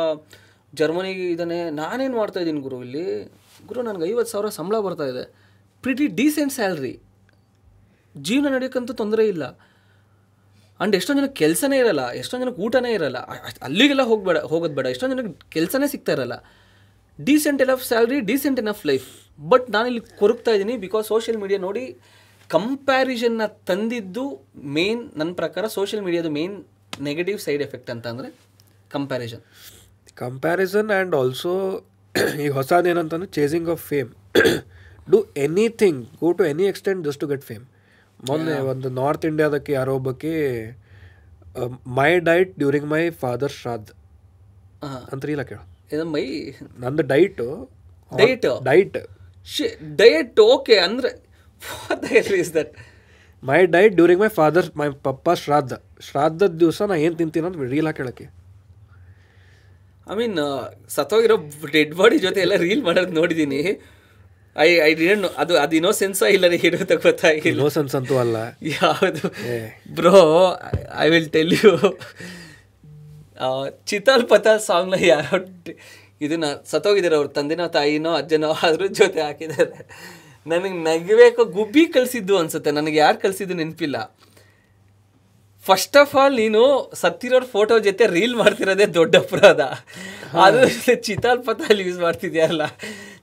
ಜರ್ಮನಿಗೆ 0.73 1.25
ಇದ್ದಾನೆ. 1.33 1.57
ನಾನೇನು 1.81 2.15
ಮಾಡ್ತಾ 2.21 2.39
ಇದ್ದೀನಿ 2.43 2.61
ಗುರು 2.67 2.77
ಇಲ್ಲಿ? 2.85 3.05
ಗುರು, 3.67 3.81
ನನಗೆ 3.89 4.05
ಐವತ್ತು 4.11 4.31
ಸಾವಿರ 4.33 4.49
ಸಂಬಳ 4.59 4.75
ಇದೆ. 5.13 5.25
ಪ್ರಿಟಿ 5.83 6.07
ಡೀಸೆಂಟ್ 6.21 6.53
ಸ್ಯಾಲ್ರಿ 6.59 6.93
ಜೀವನ 8.15 8.47
ನಡೆಯೋಕ್ಕಂತೂ 8.55 8.93
ತೊಂದರೆ 9.03 9.23
ಇಲ್ಲ. 9.33 9.43
ಅಂಡ್ 10.79 10.93
ಎಷ್ಟೊಂದು 10.97 11.19
ಜನಕ್ಕೆ 11.21 11.39
ಕೆಲಸನೇ 11.43 11.77
ಇರಲ್ಲ, 11.83 12.03
ಎಷ್ಟೊಂದು 12.21 12.43
ಜನಕ್ಕೆ 12.43 12.61
ಊಟನೇ 12.65 12.91
ಇರಲ್ಲ 12.97 13.19
ಅಲ್ಲಿಗೆಲ್ಲ 13.67 14.03
ಹೋಗ್ಬೇಡ, 14.11 14.37
ಹೋಗೋದು 14.51 14.75
ಬೇಡ, 14.77 14.87
ಎಷ್ಟೊಂದು 14.93 15.15
ಜನಕ್ಕೆ 15.15 15.33
ಕೆಲಸನೇ 15.55 15.87
ಸಿಗ್ತಾ 15.93 16.13
ಇರಲ್ಲ. 16.17 16.35
Decent 17.19 17.61
enough 17.65 17.83
salary 17.89 18.19
decent 18.29 18.59
enough 18.63 18.83
life 18.89 19.07
but 19.51 19.65
ನಾನಿಲ್ಲಿ 19.75 20.01
ಕೊರಗ್ತಾ 20.21 20.51
ಇದ್ದೀನಿ 20.55 20.75
ಬಿಕಾಸ್ 20.85 21.05
ಸೋಷಿಯಲ್ 21.13 21.39
ಮೀಡಿಯಾ 21.43 21.59
ನೋಡಿ 21.67 21.83
ಕಂಪ್ಯಾರಿಸನ್ನ 22.49 23.43
ತಂದಿದ್ದು 23.69 24.23
ಮೇನ್ 24.77 25.01
ನನ್ನ 25.19 25.31
ಪ್ರಕಾರ 25.41 25.67
ಸೋಷಿಯಲ್ 25.77 26.03
ಮೀಡಿಯಾದ 26.07 26.29
ಮೇನ್ 26.37 26.55
ನೆಗೆಟಿವ್ 27.07 27.37
ಸೈಡ್ 27.45 27.63
ಎಫೆಕ್ಟ್ 27.67 27.91
ಅಂತ 27.93 28.07
ಅಂದರೆ 28.13 28.29
ಕಂಪ್ಯಾರಿಸನ್ 28.95 29.43
ಕಂಪ್ಯಾರಿಸನ್ 30.21 30.89
ಆ್ಯಂಡ್ 30.95 31.13
ಆಲ್ಸೋ 31.19 31.53
ಈಗ 32.43 32.49
ಹೊಸದೇನಂತಂದ್ರೆ 32.59 33.29
chasing 33.37 33.69
of 33.75 33.83
fame 33.91 34.09
do 35.07 35.19
anything 35.45 36.01
go 36.23 36.31
to 36.39 36.45
any 36.51 36.65
extent 36.71 37.01
just 37.07 37.21
to 37.23 37.29
get 37.33 37.45
fame 37.49 37.63
ಮೊನ್ನೆ 38.23 38.55
ಒಂದು 38.71 38.87
ನಾರ್ತ್ 38.99 39.25
ಇಂಡಿಯಾದಕ್ಕೆ 39.29 39.71
ಯಾರೋ 39.73 39.93
ಒಬ್ಬಕ್ಕೆ 39.99 40.33
my 41.97 42.11
diet 42.29 42.53
during 42.59 42.87
my 42.93 43.01
father 43.23 43.53
shraddh 43.59 43.89
ಅಂತ 45.11 45.23
ಇಲ್ಲ 45.33 45.43
ಕೇಳು. 45.51 45.63
ಇದು 45.93 46.05
ಮೈ 46.15 46.23
ನಂದು 46.83 47.03
diet. 47.13 47.41
Diet? 48.11 48.47
Diet. 48.69 48.97
Diet 50.01 50.39
okay 50.53 50.75
ಅಂದರೆ 50.79 51.11
is 52.43 52.53
that 52.53 52.71
my 53.43 53.59
diet 53.75 53.95
during 53.95 54.21
my 54.23 54.29
father 54.39 54.67
my 54.79 54.87
ಪಪ್ಪ 55.07 55.29
ಶ್ರಾದ್ದ 55.43 55.73
ಶ್ರಾದ್ದದ 56.07 56.53
ದಿವಸ 56.63 56.81
ನಾ 56.91 56.95
ಏನು 57.05 57.15
ತಿಂತೀನಿ 57.21 57.47
ಅಂತ 57.47 57.69
ರೀಲ್ 57.75 57.87
ಹಾಕೇಳಕ್ಕೆ 57.87 58.25
ಐ 60.07 60.15
ಮೀನ್ 60.15 60.37
ಸತ್ತೋಗಿರೋ 60.95 61.35
ಡೆಡ್ 61.73 61.93
ಬಾಡಿ 61.95 62.17
ಜೊತೆ 62.19 62.39
ಎಲ್ಲ 62.41 62.55
ರೀಲ್ 62.65 62.83
ಮಾಡೋದು 62.83 63.13
ನೋಡಿದ್ದೀನಿ 63.19 63.59
ಐ 64.57 64.69
ಐ 64.85 64.93
ಡಿಡೆಂಟ್ 64.93 65.25
ಅದು 65.37 65.57
ಅದು 65.57 65.75
ಇನ್ನೋಸೆನ್ಸ 65.75 66.21
ಇಲ್ಲ 66.21 66.45
ಇರೋದ 66.45 66.91
ಗೊತ್ತಾಗಿಲ್ಲ. 67.03 67.47
ಇನ್ನೋಸೆನ್ಸ್ 67.49 67.95
ಅಂತೂ 67.95 68.17
ಅಲ್ಲ. 68.17 68.35
ಯಾವುದು? 68.61 69.27
Bro 69.93 70.17
I 70.99 71.09
will 71.09 71.29
tell 71.29 71.53
you 71.53 71.71
chital 73.85 74.29
ಪತಾಲ್ 74.29 74.59
ಸಾಂಗ್ನ 74.59 74.93
ಯಾರೋ 75.05 75.37
ಇದನ್ನ 76.21 76.43
ಸತ್ತೋಗಿದ್ದಾರೆ 76.65 77.15
ಅವ್ರ 77.15 77.27
ತಂದೆನೋ 77.27 77.67
ತಾಯಿನೋ 77.67 78.13
ಅಜ್ಜನೋ 78.13 78.51
ಅದ್ರ 78.63 78.85
ಜೊತೆ 78.85 79.21
ಹಾಕಿದ್ದಾರೆ. 79.21 79.87
ನನಗೆ 80.47 80.77
ನಗಬೇಕು 80.83 81.45
ಗುಬ್ಬಿ 81.45 81.85
ಕಳಿಸಿದ್ದು 81.85 82.37
ಅನ್ಸುತ್ತೆ. 82.37 82.71
ನನಗೆ 82.71 82.97
ಯಾರು 82.97 83.17
ಕಳಿಸಿದ್ದು 83.21 83.53
ನೆನಪಿಲ್ಲ. 83.53 84.15
ಫಸ್ಟ್ 85.67 85.97
ಆಫ್ 86.01 86.13
ಆಲ್ 86.21 86.35
ನೀನು 86.41 86.61
ಸತ್ತಿರೋರ್ 87.01 87.45
ಫೋಟೋ 87.55 87.75
ಜೊತೆ 87.87 88.03
ರೀಲ್ 88.15 88.35
ಮಾಡ್ತಿರೋದೇ 88.41 88.85
ದೊಡ್ಡ 88.99 89.13
ಅಪರಾಧ. 89.23 89.61
ಅದು 90.45 90.61
ಚಿತಾಲ್ 91.07 91.41
ಪತಾಲ್ 91.47 91.81
ಯೂಸ್ 91.87 91.99
ಮಾಡ್ತಿದ್ಯಲ್ಲ 92.05 92.63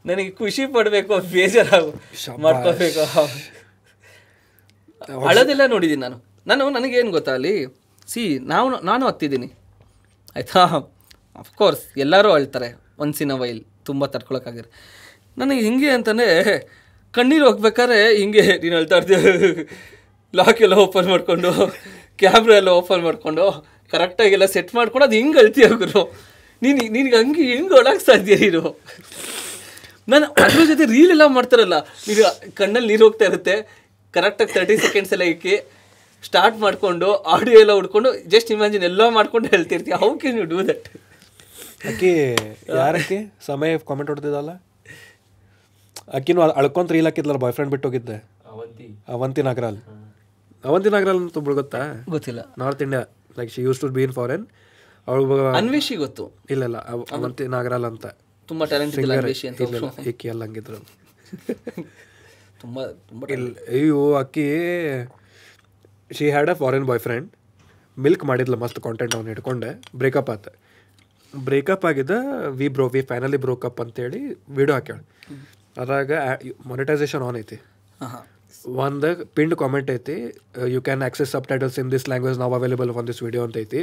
ನನಗೆ 0.09 0.31
ಖುಷಿ 0.41 0.65
ಪಡಬೇಕು 0.75 1.15
ಬೇಜಾರಾಗು. 1.35 1.93
ಮಾಡ್ಕೋಬೇಕು 2.45 3.05
ಹಳದೆಲ್ಲ 5.27 5.63
ನೋಡಿದ್ದೀನಿ 5.75 6.03
ನಾನು. 6.07 6.19
ನಾನು 6.51 6.65
ನನಗೇನು 6.77 7.13
ಗೊತ್ತಾ 7.17 7.33
ಅಲ್ಲಿ? 7.39 7.55
ಸಿ 8.13 8.23
ನಾವು 8.53 8.69
ನಾನು 8.91 9.03
ಹತ್ತಿದ್ದೀನಿ. 9.11 9.49
ಆಯಿತಾ? 10.37 10.63
ಅಫ್ಕೋರ್ಸ್ 11.43 11.85
ಎಲ್ಲರೂ 12.05 12.31
ಅಳ್ತಾರೆ. 12.39 12.69
ಒನ್ಸ್ 13.03 13.21
ಇನ್ 13.25 13.33
ಅ 13.37 13.39
ವೈಲ್ 13.43 13.61
ತುಂಬ 13.89 14.07
ತಡ್ಕೊಳಕ್ಕಾಗಿರ 14.15 14.67
ನನಗೆ 15.41 15.61
ಹಿಂಗೆ 15.67 15.91
ಅಂತಂದರೆ 15.97 16.29
ಕಣ್ಣೀರು 17.17 17.45
ಹೋಗ್ಬೇಕಾದ್ರೆ 17.49 18.01
ಹಿಂಗೆ 18.21 18.45
ನೀನು 18.63 18.77
ಅಳ್ತಾ 18.81 18.97
ಇರ್ತೀವಿ 19.01 19.65
ಲಾಕ್ 20.39 20.61
ಎಲ್ಲ 20.67 20.75
ಓಪನ್ 20.87 21.09
ಮಾಡ್ಕೊಂಡು. 21.13 21.51
ಕ್ಯಾಮ್ರಾ 22.21 22.55
ಎಲ್ಲ 22.61 22.71
ಓಪನ್ 22.81 23.03
ಮಾಡ್ಕೊಂಡು 23.07 23.45
ಕರೆಕ್ಟಾಗೆಲ್ಲ 23.93 24.47
ಸೆಟ್ 24.55 24.73
ಮಾಡ್ಕೊಂಡು 24.79 25.05
ಅದು 25.09 25.17
ಹಿಂಗೆ 25.21 25.39
ಅಳ್ತೀಯ 25.43 25.67
ಗುರು? 25.83 26.03
ನೀನು 26.63 26.79
ನಿನಗೆ 26.97 27.17
ಹಂಗೆ 27.21 27.45
ಹೆಂಗೆ 27.53 27.75
ಒಳಗೆ 27.81 28.03
ಸಾಧ್ಯ 28.09 28.37
ನೀನು? 28.43 28.63
ನಾನು 30.13 30.27
ಅದ್ರ 30.45 30.63
ಜೊತೆ 30.71 30.85
ರೀಲ್ 30.95 31.13
ಎಲ್ಲ 31.15 31.25
ಮಾಡ್ತಾರಲ್ಲ 31.37 31.77
ನೀರು 32.09 32.23
ಕಣ್ಣಲ್ಲಿ 32.59 32.89
ನೀರು 32.93 33.03
ಹೋಗ್ತಾ 33.07 33.25
ಇರುತ್ತೆ 33.31 33.55
ಕರೆಕ್ಟಾಗಿ 34.15 34.53
ತರ್ಟಿ 34.57 34.77
ಸೆಕೆಂಡ್ಸ್ 34.87 35.13
ಎಲ್ಲ 35.17 35.25
ಇಕ್ಕಿ 35.35 35.55
ಸ್ಟಾರ್ಟ್ 36.25 36.57
ಮಾಡಿಕೊಂಡು 36.65 37.09
ಆಡಿಯೋ 37.35 37.59
ಎಲ್ಲ 37.65 37.75
ಹುಡ್ಕೊಂಡು 37.79 38.11
ಜಸ್ಟ್ 38.33 38.51
ಇಮ್ಯಾಜಿನ್ 38.55 38.85
ಎಲ್ಲ 38.91 39.03
ಮಾಡ್ಕೊಂಡು 39.19 39.49
ಹೇಳ್ತಿರ್ತೀವಿ 39.55 39.97
how 40.03 40.11
can 40.23 40.39
you 40.41 40.47
do 40.55 40.59
that 40.71 40.89
Akki 41.91 42.11
ಯಾರಕ್ಕೆ? 42.81 43.19
ಸಮಯ 43.47 43.79
ಕಾಮೆಂಟ್ 43.91 44.11
ಹೊಡೆದಿದ್ದಲ್ಲ? 44.13 44.51
ಅಕ್ಕಿನೂ 46.19 46.41
ಅಳ್ಕೊಂತ 46.61 46.93
ರೀಲ್ 46.97 47.09
ಹಾಕಿದ್ಲಲ್ಲ 47.09 47.41
ಬಾಯ್ 47.45 47.55
ಫ್ರೆಂಡ್ 47.59 47.73
ಬಿಟ್ಟು 47.75 47.89
ಹೋಗಿದ್ದೆ. 47.89 48.17
ಅವಂತಿ. 49.15 49.43
ನಾಗರಾಲ್ 49.49 49.79
ಅವಂತಿ 50.65 50.91
ನಾಗರಾಲ್ 50.91 51.17
ಅಂತ 51.17 51.37
ಒಬ್ಳು 51.37 51.55
ಗೊತ್ತಾ? 51.55 52.05
ಗೊತ್ತಿಲ್ಲ. 52.09 52.41
North 52.59 52.83
India 52.83 53.03
like 53.39 53.53
she 53.53 53.63
used 53.63 53.81
to 53.81 53.89
be 53.89 54.03
in 54.03 54.13
foreign 54.13 54.45
ಅವಳು 55.09 55.47
ಅನ್ವೇಷಿ 55.53 55.97
ಗೊತ್ತು. 55.97 56.25
ಇಲ್ಲ 56.51 56.65
ಇಲ್ಲ 56.65 56.77
ಅವಂತಿ 57.11 57.47
ನಾಗರಾಲ್ 57.47 57.85
ಅಂತ. 57.85 58.07
ತುಂಬಾ 58.49 58.67
ಟ್ಯಾಲೆಂಟ್ 58.67 58.99
ಇಲ್ಲ 58.99 59.15
ಅನ್ವೇಷಿ 59.15 59.49
ಅಂತ 59.49 60.07
ಈಕಿ 60.07 60.29
ಎಲ್ಲ 60.29 60.45
ಹಂಗಿದ್ರು. 60.45 60.81
ತುಂಬಾ 62.61 62.87
ತುಂಬಾ 63.09 63.27
ಇಲ್ಲ 63.29 63.49
ಅಯ್ಯೋ 63.69 64.13
Akki 64.15 64.47
she 66.11 66.31
had 66.31 66.51
a 66.51 66.55
foreign 66.55 66.87
boyfriend 67.01 67.29
milk 67.99 68.25
ಮಾಡಿದ್ಲ 68.25 68.55
ಮಸ್ತ್ 68.55 68.81
ಕಾಂಟೆಂಟ್ 68.81 69.15
ಅವ್ನು 69.15 69.29
ಹಿಡ್ಕೊಂಡೆ. 69.29 69.71
ಬ್ರೇಕಪ್ 69.97 70.31
ಆತ. 70.31 70.49
ಬ್ರೇಕಪ್ 71.37 71.85
ಆಗಿದ್ದ 71.85 72.11
we 72.51 72.69
bro 72.69 72.89
we 72.89 73.03
finally 73.03 73.37
broke up 73.37 73.81
ಅಂತೇಳಿ 73.81 74.21
ವಿಡಿಯೋ 74.51 74.75
ಹಾಕ್ಯಾಳ. 74.75 75.01
ಅದ್ರಾಗ 75.79 76.13
ಮೊನಿಟೈಸೇಷನ್ 76.67 77.23
ಆನ್ 77.23 77.37
ಐತಿ. 77.37 77.59
ಹಾ. 78.03 78.27
ಹಾ 78.65 78.71
ಒಂದು 78.79 79.09
ಪಿಂಡ್ 79.35 79.55
ಕಾಮೆಂಟ್ 79.57 79.91
ಐತಿ 79.91 80.17
you 80.73 80.81
can 80.81 81.03
access 81.03 81.31
subtitles 81.47 81.77
in 81.79 81.91
this 81.93 82.05
language 82.09 82.39
now 82.39 82.55
available 82.55 82.91
on 82.93 83.07
this 83.07 83.21
video 83.23 83.43
ಅಂತ 83.45 83.57
ಐತಿ 83.57 83.83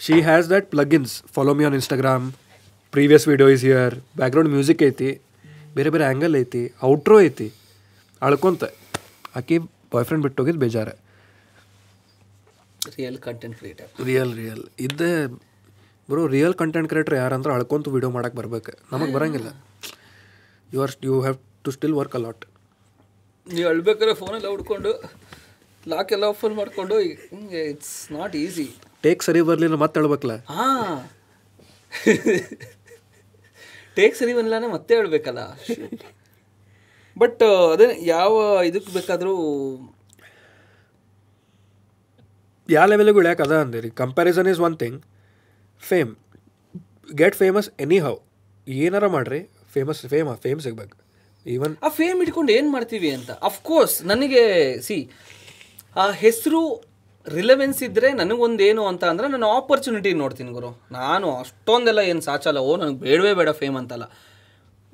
she 0.00 0.16
has 0.22 0.46
that 0.50 0.66
plugins 0.70 1.14
follow 1.34 1.52
me 1.54 1.64
on 1.64 1.76
Instagram 1.78 2.24
previous 2.92 3.26
video 3.28 3.48
is 3.48 3.64
here 3.68 3.94
background 4.16 4.50
music 4.50 4.82
ಐತಿ 4.82 5.10
ಬೇರೆ 5.74 5.90
ಬೇರೆ 5.90 6.04
ಆ್ಯಂಗಲ್ 6.04 6.36
ಐತಿ 6.40 6.62
ಔಟ್ರೋ 6.84 7.16
ಐತಿ 7.20 7.48
ಅಳ್ಕೊಂತ 8.22 8.64
ಆಕಿ 9.36 9.56
ಬಾಯ್ 9.92 10.06
ಫ್ರೆಂಡ್ 10.06 10.24
ಬಿಟ್ಟು 10.24 10.40
ಹೋಗಿದ್ದು 10.42 10.62
ಬೇಜಾರ 10.64 10.90
real 12.96 13.18
content 13.26 13.56
creator 13.58 13.90
real 14.06 14.32
real 14.34 14.64
ಇದ್ದೇ 14.86 15.10
ಬ್ರೋ 16.08 16.22
ರಿಯಲ್ 16.28 16.54
ಕಂಟೆಂಟ್ 16.54 16.88
ಕ್ರಿಯೇಟರ್ 16.88 17.16
ಯಾರಂದ್ರೆ 17.16 17.52
ಅಳ್ಕೊಂತ 17.54 17.88
ವಿಡಿಯೋ 17.94 18.10
ಮಾಡಕ್ಕೆ 18.10 18.38
ಬರ್ಬೇಕು 18.40 18.72
ನಮಗೆ 18.92 19.12
ಬರಂಗಿಲ್ಲ 19.12 19.50
you 20.70 20.80
are 20.82 20.92
you 21.02 21.14
have 21.20 21.38
to 21.62 21.72
still 21.72 21.94
work 21.94 22.16
a lot 22.16 22.44
ನೀವು 23.46 23.68
ಅಳ್ಬೇಕಾದ್ರೆ 23.70 24.14
ಫೋನೆಲ್ಲ 24.20 24.48
ಹುಡ್ಕೊಂಡು 24.52 24.92
ಲಾಕ್ 25.92 26.12
ಎಲ್ಲ 26.16 26.24
ಓಪನ್ 26.34 26.54
ಮಾಡಿಕೊಂಡು 26.60 26.96
ಹಿಂಗೆ 27.32 27.62
ಇಟ್ಸ್ 27.72 27.96
ನಾಟ್ 28.12 28.34
ಈಸಿ 28.42 28.66
ಟೇಕ್ 29.04 29.22
ಸರಿ 29.26 29.40
ಬರಲಿಲ್ಲ 29.48 29.76
ಮತ್ತೆ 29.82 30.00
ಹೇಳ್ಬೇಕಲ್ಲ? 30.00 30.34
ಹಾಂ. 30.56 30.94
ಟೇಕ್ 33.96 34.14
ಸರಿ 34.20 34.32
ಬರಲಿಲ್ಲ 34.38 34.68
ಮತ್ತೆ 34.76 34.92
ಹೇಳ್ಬೇಕಲ್ಲ. 34.98 35.40
ಬಟ್ 37.16 37.42
ಅದೇ 37.72 37.86
ಯಾವ 38.14 38.32
ಇದಕ್ಕೆ 38.70 38.92
ಬೇಕಾದರೂ 38.98 39.34
ಯಾವ 42.68 42.86
ಲೆವೆಲ್ಗೂ 42.92 43.20
ಇಳ್ಯಾಕ 43.22 43.40
ಅದ 43.46 43.54
ಅಂದಿರಿ? 43.64 43.90
Comparison 44.02 44.48
is 44.52 44.60
one 44.68 44.76
thing 44.82 44.98
fame 45.82 46.12
get 47.22 47.36
famous 47.42 47.68
anyhow 48.06 48.16
ಏನಾರ 48.66 49.06
ಮಾಡಿರಿ. 49.16 49.40
ಫೇಮಸ್ 49.74 50.00
ಫೇಮ 50.12 50.34
ಫೇಮ್ 50.44 50.60
ಸಿಗ್ಬೇಕು. 50.66 50.96
ಈವನ್ 51.46 51.76
ಆ 51.82 51.88
ಫೇಮ್ 51.88 52.22
ಇಟ್ಕೊಂಡು 52.22 52.52
ಏನು 52.52 52.70
ಮಾಡ್ತೀವಿ 52.70 53.10
ಅಂತ? 53.10 53.30
ಅಫ್ಕೋರ್ಸ್ 53.30 54.06
ನನಗೆ 54.06 54.42
ಸಿ 54.80 55.10
ಆ 55.96 56.10
ಹೆಸರು 56.10 56.82
ರಿಲೆವೆನ್ಸ್ 57.26 57.82
ಇದ್ದರೆ 57.82 58.12
ನನಗೊಂದೇನು 58.12 58.86
ಅಂತ 58.86 59.04
ಅಂದರೆ 59.04 59.28
ನಾನು 59.28 59.48
ಆಪರ್ಚುನಿಟಿ 59.48 60.12
ನೋಡ್ತೀನಿ 60.12 60.52
ಗುರು. 60.52 60.82
ನಾನು 60.92 61.36
ಅಷ್ಟೊಂದೆಲ್ಲ 61.36 61.98
ಏನು 61.98 62.20
ಸಾಚಲ್ಲ. 62.20 62.58
ಓ 62.58 62.76
ನನಗೆ 62.76 62.98
ಬೇಡವೇ 62.98 63.34
ಬೇಡ 63.34 63.50
ಫೇಮ್ 63.50 63.76
ಅಂತಲ್ಲ. 63.76 64.02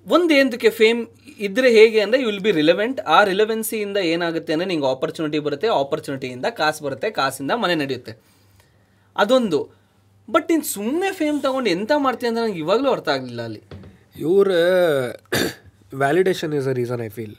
ಒಂದು 0.07 0.35
ಏನಕ್ಕೆ 0.35 0.71
ಫೇಮ್ 0.71 1.07
ಇದ್ದರೆ 1.39 1.71
ಹೇಗೆ 1.71 2.01
ಅಂದರೆ 2.01 2.21
ಯು 2.21 2.27
ವಿಲ್ 2.27 2.41
ಬಿ 2.41 2.51
ರಿಲೆವೆಂಟ್ 2.51 3.01
ಆ 3.01 3.25
ರಿಲೆವೆನ್ಸಿಯಿಂದ 3.25 3.97
ಏನಾಗುತ್ತೆ 3.97 4.53
ಅಂದರೆ 4.53 4.69
ನಿಂಗೆ 4.69 4.87
ಆಪರ್ಚುನಿಟಿ 4.87 5.39
ಬರುತ್ತೆ. 5.39 5.69
ಆಪರ್ಚುನಿಟಿಯಿಂದ 5.69 6.47
ಕಾಸು 6.47 6.85
ಬರುತ್ತೆ. 6.85 7.11
ಕಾಸಿಂದ 7.11 7.51
ಮನೆ 7.51 7.75
ನಡೆಯುತ್ತೆ. 7.75 8.23
ಅದೊಂದು. 9.17 9.71
ಬಟ್ 10.31 10.51
ನೀನು 10.51 10.63
ಸುಮ್ಮನೆ 10.63 11.13
ಫೇಮ್ 11.13 11.43
ತಗೊಂಡು 11.43 11.71
ಎಂತ 11.71 11.93
ಮಾಡ್ತೀಯ 11.97 12.29
ಅಂತ 12.29 12.39
ನನಗೆ 12.39 12.59
ಇವಾಗಲೂ 12.59 12.91
ಅರ್ಥ 12.91 13.09
ಆಗಲಿಲ್ಲ 13.09 13.43
ಅಲ್ಲಿ. 13.43 13.63
ಇವ್ರ 14.17 14.51
validation 15.93 16.55
is 16.59 16.69
a 16.69 16.75
reason 16.81 17.03
I 17.07 17.11
feel 17.19 17.37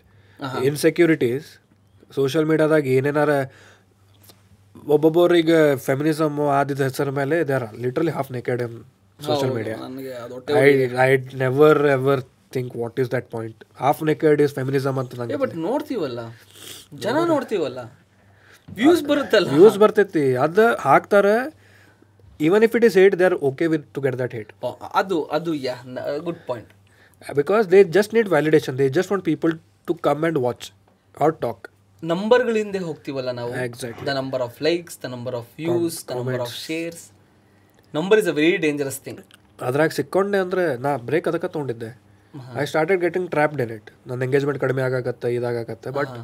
insecurities 0.70 1.48
social 2.12 2.48
ಮೀಡಿಯಾದಾಗ 2.52 2.88
ಏನೇನಾರ 2.98 3.32
ಒಬ್ಬೊಬ್ಬರಿಗೆ 4.96 5.60
ಫೆಮಿನಿಸಮ್ 5.88 6.40
ಆದಿದ 6.60 6.82
ಹೆಸರ 6.82 7.10
ಮೇಲೆ 7.12 7.38
they 7.50 7.54
are 7.54 7.68
literally 7.78 8.12
half 8.12 8.32
naked 8.32 8.62
in 8.62 8.78
social 9.20 9.54
media 9.58 9.78
I 10.62 10.70
I 11.06 11.10
never 11.44 11.82
ever 11.98 12.24
think 12.56 12.74
what 12.82 12.98
is 13.00 13.12
that 13.12 13.28
point 13.36 13.60
half 13.82 14.02
naked 14.04 14.42
is 14.46 14.54
feminism 14.60 14.98
ಅಂತ 15.00 15.20
ನಂಗೆ 15.20 15.38
ಬಟ್ 15.44 15.56
ನೋಡ್ತೀವಲ್ಲ? 15.68 16.20
ಜನ 16.94 17.18
ನೋಡ್ತೀವಲ್ಲ? 17.34 17.80
Views 18.70 19.02
ಬರುತ್ತಲ್ಲ? 19.04 19.48
Views 19.50 19.78
ಬರ್ತೈತಿ. 19.78 20.26
ಅದು 20.46 20.66
ಹಾಕ್ತಾರೆ. 20.80 21.36
Even 22.40 22.64
if 22.64 22.76
it 22.76 22.86
is 22.86 22.98
hate 23.02 23.16
they 23.20 23.26
are 23.26 23.38
okay 23.50 23.68
with 23.68 23.86
to 23.96 24.02
get 24.02 24.18
that 24.20 24.34
hate 24.34 24.52
ಅದು 24.94 25.18
ಅದು 25.38 25.54
yeah 25.68 25.76
good 26.28 26.42
point 26.48 26.72
because 27.22 27.72
they 27.72 27.84
just 27.98 28.14
need 28.14 28.30
validation 28.30 28.78
they 28.78 28.90
just 28.90 29.12
want 29.12 29.26
people 29.26 29.54
to 29.88 29.94
come 30.08 30.22
and 30.24 30.40
watch 30.40 30.68
or 31.18 31.36
talk 31.40 31.66
ನಂಬರ್ಗಳಿಂದ 32.04 32.76
ಹೋಗ್ತೀವಲ್ಲ 32.76 33.32
ನಾವು? 33.32 33.52
Exact 33.66 34.06
the 34.08 34.14
number 34.20 34.42
of 34.42 34.62
likes 34.62 35.04
the 35.04 35.06
number 35.06 35.36
of 35.36 35.50
views 35.60 35.98
the 36.10 36.18
number 36.20 36.42
of 36.42 36.56
shares 36.68 37.04
number 37.94 38.20
is 38.20 38.28
a 38.28 38.36
very 38.40 38.58
dangerous 38.58 39.00
thing 39.06 39.22
ಅದ್ರಾಗ 39.68 39.90
ಸಿಕ್ಕೊಂಡೆ 39.90 40.38
ಅಂದರೆ 40.38 40.78
ನಾ 40.78 40.92
break 40.98 41.28
ಅದಕ್ಕೆ 41.28 41.48
ತೊಗೊಂಡಿದ್ದೆ. 41.48 41.90
I 42.62 42.66
started 42.66 43.02
getting 43.02 43.30
trap 43.30 43.56
then 43.56 43.72
it 43.72 43.90
ನನ್ನ 44.08 44.24
engagement 44.24 44.60
ಕಡಿಮೆ 44.60 44.82
ಆಗಾಕತ್ತೆ 44.82 45.30
ಇದಾಗತ್ತೆ 45.36 45.92
but 45.92 46.16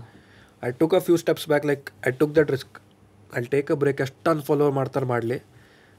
I 0.64 0.72
took 0.72 0.94
a 0.94 1.00
few 1.00 1.18
steps 1.18 1.48
back 1.48 1.66
like 1.66 1.92
I 2.08 2.12
took 2.12 2.36
that 2.36 2.52
risk 2.52 2.78
I 3.38 3.42
take 3.44 3.72
a 3.72 3.76
break 3.76 4.02
ಎಷ್ಟು 4.02 4.32
ಅನ್ಫಾಲೋ 4.32 4.72
ಮಾಡ್ತಾರೆ 4.72 5.06
ಮಾಡಲಿ. 5.06 5.38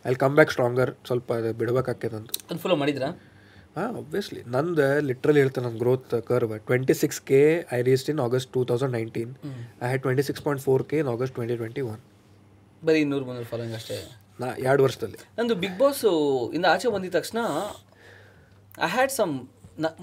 ಐ 0.04 0.14
ಕಮ್ 0.14 0.34
ಬ್ಯಾಕ್ 0.34 0.50
ಸ್ಟ್ರಾಂಗರ್ 0.50 0.90
ಸ್ವಲ್ಪ 1.06 1.32
ಅಂತ. 2.18 2.30
ಅನ್ಫಾಲೋ 2.50 2.76
ಮಾಡಿದ್ರಾ? 2.76 3.10
ಹಾಂ 3.78 3.96
ಒಬ್ವಿಯಸ್ಲಿ 4.00 4.40
ನಂದು 4.52 4.84
ಲಿಟ್ರಲಿ 5.08 5.40
ಹೇಳ್ತೇನೆ 5.40 5.64
ನನ್ನ 5.66 5.78
growth 5.78 6.14
curve 6.28 6.52
twenty 6.68 6.94
six 7.00 7.20
K 7.28 7.40
I 7.72 7.80
reached 7.82 8.08
in 8.12 8.20
August 8.24 8.50
two 8.54 8.60
thousand 8.64 8.94
nineteen 8.94 9.32
I 9.82 9.88
had 9.88 10.02
twenty 10.04 10.24
six 10.28 10.42
point 10.44 10.62
four 10.64 10.84
K 10.90 10.98
in 11.02 11.10
August 11.14 11.34
twenty 11.36 11.56
twenty 11.56 11.82
one 11.88 12.00
ಬರೀ 12.82 13.00
ಇನ್ನೂರು 13.04 13.24
ಮುನ್ನೂರು 13.24 13.48
ಫಾಲೋಯಿಂಗ್ 13.50 13.76
ಅಷ್ಟೇ? 13.78 13.96
ನಾ 14.38 14.48
ಎರಡು 14.66 14.82
ವರ್ಷದಲ್ಲಿ. 14.84 15.18
ನಂದು 15.38 15.54
ಬಿಗ್ 15.62 15.78
ಬಾಸ್ 15.80 16.02
ಇಂದ 16.52 16.66
ಆಚೆ 16.72 16.90
ಬಂದಿದ 16.94 17.12
ತಕ್ಷಣ 17.16 17.38
ಐ 18.80 18.90
ಹ್ಯಾಡ್ 18.90 19.12
ಸಮ್ 19.16 19.32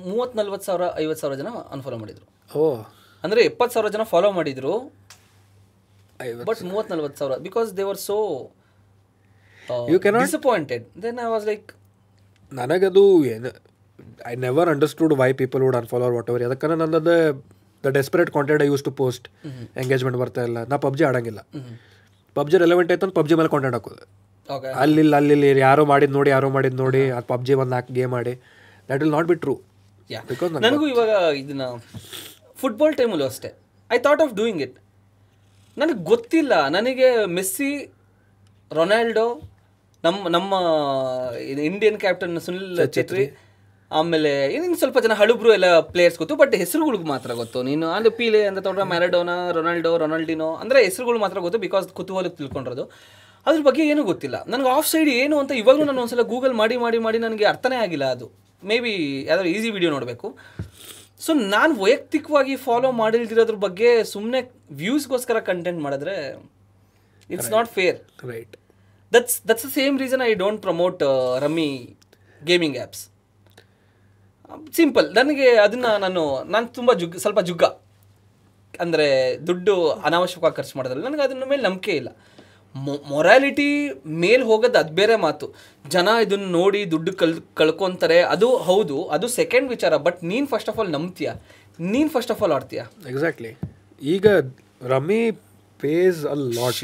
ಮೂವತ್ತು 0.08 0.36
ನಲ್ವತ್ತು 0.40 0.66
ಸಾವಿರ 0.70 0.86
ಐವತ್ತು 1.04 1.22
ಸಾವಿರ 1.24 1.38
ಜನ 1.42 1.50
ಅನ್ಫಾಲೋ 1.76 1.98
ಮಾಡಿದರು. 2.02 2.26
ಓ. 2.52 2.66
ಅಂದರೆ 3.24 3.42
ಎಪ್ಪತ್ತು 3.50 3.74
ಸಾವಿರ 3.76 3.90
ಜನ 3.96 4.04
ಫಾಲೋ 4.12 4.30
ಮಾಡಿದರು 4.32 4.74
ಬಟ್ 6.46 6.62
ಮೂವತ್ತು 6.70 6.92
ನಲ್ವತ್ತು 6.94 7.20
ಸಾವಿರ 7.22 7.38
because 7.46 7.70
they 7.78 7.86
were 7.90 8.02
so 8.04 8.18
you 9.90 9.98
can 10.00 10.18
disappointed 10.22 10.86
then 11.04 11.20
I 11.20 11.30
was 11.34 11.48
like 11.48 11.68
ನನಗದು 12.60 13.04
ಏನು 13.34 13.52
I 14.32 14.34
never 14.46 14.70
understood 14.74 15.14
why 15.22 15.30
people 15.42 15.62
would 15.66 15.78
unfollow 15.82 16.10
whatever 16.32 16.44
ಯಾಕಂದ್ರೆ 16.46 16.78
ನನ್ನದು 16.84 17.16
the 17.84 17.92
desperate 17.98 18.30
content 18.36 18.62
I 18.66 18.68
used 18.72 18.84
to 18.88 18.92
post 19.00 19.26
engagement 19.82 20.18
ಬರ್ತಾ 20.22 20.44
ಇಲ್ಲ. 20.50 20.60
ನಾ 20.72 20.76
ಪಬ್ಜಿ 20.86 21.04
ಆಡಂಗಿಲ್ಲ. 21.10 21.42
ಪಬ್ಜಿ 22.38 22.56
ರೆಲೆವೆಂಟ್ 22.66 22.90
ಆಯ್ತು 22.94 23.06
ಅಂತ 23.08 23.16
ಪಬ್ಜಿ 23.20 23.36
ಮೇಲೆ 23.40 23.50
ಕಾಂಟೆಂಟ್ 23.54 23.76
ಹಾಕೋದು. 23.78 24.06
ಓಕೆ 24.56 24.72
ಅಲ್ಲಿ 24.84 25.04
ಅಲ್ಲಿ 25.20 25.36
ಯಾರೋ 25.68 25.84
ಮಾಡಿದ್ 25.92 26.14
ನೋಡಿ 26.18 26.30
ಯಾರೋ 26.36 26.48
ಮಾಡಿದ್ 26.56 26.78
ನೋಡಿ 26.84 27.04
ಅದು 27.18 27.28
ಪಬ್ಜಿ 27.34 27.54
ಒಂದು 27.62 27.74
ನಾಲ್ಕು 27.76 27.94
ಗೇಮ್ 28.00 28.14
ಆಡಿ. 28.20 28.34
That 28.90 29.00
will 29.04 29.14
not 29.18 29.28
be 29.32 29.38
true 29.46 29.56
because 30.32 30.52
ನನಗೂ 30.66 30.88
ಇವಾಗ 30.94 31.12
ಇದನ್ನ 31.42 31.68
ಫುಟ್ಬಾಲ್ 32.62 32.94
ಟೈಮಲ್ಲೂ 33.00 33.26
ಅಷ್ಟೇ. 33.32 33.50
I 33.90 33.98
thought 34.08 34.22
of 34.26 34.34
doing 34.40 34.62
it 34.66 34.76
ನನಗೆ 35.82 36.02
ಗೊತ್ತಿಲ್ಲ. 36.12 36.54
ನನಗೆ 36.76 37.08
ಮೆಸ್ಸಿ 37.38 37.72
ರೊನಾಲ್ಡೋ 38.72 39.26
ನಮ್ಮ 40.06 40.30
ನಮ್ಮ 40.36 40.54
ಇಂಡಿಯನ್ 41.70 41.98
ಕ್ಯಾಪ್ಟನ್ 42.04 42.38
ಸುನಿಲ್ 42.46 42.80
ಛೇತ್ರಿ 42.96 43.26
ಆಮೇಲೆ 43.92 44.32
ಇನ್ನು 44.54 44.78
ಸ್ವಲ್ಪ 44.82 45.00
ಜನ 45.06 45.14
ಹಳುಬ್ರು 45.20 45.50
ಎಲ್ಲ 45.58 45.68
ಪ್ಲೇಯರ್ಸ್ 45.94 46.18
ಗೊತ್ತು 46.22 46.36
ಬಟ್ 46.42 46.54
ಹೆಸರುಗಳಿಗೆ 46.62 47.08
ಮಾತ್ರ 47.12 47.32
ಗೊತ್ತು. 47.42 47.60
ನೀನು 47.68 47.88
ಅಂದ್ರೆ 47.96 48.12
ಪೀಲೆ 48.20 48.42
ಅಂತ 48.50 48.60
ತೊಗೊಂಡ್ರೆ 48.66 48.88
ಮ್ಯಾರಡೋನಾ 48.92 49.36
ರೊನಾಲ್ಡೋ 49.58 49.92
ರೊನಾಲ್ಡಿನೋ 50.04 50.50
ಅಂದರೆ 50.64 50.80
ಹೆಸರುಗಳು 50.88 51.20
ಮಾತ್ರ 51.26 51.40
ಗೊತ್ತು 51.46 51.60
ಬಿಕಾಸ್ 51.66 51.86
ಕುತೂಹಲಕ್ಕೆ 52.00 52.38
ತಿಳ್ಕೊಂಡಿರೋದು. 52.42 52.86
ಅದ್ರ 53.48 53.62
ಬಗ್ಗೆ 53.68 53.84
ಏನೂ 53.92 54.02
ಗೊತ್ತಿಲ್ಲ. 54.12 54.38
ನನಗೆ 54.54 54.70
ಆಫ್ 54.78 54.90
ಸೈಡ್ 54.94 55.10
ಏನು 55.22 55.36
ಅಂತ 55.42 55.52
ಇವಾಗಲೂ 55.62 55.86
ನಾನು 55.90 56.02
ಒಂದ್ಸಲ 56.04 56.24
ಗೂಗಲ್ 56.34 56.56
ಮಾಡಿ 56.62 56.78
ಮಾಡಿ 56.86 57.00
ಮಾಡಿ 57.06 57.18
ನನಗೆ 57.26 57.46
ಅರ್ಥನೇ 57.54 57.78
ಆಗಿಲ್ಲ 57.86 58.06
ಅದು. 58.16 58.28
ಮೇ 58.64 58.78
ಬಿ 58.86 58.94
ಯಾವ್ದಾದ್ರು 59.30 59.52
ಈಸಿ 59.56 59.70
ವಿಡಿಯೋ 59.78 59.92
ನೋಡಬೇಕು. 59.96 60.28
ಸೊ 61.26 61.32
ನಾನು 61.56 61.74
ವೈಯಕ್ತಿಕವಾಗಿ 61.84 62.56
ಫಾಲೋ 62.68 62.92
ಮಾಡಿಲ್ದಿರೋದ್ರ 63.02 63.58
ಬಗ್ಗೆ 63.68 63.90
ಸುಮ್ಮನೆ 64.14 64.42
ವ್ಯೂಸ್ಗೋಸ್ಕರ 64.84 65.40
ಕಂಟೆಂಟ್ 65.52 65.82
ಮಾಡಿದ್ರೆ 65.88 66.16
it's 67.30 67.52
not 67.58 67.70
fair 67.78 68.00
right 68.32 68.56
that's 69.16 69.38
that's 69.50 69.66
the 69.68 69.72
same 69.80 69.98
reason 70.04 70.24
I 70.30 70.32
don't 70.44 70.62
promote 70.68 71.02
rummy 71.46 71.72
gaming 72.52 72.78
apps 72.84 73.04
simple 74.78 75.08
ನನಗೆ 75.18 75.48
ಅದನ್ನು 75.64 75.90
ನಾನು 76.04 76.22
ನಾನು 76.54 76.68
ತುಂಬ 76.78 76.92
ಜುಗ್, 77.02 77.16
ಸ್ವಲ್ಪ 77.24 77.40
ಜುಗ್ಗ. 77.48 77.64
ಅಂದರೆ 78.84 79.08
ದುಡ್ಡು 79.48 79.74
ಅನಾವಶ್ಯಕವಾಗಿ 80.08 80.56
ಖರ್ಚು 80.60 80.76
ಮಾಡೋದ್ರಲ್ಲಿ 80.78 81.08
ನನಗೆ 81.10 81.24
ಅದನ್ನ 81.26 81.46
ಮೇಲೆ 81.52 81.64
ನಂಬಿಕೆ 81.68 81.94
ಇಲ್ಲ. 82.00 82.10
ಮೊರಾಲಿಟಿ 83.12 83.68
ಮೇಲೆ 84.24 84.44
ಹೋಗೋದು 84.50 84.78
ಅದು 84.82 84.94
ಬೇರೆ 85.00 85.16
ಮಾತು. 85.26 85.46
ಜನ 85.94 86.08
ಇದನ್ನು 86.26 86.50
ನೋಡಿ 86.60 86.82
ದುಡ್ಡು 86.94 87.12
ಕಲ್, 87.22 87.36
ಕಳ್ಕೊತಾರೆ. 87.60 88.20
ಅದು 88.34 88.48
ಹೌದು, 88.70 88.98
ಅದು 89.16 89.28
ಸೆಕೆಂಡ್ 89.40 89.68
ವಿಚಾರ. 89.76 89.94
ಬಟ್ 90.08 90.20
ನೀನು 90.32 90.48
ಫಸ್ಟ್ 90.54 90.70
ಆಫ್ 90.72 90.80
ಆಲ್ 90.84 90.92
ನಂಬ್ತೀಯ. 90.96 91.32
ನೀನು 91.94 92.10
ಫಸ್ಟ್ 92.16 92.34
ಆಫ್ 92.36 92.42
ಆಲ್ 92.46 92.56
ಆಡ್ತೀಯ. 92.58 92.84
ಎಕ್ಸಾಕ್ಟ್ಲಿ 93.14 93.52
ಈಗ 94.16 94.28
ರಮ್ಮಿ 94.94 95.22
ಪೇಸ್ 95.86 96.22
ಲಾಟ್ 96.58 96.80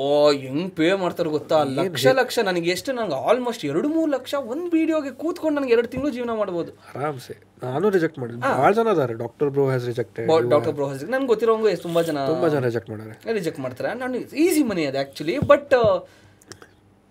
ಓ 0.00 0.02
ಹೆಂಗ್ 0.44 0.66
ಪೇ 0.78 0.88
ಮಾಡ್ತಾರೆ 1.02 1.30
ಗೊತ್ತಾ? 1.36 1.58
ಲಕ್ಷ 1.80 2.06
ಲಕ್ಷ 2.20 2.38
ನನಗೆ 2.48 2.68
ಎಷ್ಟು 2.74 2.90
ನನಗೆ 2.98 3.18
ಆಲ್ಮೋಸ್ಟ್ 3.30 3.64
ಎರಡು 3.70 3.88
ಮೂರು 3.94 4.10
ಲಕ್ಷ 4.16 4.34
ಒಂದು 4.52 4.68
ವಿಡಿಯೋಗೆ 4.76 5.12
ಕೂತ್ಕೊಂಡು 5.22 5.56
ನನಗೆ 5.58 5.74
ಎರಡು 5.76 5.88
ತಿಂಗಳು 5.92 6.12
ಜೀವನ 6.16 6.34
ಮಾಡ್ಬೋದು. 6.40 6.72
ಆರಾಮ್ಸೆ. 6.94 7.34
ನಾನು 7.64 7.90
ರಿಜೆಕ್ಟ್ 7.96 8.18
ಮಾಡಿದ್ದೆ. 8.22 8.42
ಭಾಳ 8.60 8.70
ಜನ 8.78 8.88
ಅದಾರೆ. 8.96 9.14
Doctor 9.22 9.50
bro 9.54 9.64
has 9.70 9.86
reject 9.90 10.20
doctor 10.54 10.74
bro 10.78 10.86
ನನ್ಗೆ 11.14 11.28
ಗೊತ್ತಿರೋಂಗು 11.32 11.70
ತುಂಬಾ 11.86 12.02
ಜನ 12.08 12.26
ತುಂಬಾ 12.32 12.50
ಜನ 12.54 12.62
ರಿಜೆಕ್ಟ್ 12.68 12.90
ಮಾಡ್ಯಾರೆ 12.92 13.34
ರಿಜೆಕ್ಟ್ 13.38 13.60
ಮಾಡ್ತಾರೆ. 13.64 13.92
ನಾನು 14.02 14.20
ಈಸಿ 14.46 14.62
ಮನಿ 14.70 14.84
ಅದು 14.90 15.00
ಆ್ಯಕ್ಚುಲಿ 15.02 15.36
ಬಟ್ 15.52 15.74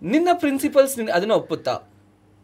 ನಿನ್ನ 0.02 0.28
ಪ್ರಿನ್ಸಿಪಲ್ಸ್ 0.44 0.94
ಅದನ್ನ 1.18 1.34
ಒಪ್ಪುತ್ತಾ? 1.42 1.74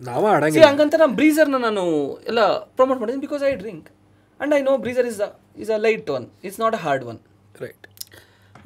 ನಾವು 0.01 0.24
ಆಡಂಗಿಲ್ಲ. 0.35 0.66
ಹಂಗಂತ 0.70 0.94
ನಾನು 1.02 1.14
ಬ್ರೀಸರ್ನ 1.19 1.59
ನಾನು 1.66 1.82
ಎಲ್ಲ 2.31 2.40
ಪ್ರಮೋಟ್ 2.78 2.98
ಮಾಡಿದ್ದೀನಿ 3.01 3.24
because 3.27 3.43
I 3.51 3.52
drink 3.62 3.89
and 3.93 4.55
I 4.59 4.60
know 4.70 4.74
breezer 4.85 5.09
is 5.12 5.20
is 5.64 5.70
a 5.77 5.81
light 5.86 6.10
one 6.16 6.27
it's 6.47 6.60
not 6.64 6.77
a 6.78 6.82
hard 6.86 7.05
one 7.12 7.20
right 7.64 7.86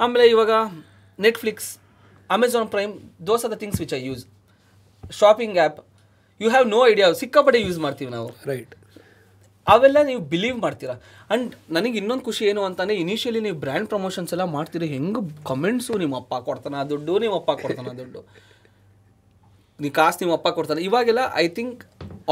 ಆಮೇಲೆ 0.05 0.25
ಇವಾಗ 0.35 0.51
Netflix 1.19 1.69
Amazon 2.31 2.69
Prime 2.75 2.95
those 3.29 3.45
are 3.47 3.53
the 3.55 3.59
things 3.63 3.81
which 3.83 3.95
I 3.99 4.01
use 4.09 4.25
shopping 5.21 5.57
app 5.65 5.79
you 6.41 6.49
have 6.55 6.67
no 6.77 6.81
idea 6.93 7.07
ಸಿಕ್ಕಾಪಟ್ಟೆ 7.23 7.61
use 7.67 7.79
ಮಾಡ್ತೀವಿ 7.85 8.11
ನಾವು. 8.17 8.29
Right 8.51 8.75
ಅವೆಲ್ಲ 9.75 9.99
ನೀವು 10.09 10.21
believe 10.33 10.59
ಮಾಡ್ತೀರಾ? 10.65 10.95
And 10.97 11.53
ನನಗೆ 11.77 11.97
ಇನ್ನೊಂದು 12.01 12.25
ಖುಷಿ 12.27 12.43
ಏನು 12.51 12.61
ಅಂತಂದರೆ 12.67 12.97
ಇನಿಷಿಯಲಿ 13.05 13.41
ನೀವು 13.47 13.57
ಬ್ರ್ಯಾಂಡ್ 13.65 13.89
ಪ್ರಮೋಷನ್ಸ್ 13.93 14.33
ಎಲ್ಲ 14.35 14.45
ಮಾಡ್ತೀರಿ 14.57 14.89
ಹೆಂಗೆ 14.95 15.21
ಕಮೆಂಟ್ಸು 15.51 15.95
ನಿಮ್ಮ 16.03 16.17
ಅಪ್ಪ 16.23 16.35
ಕೊಡ್ತಾನ 16.49 16.83
ದುಡ್ಡು 16.93 17.15
ನಿಮ್ಮ 17.25 17.37
ಅಪ್ಪ 17.41 17.53
ಕೊಡ್ತಾನೆ 17.63 17.95
ದುಡ್ಡು. 18.03 18.21
ನೀ 19.81 19.89
ಕಾಸು 19.99 20.19
ನಿಮ್ಮ 20.23 20.35
ಅಪ್ಪ 20.39 20.49
ಕೊಡ್ತಾನೆ. 20.59 20.83
ಇವಾಗೆಲ್ಲ 20.89 21.23
ಐ 21.45 21.47
ಥಿಂಕ್ 21.57 21.81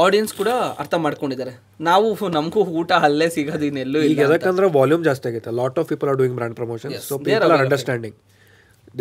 ಆಡಿಯನ್ಸ್ 0.03 0.33
ಕೂಡ 0.39 0.49
ಅರ್ಥ 0.81 0.95
ಮಾಡ್ಕೊಂಡಿದ್ದಾರೆ. 1.05 1.53
ನಾವು 1.89 2.07
ನಮಗೂ 2.37 2.61
ಊಟ 2.79 2.91
ಅಲ್ಲೇ 3.07 3.27
ಸಿಗೋದು 3.35 3.65
ಇನ್ನೆಲ್ಲೂ 3.69 3.99
ಈಗ 4.11 4.19
ಯಾಕಂದ್ರೆ 4.35 4.67
ವಾಲ್ಯೂಮ್ 4.77 5.03
ಜಾಸ್ತಿ 5.07 5.25
ಆಗೈತೆ 5.29 5.51
lot 5.59 5.77
of 5.81 5.87
people 5.91 6.09
are 6.11 6.17
doing 6.21 6.35
brand 6.39 6.57
promotion 6.61 6.93
so 7.09 7.17
people 7.27 7.51
are. 7.55 7.63
Understanding 7.65 8.17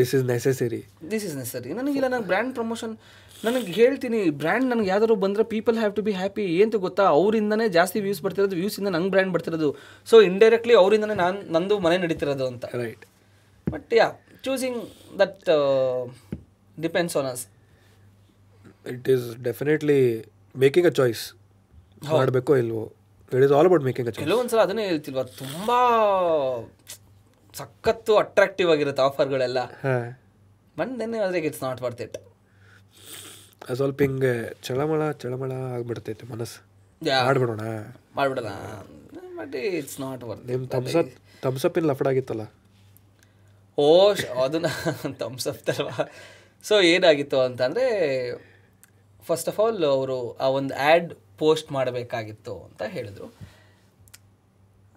this 0.00 0.12
is 0.16 0.24
necessary 0.32 0.80
this 1.12 1.24
is 1.28 1.34
necessary 1.40 1.70
ನನಗಿಲ್ಲ 1.78 2.08
ನಾನು 2.14 2.26
ಬ್ರ್ಯಾಂಡ್ 2.30 2.52
ಪ್ರಮೋಷನ್ 2.58 2.92
ನನಗೆ 3.46 3.72
ಹೇಳ್ತೀನಿ 3.78 4.18
ಬ್ರ್ಯಾಂಡ್ 4.42 4.66
ನನಗೆ 4.72 4.88
ಯಾವ್ದಾದ್ರು 4.92 5.16
ಬಂದರೆ 5.24 5.44
people 5.54 5.76
have 5.80 5.94
to 5.96 6.02
be 6.06 6.12
happy 6.20 6.44
ಏನು 6.60 6.78
ಗೊತ್ತಾ? 6.84 7.04
ಅವರಿಂದನೇ 7.16 7.66
ಜಾಸ್ತಿ 7.78 7.98
ವ್ಯೂಸ್ 8.06 8.20
ಬರ್ತಿರೋದು 8.26 8.56
ವ್ಯೂಸಿಂದ 8.60 8.90
ನಂಗೆ 8.96 9.12
ಬ್ರ್ಯಾಂಡ್ 9.14 9.32
ಬರ್ತಿರೋದು. 9.34 9.68
ಸೊ 10.10 10.16
ಇಂಡೈರೆಕ್ಟ್ಲಿ 10.28 10.74
ಅವರಿಂದನೇ 10.82 11.16
ನಾನು 11.24 11.38
ನಂದು 11.56 11.76
ಮನೆ 11.86 11.96
ನಡೀತಿರೋದು 12.04 12.46
ಅಂತ. 12.52 12.64
Right 12.82 13.04
but 13.66 13.92
yeah 14.00 14.06
choosing 14.46 14.78
that 15.22 15.42
depends 16.86 17.16
on 17.20 17.28
us 17.34 17.44
it 18.94 19.08
is 19.14 19.26
definitely 19.48 20.00
making 20.54 20.86
a 20.86 20.94
choice 20.98 21.22
ಮಾಡಬೇಕೋ 22.12 22.52
ಇಲ್ವೋ? 22.56 22.82
It 23.32 23.44
is 23.44 23.52
all 23.52 23.66
about 23.66 23.84
making 23.84 24.08
a 24.08 24.12
choice 24.12 24.24
ಕೆಲವೊಂದ್ಸಲ 24.24 24.60
ಅದನ್ನೇ 24.60 24.84
ಹೇಳ್ತಿಲ್ವ? 24.86 25.22
ತುಂಬ 25.40 25.68
ಸಖತ್ತು 27.54 28.12
ಅಟ್ರಾಕ್ಟಿವ್ 28.16 28.70
ಆಗಿರುತ್ತೆ 28.70 29.02
ಆಫರ್ಗಳೆಲ್ಲ 29.02 29.58
ಬಂದೇನೆ 30.76 31.18
ಆದರೆ 31.18 31.40
ಇಟ್ಸ್ 31.48 31.62
ನಾಟ್ 31.62 31.80
ವರ್ತ್ 31.82 32.00
ಇಟ್ 32.00 32.16
ಸ್ವಲ್ಪ 33.74 34.00
ಹಿಂಗೆ 34.02 34.32
ಚಳಮಳ 34.62 35.02
ಚಳಮಳ 35.12 35.52
ಆಗ್ಬಿಡ್ತೈತೆ 35.74 36.26
ಮನಸ್ಸು. 36.32 36.58
ಮಾಡ್ಬಿಡೋಣ. 37.26 37.62
ಮಾಡ್ಬಿಡೋಣ. 38.16 38.50
ಬಟ್ 39.38 39.54
ಇಟ್ಸ್ 39.78 40.00
ನಾಟ್ 40.00 40.24
ವರ್ತ್ 40.24 40.44
ನಿಮ್ಮ 40.46 40.64
ತಮ್ಸಪ್ 40.66 41.12
ತಮ್ಸಪ್ಪಿನ 41.42 41.86
ಲಫಡ್ 41.86 42.08
ಆಗಿತ್ತಲ್ಲ? 42.08 42.44
ಓ 43.78 43.86
ಅದನ್ನ 44.44 44.66
ತಮ್ಸಪ್ 45.22 45.62
ತಲ್ವಾ? 45.66 45.96
ಸೊ 46.64 46.74
ಏನಾಗಿತ್ತು 46.92 47.40
ಅಂತಂದರೆ 47.40 47.86
ಫಸ್ಟ್ 49.28 49.48
ಆಫ್ 49.52 49.58
ಆಲ್ 49.64 49.78
ಅವರು 49.96 50.16
ಆ 50.44 50.48
ಒಂದು 50.58 50.74
ಆ್ಯಡ್ 50.86 51.10
ಪೋಸ್ಟ್ 51.42 51.68
ಮಾಡಬೇಕಾಗಿತ್ತು 51.76 52.54
ಅಂತ 52.66 52.82
ಹೇಳಿದರು. 52.94 53.28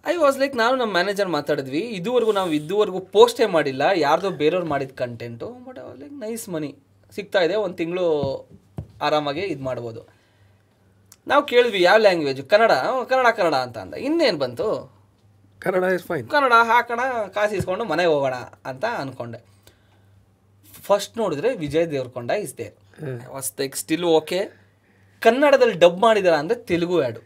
ಐ 0.04 0.14
ವಾಸ್ 0.24 0.36
ಲೈಕ್ 0.42 0.54
ನಾನು 0.62 0.74
ನಮ್ಮ 0.80 0.92
ಮ್ಯಾನೇಜರ್ 0.98 1.30
ಮಾತಾಡಿದ್ವಿ 1.36 1.82
ಇದುವರೆಗೂ 1.98 2.32
ನಾವು 2.40 2.50
ಇದುವರೆಗೂ 2.58 3.00
ಪೋಸ್ಟೇ 3.14 3.46
ಮಾಡಿಲ್ಲ 3.56 3.82
ಯಾರ್ದೋ 4.04 4.30
ಬೇರೆಯವ್ರು 4.42 4.68
ಮಾಡಿದ 4.74 4.92
content 5.02 5.48
but 5.66 5.80
like 6.02 6.14
nice 6.24 6.44
money 6.54 6.70
ಸಿಗ್ತಾ 7.16 7.40
ಇದೆ 7.46 7.56
ಒಂದು 7.64 7.76
ತಿಂಗಳು 7.80 8.06
ಆರಾಮಾಗಿ 9.06 9.42
ಇದು 9.54 9.62
ಮಾಡ್ಬೋದು. 9.68 10.00
ನಾವು 11.30 11.42
ಕೇಳಿದ್ವಿ 11.50 11.80
ಯಾವ 11.88 11.98
ಲ್ಯಾಂಗ್ವೇಜ್ 12.04 12.40
ಕನ್ನಡ 12.52 12.72
ಕನ್ನಡ 13.10 13.28
ಕನ್ನಡ 13.38 13.56
ಅಂತ 13.66 13.76
ಅಂದ. 13.84 13.94
ಇನ್ನೇನು 14.06 14.38
ಬಂತು? 14.44 14.66
ಕನ್ನಡ 15.62 15.84
ಇಸ್ 15.96 16.04
ಫೈನ್ 16.08 16.26
ಕನ್ನಡ 16.34 16.54
ಹಾಕೋಣ 16.70 17.02
ಕಾಸು 17.36 17.54
ಇಸ್ಕೊಂಡು 17.58 17.84
ಮನೆಗೆ 17.92 18.10
ಹೋಗೋಣ 18.14 18.36
ಅಂತ 18.70 18.84
ಅಂದ್ಕೊಂಡೆ 19.02 19.40
ಫಸ್ಟ್ 20.86 21.14
ನೋಡಿದ್ರೆ 21.22 21.50
Vijay 21.62 21.86
Deverakonda 21.94 22.30
is 22.44 22.54
there 22.58 22.76
was 23.34 23.50
still 23.82 24.06
okay 24.18 24.40
ಕನ್ನಡದಲ್ಲಿ 25.22 25.76
ಡಬ್ 25.84 25.98
ಮಾಡಿದಾರ 26.04 26.34
ಅಂದರೆ 26.42 26.58
ತೆಲುಗು 26.68 26.96
ಆ್ಯಡು 27.04 27.22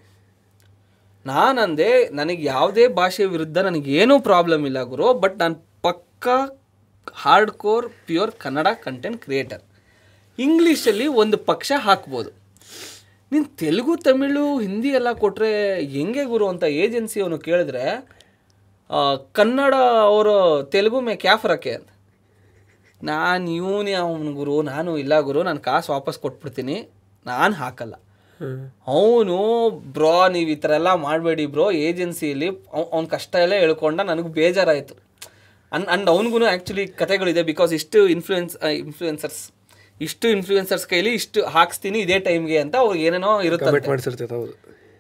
ನಾನಂದೆ, 1.26 1.88
ನನಗೆ 2.18 2.42
ಯಾವುದೇ 2.52 2.84
ಭಾಷೆ 3.00 3.24
ವಿರುದ್ಧ 3.34 3.58
ನನಗೇನೂ 3.66 4.14
ಪ್ರಾಬ್ಲಮ್ 4.28 4.64
ಇಲ್ಲ 4.70 4.80
ಗುರು 4.92 5.08
ಬಟ್ 5.24 5.36
ನಾನು 5.42 5.56
ಪಕ್ಕಾ 5.86 6.36
hard 7.22 7.52
core 7.62 7.86
pure 8.08 8.32
Kannada 8.44 8.68
content 8.86 9.20
creator 9.24 9.62
ಇಂಗ್ಲೀಷಲ್ಲಿ 10.38 11.06
ಒಂದು 11.22 11.36
ಪಕ್ಷ 11.50 11.72
ಹಾಕ್ಬೋದು. 11.86 12.30
ನೀನು 13.32 13.46
ತೆಲುಗು, 13.60 13.94
ತಮಿಳು, 14.06 14.44
ಹಿಂದಿ 14.64 14.90
ಎಲ್ಲ 14.98 15.10
ಕೊಟ್ಟರೆ 15.22 15.50
ಹೆಂಗೆ 15.94 16.24
ಗುರು 16.32 16.46
ಅಂತ 16.52 16.64
ಏಜೆನ್ಸಿ 16.82 17.18
ಅವನು 17.24 17.38
ಕೇಳಿದ್ರೆ 17.46 17.84
ಕನ್ನಡ 19.38 19.74
ಅವರು 20.10 20.34
ತೆಲುಗು 20.72 20.98
ಮೇ 21.06 21.14
ಕ್ಯಾ 21.22 21.34
ಫರಕ್ಕೆ 21.44 21.72
ಅಂತ. 21.78 21.88
ನಾನು 23.10 23.50
ಇವನೇ 23.58 23.94
ಅವನ 24.04 24.30
ಗುರು 24.40 24.56
ನಾನು 24.72 24.90
ಇಲ್ಲ 25.02 25.14
ಗುರು 25.28 25.40
ನಾನು 25.48 25.60
ಕಾಸು 25.68 25.88
ವಾಪಸ್ 25.92 26.18
ಕೊಟ್ಬಿಡ್ತೀನಿ. 26.24 26.76
ನಾನು 27.26 27.54
ಹಾಕಲ್ಲ. 27.54 27.94
ಅವನು 28.94 29.38
ಬ್ರೋ 29.96 30.12
ನೀವು 30.34 30.50
ಈ 30.54 30.56
ಥರ 30.62 30.70
ಎಲ್ಲ 30.80 30.90
ಮಾಡಬೇಡಿ 31.06 31.44
ಬ್ರೋ 31.54 31.66
ಏಜೆನ್ಸಿಯಲ್ಲಿ 31.86 32.48
ಅವ್ನ 32.92 33.04
ಕಷ್ಟ 33.14 33.34
ಎಲ್ಲ 33.44 33.54
ಹೇಳ್ಕೊಂಡ 33.64 34.00
ನನಗೆ 34.10 34.30
ಬೇಜಾರಾಯಿತು. 34.38 34.94
ಅನ್ 35.72 35.84
ಅಂಡ್ 35.94 36.08
ಅವನಿಗೂ 36.14 36.38
ಆ್ಯಕ್ಚುಲಿ 36.52 36.84
ಕತೆಗಳಿದೆ 37.00 37.42
ಬಿಕಾಸ್ 37.50 37.72
ಇಷ್ಟು 37.80 38.00
ಇನ್ಫ್ಲೂಯೆನ್ಸ್ 38.14 38.54
ಇನ್ಫ್ಲೂಯೆನ್ಸರ್ಸ್ 38.86 39.42
ಇಷ್ಟು 40.00 40.26
ಇನ್ಫ್ಲೂಯೆನ್ಸರ್ಸ್ 40.36 40.86
ಕೈಲಿ 40.92 41.12
ಇಷ್ಟು 41.20 41.40
ಹಾಕಿಸ್ತೀನಿ 41.56 41.98
ಇದೇ 42.06 42.18
ಟೈಮ್ಗೆ 42.28 42.58
ಅಂತ 42.64 42.74
ಅವ್ರಿಗೆ 42.84 43.04
ಏನೇನೋ 43.08 43.32
ಇರುತ್ತೆ 43.48 43.70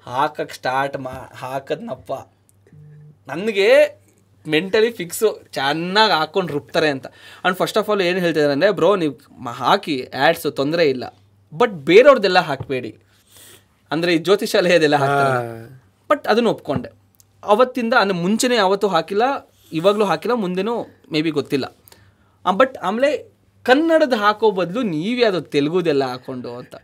ಹಾಕಕ್ಕೆ 0.06 0.54
ಸ್ಟಾರ್ಟ್ 0.54 0.96
ಮಾ 1.06 1.16
ಹಾಕದ್ನಪ್ಪ. 1.42 2.12
ನನಗೆ 3.28 3.68
ಮೆಂಟಲಿ 4.46 4.90
ಫಿಕ್ಸು 4.98 5.28
ಚೆನ್ನಾಗಿ 5.56 6.14
ಹಾಕೊಂಡು 6.20 6.50
ರುಬ್ತಾರೆ 6.56 6.88
ಅಂತ. 6.94 7.06
ಆ್ಯಂಡ್ 7.40 7.56
ಫಸ್ಟ್ 7.60 7.78
ಆಫ್ 7.80 7.88
ಆಲ್ 7.92 8.02
ಏನು 8.08 8.20
ಹೇಳ್ತಿದ್ದಾರೆ 8.24 8.54
ಅಂದರೆ 8.56 8.70
ಬ್ರೋ 8.80 8.90
ನೀವು 9.02 9.14
ಹಾಕಿ 9.62 9.96
ಆ್ಯಡ್ಸು 10.22 10.50
ತೊಂದರೆ 10.60 10.86
ಇಲ್ಲ. 10.94 11.04
ಬಟ್ 11.52 11.74
ಬೇರೆಯವ್ರದ್ದೆಲ್ಲ 11.90 12.40
ಹಾಕಬೇಡಿ. 12.50 12.92
ಅಂದರೆ 13.90 14.10
ಈ 14.16 14.20
ಜ್ಯೋತಿಷಾಲಯದೆಲ್ಲ 14.26 14.96
ಹಾಕ್ತಾರೆ. 15.02 15.38
ಬಟ್ 16.10 16.24
ಅದನ್ನು 16.32 16.50
ಒಪ್ಕೊಂಡೆ. 16.56 16.90
ಅವತ್ತಿಂದ 17.52 17.94
ಅಂದರೆ 18.02 18.16
ಮುಂಚೆನೇ 18.24 18.56
ಯಾವತ್ತೂ 18.62 18.88
ಹಾಕಿಲ್ಲ 18.94 19.24
ಇವಾಗಲೂ 19.72 20.04
ಹಾಕಿಲ್ಲ 20.10 20.34
ಮುಂದೆನೂ 20.44 20.74
ಮೇ 21.12 21.20
ಬಿ 21.26 21.30
ಗೊತ್ತಿಲ್ಲ 21.40 21.66
ಬಟ್ 22.44 22.74
ಆಮೇಲೆ 22.88 23.10
ಕನ್ನಡದ 23.66 24.14
ಹಾಕೋ 24.24 24.46
ಬದಲು 24.58 24.80
ನೀವ್ಯಾವುದು 24.94 25.40
ತೆಲುಗುದೆಲ್ಲ 25.54 26.04
ಹಾಕೊಂಡು 26.12 26.50
ಅಂತ. 26.60 26.74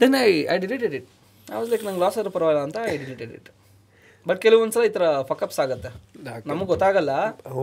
Then 0.00 0.14
I 0.26 0.28
I 0.54 0.56
deleted 0.64 0.94
it 0.98 1.08
I 1.46 1.56
was 1.60 1.70
like 1.72 1.84
ನಂಗೆ 1.86 2.00
ಲಾಸ್ 2.04 2.16
ಆದರೂ 2.20 2.32
ಪರವಾಗಿಲ್ಲ 2.36 2.62
ಅಂತ 2.68 2.78
ಐ 2.92 2.94
ಡಿಲಿಟೆಡ್ 3.04 3.32
ಇಟ್ 3.38 3.48
ಬಟ್ 4.26 4.40
ಕೆಲವೊಂದ್ಸಲ 4.44 4.82
ಈ 4.88 4.90
ಥರ 4.94 5.04
ಫಕಪ್ಸ್ 5.28 5.58
ಆಗುತ್ತೆ. 5.64 5.90
ನಮಗೆ 6.50 6.68
ಗೊತ್ತಾಗಲ್ಲ 6.72 7.12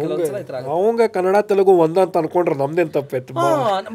ಕೆಲವೊಂದ್ಸಲ 0.03 0.37
ಈ 0.43 0.47
ಥರ 0.49 0.61
ಅವಂಗ 0.75 1.07
ಕನ್ನಡ 1.15 1.37
ತೆಲುಗು 1.49 1.73
ಒಂದಂತ 1.85 2.17
ಅನ್ಕೊಂಡ್ರೆ 2.21 2.55
ನಮ್ದೇನ್ 2.61 2.91
ತಪ್ಪೈತೆ 2.95 3.33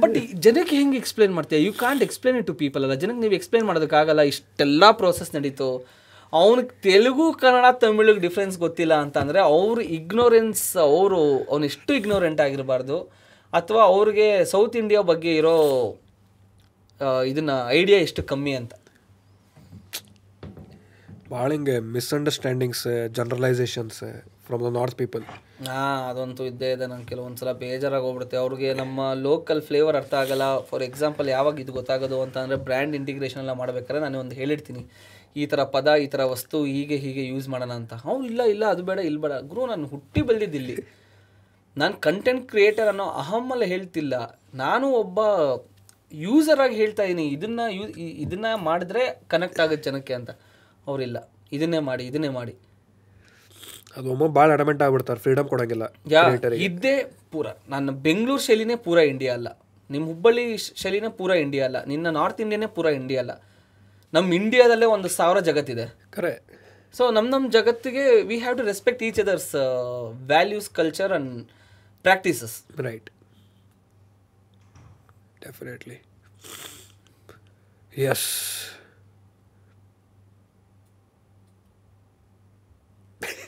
ಬಟ್ 0.02 0.18
ಜನಕ್ಕೆ 0.46 0.74
ಹೆಂಗೆ 0.80 0.98
ಎಕ್ಸ್ಪ್ಲೇನ್ 1.02 1.32
ಮಾಡ್ತೀಯ? 1.38 1.58
You 1.66 1.72
can't 1.84 2.02
explain 2.06 2.36
it 2.40 2.48
to 2.50 2.56
people 2.64 2.84
ಅಲ್ಲ. 2.86 2.96
ಜನಕ್ಕೆ 3.04 3.22
ನೀವು 3.24 3.36
ಎಕ್ಸ್ಪ್ಲೇನ್ 3.38 3.66
ಮಾಡೋದಕ್ಕಾಗಲ್ಲ. 3.70 4.24
ಇಷ್ಟೆಲ್ಲ 4.32 4.90
ಪ್ರೋಸೆಸ್ 5.00 5.32
ನಡೀತು. 5.38 5.70
ಅವ್ನಿಗೆ 6.32 6.74
ತೆಲುಗು 6.86 7.26
ಕನ್ನಡ 7.42 7.66
ತಮಿಳಿಗೆ 7.84 8.20
ಡಿಫ್ರೆನ್ಸ್ 8.26 8.56
ಗೊತ್ತಿಲ್ಲ 8.64 8.94
ಅಂತಂದರೆ 9.04 9.40
ಅವ್ರ 9.52 9.78
ಇಗ್ನೋರೆನ್ಸ್ 9.98 10.66
ಅವರು 10.88 11.22
ಅವ್ನು 11.52 11.64
ಎಷ್ಟು 11.70 11.92
ಇಗ್ನೋರೆಂಟ್ 12.00 12.42
ಆಗಿರಬಾರ್ದು. 12.46 12.98
ಅಥವಾ 13.52 13.82
ಅವ್ರಿಗೆ 13.94 14.28
ಸೌತ್ 14.52 14.76
ಇಂಡಿಯಾ 14.82 15.00
ಬಗ್ಗೆ 15.12 15.32
ಇರೋ 15.40 15.56
ಇದನ್ನ 17.30 17.52
ಐಡಿಯಾ 17.78 17.98
ಎಷ್ಟು 18.06 18.22
ಕಮ್ಮಿ 18.30 18.52
ಅಂತ. 18.60 18.72
ಭಾಳ 21.32 21.48
ಹಿಂಗೆ 21.54 21.74
misunderstandings 21.94 22.84
generalisations 23.16 23.98
from 24.46 24.62
the 24.66 24.70
north 24.76 24.96
people 25.00 25.24
ಹಾಂ, 25.68 25.98
ಅದಂತೂ 26.10 26.42
ಇದ್ದೇ 26.50 26.68
ಇದೆ. 26.76 26.86
ನಂಗೆ 26.92 27.54
ಬೇಜಾರಾಗಿ 27.62 28.04
ಹೋಗ್ಬಿಡುತ್ತೆ. 28.06 28.36
ಅವ್ರಿಗೆ 28.44 28.68
ನಮ್ಮ 28.80 29.00
ಲೋಕಲ್ 29.28 29.62
ಫ್ಲೇವರ್ 29.68 29.96
ಅರ್ಥ 30.00 30.14
ಆಗಲ್ಲ. 30.22 30.44
ಫಾರ್ 30.70 30.84
ಎಕ್ಸಾಂಪಲ್ 30.88 31.28
ಯಾವಾಗ 31.36 31.60
ಇದು 31.64 31.72
ಗೊತ್ತಾಗೋದು 31.78 32.18
ಅಂತ 32.26 32.36
ಅಂದರೆ 32.44 32.58
ಬ್ರ್ಯಾಂಡ್ 32.68 32.96
ಇಂಟಿಗ್ರೇಷನ್ 33.00 33.42
ಎಲ್ಲ 33.44 33.54
ಮಾಡ್ಬೇಕಾದ್ರೆ 33.60 34.02
ನಾನು 34.06 34.18
ಒಂದು 34.24 34.36
ಹೇಳಿರ್ತೀನಿ. 34.40 34.82
ಈ 35.40 35.44
ಥರ 35.50 35.60
ಪದ, 35.76 35.88
ಈ 36.04 36.06
ಥರ 36.14 36.22
ವಸ್ತು 36.34 36.56
ಹೀಗೆ 36.74 36.96
ಹೀಗೆ 37.04 37.24
ಯೂಸ್ 37.32 37.48
ಮಾಡೋಣ 37.54 37.72
ಅಂತ. 37.80 37.92
ಅವ್ನು 38.08 38.24
ಇಲ್ಲ 38.30 38.42
ಇಲ್ಲ, 38.54 38.64
ಅದು 38.74 38.82
ಬೇಡ 38.90 39.00
ಇಲ್ಲಿ 39.10 39.20
ಬೇಡ. 39.24 39.34
ಗುರು, 39.50 39.66
ನಾನು 39.72 39.88
ಹುಟ್ಟಿ 39.94 40.22
ಬಂದಿದ್ದಿಲ್ಲಿ 40.30 40.76
ನಾನು 41.76 41.94
ಕಂಟೆಂಟ್ 42.06 42.44
ಕ್ರಿಯೇಟರ್ 42.52 42.88
ಅನ್ನೋ 42.92 43.08
ಅಹಮ್ಮಲ್ಲ 43.22 43.64
ಹೇಳ್ತಿಲ್ಲ. 43.74 44.14
ನಾನು 44.64 44.86
ಒಬ್ಬ 45.02 45.20
ಯೂಸರ್ 46.12 46.60
ಆಗಿ 46.64 46.76
ಹೇಳ್ತಾ 46.82 47.02
ಇದೀನಿ. 47.08 47.26
ಇದನ್ನ 47.36 47.60
ಯೂ 47.78 47.84
ಇದನ್ನ 48.24 48.46
ಮಾಡಿದ್ರೆ 48.68 49.02
ಕನೆಕ್ಟ್ 49.34 49.60
ಆಗುತ್ತೆ 49.64 49.84
ಜನಕ್ಕೆ 49.90 50.14
ಅಂತ. 50.20 50.30
ಅವರಿಲ್ಲ. 50.90 51.18
ಇದನ್ನೇ 51.56 51.80
ಮಾಡಿ 51.88 52.04
ಇದನ್ನೇ 52.10 52.30
ಮಾಡಿ. 52.38 52.54
ಅದು 53.96 54.06
ಒಮ್ಮೆ 54.12 54.28
ಭಾಳ 54.38 54.48
ಅಡಮೆಂಟ್ 54.52 54.82
ಆಗ್ಬಿಡ್ತಾರೆ 54.84 55.20
ಫ್ರೀಡಮ್ 55.24 55.48
ಕೊಡೋಂಗಿಲ್ಲ 55.48 55.84
ಇದ್ದೇ 56.68 56.94
ಪೂರ. 57.32 57.46
ನನ್ನ 57.68 57.90
ಬೆಂಗಳೂರು 58.06 58.42
ಶೈಲಿನೇ 58.42 58.76
ಪೂರ 58.86 58.98
ಇಂಡಿಯಾ 59.12 59.32
ಅಲ್ಲ. 59.38 59.48
ನಿಮ್ಮ 59.90 60.04
ಹುಬ್ಬಳ್ಳಿ 60.06 60.44
ಶೈಲಿನೇ 60.82 61.10
ಪೂರ 61.18 61.30
ಇಂಡಿಯಾ 61.44 61.64
ಅಲ್ಲ. 61.68 61.78
ನಿನ್ನ 61.84 62.10
ನಾರ್ತ್ 62.18 62.40
ಇಂಡಿಯಾನೇ 62.40 62.68
ಪೂರ 62.76 62.86
ಇಂಡಿಯಾ 63.00 63.20
ಅಲ್ಲ. 63.22 63.34
ನಮ್ಮ 64.12 64.34
ಇಂಡಿಯಾದಲ್ಲೇ 64.34 64.86
ಒಂದು 64.96 65.08
ಸಾವಿರ 65.08 65.40
ಜಗತ್ತಿದೆ. 65.48 65.86
ಕರೆ 66.10 66.32
ಸೊ 66.98 67.10
ನಮ್ಮ 67.16 67.28
ನಮ್ಮ 67.30 67.46
ಜಗತ್ತಿಗೆ 67.50 68.04
we 68.28 68.36
have 68.38 68.56
to 68.58 68.64
respect 68.64 69.02
each 69.08 69.18
other's 69.20 69.50
values 70.30 70.68
culture 70.70 71.12
and 71.12 71.48
practices 72.04 72.56
right 72.80 73.10
definitely 75.44 75.98
yes 77.96 78.28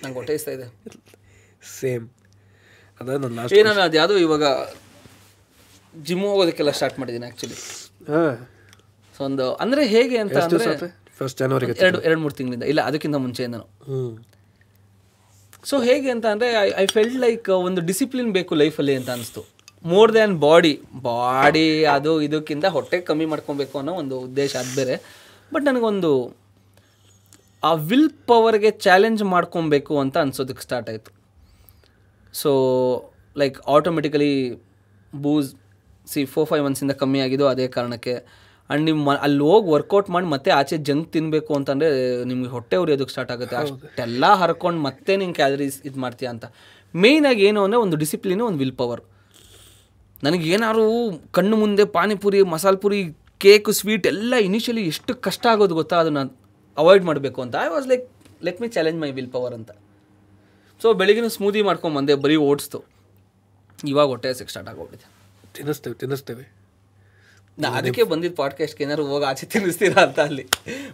ನಂಗೆ 0.02 0.16
ಹೊಟ್ಟೆ 0.18 0.34
ಇಸ್ತಾ 0.38 0.52
ಇದೆ. 0.56 0.66
ಸೇಮ್ 1.78 2.06
ಅದ 3.00 3.08
ನನ್ನ 3.22 3.34
ಲಾಸ್ಟ್ 3.38 3.54
ಏ 3.58 3.62
ಅದು 3.86 3.96
ಯಾವುದೋ 4.00 4.16
ಇವಾಗ 4.26 4.44
ಜಿಮ್ 5.94 6.24
ಹೋಗೋದಕ್ಕೆಲ್ಲ 6.30 6.72
ಸ್ಟಾರ್ಟ್ 6.78 6.98
ಮಾಡಿದ್ದೀನಿ 7.00 7.26
ಆ್ಯಕ್ಚುಲಿ 7.28 7.56
ಹಾಂ. 8.10 8.34
ಸೊ 9.16 9.20
ಒಂದು 9.28 9.46
ಅಂದರೆ 9.62 9.82
ಹೇಗೆ 9.94 10.18
ಅಂತ 10.24 10.36
ಅಂದರೆ 10.44 10.90
ಫಸ್ಟ್ 11.18 11.38
ಜನವರಿಗೆ 11.42 11.72
ಎರಡು 11.84 11.98
ಎರಡು 12.08 12.20
ಮೂರು 12.24 12.34
ತಿಂಗಳಿಂದ. 12.38 12.66
ಇಲ್ಲ 12.72 12.80
ಅದಕ್ಕಿಂತ 12.90 13.16
ಮುಂಚೆಯಿಂದ 13.24 13.58
ಹ್ಞೂ 13.88 14.02
ಸೊ 15.70 15.76
ಹೇಗೆ 15.88 16.08
ಅಂತ 16.14 16.26
ಅಂದರೆ 16.34 16.48
ಐ 16.60 16.68
ಐ 16.82 16.86
ಫೆಲ್ಟ್ 16.94 17.18
ಲೈಕ್ 17.24 17.48
ಒಂದು 17.66 17.80
ಡಿಸಿಪ್ಲಿನ್ 17.90 18.30
ಬೇಕು 18.36 18.52
ಲೈಫಲ್ಲಿ 18.62 18.94
ಅಂತ 19.00 19.10
ಅನಿಸ್ತು. 19.16 19.42
ಮೋರ್ 19.92 20.10
ದ್ಯಾನ್ 20.16 20.34
ಬಾಡಿ 20.46 20.72
ಬಾಡಿ 21.06 21.66
ಅದು 21.96 22.12
ಇದಕ್ಕಿಂತ 22.26 22.66
ಹೊಟ್ಟೆ 22.76 22.98
ಕಮ್ಮಿ 23.08 23.26
ಮಾಡ್ಕೊಬೇಕು 23.32 23.76
ಅನ್ನೋ 23.80 23.92
ಒಂದು 24.02 24.16
ಉದ್ದೇಶ 24.26 24.52
ಅದು 24.62 24.72
ಬೇರೆ. 24.80 24.96
ಬಟ್ 25.54 25.64
ನನಗೊಂದು 25.70 26.10
ಆ 27.68 27.70
ವಿಲ್ 27.88 28.10
ಪವರ್ಗೆ 28.30 28.70
ಚಾಲೆಂಜ್ 28.84 29.22
ಮಾಡ್ಕೊಬೇಕು 29.32 29.94
ಅಂತ 30.02 30.16
ಅನ್ಸೋದಕ್ಕೆ 30.24 30.62
ಸ್ಟಾರ್ಟ್ 30.66 30.88
ಆಯಿತು. 30.92 31.10
ಸೊ 32.34 32.50
ಲೈಕ್ 33.40 33.58
ಆಟೋಮೆಟಿಕಲಿ 33.74 34.32
ಬೂಸ್ 35.24 35.50
ಸಿ 36.12 36.22
ಫೋರ್ 36.32 36.48
ಫೈವ್ 36.50 36.62
ಮಂತ್ಸಿಂದ 36.66 36.94
ಕಮ್ಮಿ 37.02 37.20
ಆಗಿದ್ದು 37.26 37.46
ಅದೇ 37.52 37.66
ಕಾರಣಕ್ಕೆ. 37.76 38.14
ಆ್ಯಂಡ್ 38.70 38.84
ನಿಮ್ಮ 38.88 39.14
ಅಲ್ಲಿ 39.26 39.44
ಹೋಗಿ 39.50 39.66
ವರ್ಕೌಟ್ 39.74 40.08
ಮಾಡಿ 40.14 40.26
ಮತ್ತೆ 40.34 40.50
ಆಚೆ 40.58 40.76
ಜಂಕ್ 40.88 41.06
ತಿನ್ನಬೇಕು 41.14 41.52
ಅಂತಂದರೆ 41.58 41.88
ನಿಮಗೆ 42.30 42.50
ಹೊಟ್ಟೆ 42.56 42.76
ಉರಿಯೋದಕ್ಕೆ 42.82 43.12
ಸ್ಟಾರ್ಟ್ 43.14 43.32
ಆಗುತ್ತೆ. 43.34 43.56
ಅಷ್ಟೆಲ್ಲ 43.62 44.24
ಹರ್ಕೊಂಡು 44.42 44.80
ಮತ್ತೆ 44.88 45.12
ನಿಮ್ಮ 45.22 45.34
ಕ್ಯಾಲರೀಸ್ 45.40 45.78
ಇದು 45.88 45.98
ಮಾಡ್ತೀಯ 46.04 46.28
ಅಂತ. 46.34 46.44
ಮೇಯ್ನಾಗಿ 46.94 47.42
ಏನು 47.48 47.60
ಅಂದರೆ 47.66 47.80
ಒಂದು 47.86 47.96
ಡಿಸಿಪ್ಲಿನು 48.04 48.44
ಒಂದು 48.50 48.60
ವಿಲ್ 48.64 48.76
ಪವರ್ 48.82 49.02
ನನಗೆ 50.26 50.46
ಏನಾದ್ರು 50.54 50.84
ಕಣ್ಣು 51.36 51.56
ಮುಂದೆ 51.62 51.84
ಪಾನಿಪುರಿ 51.96 52.40
ಮಸಾಲೆ 52.54 52.78
ಪುರಿ 52.84 53.00
ಕೇಕು 53.44 53.70
ಸ್ವೀಟ್ 53.78 54.06
ಎಲ್ಲ 54.14 54.34
ಇನಿಷಿಯಲಿ 54.48 54.82
ಎಷ್ಟು 54.92 55.12
ಕಷ್ಟ 55.26 55.44
ಆಗೋದು 55.52 55.74
ಗೊತ್ತಾ? 55.80 55.96
ಅದನ್ನು 56.02 56.22
ಅವಾಯ್ಡ್ 56.80 57.04
ಮಾಡಬೇಕು 57.08 57.38
ಅಂತ. 57.44 57.54
I 57.66 57.68
was 57.74 57.86
like 57.92 58.04
let 58.46 58.60
me 58.62 58.68
challenge 58.76 58.98
my 59.02 59.10
willpower 59.36 59.54
ಅಂತ. 59.58 59.70
ಸೊ 60.82 60.88
ಬೆಳಿಗ್ಗೆ 61.00 61.30
ಸ್ಮೂದಿ 61.36 61.62
ಮಾಡ್ಕೊಂಡು 61.68 61.96
ಬಂದೆ 61.98 62.14
ಬರೀ 62.24 62.36
ಓಡಿಸ್ತು 62.50 62.80
ಇವಾಗ 63.92 64.06
ಹೊಟ್ಟೆ 64.14 64.34
ಸಿಕ್ಸ್ 64.40 64.52
ಸ್ಟಾರ್ಟ್ 64.54 64.70
ಆಗೋಗ್ಬಿಟ್ಟಿದೆ. 64.72 65.10
ತಿನ್ನಿಸ್ತೇವೆ 65.54 65.96
ತಿನ್ನಿಸ್ತೇವೆ. 66.02 66.44
ನಾ 67.62 67.68
ಅದಕ್ಕೆ 67.78 68.02
ಬಂದಿದ್ದು 68.10 68.36
ಪಾಡ್ಕಾಸ್ಟ್ 68.36 68.78
ಏನಾದ್ರು 68.84 69.04
ಹೋಗಿ 69.06 69.24
ಆಚೆ 69.30 69.46
ತಿನ್ನಿಸ್ತೀರಾ 69.52 70.02
ಅಂತ 70.06 70.20
ಅಲ್ಲಿ. 70.28 70.44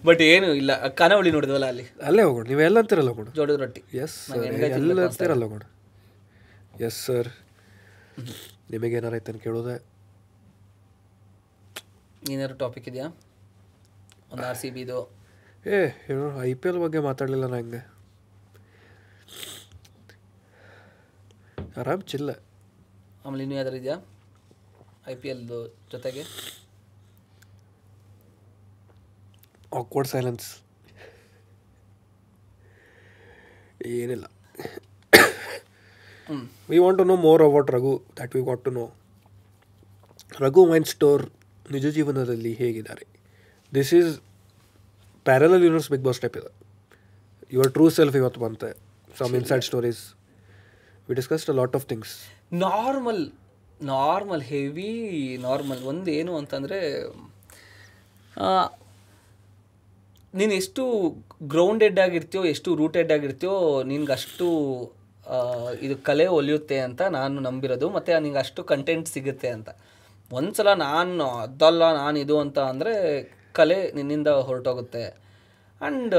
ಬಟ್ 0.07 0.21
ಏನು 0.31 0.47
ಇಲ್ಲ 0.61 0.73
ಕನವಳಿ 1.01 1.31
ನೋಡಿದ್ವಲ್ಲ 1.37 1.67
ಅಲ್ಲಿ. 1.73 1.85
ಅಲ್ಲೇ 2.09 2.23
ಹೋಗೋಣ 2.29 2.45
ನೀವು 2.53 2.63
ಎಲ್ಲ 2.69 2.79
ಅಂತೀರಲ್ಲ 2.83 3.11
ಹೋಗೋಣ? 3.13 3.29
ಜೋಡದ 3.37 3.59
ರೊಟ್ಟಿ. 3.65 3.83
ಎಸ್ 4.05 4.17
ಎಲ್ಲ 4.79 5.05
ಅಂತೀರಲ್ಲ 5.09 5.45
ಹೋಗೋಣ. 5.45 5.63
ಎಸ್ 6.87 6.99
ಸರ್ 7.07 7.31
ನಿಮಗೇನಾರ 8.71 9.15
ಅಂತ 9.21 9.37
ಕೇಳೋದೆ? 9.45 9.77
ಏನಾದ್ರು 12.33 12.57
ಟಾಪಿಕ್ 12.65 12.89
ಇದೆಯಾ? 12.89 13.07
ಒಂದು 14.33 14.45
ಆರ್ 14.51 14.59
ಸಿ 14.63 14.71
ಬಿದು 14.71 14.99
ಏ 15.67 15.79
ಏನೋ 16.11 16.27
ಐ 16.49 16.51
ಪಿ 16.61 16.67
ಎಲ್ 16.71 16.79
ಬಗ್ಗೆ 16.83 17.01
ಮಾತಾಡಲಿಲ್ಲ 17.07 17.47
ನಂಗೆ 17.55 17.81
ಆರಾಮ್ 21.81 22.03
ಚಿಲ್ಲ. 22.13 22.31
ಆಮೇಲೆ 23.25 23.43
ಇನ್ನೂ 23.45 23.57
ಯಾವ್ದಾರು 23.57 23.79
ಇದೆಯಾ? 23.81 23.97
ಐ 25.13 25.15
ಪಿ 25.23 25.29
ಎಲ್ 25.33 25.43
ಜೊತೆಗೆ? 25.93 26.23
ಆಕ್ವರ್ಡ್ 29.81 30.11
ಸೈಲೆನ್ಸ್ 30.15 30.47
ಏನಿಲ್ಲ. 33.97 34.27
We 36.71 36.79
want 36.85 36.99
to 37.01 37.05
know 37.11 37.17
more 37.27 37.43
about 37.49 37.71
Raghu 37.77 37.93
that 38.17 38.35
we 38.37 38.43
want 38.49 38.65
to 38.69 38.73
know 38.79 38.87
Raghu 40.45 40.65
wine 40.71 40.89
store 40.95 41.25
ನಿಜ 41.77 41.87
ಜೀವನದಲ್ಲಿ 41.99 42.53
ಹೇಗಿದ್ದಾರೆ? 42.63 43.05
This 43.73 43.93
is 44.01 44.13
parallel 45.29 45.65
universe 45.67 45.91
big 45.95 46.05
boss 46.09 46.21
type 46.25 46.37
ಇದೆ. 46.41 46.51
ಯುವರ್ 47.57 47.71
ಟ್ರೂ 47.77 47.87
ಸೆಲ್ಫ್ 47.99 48.17
ಇವತ್ತು 48.21 48.41
ಬಂತೆ. 48.47 48.71
Some 49.21 49.35
inside 49.41 49.65
stories 49.69 50.03
we 51.09 51.15
discussed 51.21 51.51
a 51.53 51.57
lot 51.61 51.77
of 51.79 51.87
things 51.93 52.13
normal 52.65 53.23
normal 53.81 54.45
heavy 54.53 54.93
normal 55.47 55.81
ಒಂದು 55.91 56.11
ಏನು 56.19 56.33
ಅಂತಂದರೆ 56.41 56.79
ನೀನು 60.35 60.53
ಎಷ್ಟು 60.61 60.83
ಗ್ರೌಂಡೆಡ್ 61.53 61.99
ಆಗಿರ್ತೀಯೋ 62.05 62.43
ಎಷ್ಟು 62.55 62.71
ರೂಟೆಡ್ 62.81 63.11
ಆಗಿರ್ತೀಯೋ 63.17 63.55
ನಿನ್ಗೆ 63.91 64.13
ಅಷ್ಟು 64.19 64.47
ಇದು 65.87 65.95
ಕಲೆ 66.09 66.27
ಒಲಿಯುತ್ತೆ 66.39 66.77
ಅಂತ 66.89 67.01
ನಾನು 67.17 67.41
ನಂಬಿರೋದು 67.47 67.87
ಮತ್ತು 67.97 68.21
ನಿಂಗೆ 68.25 68.41
ಅಷ್ಟು 68.45 68.61
ಕಂಟೆಂಟ್ 68.73 69.09
ಸಿಗುತ್ತೆ 69.15 69.49
ಅಂತ. 69.57 69.69
ಒಂದ್ಸಲ 70.31 70.73
ನಾನು 70.87 71.27
ಅದಲ್ಲ 71.45 71.83
ನಾನು 72.03 72.17
ಇದು 72.25 72.37
ಅಂತ 72.45 72.59
ಅಂದರೆ 72.73 72.95
ಕಲೆ 73.61 73.79
ನಿನ್ನಿಂದ 73.99 74.31
ಹೊರಟೋಗುತ್ತೆ. 74.49 75.05
ಆ್ಯಂಡ್ 75.81 76.17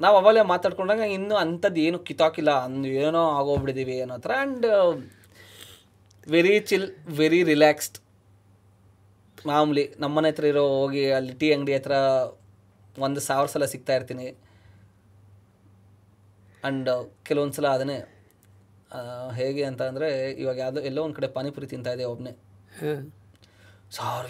ನಾವು 0.00 0.16
ಅವಾಗಲೇ 0.20 0.42
ಮಾತಾಡ್ಕೊಂಡಾಗ 0.52 1.04
ಇನ್ನೂ 1.16 1.36
ಅಂಥದ್ದು 1.44 1.80
ಏನು 1.86 1.98
ಕಿತಾಕಿಲ್ಲ 2.08 2.50
ಅಂದು 2.66 2.90
ಏನೋ 3.04 3.22
ಆಗೋಗ್ಬಿಟ್ಟಿದ್ದೀವಿ 3.38 3.94
ಏನೋ 4.04 4.16
ಥರ. 4.24 4.32
And 4.40 4.66
very 6.26 6.54
chill 6.70 6.88
very 7.20 7.40
relaxed 7.52 7.98
ಮಾಮೂಲಿ 9.48 9.84
ನಮ್ಮನೆ 10.04 10.30
ಹತ್ರ 10.32 10.46
ಇರೋ 10.52 10.62
ಹೋಗಿ 10.76 11.02
ಅಲ್ಲಿ 11.18 11.34
ಟೀ 11.40 11.48
ಅಂಗಡಿ 11.56 11.74
ಹತ್ರ 11.78 11.94
ಒಂದು 13.06 13.20
ಸಾವಿರ 13.28 13.48
ಸಲ 13.54 13.64
ಸಿಗ್ತಾ 13.72 13.92
ಇರ್ತೀನಿ. 13.98 14.26
ಆ್ಯಂಡ್ 16.62 16.88
ಕೆಲವೊಂದು 17.28 17.56
ಸಲ 17.58 17.68
ಅದನ್ನೇ 17.76 17.98
ಹೇಗೆ 19.38 19.62
ಅಂತ 19.70 19.82
ಅಂದರೆ 19.90 20.08
ಇವಾಗ 20.42 20.58
ಯಾವುದೋ 20.64 20.80
ಎಲ್ಲೋ 20.90 21.00
ಒಂದು 21.06 21.16
ಕಡೆ 21.18 21.28
ಪಾನಿಪುರಿ 21.36 21.66
ತಿಂತಾ 21.72 21.92
ಇದೆ 21.96 22.04
ಒಬ್ಬನೇ 22.12 22.32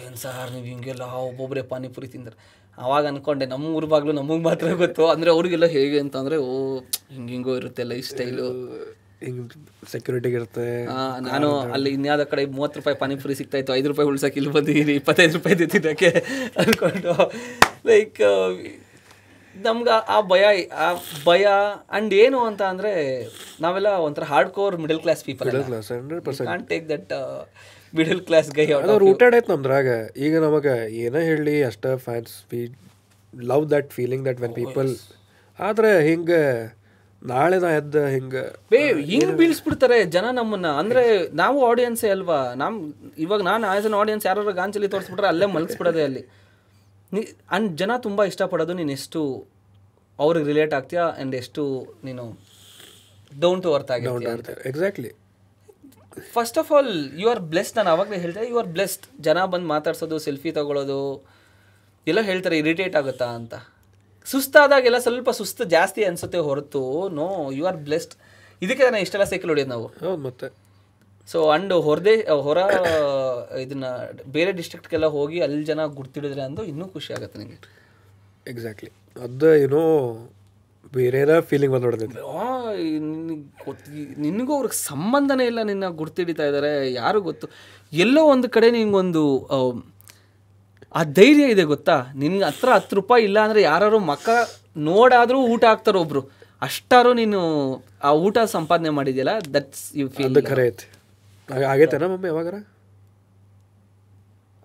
ಏನು 0.05 0.17
ಸಾರ್ 0.23 0.49
ನೀವು 0.55 0.67
ಹಿಂಗೆಲ್ಲ 0.71 1.03
ಒಬ್ಬೊಬ್ಬರೇ 1.29 1.61
ಪಾನಿಪುರಿ 1.71 2.07
ತಿಂದ್ರೆ. 2.15 2.35
ಅವಾಗ 2.77 3.03
ಅಂದ್ಕೊಂಡೆ 3.11 3.45
ನಮ್ಮ 3.53 3.73
ಊರ 3.77 3.85
ಬಾಗ್ಲು 3.93 4.13
ನಮಗೆ 4.19 4.43
ಮಾತ್ರ 4.49 4.67
ಗೊತ್ತು. 4.81 5.03
ಅಂದರೆ 5.13 5.29
ಅವರಿಗೆಲ್ಲ 5.35 5.67
ಹೇಗೆ 5.75 5.97
ಅಂತಂದರೆ 6.03 6.37
ಓ 6.49 6.53
ಹಿಂಗೆ 7.15 7.31
ಹಿಂಗೋ 7.35 7.53
ಇರುತ್ತೆ 7.61 7.83
ಲೈಫ್ 7.91 8.07
ಸ್ಟೈಲು 8.11 8.47
ಹಿಂಗೆ 9.25 9.43
ಸೆಕ್ಯೂರಿಟಿಗೆ 9.93 10.37
ಇರುತ್ತೆ. 10.39 10.67
ನಾನು 11.29 11.47
ಅಲ್ಲಿ 11.75 11.89
ಇನ್ಯಾವುದೋ 11.97 12.25
ಕಡೆ 12.33 12.43
ಮೂವತ್ತು 12.57 12.79
ರೂಪಾಯಿ 12.79 12.97
ಪಾನಿಪುರಿ 13.01 13.35
ಸಿಗ್ತಾ 13.39 13.57
ಇತ್ತು 13.61 13.73
ಐದು 13.79 13.89
ರೂಪಾಯಿ 13.91 14.09
ಉಳ್ಸಕ್ಕೆ 14.11 14.39
ಇಲ್ಲಿ 14.41 14.53
ಬಂದಿದ್ದೀರಿ 14.57 14.93
ಇಪ್ಪತ್ತೈದು 14.99 15.33
ರೂಪಾಯಿ 15.37 15.67
ತಿನ್ನೋಕ್ಕೆ 15.73 16.11
ಅಂದ್ಕೊಂಡು 16.63 17.15
ಲೈಕ್ 17.91 18.21
ನಮ್ಗೆ 19.55 19.93
ಆ 20.15 20.17
ಭಯ 20.31 20.43
ಆ 20.85 20.87
ಭಯ 21.25 21.45
ಆ್ಯಂಡ್ 21.47 22.13
ಏನು 22.23 22.39
ಅಂತ 22.49 22.61
ಅಂದರೆ 22.73 22.91
ನಾವೆಲ್ಲ 23.65 23.91
ಒಂಥರ 24.07 24.25
hard 24.31 24.51
core 24.57 24.75
middle 24.83 25.01
class 25.05 25.23
people 25.29 25.51
take 26.71 26.87
that 26.93 27.11
middle 27.93 28.21
class 28.27 28.49
guy 28.57 28.65
ಅದು 28.77 28.95
ರೂಟೆಡ್ 29.05 29.35
ಆಯ್ತು 29.35 29.51
ನಮ್ದ್ರಾಗ. 29.53 29.87
ಈಗ 30.25 30.33
ನಮಗೆ 30.45 30.73
ಏನೇ 31.03 31.21
ಹೇಳಿ 31.29 31.55
ಅಷ್ಟ 31.69 31.85
fans 32.05 32.33
we 32.51 32.61
love 33.33 33.65
that 33.75 33.89
feeling 33.97 34.23
that 34.29 34.39
when 34.43 34.55
people 34.61 34.91
ಆದ್ರೆ 35.59 35.91
ಹಿಂಗೆ 36.09 36.41
ನಾಳೆ 37.21 37.57
ನಾ 37.63 37.69
ಎದ್ದ 37.79 38.01
ಹಿಂಗೆ 38.15 38.43
ಬೇ 38.73 38.81
ಬೀಳ್ಸಿ 38.97 39.33
ಬೀಳ್ಸ್ಬಿಡ್ತಾರೆ 39.39 39.97
ಜನ 40.15 40.25
ನಮ್ಮನ್ನ. 40.39 40.67
ಅಂದ್ರೆ 40.81 41.03
ನಾವು 41.41 41.57
ಆಡಿಯನ್ಸೇ 41.69 42.09
ಅಲ್ವಾ? 42.15 42.37
ನಮ್ 42.61 42.75
ಇವಾಗ 43.25 43.41
ನಾನು 43.49 43.67
ಆಸ್ 43.71 43.87
ಅನ್ 43.89 43.97
ಆಡಿಯನ್ಸ್ 44.01 44.25
ಯಾರು 44.29 44.53
ಗಾಂಚಲಿ 44.61 44.89
ತೋರಿಸ್ಬಿಟ್ರೆ 44.93 45.29
ಅಲ್ಲೇ 45.31 45.47
ಮಲಗಿಸ್ಬಿಡೋದೇ 45.55 46.03
ಅಲ್ಲಿ. 46.09 46.23
ನೀ 47.11 47.21
ಅಂಡ್ 47.55 47.69
ಜನ 47.81 47.91
ತುಂಬ 48.05 48.23
ಇಷ್ಟಪಡೋದು 48.31 48.73
ನೀನು 48.79 48.93
ಎಷ್ಟು 48.99 49.21
ಅವ್ರಿಗೆ 50.19 50.47
ರಿಲೇಟ್ 50.51 50.73
ಆಗ್ತೀಯಾ 50.77 51.03
ಆ್ಯಂಡ್ 51.09 51.35
ಎಷ್ಟು 51.41 51.63
ನೀನು 52.07 52.25
ಡೌನ್ 53.31 53.61
ಟು 53.65 53.71
ಅರ್ತ್ 53.77 53.91
ಆಗಿ 53.95 54.07
exactly 54.71 55.11
first 56.35 56.57
of 56.57 56.69
all 56.71 56.93
you 57.21 57.27
are 57.29 57.41
blessed 57.51 57.77
ನಾನು 57.77 57.89
ಅವಾಗಲೇ 57.89 58.17
ಹೇಳ್ತಾರೆ 58.17 58.47
ಯು 58.49 58.57
ಆರ್ 58.57 58.69
ಬ್ಲೆಸ್ಡ್ 58.75 59.05
ಜನ 59.23 59.45
ಬಂದು 59.45 59.67
ಮಾತಾಡ್ಸೋದು 59.67 60.19
ಸೆಲ್ಫಿ 60.19 60.51
ತಗೊಳ್ಳೋದು 60.51 60.99
ಎಲ್ಲ 62.07 62.21
ಹೇಳ್ತಾರೆ 62.21 62.57
ಇರಿಟೇಟ್ 62.57 62.95
ಆಗುತ್ತಾ 62.95 63.27
ಅಂತ. 63.39 63.53
ಸುಸ್ತಾದಾಗೆಲ್ಲ 64.25 64.97
ಸ್ವಲ್ಪ 64.97 65.29
ಸುಸ್ತು 65.29 65.63
ಜಾಸ್ತಿ 65.75 66.01
ಅನಿಸುತ್ತೆ 66.03 66.37
ಹೊರತು. 66.37 66.81
ನೋ 67.09 67.27
ಯು 67.51 67.65
ಆರ್ 67.65 67.77
ಬ್ಲೆಸ್ಡ್ 67.87 68.15
ಇದಕ್ಕೆ 68.61 68.83
ನಾನು 68.83 69.01
ಇಷ್ಟೆಲ್ಲ 69.05 69.25
ಸೈಕಲ್ 69.33 69.49
ಹೊಡೆಯೋದು 69.49 69.69
ನಾವು. 69.69 69.87
ಮತ್ತೆ. 70.27 70.47
ಸೊ 71.27 71.39
ಅಂಡ್ 71.49 71.73
ಹೊರದೇ 71.87 72.15
ಹೊರ 72.45 72.59
ಇದನ್ನ 73.63 73.87
ಬೇರೆ 74.31 74.51
ಡಿಸ್ಟ್ರಿಕ್ಟ್ಗೆಲ್ಲ 74.51 75.05
ಹೋಗಿ 75.17 75.39
ಅಲ್ಲಿ 75.41 75.63
ಜನ 75.63 75.85
ಗುರ್ತಿಡಿದ್ರೆ 75.85 76.41
ಅಂದು 76.41 76.63
ಇನ್ನೂ 76.63 76.85
ಖುಷಿ 76.87 77.13
ಆಗುತ್ತೆ 77.13 77.39
ನನಗೆ 77.39 77.57
ಎಕ್ಸಾಕ್ಟ್ಲಿ 78.47 78.91
ಅದು 79.15 79.49
ಏನೋ 79.55 79.81
ಬೇರೆದ 80.93 81.39
ಫೀಲಿಂಗ್ 81.39 81.73
ಬಂದು 81.73 81.85
ನೋಡಿದ್ರೆ 81.85 82.21
ಆ, 82.35 82.45
ನಿನಗ್ 84.17 84.51
ಅವ್ರಿಗೆ 84.51 84.75
ಸಂಬಂಧನೇ 84.83 85.45
ಇಲ್ಲ 85.45 85.61
ನಿನ್ನ 85.61 85.87
ಗುರ್ತಿಡಿತಾ 85.91 86.43
ಇದ್ದಾರೆ 86.43 86.93
ಯಾರು 86.93 87.21
ಗೊತ್ತು? 87.21 87.47
ಎಲ್ಲೋ 87.93 88.25
ಒಂದು 88.25 88.49
ಕಡೆ 88.49 88.71
ನಿಂಗೊಂದು 88.71 89.23
ಆ, 89.47 89.57
ಧೈರ್ಯ 91.13 91.43
ಇದೆ 91.45 91.63
ಗೊತ್ತಾ? 91.63 92.07
ನಿನ್ಗೆ 92.15 92.43
ಹತ್ರ 92.43 92.69
ಹತ್ತು 92.69 92.95
ರೂಪಾಯಿ 92.95 93.23
ಇಲ್ಲ 93.23 93.39
ಅಂದರೆ 93.39 93.61
ಯಾರು 93.61 93.99
ಮಕ್ಕ 94.05 94.29
ನೋಡಾದರೂ 94.77 95.39
ಊಟ 95.45 95.65
ಹಾಕ್ತಾರೆ 95.65 95.97
ಒಬ್ರು. 95.97 96.21
ಅಷ್ಟಾರು 96.61 97.13
ನೀನು 97.13 97.39
ಆ 98.03 98.11
ಊಟ 98.19 98.37
ಸಂಪಾದನೆ 98.47 98.89
ಮಾಡಿದ್ಯಲ್ಲ 98.89 99.29
ದಟ್ಸ್ 99.53 99.97
ಯು 99.97 100.09
ಫೀಲ್ 100.09 100.45
ಖರೆ 100.45 100.67
ಐತಿ. 100.67 100.87
ಆಗ- 101.49 101.65
ಆಗೈತೇನ 101.65 102.05
ಮಮ್ಮಿ 102.05 102.27
ಯಾವಾಗಾರ? 102.27 102.55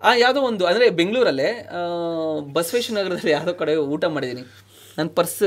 ಆ 0.01 0.15
ಯಾವುದೋ 0.15 0.41
ಒಂದು 0.41 0.65
ಅಂದರೆ 0.65 0.89
ಬೆಂಗಳೂರಲ್ಲೇ 0.89 1.47
ಬಸವೇಶ್ವರ 2.53 2.97
ನಗರದಲ್ಲಿ 2.99 3.31
ಯಾವುದೋ 3.31 3.53
ಕಡೆ 3.53 3.75
ಊಟ 3.75 4.05
ಮಾಡಿದ್ದೀನಿ. 4.05 4.43
ನನ್ನ 4.97 5.09
ಪರ್ಸ್ 5.17 5.41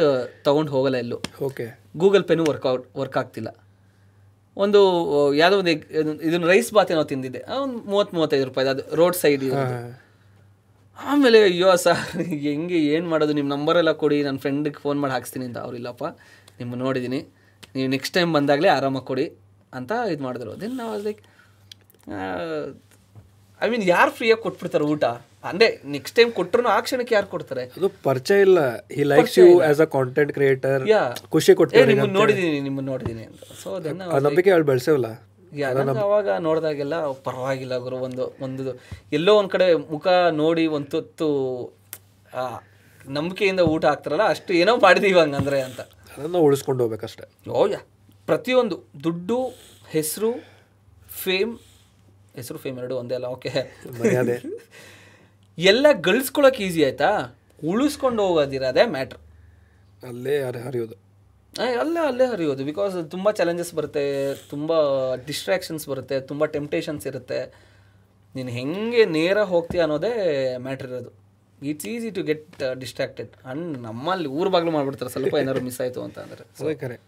ತೊಗೊಂಡು 0.46 0.70
ಹೋಗಲ್ಲ 0.74 0.96
ಎಲ್ಲೂ. 1.04 1.18
ಓಕೆ 1.46 1.66
ಗೂಗಲ್ 2.02 2.24
ಪೇನು 2.28 2.44
ವರ್ಕೌಟ್ 2.50 2.84
ವರ್ಕ್ 3.00 3.16
ಆಗ್ತಿಲ್ಲ. 3.20 3.50
ಒಂದು 4.64 4.80
ಯಾವುದೋ 5.40 5.56
ಒಂದು 5.62 5.72
ಇದನ್ನು 6.28 6.46
ರೈಸ್ 6.52 6.70
ಬಾತ್ 6.76 6.90
ಏನೋ 6.94 7.04
ತಿಂದಿದ್ದೆ. 7.12 7.40
ಒಂದು 7.64 7.78
ಮೂವತ್ತು 7.90 8.14
ಮೂವತ್ತೈದು 8.18 8.46
ರೂಪಾಯಿ 8.50 8.68
ಅದು 8.74 8.84
ರೋಡ್ 9.00 9.16
ಸೈಡ್ 9.22 9.44
ಆಮೇಲೆ 10.98 11.38
ಅಯ್ಯೋ 11.48 11.70
ಸರ್ 11.82 12.00
ಹೆಂಗೆ 12.46 12.78
ಏನು 12.94 13.06
ಮಾಡೋದು? 13.10 13.34
ನಿಮ್ಮ 13.38 13.48
ನಂಬರೆಲ್ಲ 13.54 13.90
ಕೊಡಿ 14.02 14.16
ನನ್ನ 14.26 14.38
ಫ್ರೆಂಡಿಗೆ 14.44 14.80
ಫೋನ್ 14.84 14.98
ಮಾಡಿ 15.02 15.12
ಹಾಕ್ಸ್ತೀನಿ 15.16 15.44
ಅಂತ. 15.48 15.58
ಅವ್ರು 15.64 15.76
ಇಲ್ಲಪ್ಪ 15.80 16.04
ನಿಮ್ಮ 16.60 16.72
ನೋಡಿದ್ದೀನಿ 16.84 17.20
ನೀವು 17.74 17.88
ನೆಕ್ಸ್ಟ್ 17.94 18.14
ಟೈಮ್ 18.16 18.30
ಬಂದಾಗಲೇ 18.36 18.68
ಆರಾಮಾಗಿ 18.76 19.06
ಕೊಡಿ 19.10 19.26
ಅಂತ 19.78 19.92
ಇದು 20.12 20.22
ಮಾಡಿದ್ರು. 20.26 20.52
ದೆನ್ 20.62 20.76
ನಾವು 20.82 20.92
ಲೈಕ್ 21.06 21.22
ಐ 23.64 23.68
ಮೀನ್ 23.72 23.84
ಯಾರು 23.94 24.10
ಫ್ರೀಯಾಗಿ 24.18 24.42
ಕೊಟ್ಬಿಡ್ತಾರೆ 24.46 24.86
ಊಟ? 24.92 25.04
ಅಂದರೆ 25.44 25.66
ನೆಕ್ಸ್ಟ್ 25.92 26.14
ಟೈಮ್ 26.16 26.30
ಕೊಟ್ಟರು 26.36 26.68
ಆ 26.68 26.78
ಕ್ಷಣಕ್ಕೆ 26.84 27.14
ಯಾರು 27.14 27.28
ಕೊಡ್ತಾರೆ? 27.32 27.64
ಅದು 27.76 27.88
ಪರಿಚಯ 28.04 28.38
ಇಲ್ಲ. 28.46 28.60
He 28.94 29.04
likes 29.10 29.36
you 29.38 29.46
as 29.66 29.80
a 29.80 29.88
content 29.92 30.32
creator 30.36 30.82
yeah 30.90 31.02
ಖುಷಿ 31.34 31.52
ಕೊಡ್ತಾರೆ 31.58 31.84
ನೋಡಿದೀನಿ 31.88 32.14
ನೋಡಿದ್ದೀನಿ 32.18 32.58
ನಿಮ್ಮನ್ನು 32.60 32.90
ನೋಡಿದ್ದೀನಿ 32.92 33.24
ಅಂತ. 33.28 33.42
ಸೊ 33.60 33.68
ಅದನ್ನ 33.78 34.08
ಆ 34.10 34.18
ನಂಬಿಕೆ 34.26 34.50
ಅವಳು 34.54 34.66
ಬೆಳೆಸೇವಲ್ಲ 34.70 35.10
ಯಾ 35.52 35.68
ನಂಗೆ 35.78 36.02
ಅವಾಗ 36.02 36.30
ನೋಡಿದಾಗೆಲ್ಲ 36.46 36.96
ಪರವಾಗಿಲ್ಲ 37.26 37.74
ಗುರು 37.84 37.98
ಒಂದು 38.06 38.24
ಒಂದು 38.46 38.72
ಎಲ್ಲೋ 39.12 39.34
ಒಂದು 39.38 39.52
ಕಡೆ 39.54 39.66
ಮುಖ 39.92 40.06
ನೋಡಿ 40.40 40.64
ಒಂದು 40.76 40.90
ತುತ್ತು 40.94 41.28
ಆ, 42.34 42.42
ನಂಬಿಕೆಯಿಂದ 43.10 43.62
ಊಟ 43.70 43.84
ಹಾಕ್ತಾರಲ್ಲ 43.90 44.24
ಅಷ್ಟು 44.32 44.50
ಏನೋ 44.60 44.72
ಮಾಡಿದೀವಿ 44.82 45.18
ಹಂಗಂದ್ರೆ 45.20 45.58
ಅಂತ. 45.62 45.80
ಅದನ್ನ 46.14 46.38
ಉಳಿಸ್ಕೊಂಡು 46.46 46.82
ಹೋಗ್ಬೇಕಷ್ಟೇ. 46.84 47.24
ಓ 47.52 47.62
ಯಾ 47.68 47.80
ಪ್ರತಿಯೊಂದು 48.28 48.76
ದುಡ್ಡು 49.04 49.38
ಹೆಸರು 49.90 50.30
ಫೇಮ್ 51.20 51.52
ಹೆಸರು 52.34 52.58
ಫೇಮ್ 52.64 52.76
ಎರಡು 52.80 52.94
ಒಂದೇ 52.98 53.16
ಅಲ್ಲ 53.18 53.28
ಓಕೆ 53.36 53.50
ಎಲ್ಲ 55.70 55.86
ಗಳಿಸ್ಕೊಳಕ್ಕೆ 56.06 56.62
ಈಸಿ 56.66 56.80
ಆಯ್ತಾ? 56.86 57.10
ಉಳಿಸ್ಕೊಂಡು 57.70 58.22
ಹೋಗೋದಿರೋದೇ 58.26 58.84
ಮ್ಯಾಟ್ರ್ 58.96 59.20
ಅಲ್ಲೇ 60.08 60.34
ಅರೆ 60.48 60.60
ಹರಿಯೋದು. 60.66 60.96
ಅಲ್ಲೇ 61.82 62.00
ಅಲ್ಲೇ 62.08 62.26
ಹರಿಯೋದು 62.32 62.62
ಬಿಕಾಸ್ 62.68 62.96
ತುಂಬ 63.14 63.28
ಚಾಲೆಂಜಸ್ 63.38 63.72
ಬರುತ್ತೆ 63.78 64.04
ತುಂಬ 64.52 64.72
ಡಿಸ್ಟ್ರಾಕ್ಷನ್ಸ್ 65.28 65.84
ಬರುತ್ತೆ 65.92 66.16
ತುಂಬ 66.30 66.44
ಟೆಂಪ್ಟೇಷನ್ಸ್ 66.56 67.06
ಇರುತ್ತೆ. 67.10 67.40
ನೀನು 68.36 68.50
ಹೆಂಗೆ 68.58 69.02
ನೇರ 69.16 69.38
ಹೋಗ್ತೀಯ 69.52 69.82
ಅನ್ನೋದೇ 69.86 70.12
ಮ್ಯಾಟ್ರ್ 70.66 70.88
ಇರೋದು. 70.90 71.10
It's 71.70 71.88
easy 71.92 72.10
to 72.18 72.22
get 72.30 72.62
distracted 72.82 73.32
and 73.52 73.70
ನಮ್ಮಲ್ಲಿ 73.86 74.28
ಊರು 74.38 74.50
ಬಾಗಿಲು 74.54 74.74
ಮಾಡಿಬಿಡ್ತಾರೆ 74.76 75.12
ಸ್ವಲ್ಪ 75.14 75.34
ಏನಾದ್ರು 75.42 75.64
ಮಿಸ್ 75.68 75.80
ಆಯಿತು 75.84 76.02
ಅಂತ 76.06 76.18
ಅಂದರೆ. 76.26 76.44
ಸೊ 76.58 76.74
ಕರೆ. 76.84 76.98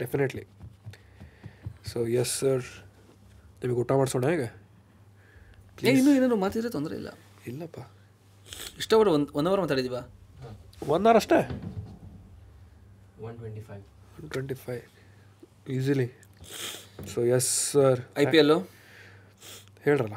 ಡೆಫಿನೆಟ್ಲಿ 0.00 0.44
ಸೊ 1.90 1.98
ಎಸ್ 2.22 2.34
ಸರ್ 2.40 2.64
ನಿಮಗೆ 3.60 3.78
ಊಟ 3.82 3.92
ಮಾಡಿಸೋಣ 4.00 4.30
ಈಗ? 4.38 4.46
ಇನ್ನೂ 5.92 6.10
ಏನಾದ್ರು 6.18 6.38
ಮಾತಿದ್ರೆ 6.44 6.70
ತೊಂದರೆ 6.76 6.96
ಇಲ್ಲ. 7.00 7.10
ಇಲ್ಲಪ್ಪ. 7.50 7.80
ಇಷ್ಟವರು 8.80 9.10
ಒಂದು 9.16 9.30
ಒನ್ 9.38 9.46
ಅವರ್ 9.50 9.60
ಮಾತಾಡಿದೀವಾ 9.64 10.02
ಒನ್ 10.94 11.04
ಅವರ್ 11.08 11.18
ಅಷ್ಟೇ? 11.20 11.38
One 13.26 13.36
twenty 13.42 13.62
five 13.68 13.82
one 14.18 14.28
twenty 14.34 14.56
five 14.66 14.84
easily 15.76 16.08
so 17.12 17.20
yes 17.36 17.50
sir 17.72 18.00
I 18.22 18.24
P 18.32 18.38
ಎಲ್ಲು 18.42 18.58
ಹೇಳ್ರಲ್ಲ. 19.86 20.16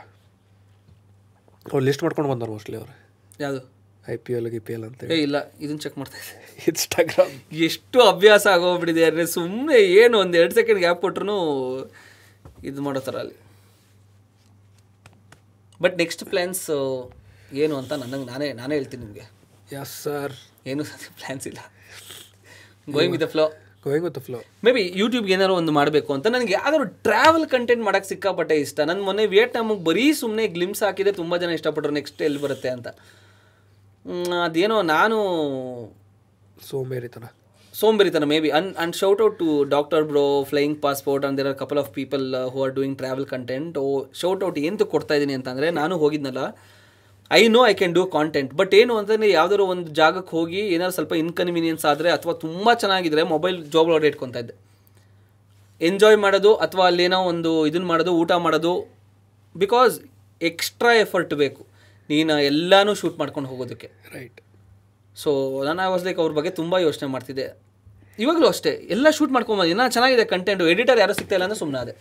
ಅವ್ರು 1.72 1.84
ಲಿಸ್ಟ್ 1.88 2.04
ಮಾಡ್ಕೊಂಡು 2.06 2.30
ಬಂದರು 2.34 2.52
ಮೋಸ್ಟ್ಲಿ 2.56 2.78
ಅವ್ರು. 2.82 2.94
ಯಾವುದು? 3.44 3.62
ಐ 4.14 4.16
ಪಿ 4.26 4.32
ಎಲ್ 4.38 4.48
ಗಿ 4.54 4.60
ಪಿ 4.68 4.74
ಎಲ್ 4.76 4.84
ಅಂತ 4.88 5.00
ಅಂತೇಳಿ 5.02 5.24
ಇಲ್ಲ 5.28 5.38
ಇದನ್ನ 5.64 5.80
ಚೆಕ್ 5.86 5.98
ಮಾಡ್ತಾ 6.02 6.18
ಇದ್ದೆ. 6.22 6.36
ಇನ್ಸ್ಟಾಗ್ರಾಮ್ 6.70 7.34
ಎಷ್ಟು 7.68 7.98
ಅಭ್ಯಾಸ 8.12 8.46
ಆಗೋಗ್ಬಿಟ್ಟಿದೆ 8.56 9.04
ಅಂದರೆ 9.10 9.26
ಸುಮ್ಮನೆ 9.36 9.78
ಏನು 10.02 10.16
ಒಂದು 10.24 10.36
ಎರಡು 10.42 10.56
ಸೆಕೆಂಡ್ 10.60 10.80
ಗ್ಯಾಪ್ 10.86 11.02
ಕೊಟ್ರು 11.06 11.38
ಇದು 12.70 12.82
ಮಾಡೋ 12.88 13.02
ಥರ 13.08 13.18
ಅಲ್ಲಿ. 13.24 13.38
ಬಟ್ 15.84 15.96
ನೆಕ್ಸ್ಟ್ 16.04 16.24
ಪ್ಲ್ಯಾನ್ಸ್ 16.32 16.64
ಏನು 17.64 17.76
ಅಂತ 17.82 17.92
ನನಗೆ 18.04 18.26
ನಾನೇ 18.32 18.48
ನಾನೇ 18.60 18.76
ಹೇಳ್ತೀನಿ 18.80 19.02
ನಿಮಗೆ. 19.06 19.26
ಎಸ್ 19.82 19.96
ಸರ್ 20.04 20.34
ಏನು 20.72 20.84
ಪ್ಲ್ಯಾನ್ಸ್ 21.20 21.48
ಇಲ್ಲ. 21.52 21.60
Going 22.96 23.14
with 23.16 23.24
the 23.26 23.30
flow 23.34 23.46
going 23.86 24.06
with 24.06 24.20
flow 24.28 24.40
maybe 24.76 24.84
ಯೂಟ್ಯೂಬ್ಗೆ 25.02 25.34
ಏನಾದ್ರು 25.36 25.56
ಒಂದು 25.62 25.72
ಮಾಡಬೇಕು 25.78 26.12
ಅಂತ 26.16 26.28
ನನಗೆ 26.36 26.54
ಯಾವ್ದಾದ್ರು 26.58 26.88
ಟ್ರಾವೆಲ್ 27.08 27.48
ಕಂಟೆಂಟ್ 27.54 27.84
ಮಾಡಕ್ಕೆ 27.88 28.10
ಸಿಕ್ಕಾಪಟ್ಟೆ 28.14 28.56
ಇಷ್ಟ. 28.66 28.80
ನನ್ನ 28.90 29.02
ಮೊನ್ನೆ 29.08 29.26
ವಿಯೆಟ್ನಾಮಿಗೆ 29.36 29.84
ಬರೀ 29.90 30.06
ಸುಮ್ಮನೆ 30.22 30.46
ಗ್ಲಿಮ್ಸ್ 30.56 30.84
ಹಾಕಿದೆ 30.88 31.12
ತುಂಬ 31.22 31.38
ಜನ 31.44 31.52
ಇಷ್ಟಪಟ್ಟರು 31.58 31.96
ನೆಕ್ಸ್ಟ್ 32.00 32.22
ಎಲ್ಲಿ 32.28 32.42
ಬರುತ್ತೆ 32.46 32.70
ಅಂತ. 32.76 32.88
ಅದೇನೋ 34.46 34.78
ನಾನು 34.96 35.18
ಸೋಂಬೇರಿತನ. 36.70 37.26
ಸೋಂಬೇರಿತನ 37.74 38.26
may 38.32 38.38
be 38.44 38.50
an 38.58 38.68
and 38.84 38.96
shout 39.02 39.22
out 39.26 39.38
to 39.40 39.50
doctor 39.74 40.06
bro 40.12 40.24
flying 40.50 40.78
passport 40.82 41.26
and 41.26 41.38
there 41.40 41.48
are 41.48 41.58
couple 41.58 41.80
of 41.84 41.90
people 42.00 42.26
who 42.54 42.64
are 42.66 42.74
doing 42.80 42.98
travel 42.98 43.28
content 43.34 43.78
oh 43.78 43.88
shout 44.22 44.44
out 44.48 44.60
ಏನು 44.60 44.86
ಕೊಡ್ತಾ 44.94 45.16
ಇದ್ದೀನಿ 45.16 45.36
ಅಂತಂದರೆ 45.40 45.70
ನಾನು 45.72 45.98
ಹೋಗಿದ್ನಲ್ಲ 45.98 46.44
I 47.32 47.42
know 47.56 47.60
I 47.72 47.74
can 47.80 47.94
do 47.98 48.04
content 48.16 48.52
but 48.60 48.72
ಏನು 48.78 48.94
ಅಂತಂದರೆ 49.00 49.28
ಯಾವ್ದಾದ್ರು 49.30 49.66
ಒಂದು 49.74 49.90
ಜಾಗಕ್ಕೆ 50.00 50.32
ಹೋಗಿ 50.38 50.62
ಏನಾದ್ರು 50.76 50.96
ಸ್ವಲ್ಪ 50.96 51.14
ಇನ್ಕನ್ವೀನಿಯನ್ಸ್ 51.24 51.86
ಆದರೆ 51.92 52.10
ಅಥವಾ 52.16 52.34
ತುಂಬ 52.44 52.74
ಚೆನ್ನಾಗಿದ್ರೆ 52.84 53.24
ಮೊಬೈಲ್ 53.34 53.58
ಜಾಬ್ 53.74 53.90
ಒಳಗಡೆ 53.92 54.08
ಇಟ್ಕೊತಾ 54.12 54.40
ಇದ್ದೆ. 54.44 54.56
ಎಂಜಾಯ್ 55.82 56.18
ಮಾಡೋದು 56.26 56.52
ಅಥವಾ 56.66 56.84
ಅಲ್ಲೇನೋ 56.92 57.20
ಒಂದು 57.32 57.52
ಇದನ್ನ 57.70 57.88
ಮಾಡೋದು 57.92 58.14
ಊಟ 58.22 58.32
ಮಾಡೋದು 58.46 58.74
ಬಿಕಾಸ್ 59.56 59.94
ಎಕ್ಸ್ಟ್ರಾ 60.42 60.92
ಎಫರ್ಟ್ 61.04 61.34
ಬೇಕು. 61.44 61.62
ನೀನು 62.10 62.36
ಎಲ್ಲನೂ 62.50 62.94
ಶೂಟ್ 63.02 63.18
ಮಾಡ್ಕೊಂಡು 63.22 63.50
ಹೋಗೋದಕ್ಕೆ. 63.50 63.90
ರೈಟ್ 64.16 64.40
ಸೊ 65.16 65.32
ನಾನು 65.68 65.92
ವಾಸ್ 65.94 66.06
ಲೈಕ್ 66.08 66.20
ಅವ್ರ 66.24 66.34
ಬಗ್ಗೆ 66.40 66.52
ತುಂಬ 66.60 66.74
ಯೋಚನೆ 66.88 67.08
ಮಾಡ್ತಿದ್ದೆ. 67.16 67.48
ಇವಾಗಲೂ 68.24 68.48
ಅಷ್ಟೇ 68.54 68.72
ಎಲ್ಲ 68.96 69.08
ಶೂಟ್ 69.18 69.34
ಮಾಡ್ಕೊಂಬಂದು 69.36 69.72
ಇನ್ನೂ 69.74 69.86
ಚೆನ್ನಾಗಿದೆ 69.96 70.26
ಕಂಟೆಂಟು 70.34 70.66
ಎಡಿಟರ್ 70.74 71.00
ಯಾರು 71.04 71.14
ಸಿಗ್ತಾ 71.20 71.36
ಇಲ್ಲ 71.38 71.46
ಅಂದ್ರೆ 71.48 71.60
ಸುಮ್ಮನೆ 71.60 71.80
ಅದೇ 71.86 71.94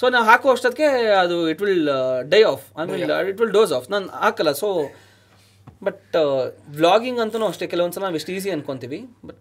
ಸೊ 0.00 0.04
ನಾನು 0.14 0.26
ಹಾಕೋ 0.30 0.48
ಅಷ್ಟೊತ್ತಿಗೆ 0.54 0.90
ಅದು 1.22 1.36
ಇಟ್ 1.52 1.62
ವಿಲ್ 1.66 1.88
ಡೈ 2.34 2.42
ಆಫ್ 2.52 2.64
ಆಮೇಲೆ 2.78 3.06
ಇಟ್ 3.32 3.40
ವಿಲ್ 3.42 3.54
ಡೋಸ್ 3.58 3.72
ಆಫ್ 3.78 3.86
ನಾನು 3.94 4.08
ಹಾಕಲ್ಲ. 4.24 4.52
ಸೊ 4.62 4.68
ಬಟ್ 5.86 6.16
ವ್ಲಾಗಿಂಗ್ 6.80 7.20
ಅಂತಲೂ 7.24 7.46
ಅಷ್ಟೇ. 7.52 7.66
ಕೆಲವೊಂದು 7.72 7.96
ಸಲ 7.96 8.04
ನಾವು 8.08 8.18
ಎಷ್ಟು 8.20 8.32
easy 8.36 8.50
ಅನ್ಕೊಂತೀವಿ. 8.56 9.00
But 9.28 9.38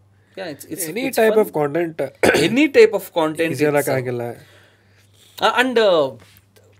it's 0.73 0.87
any 0.91 1.03
type 1.19 1.37
of 1.43 1.51
content 1.59 2.01
any 2.47 2.65
type 2.79 2.93
of 2.99 3.07
content 3.19 3.89
ಆಗಿಲ್ಲ 3.95 4.25
ಅಂಡ್ 5.61 5.79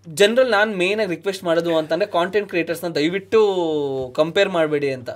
ಜನರಲ್ 0.07 0.51
ನಾನು 0.57 0.71
ಮೇನಾಗಿ 0.81 1.11
ರಿಕ್ವೆಸ್ಟ್ 1.15 1.43
ಮಾಡೋದು 1.47 1.71
ಅಂತಂದರೆ 1.79 2.07
ಕಾಂಟೆಂಟ್ 2.15 2.47
ಕ್ರಿಯೇಟರ್ಸ್ನ 2.51 2.89
ದಯವಿಟ್ಟು 2.97 3.39
ಕಂಪೇರ್ 4.19 4.49
ಮಾಡಬೇಡಿ 4.55 4.89
ಅಂತ. 4.97 5.09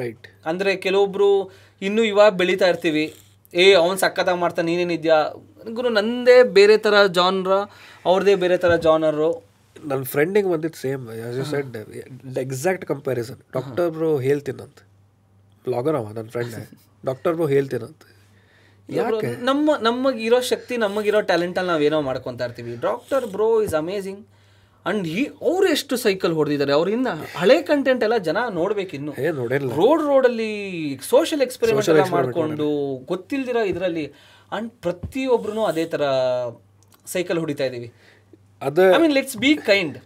ರೈಟ್ 0.00 0.26
ಅಂದರೆ 0.50 0.70
ಕೆಲವೊಬ್ರು 0.84 1.28
ಇನ್ನೂ 1.82 2.02
ಇವಾಗ 2.12 2.30
ಬೆಳೀತಾ 2.40 2.66
ಇರ್ತೀವಿ. 2.72 3.04
ಏ 3.54 3.64
ಅವ್ನು 3.80 3.96
ಸಕ್ಕತ್ತಾಗಿ 4.04 4.40
ಮಾಡ್ತಾನೆ 4.44 4.66
ನೀನೇನಿದ್ಯಾ 4.70 5.18
ಗುರು 5.72 5.88
ನಂದೇ 5.90 6.42
ಬೇರೆ 6.52 6.78
ಥರ 6.78 7.06
ಜಾನ್ರ 7.12 7.52
ಅವ್ರದೇ 8.04 8.34
ಬೇರೆ 8.34 8.56
ಥರ 8.56 8.76
ಜಾನರು 8.76 9.28
ನನ್ನ 9.76 10.02
ಫ್ರೆಂಡಿಗೆ 10.04 10.48
ಬಂದಿದ್ದು 10.48 10.78
same 10.78 11.08
as 11.28 11.36
you 11.36 11.44
said 11.44 11.76
exact 12.38 12.84
comparison 12.84 13.40
doctor 13.52 13.90
bro 13.90 14.18
ಹೇಳ್ತೀನಂತ 14.18 14.78
blogger 15.64 15.96
ಅವ 15.96 16.12
ನನ್ನ 16.12 16.28
ಫ್ರೆಂಡ್ 16.28 16.54
ಡಾಕ್ಟರ್ 17.04 17.34
ಬ್ರೋ 17.34 17.46
ಹೇಳ್ತೀನಂತ 17.46 18.02
ಯಾಕೆ? 18.88 19.28
ನಮ್ಮ 19.42 19.76
ನಮಗಿರೋ 19.80 20.40
ಶಕ್ತಿ 20.40 20.76
ನಮಗಿರೋ 20.76 21.20
ಟ್ಯಾಲೆಂಟಲ್ಲಿ 21.20 21.68
ನಾವೇನೋ 21.68 22.00
ಮಾಡ್ಕೊತಾ 22.00 22.44
ಇರ್ತೀವಿ. 22.44 22.76
Doctor 22.80 23.26
bro 23.26 23.60
is 23.62 23.74
amazing 23.74 24.22
and 24.86 25.06
ಈ 25.06 25.22
ಅವ್ರು 25.42 25.66
ಎಷ್ಟು 25.66 25.96
ಸೈಕಲ್ 25.96 26.32
ಹೊಡೆದಿದ್ದಾರೆ? 26.32 26.72
ಅವರಿಂದ 26.72 27.08
ಹಳೆ 27.36 27.62
ಕಂಟೆಂಟ್ 27.62 28.04
ಎಲ್ಲ 28.04 28.16
ಜನ 28.18 28.38
ನೋಡ್ಬೇಕು 28.50 28.96
ಇನ್ನು 28.96 29.12
ರೋಡ್ 29.76 30.02
ರೋಡಲ್ಲಿ 30.02 30.50
ಸೋಷಿಯಲ್ 31.02 31.42
ಎಕ್ಸ್ಪೆರಿಮೆಂಟ್ 31.42 31.88
ಮಾಡ್ಕೊಂಡು 31.88 32.16
ಮಾಡಿಕೊಂಡು 32.16 32.68
ಗೊತ್ತಿಲ್ದಿರೋ 33.04 33.64
ಇದರಲ್ಲಿ 33.64 34.04
ಅಂಡ್ 34.52 34.70
ಪ್ರತಿಯೊಬ್ಬರೂ 34.86 35.64
ಅದೇ 35.70 35.84
ಥರ 35.94 36.02
ಸೈಕಲ್ 37.14 37.38
ಹೊಡಿತಾ 37.44 37.64
ಇದ್ದೀವಿ 37.70 37.88
ಅದು 38.68 38.84
I 38.96 39.00
mean 39.04 39.16
let's 39.18 39.38
be 39.44 39.50
kind 39.70 39.96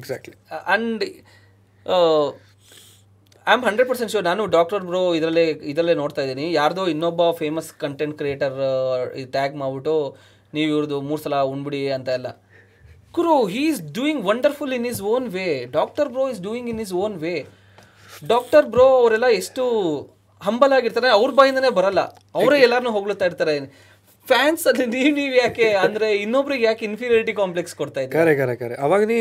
exactly 0.00 0.36
and 0.74 1.04
I 3.46 3.52
am 3.54 3.62
hundred 3.68 3.88
percent 3.90 4.12
sure 4.14 4.24
ನಾನು 4.30 4.42
ಡಾಕ್ಟರ್ 4.56 4.82
ಬ್ರೋ 4.88 5.00
ಇದರಲ್ಲೇ 5.18 5.44
ಇದರಲ್ಲೇ 5.72 5.94
ನೋಡ್ತಾ 6.00 6.22
ಇದ್ದೀನಿ. 6.24 6.46
ಯಾರ್ದೋ 6.58 6.82
ಇನ್ನೊಬ್ಬ 6.94 7.30
ಫೇಮಸ್ 7.38 7.70
ಕಂಟೆಂಟ್ 7.84 8.14
ಕ್ರಿಯೇಟರ್ 8.18 8.58
ಟ್ಯಾಗ್ 9.36 9.54
ಮಾಡ್ಬಿಟ್ಟು 9.62 9.94
ನೀವು 10.56 10.68
ಇವ್ರದ್ದು 10.74 10.98
ಮೂರು 11.08 11.20
ಸಲ 11.24 11.36
ಉಣ್ಬಿಡಿ 11.52 11.80
ಅಂತ 11.96 12.08
ಎಲ್ಲ. 12.18 12.28
ಕುರು 13.16 13.34
he 13.52 13.62
is 13.70 13.80
doing 13.98 14.22
wonderful 14.30 14.74
in 14.78 14.86
his 14.92 15.00
own 15.12 15.26
way 15.36 15.46
doctor 15.78 16.10
bro 16.14 16.24
is 16.32 16.40
doing 16.48 16.68
in 16.72 16.80
his 16.84 16.94
own 17.04 17.16
way 17.24 17.34
doctor 18.32 18.66
bro 18.74 18.86
ಅವರೆಲ್ಲ 19.00 19.28
ಎಷ್ಟು 19.40 19.64
ಹಂಬಲ್ 20.40 20.72
ಆಗಿರ್ತಾರೆ 20.76 21.08
ಅವ್ರ 21.18 21.30
ಬಾಯಿಂದನೇ 21.38 21.70
ಬರಲ್ಲ. 21.78 22.00
ಅವರೇ 22.40 22.58
ಎಲ್ಲಾರನ್ನೂ 22.66 22.92
ಹೊಗಳುತ್ತಾ 22.96 23.26
ಇರ್ತಾರೆ. 23.30 23.54
ಫ್ಯಾನ್ಸ್ 24.30 24.64
ಅಲ್ಲಿ 24.70 24.86
ನೀವು 24.96 25.12
ನೀವು 25.20 25.34
ಯಾಕೆ? 25.42 25.68
ಅಂದ್ರೆ 25.84 26.08
ಇನ್ನೊಬ್ರಿಗೆ 26.24 26.64
ಯಾಕೆ 26.70 26.84
ಇನ್ಫೀರಿಯರಿಟಿ 26.90 27.34
ಕಾಂಪ್ಲೆಕ್ಸ್ 27.40 27.74
ಕೊಡ್ತಾ 27.80 28.00
ಇದ್ದಾರೆ? 28.02 28.16
ಕರೆ 28.18 28.34
ಕರೆ 28.40 28.56
ಕರೆ. 28.62 28.76
ಅವಾಗ 28.86 29.02
ನೀ 29.12 29.20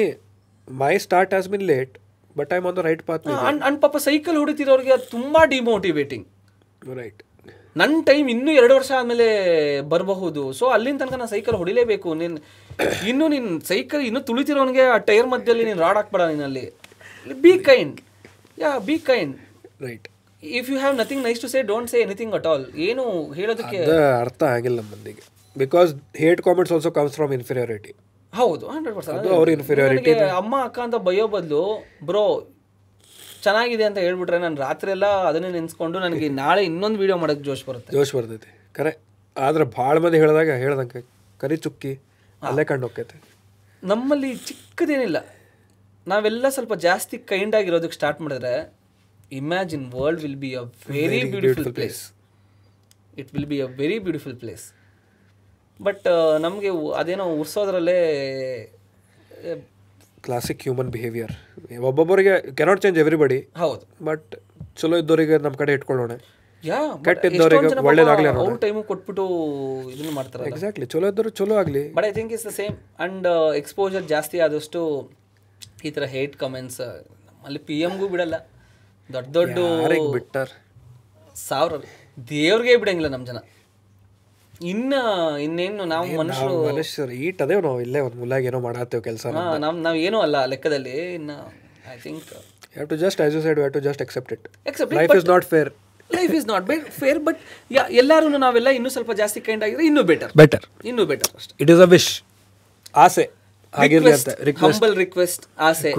my 0.67 0.93
start 1.05 1.33
has 1.35 1.49
been 1.53 1.65
late 1.73 1.93
but 2.39 2.51
I 2.55 2.59
on 2.69 2.75
the 2.79 2.83
right 2.89 3.03
path 3.09 3.23
and 3.49 3.63
and 3.67 3.79
ಪಾಪ 3.85 3.97
ಸೈಕಲ್ 4.09 4.37
ಹೊಡಿತಿರೋರಿಗೆ 4.41 4.93
ಅದು 4.97 5.07
ತುಂಬಾ 5.15 5.43
ಡಿಮೋಟಿವೇಟಿಂಗ್ 5.55 6.27
ರೈಟ್ 7.01 7.21
ನನ್ನ 7.75 7.95
ಟೈಮ್ 8.09 8.27
ಇನ್ನೂ 8.33 8.51
ಎರಡು 8.59 8.73
ವರ್ಷ 8.77 8.91
ಆದಮೇಲೆ 8.99 9.25
ಬರಬಹುದು. 9.91 10.43
ಸೊ 10.59 10.65
ಅಲ್ಲಿಂದ 10.75 10.99
ತನಕ 11.01 11.15
ನಾನು 11.21 11.31
ಸೈಕಲ್ 11.33 11.55
ಹೊಡಿಲೇಬೇಕು. 11.61 12.09
ನೀನು 12.21 12.37
ಇನ್ನೂ 13.09 13.25
ನಿನ್ನ 13.33 13.59
ಸೈಕಲ್ 13.71 14.03
ಇನ್ನೂ 14.07 14.19
ತುಳಿತಿರೋನಿಗೆ 14.29 14.83
ಆ 14.93 14.97
ಟೈರ್ 15.09 15.27
ಮಧ್ಯದಲ್ಲಿ 15.33 15.65
ನೀನು 15.69 15.79
ರಾಡ್ 15.85 15.97
ಹಾಕ್ಬೇಡ 15.99 16.23
ನೀನಲ್ಲಿ 16.31 16.65
be 17.43 17.53
kind 17.69 17.97
yeah 18.63 18.71
be 18.87 18.95
kind 19.09 19.35
right 19.87 20.07
if 20.43 20.67
you 20.71 20.77
have 20.79 20.95
nothing 20.97 21.23
nice 21.23 21.39
to 21.41 21.47
say 21.47 21.61
don't 21.71 21.89
say 21.91 21.99
anything 21.99 22.33
at 22.35 22.47
all 22.47 22.65
ಏನು 22.87 23.03
ಹೇಳೋದಕ್ಕೆ 23.31 23.79
ಅರ್ಥ 24.21 24.43
ಆಗಿಲ್ಲ 24.55 24.81
ಮಂದಿಗೆ 24.91 25.23
because 25.55 25.89
hate 26.15 26.41
comments 26.41 26.73
also 26.73 26.91
comes 26.91 27.15
from 27.15 27.33
inferiority 27.33 27.93
ಹೌದು 28.33 28.65
ಹಂಡ್ರೆಡ್ 28.67 28.95
ಪರ್ಸೆಂಟ್ 28.97 29.27
ಅವ್ರ 29.37 29.49
inferiority 29.49 30.13
ಅಮ್ಮ 30.41 30.55
ಅಕ್ಕ 30.63 30.79
ಅಂತ 30.79 30.97
ಬಯ್ಯೋ 31.07 31.25
ಬದಲು 31.27 31.61
ಬ್ರೋ 32.03 32.23
ಚೆನ್ನಾಗಿದೆ 33.43 33.83
ಅಂತ 33.83 33.99
ಹೇಳ್ಬಿಟ್ರೆ 33.99 34.37
ನಾನು 34.37 34.57
ರಾತ್ರಿ 34.57 34.91
ಎಲ್ಲ 34.91 35.07
ಅದನ್ನೇ 35.29 35.49
ನೆನೆಸ್ಕೊಂಡು 35.49 35.97
ನನಗೆ 35.99 36.27
ನಾಳೆ 36.41 36.61
ಇನ್ನೊಂದು 36.65 36.99
ವಿಡಿಯೋ 36.99 37.17
ಮಾಡೋಕ್ಕೆ 37.17 37.43
ಜೋಶ್ 37.43 37.63
ಬರುತ್ತೆ. 37.69 37.91
ಜೋಶ್ 37.91 38.13
ಬರ್ತೈತಿ. 38.15 38.49
ಕರೆ 38.75 38.91
ಆದ್ರೆ 39.35 39.65
ಭಾಳ 39.77 39.95
ಮಂದಿ 39.97 40.17
ಹೇಳಿದಾಗ 40.17 40.51
ಹೇಳ್ದಂಗೆ 40.63 41.01
ಕರಿ 41.39 41.57
ಚುಕ್ಕಿ 41.57 41.91
ಅಲ್ಲೇ 42.41 42.63
ಕಂಡು 42.63 42.85
ಹೋಗ್ತೈತೆ. 42.87 43.17
ನಮ್ಮಲ್ಲಿ 43.83 44.31
ಚಿಕ್ಕದೇನಿಲ್ಲ. 44.49 45.17
ನಾವೆಲ್ಲ 46.07 46.49
ಸ್ವಲ್ಪ 46.49 46.73
ಜಾಸ್ತಿ 46.87 47.17
ಕೈಂಡ್ 47.31 47.55
ಆಗಿರೋದಕ್ಕೆ 47.55 47.97
ಸ್ಟಾರ್ಟ್ 47.99 48.21
ಮಾಡಿದ್ರೆ 48.21 48.53
imagine 49.31 49.85
world 49.97 50.21
will 50.25 50.39
be 50.45 50.51
a 50.61 50.63
very 50.97 51.21
beautiful 51.33 51.73
place 51.79 52.01
it 53.21 53.29
will 53.35 53.49
be 53.53 53.59
a 53.67 53.69
very 53.81 53.97
beautiful 54.05 54.37
place 54.43 54.65
but 55.79 56.05
ನಮಗೆ 56.45 56.69
ಅದೇನೋ 57.01 57.25
ಉರ್ಸೋದ್ರಲ್ಲೇ 57.41 57.99
ಕ್ಲಾಸಿಕ್ 60.27 60.61
ಹ್ಯೂಮನ್ 60.65 60.89
ಬಿಹೇವಿಯರ್ 60.95 61.33
ಒಬ್ಬೊಬ್ಬರಿಗೆ 61.89 62.33
ಕೆನಾಟ್ 62.59 62.81
ಚೇಂಜ್ 62.83 62.97
ಎವ್ರಿಬಡಿ 63.03 63.37
ಹೌದು. 63.61 63.83
ಬಟ್ 64.07 64.29
ಚಲೋ 64.79 64.95
ಇದ್ದವರಿಗೆ 65.01 65.35
ನಮ್ಮ 65.45 65.55
ಕಡೆ 65.61 65.73
ಇಟ್ಕೊಳ್ಳೋಣ. 65.77 66.13
ಒಳ್ಳೇದಾಗ್ಲಿ. 67.89 68.27
ಅವ್ರ 68.43 68.55
ಟೈಮು 68.63 68.81
ಕೊಟ್ಬಿಟ್ಟು 68.89 69.23
ಇದನ್ನ 69.93 70.11
ಮಾಡ್ತಾರೆ 70.19 70.49
ಎಕ್ಸಾಕ್ಟ್ಲಿ 70.51 70.87
ಚಲೋ 71.39 71.55
ಆಗಲಿ. 71.61 71.83
But 71.97 72.05
I 72.09 72.11
think 72.17 72.33
is 72.37 72.45
the 72.49 72.53
same 72.59 72.75
and 72.99 73.27
exposure 73.61 74.05
ಜಾಸ್ತಿ 74.13 74.39
ಆದಷ್ಟು 74.47 74.81
ಈ 75.87 75.91
ತರ 75.97 76.05
ಹೇಟ್ 76.15 76.35
ಕಮೆಂಟ್ಸ್ 76.43 76.79
ಅಲ್ಲಿ 77.47 77.61
ಪಿ 77.69 77.77
ಎಮ್ಗೂ 77.87 78.07
ಬಿಡಲ್ಲ. 78.13 78.35
ದೊಡ್ಡ 79.09 79.27
ದೊಡ್ಡ 79.35 79.57
ಬಿಟ್ಟರ್? 80.15 80.51
ಸಾವಿರ. 81.47 81.73
ದೇವ್ರಿಗೆ 82.29 82.75
ಬಿಡಂಗಿಲ್ಲ 82.81 83.09
ನಮ್ಮ 83.13 83.25
ಜನ. 83.29 83.39
ಇನ್ನ 84.71 84.93
ಇನ್ನೇನು 85.45 85.83
ನಾವು 85.93 86.05
ಮನುಷ್ಯರು 86.19 86.55
ಮನುಷ್ಯರು 86.67 87.13
ಈಟ್ 87.25 87.41
ಅದೇ 87.45 87.55
ನಾವು 87.67 87.79
ಇಲ್ಲೇ 87.85 87.99
ಒಂದು 87.99 88.17
ಮುಲ್ಲಾಗ 88.21 88.47
ಏನೋ 88.49 88.59
ಮಾಡತ್ತೇವೆ 88.59 89.03
ಕೆಲಸ 89.03 89.25
ನಮ್ 89.65 89.77
ನಾವು 89.87 89.97
ಏನೂ 90.07 90.19
ಅಲ್ಲ 90.25 90.37
ಲೆಕ್ಕದಲ್ಲಿ 90.53 90.95
ಇನ್ನು 91.17 91.35
I 91.93 91.97
think 92.05 92.29
have 92.75 92.87
to 92.89 92.97
just 93.03 93.19
as 93.21 93.35
you 93.35 93.41
said 93.41 93.59
have 93.59 93.73
to 93.73 93.79
just 93.79 94.01
accept 94.01 94.31
it 94.33 94.47
life 94.99 95.15
is 95.19 95.27
not 95.33 95.45
fair 95.45 95.69
life 96.09 96.33
is 96.39 96.47
not 96.47 96.65
ಬೇ 96.65 96.77
ಫೇರ್ 97.01 97.19
ಬಟ್ 97.19 97.39
ಯಾ 97.71 97.83
ಎಲ್ಲರೂ 98.01 98.37
ನಾವೆಲ್ಲ 98.45 98.69
ಇನ್ನೂ 98.69 98.89
ಸ್ವಲ್ಪ 98.89 99.11
ಜಾಸ್ತಿ 99.13 99.41
ಕೈಂಡ್ 99.41 99.63
ಆಗಿದ್ರೆ 99.63 99.85
ಇನ್ನೂ 99.85 100.03
ಬೆಟರ್ 100.03 100.31
ಬೆಟರ್ 100.37 100.65
ಇನ್ನೂ 100.85 101.05
ಬೆಟರ್ 101.05 101.31
ಅಷ್ಟೇ. 101.35 101.53
ಇಟ್ 101.63 101.71
ಇಸ್ 101.71 101.81
ಅ 101.81 101.89
ವಿಶ್ 101.95 102.11
ಆಸೆ. 102.95 103.25
ಹಂಬಲ್ 104.63 104.93
ರಿಕ್ವೆಸ್ಟ್ 105.03 105.45
ಆಸೆ. 105.69 105.91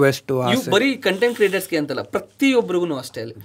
ಬರೀ 0.75 0.89
ಕಂಟೆಂಟ್ 1.07 1.35
ಕ್ರಿಯೇಟರ್ಸ್ಗೆ 1.39 1.79
ಅಂತಲ್ಲ 1.81 2.03
ಪ್ರತಿಯೊಬ್ಬರಿಗೂ 2.15 2.97
ಅಷ್ಟೇ 3.03 3.21
ಅಲ್ಲಿ. 3.25 3.35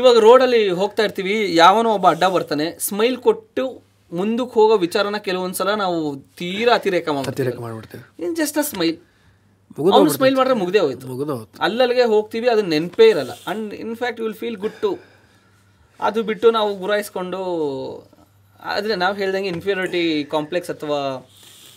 ಇವಾಗ 0.00 0.18
ರೋಡಲ್ಲಿ 0.26 0.60
ಹೋಗ್ತಾ 0.80 1.02
ಇರ್ತೀವಿ 1.06 1.36
ಯಾವನೋ 1.62 1.88
ಒಬ್ಬ 1.98 2.06
ಅಡ್ಡ 2.14 2.24
ಬರ್ತಾನೆ 2.36 2.66
ಸ್ಮೈಲ್ 2.88 3.16
ಕೊಟ್ಟು 3.28 3.64
ಮುಂದಕ್ಕೆ 4.12 4.54
ಹೋಗೋ 4.58 4.74
ವಿಚಾರನ 4.86 5.18
ಕೆಲವೊಂದ್ಸಲ 5.28 5.70
ನಾವು 5.82 5.98
ತೀರಾ 6.40 6.72
ಅತಿರೇಕ 6.80 7.08
ಮಾಡ್ಬಿಡ್ತೇವೆ. 7.16 8.04
ಇನ್ 8.24 8.34
ಜಸ್ಟ್ 8.42 8.58
ಅ 8.62 8.64
ಸ್ಮೈಲ್ 8.72 8.96
ಅವ್ನು 9.96 10.10
ಸ್ಮೈಲ್ 10.16 10.34
ಮಾಡಿದ್ರೆ 10.38 10.56
ಮುಗ್ದೇ 10.62 10.80
ಹೋಯ್ತು. 10.84 11.06
ಮುಗಿದು 11.12 11.34
ಹೋಯ್ತು 11.36 11.60
ಅಲ್ಲಲ್ಲಿಗೆ 11.66 12.06
ಹೋಗ್ತೀವಿ 12.14 12.48
ಅದು 12.54 12.62
ನೆನಪೇ 12.72 13.06
ಇರಲ್ಲ. 13.12 13.34
And 13.52 13.70
in fact 13.84 14.20
will 14.24 14.38
feel 14.40 14.58
good 14.64 14.78
to 14.84 14.90
ಅದು 16.00 16.20
ಬಿಟ್ಟು 16.30 16.50
ನಾವು 16.56 16.70
ಗುರಾಯಿಸ್ಕೊಂಡು 16.82 17.40
ಆದರೆ 18.72 18.94
ನಾವು 19.02 19.14
ಹೇಳ್ದಂಗೆ 19.20 19.50
ಇನ್ಫೀರಿಯಾರಿಟಿ 19.54 20.02
ಕಾಂಪ್ಲೆಕ್ಸ್ 20.34 20.70
ಅಥವಾ 20.74 20.98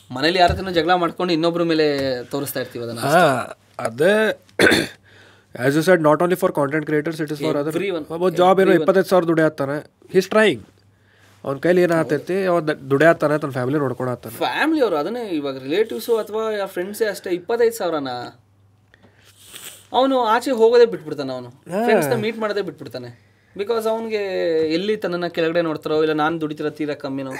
ಮನೇಲಿ 0.10 0.40
ಯಾರ 0.42 0.52
ಹತ್ರನೂ 0.54 0.74
ಜಗಳ 0.78 0.94
ಮಾಡ್ಕೊಂಡು 1.04 1.32
ಇನ್ನೊಬ್ಬರ 1.36 1.64
ಮೇಲೆ 1.72 1.86
ತೋರಿಸ್ತಾ 2.34 2.60
ಇರ್ತೀವಿ 2.64 2.84
ಅದನ್ನ 2.86 3.02
ಅದೇ 3.80 4.14
as 5.56 5.76
you 5.78 5.84
said 5.88 6.02
not 6.08 6.22
only 6.24 6.38
for 6.44 6.54
content 6.60 6.86
creators 6.90 7.20
it 7.26 7.32
is 7.36 7.42
for 7.46 7.58
other. 7.62 7.78
ಒಬ್ಬ 8.16 8.30
ಜಾಬ್ 8.40 8.60
ಏನೋ 8.64 8.74
ಇಪ್ಪತ್ತೈದು 8.80 9.10
ಸಾವಿರ 9.12 9.26
ದುಡಿಯತ್ತಾನೆ 9.32 9.78
ಹಿಸ್ 10.16 10.30
ಟ್ರೈಯಿಂಗ್ 10.34 10.64
ಅವ್ನ 11.44 11.58
ಕೈಲಿ 11.66 11.82
ಏನು 11.86 11.96
ಆತೈತಿ 12.00 12.38
ಅವ 12.52 12.56
ದುಡಿಯತ್ತಾನೆ 12.92 13.36
ತನ್ನ 13.42 13.54
ಫ್ಯಾಮಿಲಿ 13.58 13.80
ನೋಡ್ಕೊಳತ್ತಾನೆ 13.84 14.36
ಫ್ಯಾಮಿಲಿ 14.44 14.82
ಅವರು 14.86 14.98
ಅದನ್ನೇ 15.02 15.24
ಇವಾಗ 15.40 15.58
ರಿಲೇಟಿವ್ಸು 15.66 16.14
ಅಥವಾ 16.24 16.44
ಫ್ರೆಂಡ್ಸೇ 16.76 17.06
ಅಷ್ಟೇ 17.14 17.32
ಇಪ್ಪತ್ತೈದು 17.40 17.76
ಸಾವಿರನ? 17.80 18.12
ಅವನು 19.98 20.16
ಆಚೆ 20.34 20.52
ಹೋಗೋದೇ 20.62 20.88
ಬಿಟ್ಬಿಡ್ತಾನೆ 20.94 21.32
ಅವನು. 21.36 21.50
ಫ್ರೆಂಡ್ಸ್ನ 21.86 22.16
ಮೀಟ್ 22.24 22.40
ಮಾಡೋದೇ 22.44 22.64
ಬಿಟ್ಬಿಡ್ತಾನೆ. 22.70 23.10
ಬಿಕಾಸ್ 23.56 23.86
ಅವನಿಗೆ 23.92 24.22
ಎಲ್ಲಿ 24.78 24.96
ತನ್ನನ್ನು 25.04 25.30
ಕೆಳಗಡೆ 25.36 25.62
ನೋಡ್ತಾರೋ 25.68 25.98
ಇಲ್ಲ 26.06 26.16
ನಾನು 26.24 26.36
ದುಡಿತಿರೋ 26.42 26.72
ತೀರಾ 26.80 26.96
ಕಮ್ಮಿನೋ 27.04 27.34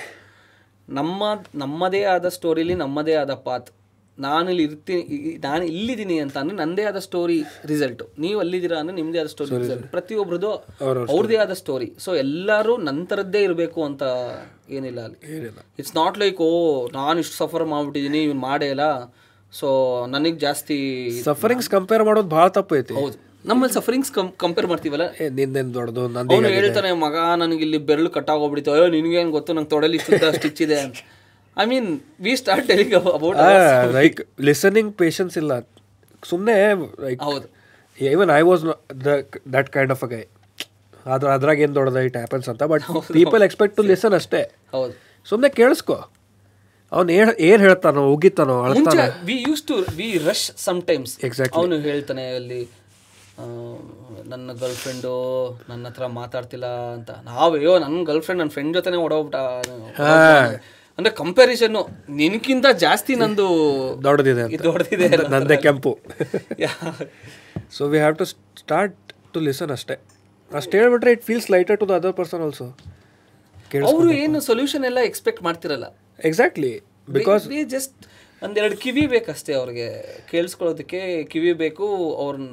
ನಮ್ಮ 0.88 1.22
ನಮ್ಮದೇ 1.56 2.04
ಆದ 2.12 2.28
ಸ್ಟೋರಿಲಿ 2.36 2.76
ನಮ್ಮದೇ 2.76 3.16
ಆದ 3.16 3.34
ಪಾತ್ 3.46 3.70
ನಾನು 4.18 4.48
ಇಲ್ಲಿ 4.50 4.64
ಇರ್ತೀನಿ 4.64 5.02
ನಾನು 5.44 5.64
ಇಲ್ಲಿದ್ದೀನಿ 5.70 6.18
ಅಂತ 6.20 6.36
ಅಂದ್ರೆ 6.38 6.58
ನನ್ನದೇ 6.58 6.84
ಆದ 6.86 7.00
ಸ್ಟೋರಿ 7.06 7.38
ರಿಸಲ್ಟ್ 7.66 8.04
ನೀವು 8.18 8.38
ಅಲ್ಲಿದ್ದೀರಾ 8.40 8.78
ಅಂದ್ರೆ 8.80 8.96
ನಿಮ್ಮದೇ 8.96 9.20
ಆದ 9.20 9.30
ಸ್ಟೋರಿ 9.34 9.58
ರಿಸಲ್ಟ್ 9.58 9.88
ಪ್ರತಿಯೊಬ್ಬರದು 9.92 10.52
ಅವ್ರದ್ದೇ 11.10 11.38
ಆದ 11.38 11.56
ಸ್ಟೋರಿ 11.62 11.88
ಸೊ 11.98 12.12
ಎಲ್ಲರೂ 12.16 12.76
ನಂತರದ್ದೇ 12.86 13.42
ಇರಬೇಕು 13.44 13.82
ಅಂತ 13.84 14.04
ಏನಿಲ್ಲ 14.70 15.00
ಅಲ್ಲಿ. 15.08 15.18
ಇಟ್ಸ್ 15.80 15.96
ನಾಟ್ 15.96 16.18
ಲೈಕ್ 16.18 16.40
ಓ 16.42 16.52
ನಾನು 16.94 17.18
ಇಷ್ಟು 17.20 17.36
ಸಫರ್ 17.38 17.66
ಮಾಡ್ಬಿಟ್ಟಿದ್ದೀನಿ 17.66 18.22
ಇವ್ನು 18.24 18.42
ಮಾಡೇ 18.42 18.70
ಇಲ್ಲ 18.70 18.86
ಸೊ 19.54 19.68
ನನಗೆ 20.08 20.38
ಜಾಸ್ತಿ 20.38 20.78
ಸಫರಿಂಗ್ಸ್ 21.24 21.70
ಕಂಪೇರ್ 21.70 22.04
ಮಾಡೋದು 22.04 22.30
ಭಾಳ 22.30 22.48
ತಪ್ಪು 22.56 22.76
ಐತಿ. 22.76 22.94
ಹೌದು. 22.94 23.18
ನಮ್ಮಲ್ಲಿ 23.50 23.74
ಸಫರಿಂಗ್ಸ್ 23.78 24.12
ಕಂಪೇರ್ 24.44 24.68
ಮಾಡ್ತೀವಲ್ಲ? 24.72 25.06
ನಿಂದೇನು 25.40 25.72
ದೊಡ್ಡದು 25.78 26.04
ನಂದು 26.16 26.36
ಅವನು 26.36 26.50
ಹೇಳ್ತಾನೆ 26.58 26.92
ಮಗ 27.06 27.18
ನನಗೆ 27.42 27.62
ಇಲ್ಲಿ 27.66 27.80
ಬೆರಳು 27.90 28.10
ಕಟ್ಟಾಗೋಗ್ಬಿಡ್ತು 28.18 28.72
ಅಯ್ಯೋ 28.76 28.86
ನಿನಗೇನು 28.96 29.32
ಗೊತ್ತು? 29.38 29.54
ನಂಗೆ 29.58 29.72
ತೊಡಲಿ 29.74 30.00
ಸ್ಟಿಚ್ 30.38 30.62
ಇದೆ 30.66 30.78
ಅಂತ. 30.86 30.98
I 31.58 31.66
mean 31.72 31.90
we 32.26 32.34
start 32.42 32.66
telling 32.72 32.96
about 33.18 33.38
like 33.98 34.18
listening 34.50 34.92
patience 35.02 35.38
ಇಲ್ಲ. 35.42 35.54
ಸುಮ್ಮನೆ 36.32 36.56
ಲೈಕ್ 37.06 37.22
ಹೌದು. 37.30 37.48
Even 37.98 38.32
I 38.40 38.42
was 38.50 38.64
that 39.56 39.70
kind 39.76 39.94
of 39.96 40.04
a 40.08 40.10
guy 40.14 40.24
ಅದ್ರ 41.16 41.28
ಅದ್ರಾಗ 41.38 41.60
ಏನು 41.66 41.76
ದೊಡ್ಡದ 41.78 42.00
ಇಟ್ 42.08 42.18
ಹ್ಯಾಪನ್ಸ್ 42.22 42.48
ಅಂತ 42.54 42.64
but 42.72 42.86
people 43.18 43.44
expect 43.48 43.76
to 43.80 43.84
listen 43.92 44.16
ಅಷ್ಟೇ. 44.20 44.42
ಹೌದು. 44.76 44.94
ಸುಮ್ಮನೆ 45.30 45.50
ಕೇಳಿಸ್ಕೊ. 45.60 45.98
ಅವ್ನು 46.92 47.12
ಏನು 47.20 47.32
ಏನು 47.50 47.62
ಹೇಳ್ತಾನೋ 47.68 48.02
ಉಗಿತಾನೋ 48.16 48.56
ಅಳ್ತಾನೋ. 48.66 49.06
We 49.30 49.36
use 49.48 49.64
to 49.70 49.76
we 50.00 50.08
rush 50.30 50.44
sometimes 50.90 51.14
exact 51.28 51.56
ಅವನು 51.62 51.78
ಹೇಳ್ತಾನೆ 51.92 52.26
ಅಲ್ಲಿ 52.40 52.60
ನನ್ನ 54.32 54.50
ಗರ್ಲ್ 54.62 54.78
ಫ್ರೆಂಡು 54.84 55.14
ನನ್ನ 55.70 55.84
ಹತ್ರ 55.90 56.06
ಮಾತಾಡ್ತಿಲ್ಲ 56.20 56.68
ಅಂತ. 56.98 57.12
ನಾವಯ್ಯೋ 57.30 57.74
ನನ್ನ 57.84 57.98
ಗರ್ಲ್ 58.10 58.24
ಫ್ರೆಂಡ್ 58.26 58.40
ನನ್ನ 58.42 58.54
ಫ್ರೆಂಡ್ 58.56 58.74
ಜೊತೆನೆ 58.78 58.98
ಓಡೋಗ್ಬಿಟ್ಟ 59.06 59.36
ಅಂದ್ರೆ 60.98 61.12
ಕಂಪ್ಯಾರಿಸನ್ 61.22 61.78
ನಿನ್ಕಿಂತ 62.20 62.68
ಜಾಸ್ತಿ 62.86 63.14
ನಂದು 63.22 63.48
ದೊಡ್ಡದಿದೆ 64.08 64.44
ದೊಡ್ಡದಿದೆ 64.68 65.08
ನಂದೇ 65.36 65.58
ಕೆಂಪು. 65.66 65.94
So 67.78 67.82
we 67.94 68.00
have 68.04 68.16
to 68.22 68.28
start 68.64 68.98
to 69.34 69.40
listen 69.48 69.74
ಅಷ್ಟೇ. 69.78 69.98
ಅಷ್ಟು 70.52 70.74
ಹೇಳ್ಬಿಟ್ರೆ 70.80 71.14
it 71.18 71.24
feels 71.30 71.50
lighter 71.56 71.80
to 71.82 71.88
the 71.92 71.96
other 72.02 72.16
person 72.22 72.44
also 72.48 72.68
ಅವರು 73.90 74.10
ಏನು 74.24 74.40
ಸೊಲ್ಯೂಷನ್ 74.50 74.84
ಎಲ್ಲ 74.90 75.00
ಎಕ್ಸ್ಪೆಕ್ಟ್ 75.10 75.42
ಮಾಡ್ತಿರಲ್ಲ. 75.48 75.86
ಎಕ್ಸಾಕ್ಟ್ಲಿ 76.30 76.74
ಬಿಕಾಸ್ 77.18 77.44
ಜಸ್ಟ್ 77.74 77.96
ಒಂದೆರಡು 78.46 78.76
ಕಿವಿ 78.82 79.04
ಬೇಕಷ್ಟೇ 79.12 79.54
ಅವ್ರಿಗೆ 79.60 79.88
ಕೇಳಿಸ್ಕೊಳ್ಳೋದಕ್ಕೆ 80.30 81.00
ಕಿವಿ 81.32 81.52
ಬೇಕು 81.62 81.86
ಅವ್ರನ್ನ 82.24 82.50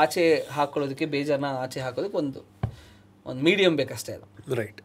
ಆಚೆ 0.00 0.24
ಹಾಕೊಳ್ಳೋದಕ್ಕೆ 0.50 1.06
ಬೇಜಾರನ್ನ 1.14 1.50
ಆಚೆ 1.62 1.80
ಹಾಕೋದಕ್ಕೆ 1.80 2.18
ಒಂದು 2.22 2.40
ಒಂದು 3.26 3.40
ಮೀಡಿಯಂ 3.46 3.74
ಬೇಕಷ್ಟೇ 3.80 4.12
ಅದು. 4.14 4.26
Right 4.56 4.80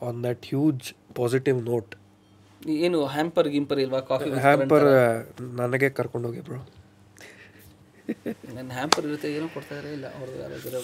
on 0.00 0.18
that 0.24 0.44
huge 0.50 0.86
positive 1.16 1.58
note 1.68 1.92
ಏನು 2.80 2.98
ಹ್ಯಾಂಪರ್ 3.08 3.48
ಗಿಂಪರ್ 3.50 3.80
ಇಲ್ವಾ? 3.82 4.00
ಕಾಫಿ 4.08 4.28
ಹ್ಯಾಂಪರ್ 4.44 4.86
ನನಗೆ 5.58 5.88
ಕರ್ಕೊಂಡು 5.98 6.28
ಹೋಗಿ 6.28 6.42
ಬ್ರೋ 6.48 6.58
ನನ್ನ 8.50 8.70
ಹ್ಯಾಂಪರ್ 8.72 9.04
ಇರುತ್ತೆ 9.08 9.28
ಏನೋ 9.34 9.48
ಕೊಡ್ತಾ 9.54 9.74
ಇರೋ 9.80 9.90
ಇಲ್ಲ 9.96 10.06
ಅವ್ರದ್ದು 10.16 10.40
ಯಾರಾದ್ರೂ 10.42 10.80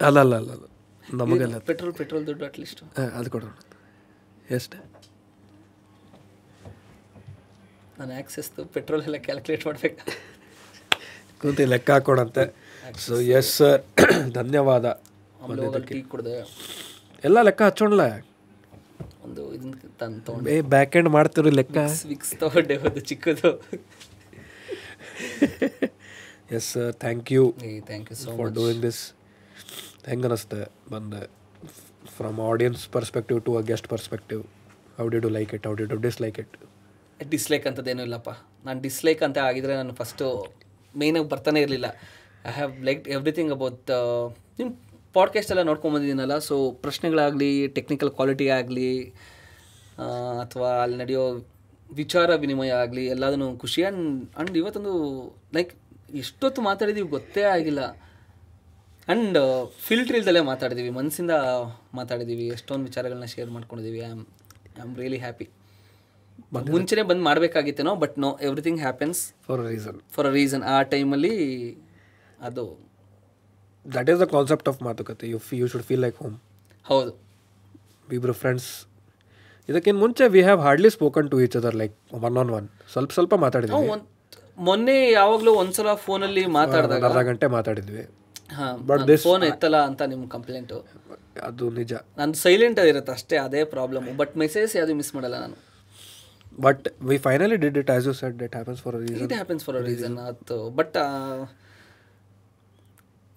ಅಲ್ಲ 0.00 0.18
ಅಲ್ಲ 0.20 0.34
ಅಲ್ಲ 0.40 0.50
ಅಲ್ಲ 0.56 0.66
ನಮಗೆಲ್ಲ 1.04 1.56
ಪೆಟ್ರೋಲ್ 1.68 1.94
ಪೆಟ್ರೋಲ್ 2.00 2.24
ದುಡ್ಡು 2.28 2.44
ಅಟ್ಲೀಸ್ಟ್ 2.46 2.80
ಅದು 3.14 3.30
ಕೊಡೋಣ 3.34 3.52
ಎಷ್ಟು? 4.50 4.76
ನಾನು 8.02 8.14
ಆ್ಯಕ್ಸಸ್ದು 8.18 8.62
ಪೆಟ್ರೋಲ್ 8.74 9.02
ಎಲ್ಲ 9.08 9.18
ಕ್ಯಾಲ್ಕುಲೇಟ್ 9.26 9.64
ಮಾಡ್ಬೇಕು. 9.68 10.02
ಕೂತಿ 11.40 11.64
ಲೆಕ್ಕ 11.72 11.90
ಹಾಕೋಣಂತೆ. 11.96 12.44
ಸೊ 13.06 13.14
ಎಸ್ 13.38 13.50
ಸರ್ 13.58 13.80
ಧನ್ಯವಾದ. 14.38 14.86
ಕುಡ್ದೆ. 16.12 16.36
ಎಲ್ಲ 17.28 17.38
ಲೆಕ್ಕ 17.48 17.62
ಹಚ್ಚೋಣ 17.68 18.04
ಒಂದು 19.26 19.42
ಇದನ್ನ 19.56 19.74
ತಂದು 20.00 20.20
ತೊಗೊಂಡು. 20.26 20.54
ಬ್ಯಾಕ್ 20.74 20.94
ಎಂಡ್ 21.00 21.10
ಮಾಡ್ತಿರೋ 21.16 21.50
ಲೆಕ್ಕ? 21.58 21.78
ವಿಕ್ಸ್ 22.12 22.32
ತೊಗೊಂಡೆ 22.42 22.76
ಒಂದು 22.88 23.02
ಚಿಕ್ಕದು. 23.10 23.50
Yes 26.58 26.68
sir 26.74 26.90
thank 27.04 27.30
you 27.36 27.44
thank 27.90 28.10
you 28.12 28.18
so 28.24 28.36
for 28.40 28.52
doing 28.58 28.82
this 28.88 29.02
ಹೆಂಗೆ 30.10 30.28
ಅನಿಸ್ತೆ 30.30 30.60
ಬಂದೆ? 30.94 31.22
From 32.18 32.40
audience 32.50 32.82
perspective 32.98 33.40
to 33.48 33.54
a 33.60 33.64
guest 33.70 33.88
perspective 33.94 34.42
how 34.98 35.08
did 35.14 35.20
you 35.26 35.32
like 35.38 35.52
it 35.58 35.66
how 35.70 35.74
did 35.80 35.86
you 35.94 35.98
dislike 36.08 36.40
it 36.44 36.56
dislike 37.30 37.66
ಅಂಥದ್ದೇನೂ 37.66 38.02
ಇಲ್ಲಪ್ಪ. 38.02 38.30
ನಾನು 38.64 38.80
ಡಿಸ್ಲೈಕ್ 38.80 39.22
ಅಂತ 39.22 39.38
ಆಗಿದ್ರೆ 39.38 39.76
ನಾನು 39.76 39.94
ಫಸ್ಟು 39.94 40.26
ಮೇಯ್ನಾಗಿ 40.98 41.28
ಬರ್ತಾನೆ 41.28 41.60
ಇರಲಿಲ್ಲ. 41.60 41.86
I 42.48 42.52
have 42.52 42.84
like 42.84 43.08
everything 43.08 43.52
about 43.52 43.90
ನಿಮ್ಮ 44.58 44.70
ಪಾಡ್ಕಾಸ್ಟ್ 45.12 45.50
ಎಲ್ಲ 45.50 45.62
ನೋಡ್ಕೊಂಬಂದಿದ್ದೀನಲ್ಲ 45.62 46.38
ಸೊ 46.38 46.70
ಪ್ರಶ್ನೆಗಳಾಗಲಿ 46.70 47.68
ಟೆಕ್ನಿಕಲ್ 47.68 48.10
ಕ್ವಾಲಿಟಿ 48.10 48.48
ಆಗಲಿ 48.48 49.04
ಅಥವಾ 50.40 50.82
ಅಲ್ಲಿ 50.82 50.98
ನಡೆಯೋ 50.98 51.24
ವಿಚಾರ 51.92 52.34
ವಿನಿಮಯ 52.34 52.70
ಆಗಲಿ, 52.70 53.06
ಎಲ್ಲದನ್ನು 53.06 53.58
ಖುಷಿ. 53.58 53.82
ಆ್ಯಂಡ್ 53.82 54.30
ಆ್ಯಂಡ್ 54.36 54.56
ಇವತ್ತೊಂದು 54.56 54.94
ಲೈಕ್ 55.54 55.72
ಎಷ್ಟೊತ್ತು 56.14 56.62
ಮಾತಾಡಿದ್ದೀವಿ 56.62 57.08
ಗೊತ್ತೇ 57.08 57.42
ಆಗಿಲ್ಲ. 57.42 57.78
ಆ್ಯಂಡ್ 59.08 59.38
ಫಿಲ್ಟ್ರ್ 59.80 60.16
ಇಲ್ದಲ್ಲೇ 60.16 60.40
ಮಾತಾಡಿದ್ದೀವಿ 60.40 60.90
ಮನಸ್ಸಿಂದ 60.90 61.30
ಮಾತಾಡಿದ್ದೀವಿ 61.94 62.46
ಎಷ್ಟೊಂದು 62.46 62.84
ವಿಚಾರಗಳನ್ನ 62.84 63.24
ಶೇರ್ 63.24 63.50
ಮಾಡ್ಕೊಂಡಿದ್ದೀವಿ 63.50 63.98
I 63.98 64.10
am 64.10 64.24
I 64.78 64.80
am 64.80 64.96
really 64.96 65.18
happy 65.18 65.48
ಮುಂಚೆನೇ 66.74 67.02
ಬಂದು 67.10 67.24
ಮಾಡ್ಬೇಕಾಗಿತ್ತೇನೋ 67.28 67.92
but 68.04 68.14
no 68.24 68.30
everything 68.48 68.80
happens 68.84 69.20
for 69.48 69.60
a 69.64 69.66
reason 69.72 69.98
for 70.14 70.28
a 70.30 70.32
reason 70.38 70.64
ಆ 70.74 70.76
ಟೈಮಲ್ಲಿ 70.94 71.34
ಅದು 72.48 72.64
that 73.86 74.08
is 74.12 74.20
the 74.24 74.26
concept 74.36 74.68
of 74.72 74.80
ಮಾತುಕತೆ. 74.88 75.26
You 75.32 75.38
you 75.60 75.66
should 75.74 75.86
feel 75.90 76.02
like 76.06 76.16
home 76.22 76.36
ಹೌದು. 76.90 77.12
ಇಬ್ರು 78.18 78.34
ಫ್ರೆಂಡ್ಸ್ 78.42 78.70
ಇದಕ್ಕಿಂತ 79.68 79.98
ಮುಂಚೆ 80.04 80.24
we 80.34 80.40
have 80.46 80.60
hardly 80.66 80.90
spoken 80.96 81.28
to 81.32 81.36
each 81.44 81.56
other 81.60 81.76
like 81.82 81.94
one 82.28 82.36
on 82.42 82.50
one 82.58 82.66
ಸ್ವಲ್ಪ 82.94 83.12
ಸ್ವಲ್ಪ 83.18 83.34
ಮಾತಾಡಿದ್ವಿ. 83.44 83.88
ಮೊನ್ನೆ 84.68 84.96
ಯಾವಾಗಲೂ 85.18 85.52
ಒಂದ್ಸಲ 85.60 85.92
ಫೋನಲ್ಲಿ 86.06 86.42
ಮಾತಾಡಿದಾಗ 86.58 87.04
ಅರ್ಧ 87.10 87.20
ಗಂಟೆ 87.28 87.46
ಮಾತಾಡಿದ್ವಿ. 87.56 88.02
ಹಾಂ 88.56 88.78
ಫೋನ್ 89.26 89.44
ಎತ್ತಲ್ಲ 89.50 89.78
ಅಂತ 89.90 90.02
ನಿಮ್ಮ 90.12 90.24
ಕಂಪ್ಲೇಂಟು 90.34 90.78
ಅದು 91.48 91.66
ನಿಜ. 91.78 91.92
ನಾನು 92.18 92.34
ಸೈಲೆಂಟ್ 92.44 92.80
ಇರುತ್ತೆ 92.90 93.12
ಅಷ್ಟೇ 93.18 93.36
ಅದೇ 93.46 93.60
ಪ್ರಾಬ್ಲಮ್ 93.74 94.06
ಬಟ್ 94.22 94.32
ಮೆಸೇಜ್ 94.42 94.72
ಯಾವುದು 94.78 94.96
ಮಿಸ್ 95.00 95.12
ಮಾಡಲ್ಲ 95.16 95.36
ನಾನು. 95.44 95.56
But 96.66 96.84
we 97.10 97.16
finally 97.26 97.56
did 97.64 97.78
it 97.82 97.90
as 97.96 98.06
you 98.08 98.14
said 98.22 98.40
it 98.46 98.54
happens 98.58 98.80
for 98.84 98.96
reason 99.02 99.20
it 99.26 99.34
happens 99.38 99.64
for 99.66 99.78
a 99.80 99.84
reason 99.90 100.16
ಅದು 100.30 100.58
ಬಟ್ 100.80 100.96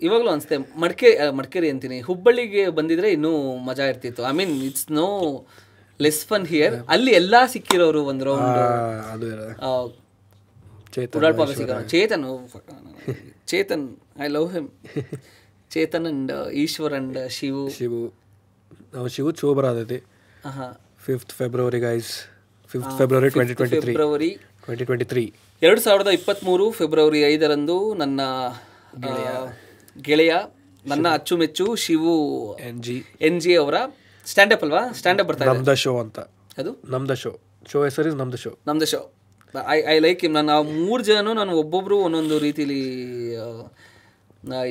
ಇವಾಗಲೂ 0.01 0.29
ಅನಿಸುತ್ತೆ 0.31 0.57
ಮಡಿಕೆ 0.83 1.09
ಮಡಿಕೇರಿ 1.39 1.67
ಅಂತೀನಿ. 1.73 1.97
ಹುಬ್ಬಳ್ಳಿಗೆ 2.07 2.63
ಬಂದಿದ್ರೆ 2.77 3.09
ಇನ್ನೂ 3.17 3.31
ಮಜಾ 3.67 3.85
ಇರ್ತಿತ್ತು. 3.91 4.23
I 4.29 4.33
mean 4.39 4.53
it's 4.69 4.87
no 4.99 5.07
less 5.99 6.19
fun 6.31 6.45
here 6.53 6.75
ಅಲ್ಲಿ 6.93 7.11
ಎಲ್ಲ 7.19 7.35
ಸಿಕ್ಕಿರೋರು 7.53 8.01
ಒಂದು 8.11 8.25
round 8.29 8.57
Chetan 11.93 12.25
Chetan 13.51 13.87
I 14.25 14.27
love 14.35 14.47
him 14.55 14.69
Chetan 15.71 16.05
and 16.11 16.31
Eshwar 16.63 16.93
and 16.99 17.17
Shivu. 17.37 17.63
Shivu. 17.79 18.01
Shivu 19.15 19.31
ಚೋಬರ್ 19.41 19.67
ಆದೈತಿ 19.71 19.99
fifth 21.07 21.33
February 21.39 21.79
guys 21.79 22.11
fifth 22.75 22.93
February 22.97 23.29
twenty 23.29 23.53
twenty 23.53 23.79
February 23.81 24.29
twenty 24.63 24.85
twenty 24.85 25.05
three 25.05 25.23
ಎರಡು 25.61 25.81
ಸಾವಿರದ 25.81 26.09
ಇಪ್ಪತ್ತ್ಮೂರು 26.09 26.65
February 26.71 27.21
ಐದರಂದು 27.25 27.77
ನನ್ನ 27.95 28.21
ಗೆಳೆಯ. 30.01 30.31
ನನ್ನ 30.85 31.07
ಅಚ್ಚುಮೆಚ್ಚು 31.13 31.65
Shivu 31.75 32.13
N 32.67 32.81
G 32.83 32.95
N 33.21 33.39
G 33.41 33.53
ಅವರ 33.55 33.75
ಸ್ಟ್ಯಾಂಡಪ್ 34.25 34.63
ಅಲ್ವಾ? 34.63 34.81
ಸ್ಟ್ಯಾಂಡಪ್ 34.91 35.27
ಬರ್ತಾರೆ 35.27 35.49
ನಮ್ದ 35.51 35.73
ಶೋ 35.83 35.93
ಅಂತ. 35.99 36.17
ಅದು? 36.57 36.71
ನಮ್ದ 36.89 37.13
ಶೋ 37.13 37.31
ಶೋ 37.71 37.79
ಹೆಸರು 37.83 38.09
ಇಸ್ 38.09 38.17
ನಮ್ದ 38.17 38.35
ಶೋ 38.35 38.51
ನಮ್ದ 38.67 38.83
show 38.83 38.99
I 39.71 39.79
I 39.87 39.97
like 39.99 40.21
him 40.25 40.33
ನಾನು 40.33 40.51
ಆ 40.51 40.59
ಮೂರು 40.79 41.03
ಜನನು 41.03 41.33
ನಾನು 41.33 41.53
ಒಬ್ಬೊಬ್ಬರು 41.59 41.97
ಒಂದೊಂದು 41.99 42.37
ರೀತಿಲಿ 42.39 42.79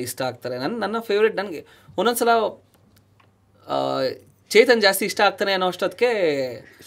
ಇಷ್ಟ 0.01 0.21
ಆಗ್ತಾರೆ. 0.21 0.55
ನನ್ನ 0.57 0.75
ನನ್ನ 0.79 0.97
ಫೇವ್ರೆಟ್ 0.99 1.35
ನನಗೆ. 1.35 1.61
ಒಂದೊಂದ್ಸಲ 1.97 2.29
ಆ, 3.67 3.77
ಚೇತನ್ 4.51 4.81
ಜಾಸ್ತಿ 4.85 5.03
ಇಷ್ಟ 5.09 5.21
ಆಗ್ತಾನೆ 5.27 5.51
ಅನ್ನೋ 5.55 5.67
ಅಷ್ಟೊತ್ತಿಗೆ 5.73 6.11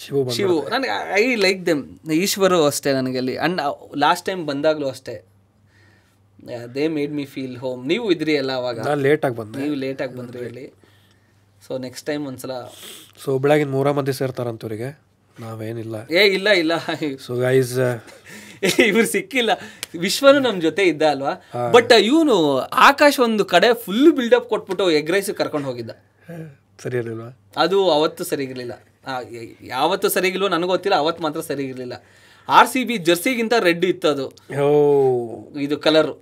ಶಿವು 0.03 0.21
ಶಿವು. 0.37 0.57
ನನಗೆ 0.75 0.93
ಐ 1.23 1.25
ಲೈಕ್ 1.47 1.61
ದೆಮ್. 1.67 1.83
ಈಶ್ವರು 2.25 2.59
ಅಷ್ಟೇ 2.71 2.93
ನನಗೆ 2.99 3.19
ಅಲ್ಲಿ. 3.23 3.35
ಅಂಡ್ 3.47 3.61
ಲಾಸ್ಟ್ 4.05 4.25
ಟೈಮ್ 4.29 4.43
ಬಂದಾಗಲೂ 4.51 4.89
ಅಷ್ಟೇ. 4.95 5.17
They 6.75 6.85
made 6.97 7.13
me 7.19 7.25
feel 7.35 7.57
home 7.63 7.81
ನೀವು 7.93 8.07
ಇದ್ರಿ 8.15 8.35
ಎಲ್ಲ 8.43 8.53
ಅವಾಗ. 8.61 8.87
ಲೇಟಾಗಿ 9.07 9.37
ಬಂದ್ರಿ 9.41 9.63
ನೀವು 9.63 9.77
ಲೇಟಾಗಿ 9.85 10.15
ಬಂದ್ರಿ 10.21 10.39
ಹೇಳಿ 10.47 10.67
ಸೊ 11.67 11.79
ನೆಕ್ಸ್ಟ್ 11.87 12.07
ಟೈಮ್ 12.11 12.25
ಒಂದ್ಸಲ 12.31 12.53
ಸೊ 13.25 13.31
ಬೆಳಗಿನ 13.45 13.71
ಮೂರ 13.77 13.91
ಮಂದಿ 13.99 14.13
ಸೇರ್ತಾರಂತವ್ರಿಗೆ 14.21 14.91
ನಾವೇನಿಲ್ಲ. 15.39 15.97
ಏ 16.21 16.23
ಇಲ್ಲ 16.37 16.49
ಇಲ್ಲ. 16.63 16.73
ಸೊ 17.27 17.33
ಗೈಸ್ 17.41 17.75
ಇವ್ರು 18.87 19.07
ಸಿಕ್ಕಿಲ್ಲ. 19.17 19.51
ವಿಶ್ವನು 20.05 20.39
ನಮ್ಮ 20.47 20.59
ಜೊತೆ 20.67 20.85
ಇದ್ದ 20.93 21.05
ಅಲ್ವಾ? 21.15 21.35
ಬಟ್ 21.75 21.93
ಇವನು 22.11 22.37
ಆಕಾಶ್ 22.89 23.19
ಒಂದು 23.27 23.45
ಕಡೆ 23.53 23.69
ಫುಲ್ 23.85 24.09
ಬಿಲ್ಡಪ್ 24.19 24.49
ಕೊಟ್ಬಿಟ್ಟು 24.53 24.87
ಎಗ್ 25.01 25.11
ರೈಸ್ 25.15 25.31
ಕರ್ಕೊಂಡು 25.41 25.69
ಹೋಗಿದ್ದ. 25.71 25.93
ಸರಿ 26.83 26.97
ಇರಲಿಲ್ವಾ 27.01 27.29
ಅದು 27.65 27.79
ಅವತ್ತು 27.99 28.23
ಸರಿಗಿರಲಿಲ್ಲ. 28.31 28.75
ಯಾವತ್ತು 29.75 30.09
ಸರಿಗಿಲ್ವೋ 30.17 30.49
ನನಗೆ 30.55 30.71
ಗೊತ್ತಿಲ್ಲ 30.75 30.97
ಅವತ್ತು 31.05 31.23
ಮಾತ್ರ 31.27 31.41
ಸರಿಗಿರಲಿಲ್ಲ. 31.51 31.95
ಆರ್ 32.49 32.69
ಸಿ 32.73 32.81
ಬಿ 32.89 32.97
ಜರ್ಸಿಗಿಂತ 33.09 33.55
ರೆಡ್ 33.69 33.85
ಇತ್ತು 33.93 34.09
ಅದು. 34.15 34.27
ಇದು 35.65 35.77
colour. 35.87 36.15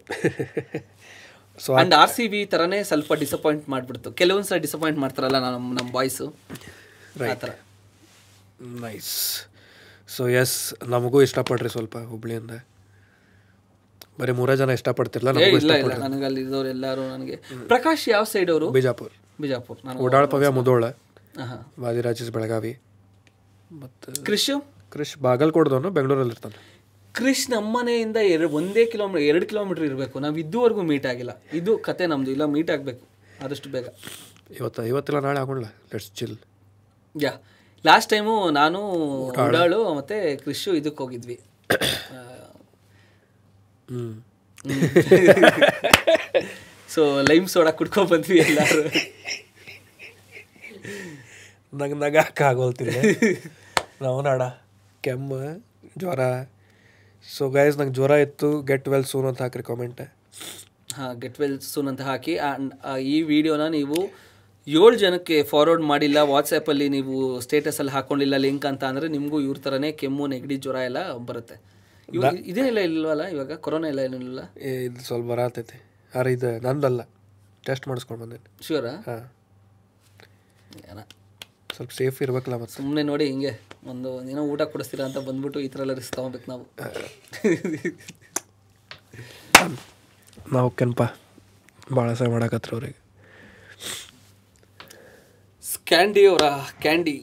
So 1.65 1.71
and 1.81 1.95
R 2.01 2.13
C 2.17 2.25
B 2.33 2.41
ಥರನೇ 2.53 2.79
ಸ್ವಲ್ಪ 2.91 3.13
ಡಿಸಪಾಯಿಂಟ್ 3.25 3.67
ಮಾಡಿಬಿಡ್ತು. 3.75 4.09
ಕೆಲವೊಂದು 4.21 4.49
ಸಲ 4.49 4.59
ಡಿಸಪಾಯಿಂಟ್ 4.67 4.99
ಮಾಡ್ತಾರಲ್ಲ 5.05 5.39
ನಮ್ಮ 5.45 5.69
ನಮ್ಮ 5.79 5.89
ಬಾಯ್ಸು 5.99 6.27
ಆ 7.33 7.37
ಥರ. 7.43 7.51
ನೈಸ್ 8.87 9.13
ಸೊ 10.17 10.25
ಎಸ್ 10.43 10.57
ನಮಗೂ 10.95 11.21
ಇಷ್ಟಪಡ್ರಿ 11.27 11.71
ಸ್ವಲ್ಪ 11.77 11.97
ಹುಬ್ಳಿಯಿಂದ 12.13 12.57
ಬರೀ 14.21 14.33
ಮೂರೇ 14.41 14.57
ಜನ 14.63 14.71
ಇಷ್ಟಪಡ್ತಿರಲ್ಲ 14.79 15.31
ನನಗೆ 16.05 16.27
ಅಲ್ಲಿ 16.29 16.43
ಇದ್ದವ್ರು 16.47 16.69
ಎಲ್ಲರೂ 16.75 17.03
ನನಗೆ 17.15 17.37
ಪ್ರಕಾಶ್ 17.73 18.05
ಯಾವ 18.15 18.25
ಸೈಡ್ 18.35 18.51
ಅವರು? 18.55 18.69
ಬಿಜಾಪುರ್. 18.77 19.15
ಬಿಜಾಪುರ್. 19.39 19.79
ನಾನು 19.85 20.01
ಓಡಾಳ್ 20.01 20.31
ಪವ್ಯ 20.31 20.51
ಮುದೋಳ? 20.59 20.85
ಹಾಂ 21.41 21.81
ವಾದಿರಾಜಸ್ 21.81 22.31
ಬೆಳಗಾವಿ. 22.31 22.81
ಮತ್ತು 23.71 24.25
ಕ್ರಿಶ್? 24.25 24.51
ಕ್ರಿಶ್ 24.93 25.19
ಬಾಗಲ್ಕೋಟದವನು 25.19 25.91
ಬೆಂಗಳೂರಲ್ಲಿ 25.91 26.33
ಇರ್ತಾನೆ 26.33 26.55
ಕ್ರಿಶ್ 27.15 27.51
ನಮ್ಮನೆಯಿಂದ 27.51 28.17
ಎರಡು 28.35 28.51
ಒಂದೇ 28.51 28.87
ಕಿಲೋಮೀಟರ್ 28.87 29.23
ಎರಡು 29.23 29.47
ಕಿಲೋಮೀಟರ್ 29.47 29.85
ಇರಬೇಕು. 29.85 30.19
ನಾವು 30.19 30.37
ಇದುವರೆಗೂ 30.37 30.83
ಮೀಟ್ 30.83 31.07
ಆಗಿಲ್ಲ. 31.07 31.43
ಇದು 31.53 31.79
ಕತೆ 31.79 32.07
ನಮ್ಮದು 32.07 32.31
ಇಲ್ಲ 32.31 32.55
ಮೀಟ್ 32.55 32.71
ಆಗಬೇಕು. 32.71 33.07
ಆದಷ್ಟು 33.45 33.71
ಬೇಗ. 33.71 33.85
ಇವತ್ತು 34.61 34.85
ಇವತ್ತಿಲ್ಲ 34.85 35.21
ನಾಳೆ 35.21 35.41
ಆಗೋಣ 35.41 35.65
let's 35.93 36.13
chill 36.13 36.37
yeah. 37.15 37.31
Last 37.85 38.11
time 38.11 38.51
ನಾನು 38.51 38.79
ಉಡಾಳು 39.47 39.95
ಮತ್ತು 39.95 40.43
ಕ್ರಿಶು 40.43 40.75
ಇದಕ್ಕೆ 40.75 41.03
ಹೋಗಿದ್ವಿ 41.03 41.39
ಹ್ಞೂ 43.91 44.23
ಸೊ 46.97 47.05
ಲೈಮ್ 47.31 47.47
ಸೋಡಾ 47.55 47.71
ಕುಡ್ಕೊಂಡ್ 47.79 48.11
ಬಂದ್ವಿ 48.13 48.37
ಎಲ್ಲರೂ. 48.49 48.83
ನಂಗೆ 51.79 51.97
ನಗಾಕಾಗೋಲ್ತಿಲ್ಲ 52.03 52.99
ನಾವು 54.05 54.19
ನಾಡ. 54.29 54.43
ಕೆಮ್ಮ 55.05 55.33
ಜ್ವರ. 56.01 56.21
ಸೊ 57.25 57.45
ಗೈಸ್ 57.57 57.77
ನಂಗೆ 57.81 57.95
ಜ್ವರ 57.99 58.13
ಇತ್ತು. 58.27 58.49
ಗೆಟ್ 58.71 58.87
ವೆಲ್ 58.93 59.07
ಸೂನ್ 59.13 59.27
ಅಂತ 59.31 59.41
ಹಾಕ್ರಿ 59.45 59.65
ಕಾಮೆಂಟ್ 59.71 60.01
ಹಾಂ 60.99 61.11
ಗೆಟ್ 61.23 61.39
ವೆಲ್ 61.43 61.59
ಸೂನ್ 61.73 61.89
ಅಂತ 61.93 62.03
ಹಾಕಿ. 62.11 62.35
ಈ 63.15 63.17
ವಿಡಿಯೋನ 63.33 63.65
ನೀವು 63.79 63.99
ಏಳು 64.67 64.95
ಜನಕ್ಕೆ 65.03 65.37
ಫಾರ್ವರ್ಡ್ 65.51 65.85
ಮಾಡಿಲ್ಲ. 65.91 66.19
ವಾಟ್ಸಪ್ಪಲ್ಲಿ 66.33 66.87
ನೀವು 66.97 67.17
ಸ್ಟೇಟಸಲ್ಲಿ 67.47 67.93
ಹಾಕೊಂಡಿಲ್ಲ 67.97 68.37
ಲಿಂಕ್ 68.45 68.67
ಅಂತ 68.71 68.85
ಅಂದರೆ 68.91 69.09
ನಿಮಗೂ 69.17 69.41
ಇವ್ರ 69.47 69.59
ಥರನೇ 69.67 69.91
ಕೆಮ್ಮು 70.03 70.27
ನೆಗಡಿ 70.35 70.57
ಜ್ವರ 70.65 70.79
ಎಲ್ಲ 70.91 71.01
ಬರುತ್ತೆ. 71.31 71.59
ಇವಾಗ 72.17 72.35
ಇಲ್ಲ 72.71 72.79
ಇಲ್ವಲ್ಲ 72.89 73.27
ಇವಾಗ? 73.35 73.53
ಕೊರೋನಾ 73.67 73.91
ಇಲ್ಲ 73.93 74.01
ಏನಿಲ್ಲ? 74.09 74.41
ಇದು 74.87 75.05
ಸ್ವಲ್ಪ 75.09 75.27
ಬರತೈತಿ 75.33 75.79
ಅರೆ 76.17 76.33
ಇದು? 76.33 76.61
ನಂದಲ್ಲ. 76.61 77.01
ಟೆಸ್ಟ್ 77.65 77.89
ಮಾಡಿಸ್ಕೊಂಡು 77.89 78.23
ಬಂದೇನೆ 78.23 78.45
ಶೂರಾ 78.65 78.93
ಹಾಂ. 79.07 79.23
ಸ್ವಲ್ಪ 81.75 81.93
ಸೇಫ್ 81.93 82.23
ಇರ್ಬೇಕಲ್ಲ 82.23 82.57
ಮತ್ತೆ. 82.57 82.75
ಸುಮ್ಮನೆ 82.75 83.03
ನೋಡಿ 83.03 83.27
ಹಿಂಗೆ 83.27 83.53
ಒಂದು 83.85 84.11
ಏನೋ 84.31 84.43
ಊಟ 84.43 84.63
ಕೊಡಿಸ್ತೀರಾ 84.63 85.05
ಅಂತ 85.05 85.19
ಬಂದ್ಬಿಟ್ಟು 85.19 85.61
ಈ 85.61 85.69
ಥರ 85.69 85.81
ಎಲ್ಲ 85.81 85.95
ರಿಸ್ಕ್ 85.95 86.17
ತೊಗೊಬೇಕು 86.17 86.47
ನಾವು. 86.51 86.65
ನಾವು 90.53 90.71
ಕೆನಪ 90.71 91.03
ಭಾಳ 91.95 92.13
ಸಹ 92.13 92.29
ಮಾಡಕತ್ರ 92.29 92.73
ಅವ್ರಿಗೆ. 92.73 92.99
ಕ್ಯಾಂಡಿ 95.87 96.27
ಅವರ 96.27 96.45
ಕ್ಯಾಂಡಿ 96.81 97.17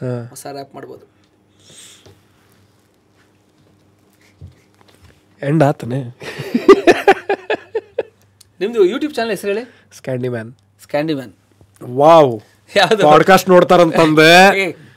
ಹಾಂ. 0.00 0.22
ಹೊಸ 0.26 0.46
ರ್ಯಾಪ್ 0.52 0.74
ಮಾಡ್ಬೋದು. 0.74 1.04
ಎಂಡ್ 5.42 5.62
ಆತನೆ? 5.62 5.98
ನಿಮ್ಮದು 8.62 8.84
ಯೂಟ್ಯೂಬ್ 8.84 9.14
ಚಾನಲ್ 9.14 9.30
ಹೆಸರು 9.30 9.50
ಹೇಳಿ? 9.52 9.62
Scandi 9.96 10.28
man 10.28 10.50
Scandi 10.82 11.14
man 11.14 11.32
wow 11.96 12.32
ಯಾವ್ದು 12.76 13.02
ಪಾಡ್ಕಾಸ್ಟ್ 13.02 13.48
ನೋಡ್ತಾರಂತಂದೆ 13.48 14.28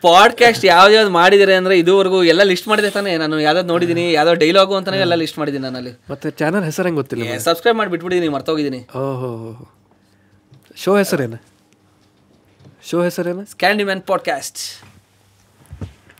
ಪಾಡ್ಕಾಸ್ಟ್ 0.02 0.66
ಯಾವ್ದು 0.66 0.94
ಯಾವ್ದು 0.96 1.12
ಮಾಡಿದಿರಿ 1.12 1.54
ಅಂದ್ರೆ 1.54 1.80
ಇದುವರೆಗೂ 1.80 2.24
ಎಲ್ಲ 2.24 2.44
ಲಿಸ್ಟ್ 2.44 2.68
ಮಾಡಿದೆ 2.68 2.90
ತಾನೇ. 2.90 3.18
ನಾನು 3.18 3.40
ಯಾವ್ದಾದ್ರು 3.40 3.72
ನೋಡಿದೀನಿ 3.72 4.14
ಯಾವ್ದೋ 4.14 4.34
ಡೈಲಾಗು 4.34 4.76
ಅಂತಾನೆ 4.76 4.98
ಎಲ್ಲ 4.98 5.16
ಲಿಸ್ಟ್ 5.16 5.38
ಮಾಡಿದ್ದೀನಿ 5.40 5.64
ನಾನು 5.64 5.78
ಅಲ್ಲಿ 5.78 5.94
ಮತ್ತೆ 6.10 6.32
ಚಾನಲ್ 6.32 6.64
ಹೆಸರು 6.64 6.86
ಹೆಂಗೆ 6.86 7.00
ಗೊತ್ತಿಲ್ಲ 7.00 7.38
ಸಬ್ಸ್ಕ್ರೈಬ್ 7.38 7.78
ಮಾಡಿ 7.78 7.92
ಬಿಟ್ಬಿಟ್ಟಿದ್ದೀನಿ 7.92 8.34
ಮರ್ತೋಗಿದ್ದೀನಿ 8.34 8.82
ಓಹೋ 8.96 9.30
ಶೋ 10.76 10.98
ಹೆಸರೇನು? 10.98 11.38
ಶೋ 12.90 13.04
ಹೆಸರೇನು? 13.04 13.44
ಸ್ಕ್ಯಾಂಡಿ 13.46 13.84
ಮ್ಯಾನ್ 13.84 14.02
ಪಾಡ್ಕಾಸ್ಟ್ 14.02 14.60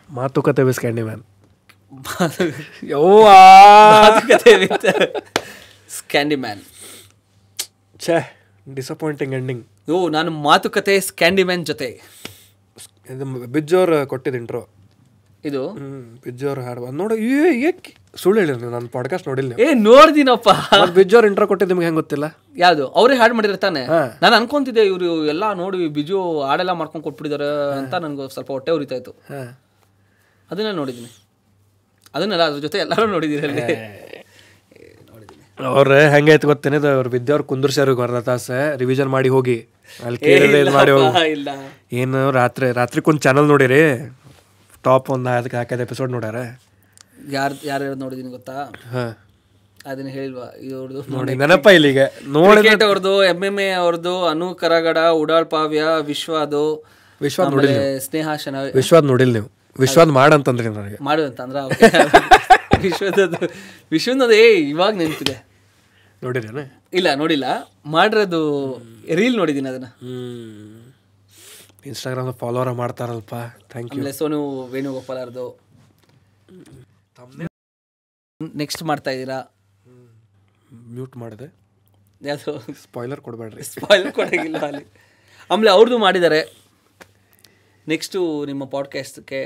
ಮಾತುಕತೆ 0.10 0.64
B 0.64 0.74
Scandi 0.74 1.04
man 1.04 1.24
yo 2.84 3.02
Scandi 5.98 6.36
man 6.36 6.62
ಛೇ 8.00 8.16
ಡಿಸಪಾಯಿಂಟಿಂಗ್ 8.74 9.34
ಎಂಡಿಂಗ್ 9.34 9.92
ಓ 9.92 10.10
ನಾನು 10.10 10.32
ಮಾತುಕತೆ 10.32 11.00
ಸ್ಕ್ಯಾಂಡಿ 11.00 11.44
ಮ್ಯಾನ್ 11.44 11.66
ಜೊತೆ. 11.66 11.88
ಇದು 13.10 13.26
ಬಿಜ್ಜೋರ್ 13.26 13.94
ಕೊಟ್ಟಿದ್ದು 14.06 14.40
ಇಂಟ್ರೋ 14.40 14.62
ಇದು? 15.46 15.62
ಬಿಜ್ಜೋರ್ 16.24 16.60
ಹಾಡು 16.60 16.92
ನೋಡಿ 16.92 17.16
ಏಕ್? 17.68 17.88
ಸುಳ್ಳು 18.16 18.40
ಹೇಳಿರಿ 18.42 18.72
ನಾನು 18.72 18.88
ಪಾಡ್ಕಾಸ್ಟ್ 18.88 19.28
ನೋಡಿಲ್ಲ 19.28 19.54
ಏ 19.60 19.74
ನೋಡ್ದಿನಪ್ಪ. 19.74 20.50
ಬಿಜ್ಜೋರ್ 20.96 21.26
ಇಂಟ್ರೋ 21.26 21.48
ಕೊಟ್ಟಿದ್ದು 21.48 21.74
ನಿಮ್ಗೆ 21.74 21.86
ಹೆಂಗೆ 21.86 22.00
ಗೊತ್ತಿಲ್ಲ? 22.02 22.26
ಯಾವುದು? 22.58 22.86
ಅವರೇ 22.88 23.16
ಹಾಡ್ 23.18 23.34
ಮಾಡಿರ್ತಾನೆ 23.34 23.82
ನಾನು 24.22 24.34
ಅನ್ಕೊಂತಿದ್ದೆ 24.36 24.86
ಇವರು 24.86 25.26
ಎಲ್ಲ 25.26 25.54
ನೋಡಿ 25.54 25.88
ಬಿಜು 25.88 26.42
ಹಾಡೆಲ್ಲ 26.42 26.72
ಮಾಡ್ಕೊಂಡು 26.72 27.04
ಕೊಟ್ಬಿಟ್ಟಿದ್ದಾರೆ 27.04 27.50
ಅಂತ 27.78 27.96
ನನಗೆ 27.96 28.34
ಸ್ವಲ್ಪ 28.34 28.52
ಹೊಟ್ಟೆ 28.52 28.72
ಉರಿತಾ 28.72 28.96
ಇತ್ತು. 28.96 29.14
ಅದನ್ನ 30.52 30.72
ನೋಡಿದ್ದೀನಿ. 30.72 31.12
ಅದನ್ನೆಲ್ಲ 32.16 32.44
ಅದ್ರ 32.44 32.60
ಜೊತೆ 32.60 32.78
ಎಲ್ಲರೂ 32.78 33.06
ನೋಡಿದ್ದೀನಿ 33.08 33.48
ಅಲ್ಲಿ. 33.48 33.66
ಅವ್ರು 35.60 35.96
ಹೆಂಗೈತೆ 35.96 36.48
ಗೊತ್ತೇನಿದ 36.48 36.86
ಅವ್ರು 36.86 37.10
ವಿದ್ಯಾವ್ರು 37.10 37.44
ಕುಂದ್ರಸ್ಯಾರ 37.44 37.90
ಅರ್ಧ 37.90 38.16
ತಾಸು. 38.16 38.78
ರಿವಿಷನ್ 38.78 39.10
ಮಾಡಿ 39.10 39.30
ಹೋಗಿ. 39.30 39.68
ಅಲ್ಲಿ 40.06 40.18
ಕೇಳಿದ್ರೆ 40.18 40.60
ಇದು 40.62 40.72
ಮಾಡಿ 40.72 40.92
ಹೋಗಿ. 40.92 41.98
ಏನು 41.98 42.32
ರಾತ್ರಿ 42.32 42.72
ರಾತ್ರಿ 42.72 43.02
ಕುಂದ್ 43.02 43.22
ಚಾನಲ್ 43.22 43.46
ನೋಡಿರಿ? 43.46 44.12
ಟಾಪ್ 44.84 45.10
ಒಂದು 45.10 45.30
ಅದಕ್ಕೆ 45.30 45.58
ಹಾಕಿದ 45.58 45.80
ಎಪಿಸೋಡ್ 45.80 46.12
ನೋಡ್ಯಾರ. 46.12 46.36
ಯಾರು 47.32 47.68
ಯಾರ್ಯಾರು 47.68 47.96
ನೋಡಿದೀನಿ 47.96 48.30
ಗೊತ್ತಾ? 48.30 48.72
ಹಾಂ. 48.92 49.16
ಅದನ್ನ 49.88 50.08
ಹೇಳಿಲ್ವಾ? 50.08 50.58
ಇವ್ರದ್ದು 50.62 51.12
ನೋಡಿ 51.12 51.36
ನೆನಪ 51.36 51.68
ಇಲ್ಲಿಗೆ. 51.68 52.22
ನೋಡಿ 52.28 52.84
ಅವ್ರದ್ದು 52.84 53.24
ಎಂ 53.24 53.46
ಎಂ 53.46 53.60
ಎ 53.60 53.70
ಅವ್ರದ್ದು 53.72 54.26
ಅನು 54.26 54.56
ಕರಗಡ 54.56 54.98
ಉಡಾಳ್ 54.98 55.46
ಪಾವ್ಯ 55.46 55.84
ವಿಶ್ವಾದು 56.06 56.86
ವಿಶ್ವಾದ್ 57.22 57.52
ನೋಡಿಲ್ಲ 57.52 57.98
ಸ್ನೇಹ 57.98 58.30
ಶನ 58.36 58.56
ವಿಶ್ವಾದ್ 58.76 59.06
ನೋಡಿಲ್ಲ 59.06 59.34
ನೀವು? 59.34 59.52
ವಿಶ್ವಾದ್ 59.80 60.10
ಮಾಡಂತಂದ್ರಿ 60.10 60.68
ನನಗೆ. 60.68 60.98
ಮಾಡು 61.02 61.24
ಅಂತಂದ್ರ? 61.24 61.58
ವಿಶ್ವದ 62.82 63.44
ವಿಶ್ವದ 63.92 64.32
ಏ 64.32 64.54
ಇವಾಗ 64.54 64.94
ನೆನಪಿದೆ. 64.94 65.45
ನೋಡಿರೇನ 66.26 66.60
ಇಲ್ಲ 66.94 67.14
ನೋಡಿಲ್ಲ. 67.16 67.44
ಮಾಡಿರೋದು 67.86 68.40
ರೀಲ್ 69.16 69.38
ನೋಡಿದ್ದೀನಿ 69.38 69.70
ಅದನ್ನ. 69.70 69.86
ಹ್ಞೂ 69.86 70.96
ಇನ್ಸ್ಟಾಗ್ರಾಮ್ 71.86 72.34
ಫಾಲೋವರ್ 72.34 72.74
ಮಾಡ್ತಾರಲ್ಪ. 72.74 73.36
ಥ್ಯಾಂಕ್ 73.70 73.96
ಯು 73.96 74.14
ಸೋನು 74.14 74.64
ವೇಣುಗೋಪಾಲ್ 74.64 75.20
ಅವ್ರದ್ದು 75.20 75.60
ನೆಕ್ಸ್ಟ್ 78.56 78.84
ಮಾಡ್ತಾ 78.84 79.12
ಇದ್ದೀರಾ? 79.12 79.56
ಮ್ಯೂಟ್ 80.74 81.18
ಮಾಡಿದೆ. 81.18 81.54
ಯಾವುದು? 82.22 82.74
ಸ್ಪಾಯ್ಲರ್ 82.74 83.22
ಕೊಡಬೇಡ್ರಿ. 83.22 83.64
ಸ್ಪಾಯ್ಲರ್ 83.64 84.12
ಕೊಡೋಂಗಿಲ್ಲ 84.12 84.58
ಅಲ್ಲಿ. 84.58 84.86
ಆಮೇಲೆ 85.52 85.70
ಅವ್ರದ್ದು 85.70 85.98
ಮಾಡಿದ್ದಾರೆ. 85.98 86.58
ನೆಕ್ಸ್ಟು 87.88 88.46
ನಿಮ್ಮ 88.46 88.66
ಪಾಡ್ಕಾಸ್ಟ್ಗೆ 88.66 89.42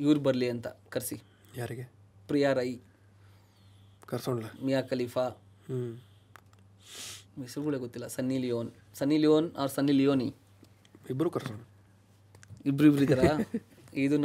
ಇವ್ರು 0.00 0.20
ಬರಲಿ 0.20 0.50
ಅಂತ 0.50 0.66
ಕರೆಸಿ. 0.66 1.22
ಯಾರಿಗೆ? 1.56 1.92
ಪ್ರಿಯಾ 2.28 2.52
ರೈ. 2.52 2.76
ಕರ್ಸೋಣ 4.06 4.44
ಮಿಯಾ 4.64 4.82
ಖಲೀಫಾ. 4.82 5.41
ಹೆಸರುಗಳೇ 7.42 7.78
ಗೊತ್ತಿಲ್ಲ. 7.84 8.06
Sunny 8.16 8.38
Leone. 8.44 8.70
Sunny 9.00 9.18
Leone 9.24 9.46
or 9.62 9.70
Sunny 9.76 9.94
Leoni. 10.00 10.28
ಇಬ್ಬರು 11.12 11.30
ಕರ್ಸೋಣ. 11.36 11.60
ಇಬ್ರು 12.70 12.86
ಇಬ್ರು 12.90 13.04
ಇದ್ದಾರ 13.06 13.24
ಇದು 14.02 14.16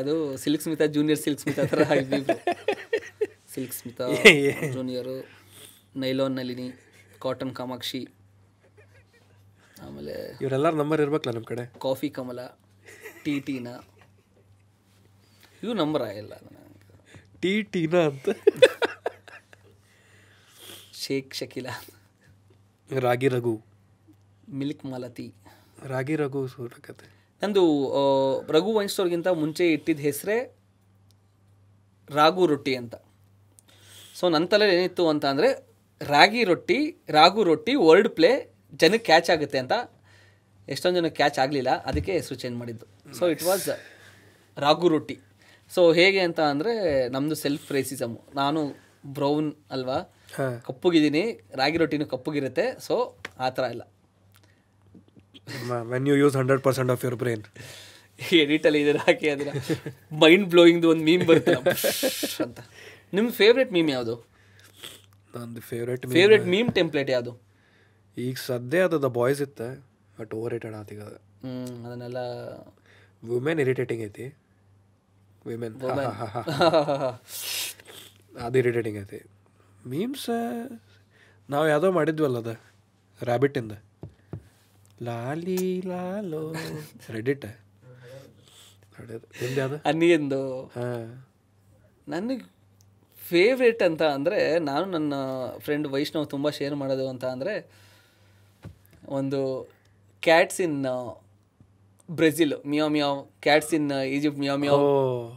ಅದು 0.00 0.14
Silk 0.42 0.62
Smitha 0.64 0.86
junior 0.96 1.20
Silk 1.24 1.40
Smitha 1.42 1.64
ಥರ 1.72 1.82
Silk 3.54 3.74
Smitha 3.78 4.06
junior 4.76 5.16
nylon 6.02 6.34
Nalini 6.40 6.68
cotton 7.24 7.52
Kamakshi 7.58 8.00
ಆಮೇಲೆ 9.86 10.14
ಇವರೆಲ್ಲರ 10.42 10.74
ನಂಬರ್ 10.82 11.00
ಇರ್ಬೇಕಲ್ಲ 11.04 11.32
ನಮ್ಮ 11.36 11.48
ಕಡೆ. 11.52 11.64
Coffee 11.86 12.08
Kamala 12.18 12.40
T 13.24 13.34
Tina. 13.46 13.68
ಇದು 15.62 15.74
ನಂಬರ್ 15.82 16.04
ಆಗಿಲ್ಲ 16.08 16.34
ಟಿ 17.42 17.52
ಟೀನಾ 17.74 18.00
ಅಂತ. 18.10 18.28
ಶೇಖ್ 21.04 21.32
ಶಕೀಲ. 21.38 21.68
ರಾಗಿ 23.04 23.28
ರಘು. 23.34 23.54
ಮಿಲ್ಕ್ 24.58 24.84
ಮಾಲತಿ. 24.92 25.26
ರಾಗಿ 25.92 26.14
ರಘು 26.22 26.40
ಸೂರಕತೆ. 26.52 27.06
ನಂದು 27.42 27.62
ರಘು 28.56 28.72
ವೈನ್ 28.76 28.90
ಸ್ಟೋರ್ಗಿಂತ 28.94 29.28
ಮುಂಚೆ 29.42 29.64
ಇಟ್ಟಿದ್ದ 29.76 30.02
ಹೆಸರೇ 30.08 30.36
ರಾಗು 32.18 32.42
ರೊಟ್ಟಿ 32.52 32.74
ಅಂತ. 32.80 32.94
ಸೊ 34.18 34.24
ನನ್ನ 34.34 34.46
ತಲೆಯಲ್ಲಿ 34.52 34.76
ಏನಿತ್ತು 34.80 35.04
ಅಂತ 35.12 35.24
ಅಂದರೆ 35.32 35.50
ರಾಗಿ 36.00 36.42
ರೊಟ್ಟಿ 36.50 36.78
ರಾಗು 37.18 37.42
ರೊಟ್ಟಿ 37.50 37.74
ವರ್ಡ್ 37.88 38.10
ಪ್ಲೇ 38.16 38.32
ಜನಕ್ಕೆ 38.82 39.06
ಕ್ಯಾಚ್ 39.10 39.28
ಆಗುತ್ತೆ 39.34 39.58
ಅಂತ. 39.64 39.74
ಎಷ್ಟೊಂದು 40.68 40.98
ಜನಕ್ಕೆ 41.00 41.18
ಕ್ಯಾಚ್ 41.20 41.38
ಆಗಲಿಲ್ಲ 41.44 41.70
ಅದಕ್ಕೆ 41.90 42.12
ಹೆಸರು 42.18 42.36
ಚೇಂಜ್ 42.42 42.56
ಮಾಡಿದ್ದು. 42.62 42.86
ಸೊ 43.18 43.24
ಇಟ್ 43.34 43.44
ವಾಸ್ 43.50 43.68
ರಾಗು 44.56 44.88
ರೊಟ್ಟಿ. 44.94 45.16
ಸೊ 45.74 45.80
ಹೇಗೆ 46.00 46.20
ಅಂತ 46.28 46.40
ಅಂದರೆ 46.54 46.72
ನಮ್ಮದು 47.14 47.36
ಸೆಲ್ಫ್ 47.44 47.68
ರೇಸಿಸಮು 47.76 48.18
ನಾನು 48.40 48.60
ಬ್ರೌನ್ 49.16 49.48
ಅಲ್ವಾ 49.76 49.98
ಕಪ್ಪುಗಿದ್ದೀನಿ 50.68 51.22
ರಾಗಿ 51.60 51.76
ರೊಟ್ಟಿನೂ 51.80 52.06
ಕಪ್ಪುಗಿರುತ್ತೆ 52.12 52.64
ಸೊ 52.86 52.94
ಆ 53.38 53.48
ಥರ 53.56 53.64
ಇಲ್ಲ. 53.74 53.84
When 55.92 56.06
you 56.10 56.16
use 56.22 56.36
hundred 56.40 56.62
percent 56.66 56.92
of 56.94 57.02
your 57.04 57.18
brain 57.22 57.44
ಎಡಿಟಲ್ಲಿ 58.40 58.80
ಇದನ್ನ 58.84 59.00
ಹಾಕಿ 59.08 59.28
ಅದನ್ನ 59.34 59.52
ಮೈಂಡ್ 60.22 60.46
ಬ್ಲೋಯಿಂಗ್ದು 60.52 60.88
ಒಂದು 60.92 61.04
ಮೀಮ್ 61.08 61.24
ಬರುತ್ತೆ 61.30 61.54
ಅಂತ. 62.46 62.60
ನಿಮ್ಮ 63.16 63.28
ಫೇವ್ರೆಟ್ 63.40 63.72
ಮೀಮ್ 63.76 63.90
ಯಾವುದು? 63.96 64.14
ನಂದು 65.34 65.62
ಫೇವ್ರೇಟ್ 65.70 66.04
ಫೇವ್ರೇಟ್ 66.16 66.46
ಮೀಮ್ 66.54 66.70
ಟೆಂಪ್ಲೇಟ್ 66.78 67.10
ಯಾವುದು? 67.16 67.32
ಈಗ 68.16 68.36
ಸದ್ಯ 68.48 68.84
ಅದು 68.88 68.96
ದ 69.04 69.10
ಬಾಯ್ಸ್ 69.18 69.40
ಇತ್ತು 69.46 69.68
ಬಟ್ 70.18 70.32
ಓವರ್ 70.38 70.52
ರೇಟೆಡ್ 70.54 70.76
ಆತೀಗ 70.80 71.00
ಅದು. 71.08 71.18
ಹ್ಞೂ 71.44 71.54
ಅದನ್ನೆಲ್ಲ 71.86 72.18
ವುಮೆನ್ 73.30 73.60
ಇರಿಟೇಟಿಂಗ್ 73.64 74.04
ಐತಿ. 74.08 74.26
ವಿಮೆನ್ 75.46 75.74
ಅದು 78.44 78.56
ಇರಿಟೇಟಿಂಗ್ 78.60 78.98
ಐತಿ. 79.02 79.18
ಮೀಮ್ಸ್ 79.86 80.30
ನಾವು 81.50 81.68
ಯಾವುದೋ 81.68 81.92
ಮಾಡಿದ್ವಲ್ಲ 81.92 82.38
ಅದು 82.38 82.54
ರ್ಯಾಬಿಟಿಂದ 83.24 83.72
ಲಾಲಿ 85.02 85.80
ಲಾಲೋ 85.80 86.54
ರೆಡಿಟ್ 87.10 87.44
ಅನ್ನಿಂದು 89.84 90.72
ನನಗೆ 92.08 92.54
ಫೇವ್ರೇಟ್ 93.18 93.82
ಅಂತ 93.82 94.02
ಅಂದರೆ 94.02 94.58
ನಾನು 94.58 94.86
ನನ್ನ 94.86 95.14
ಫ್ರೆಂಡ್ 95.58 95.88
ವೈಷ್ಣವ್ 95.88 96.26
ತುಂಬ 96.28 96.50
ಶೇರ್ 96.50 96.74
ಮಾಡೋದು 96.74 97.08
ಅಂತ 97.08 97.24
ಅಂದರೆ 97.24 97.70
ಒಂದು 99.08 99.70
cats 100.22 100.60
in 100.60 100.84
Brazil 102.10 102.52
meow 102.66 102.88
meow 102.88 103.30
cats 103.42 103.74
in 103.74 103.92
Egypt 103.92 104.38
meow 104.38 104.56
meow 104.56 104.76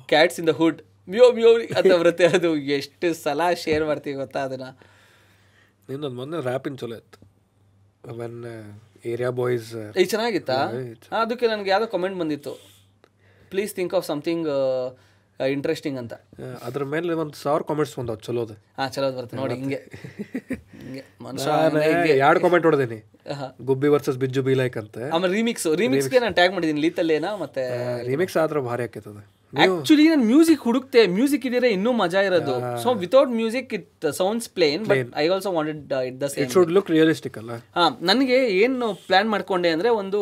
cats 0.07 0.39
in 0.39 0.47
the 0.47 0.49
hood 0.49 0.81
meow 1.11 1.27
meow 1.37 1.51
ಅಂತ 1.79 1.93
ಬರುತ್ತೆ. 2.01 2.25
ಅದು 2.37 2.49
ಎಷ್ಟು 2.77 3.07
ಸಲ 3.23 3.41
ಶೇರ್ 3.63 3.83
ಮಾಡ್ತೀವಿ 3.89 4.15
ಗೊತ್ತಾ 4.23 4.39
ಅದನ್ನ? 4.47 4.67
ನಿನ್ನೊಂದು 5.89 6.15
ಮೊನ್ನೆ 6.19 6.39
ರ್ಯಾಪಿನ್ 6.49 6.77
ಚಲೋ 6.81 6.95
ಇತ್ತು. 7.01 7.19
ವೆನ್ 8.19 8.39
ಏರಿಯಾ 9.11 9.29
ಬಾಯ್ಸ್ 9.39 9.71
ಈ 10.01 10.05
ಚೆನ್ನಾಗಿತ್ತಾ? 10.13 10.57
ಅದಕ್ಕೆ 11.21 11.47
ನನಗೆ 11.47 11.69
ಯಾವುದೋ 11.73 11.87
ಕಮೆಂಟ್ 11.95 12.17
ಬಂದಿತ್ತು. 12.21 12.53
Please 13.51 13.73
think 13.79 13.93
of 13.97 14.05
something 14.11 14.47
interesting 15.55 15.97
ಅಂತ. 16.01 16.13
ಅದ್ರ 16.67 16.83
ಮೇಲೆ 16.93 17.13
ಒಂದು 17.23 17.37
ಸಾವಿರ 17.43 17.61
ಕಾಮೆಂಟ್ಸ್ 17.69 17.95
ಬಂದವು 17.99 18.21
ಚಲೋದು. 18.27 18.55
ಹಾಂ 18.79 18.89
ಚಲೋ 18.95 19.09
ಬರ್ತದೆ. 19.17 19.39
ನೋಡಿ 19.41 19.55
ಹಿಂಗೆ. 19.61 19.79
ಹಿಂಗೆ. 20.81 21.03
ಮನುಷ್ಯ 21.27 22.17
ಎರಡು 22.25 22.39
comment 22.43 22.65
ಹೊಡೆದೀನಿ. 22.69 22.99
Gubbi 23.69 23.89
versus 23.93 24.19
Bijju 24.23 24.41
be 24.47 24.53
like 24.61 24.77
ಅಂತ. 24.83 24.97
ಆಮೇಲೆ 25.15 25.33
ರೀಮಿಕ್ಸ್ 25.39 25.67
ರೀಮಿಕ್ಸ್ಗೆ 25.81 26.19
ನಾನು 26.25 26.35
ಟ್ಯಾಗ್ 26.39 26.53
ಮಾಡಿದ್ದೀನಿ 26.57 26.83
ಲೀತಲ್ಲೇನಾ 26.85 27.31
ಮತ್ತೆ 27.43 27.63
ರಿಮಿಕ್ಸ್ 28.11 28.37
ಆದ್ರೆ 28.43 28.61
ಭಾರಿ 28.69 28.85
ಆಕೈತದ. 28.87 29.19
ಆಕ್ಚುಲಿ 29.63 30.05
ನಾನು 30.11 30.25
ಮ್ಯೂಸಿಕ್ 30.31 30.61
ಹುಡುಕ್ತೆ 30.67 31.01
ಮ್ಯೂಸಿಕ್ 31.17 31.45
ಇದ್ರೆ 31.49 31.69
ಇನ್ನೂ 31.75 31.91
ಮಜಾ 32.01 32.21
ಇರೋದು. 32.29 32.55
So 32.83 32.89
without 33.03 33.31
music 33.39 33.69
it 33.77 34.07
sounds 34.17 34.49
plain 34.55 34.81
but 34.89 35.11
I 35.21 35.23
also 35.35 35.51
wanted 35.57 35.93
it 36.07 36.17
the 36.23 36.27
same 36.33 36.43
it 36.45 36.53
should 36.55 36.71
look 36.77 36.89
realistic 36.95 37.37
ಅಲ್ಲ? 37.41 37.53
ಹಾ 37.77 37.85
ನನಗೆ 38.09 38.39
ಏನು 38.63 38.87
ಪ್ಲಾನ್ 39.09 39.29
ಮಾಡ್ಕೊಂಡೆ 39.35 39.69
ಅಂದರೆ 39.75 39.91
ಒಂದು 40.01 40.19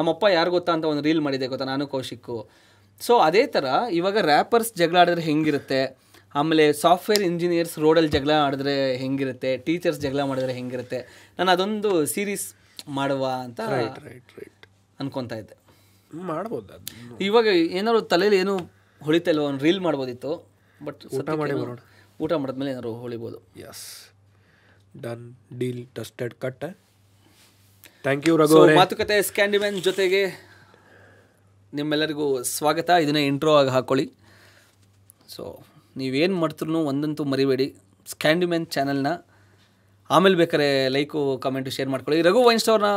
ನಮ್ಮಪ್ಪ 0.00 0.24
ಯಾರು 0.38 0.52
ಗೊತ್ತಾ 0.56 0.72
ಅಂತ 0.76 0.86
ಒಂದು 0.92 1.04
ರೀಲ್ 1.08 1.20
ಮಾಡಿದೆ 1.26 1.48
ಗೊತ್ತಾ? 1.54 1.66
ನಾನು 1.72 1.86
ಕೌಶಿಕ್ಕು. 1.96 2.38
ಸೊ 3.00 3.14
ಅದೇ 3.26 3.42
ಥರ 3.54 3.66
ಇವಾಗ 3.98 4.18
ರ್ಯಾಪರ್ಸ್ 4.32 4.70
ಜಗಳ 4.80 4.96
ಆಡಿದ್ರೆ 5.00 5.24
ಹೆಂಗಿರುತ್ತೆ? 5.30 5.80
ಆಮೇಲೆ 6.38 6.64
ಸಾಫ್ಟ್ವೇರ್ 6.84 7.22
ಇಂಜಿನಿಯರ್ಸ್ 7.30 7.74
ರೋಡಲ್ಲಿ 7.84 8.10
ಜಗಳ 8.14 8.32
ಆಡಿದ್ರೆ 8.46 8.74
ಹೆಂಗಿರುತ್ತೆ? 9.02 9.50
ಟೀಚರ್ಸ್ 9.66 10.00
ಜಗಳ 10.04 10.22
ಮಾಡಿದ್ರೆ 10.30 10.54
ಹೆಂಗಿರುತ್ತೆ? 10.60 10.98
ನಾನು 11.38 11.50
ಅದೊಂದು 11.54 11.90
ಸೀರೀಸ್ 12.14 12.46
ಮಾಡುವ 12.98 13.24
ಅಂತ 13.44 13.60
ರೈಟ್ 13.74 13.98
ರೈಟ್ 14.38 14.64
ಅನ್ಕೊತಾ 15.00 15.36
ಇದ್ದೆ. 15.42 15.56
ಮಾಡ್ಬೋದು 16.30 16.74
ಇವಾಗ 17.28 17.46
ಏನಾದ್ರು 17.78 18.02
ತಲೆಯಲ್ಲಿ 18.12 18.40
ಏನು 18.44 18.56
ಹೊಳಿತಾ 19.00 19.30
ಇಲ್ವ 19.34 19.44
ಒಂದು 19.50 19.64
ರೀಲ್ 19.66 19.80
ಮಾಡ್ಬೋದಿತ್ತು 19.86 20.32
ಬಟ್ 20.86 21.00
ಊಟ 21.18 21.30
ಮಾಡಿ 21.40 21.54
ಬರೋಣ. 21.60 21.78
ಊಟ 22.24 22.32
ಮಾಡಿದ್ಮೇಲೆ 22.42 22.70
ಏನಾದ್ರು 22.74 22.92
ಹೊಳಿಬೋದು. 23.04 23.38
Yes 23.70 23.84
done 25.06 25.24
deal 25.62 25.82
dusted 25.98 26.34
cut 26.44 26.66
thank 28.04 28.26
you 28.28 28.34
Raghu 28.42 28.60
Matukathe 28.80 29.16
Scandiman 29.30 29.78
ಜೊತೆಗೆ 29.88 30.22
ನಿಮ್ಮೆಲ್ಲರಿಗೂ 31.78 32.26
ಸ್ವಾಗತ. 32.56 32.90
ಇದನ್ನೇ 33.04 33.22
ಇಂಟ್ರೋ 33.32 33.52
ಆಗಿ 33.60 33.70
ಹಾಕ್ಕೊಳ್ಳಿ 33.76 34.06
ಸೊ 35.34 35.44
ನೀವೇನು 35.96 36.36
ಮಾಡ್ತಿರೂ 36.42 36.80
ಒಂದಂತೂ 36.90 37.24
ಮರಿಬೇಡಿ. 37.32 37.66
ಸ್ಕ್ಯಾಂಡಿಮ್ಯಾನ್ 38.12 38.66
ಚಾನಲ್ನ 38.76 39.10
ಆಮೇಲೆ 40.10 40.36
ಬೇಕಾದ್ರೆ 40.40 40.68
ಲೈಕು 40.96 41.20
ಕಮೆಂಟು 41.44 41.70
ಶೇರ್ 41.76 41.88
ಮಾಡ್ಕೊಳ್ಳಿ. 41.94 42.18
ರಘು 42.28 42.42
ವೈನ್ 42.48 42.60
ಸ್ಟೋರ್ನ 42.64 42.90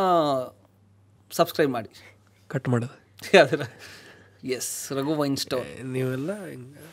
ಸಬ್ಸ್ಕ್ರೈಬ್ 1.32 1.72
ಮಾಡಿ. 1.78 1.90
ಕಟ್ 2.52 2.70
ಮಾಡೋದು. 2.70 2.96
ಯಾವ್ದಾರ 3.38 3.64
ಎಸ್ 4.58 4.72
ರಘು 4.98 5.16
ವೈನ್ 5.22 5.38
ಸ್ಟೋರ್ 5.38 5.70
ನೀವೆಲ್ಲ 5.96 6.32
ಹಿಂಗೆ 6.46 6.84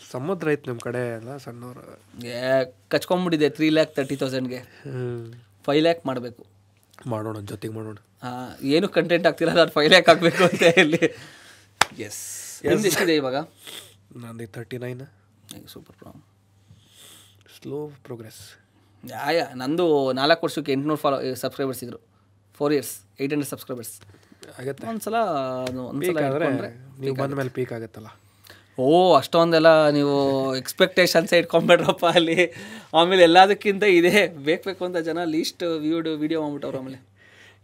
ಸಮುದ್ರ 0.00 0.52
ಐತೆ 0.52 0.66
ನಿಮ್ಮ 0.70 0.80
ಕಡೆ 0.84 1.02
ಎಲ್ಲ 1.16 1.30
ಸಣ್ಣವರು. 1.36 1.84
ಏ 2.26 2.40
ಕಚ್ಕೊಂಬಿಟ್ಟಿದೆ 2.88 3.48
ತ್ರೀ 3.56 3.68
ಲ್ಯಾಕ್ 3.76 3.92
ತರ್ಟಿ 3.94 4.16
ತೌಸಂಡ್ಗೆ 4.16 4.60
ಫೈವ್ 5.66 5.82
ಲ್ಯಾಕ್ 5.86 6.02
ಮಾಡಬೇಕು. 6.06 6.42
ಮಾಡೋಣ 7.06 7.38
ಜೊತೆಗೆ 7.52 7.74
ಮಾಡೋಣ. 7.74 7.98
ಏನು 8.76 8.86
ಕಂಟೆಂಟ್ 8.96 9.26
ಆಗ್ತಿಲ್ಲ 9.30 9.52
ನಾನು 9.60 9.72
ಫೈಲ್ 9.76 9.92
ಯಾಕೆ 9.96 10.08
ಹಾಕ್ಬೇಕು 10.10 10.42
ಅಂತ 10.48 10.62
ಹೇಳಿ. 10.78 11.02
ಎಸ್ 12.06 12.22
ಎಂದು 12.70 12.86
ಎಷ್ಟಿದೆ 12.90 13.14
ಇವಾಗ? 13.20 13.36
ನಂದು 14.24 14.46
thirty 14.56 14.78
nine 14.84 15.02
super 15.74 15.96
problem 16.00 16.24
slow 17.56 17.78
progress 18.08 18.42
yeah 19.12 19.24
yeah 19.36 19.46
ನಂದು 19.62 19.86
ನಾಲ್ಕು 20.18 20.42
ವರ್ಷಕ್ಕೆ 20.46 20.72
ಎಂಟುನೂರು 20.76 21.00
ಫಾಲೋ 21.04 21.16
ಸಬ್ಸ್ಕ್ರೈಬರ್ಸ್ 21.44 21.82
ಇದ್ರು. 21.86 21.98
Four 22.58 22.72
years 22.76 22.92
eight 23.20 23.32
hundred 23.34 23.50
subscribers 23.54 23.94
ಆಗತ್ತೆ. 24.60 24.84
ಒಂದ್ಸಲ 24.92 25.16
ನೀವು 27.02 27.14
ಬಂದ 27.22 27.32
ಮೇಲೆ 27.40 27.50
ಪೀಕ್ 27.58 27.72
ಆಗುತ್ತಲ್ಲ. 27.76 28.08
ಓ 28.84 28.86
ಅಷ್ಟೊಂದೆಲ್ಲ 29.18 29.70
ನೀವು 29.96 30.14
ಎಕ್ಸ್ಪೆಕ್ಟೇಷನ್ಸ್ 30.60 31.32
ಇಟ್ಕೊಂಬೇಡ್ರಪ್ಪ 31.38 32.06
ಅಲ್ಲಿ. 32.18 32.38
ಆಮೇಲೆ 32.98 33.22
ಎಲ್ಲದಕ್ಕಿಂತ 33.28 33.84
ಇದೇ 33.98 34.14
ಬೇಕು 34.48 34.64
ಬೇಕು 34.68 34.82
ಅಂತ 34.88 34.98
ಜನ 35.08 35.18
ಲೀಸ್ಟ್ 35.34 35.62
ವ್ಯೂಡ್ 35.84 36.08
ವಿಡಿಯೋ 36.22 36.38
ಮಾಡ್ಬಿಟ್ಟವ್ರು 36.44 36.78
ಆಮೇಲೆ. 36.82 36.98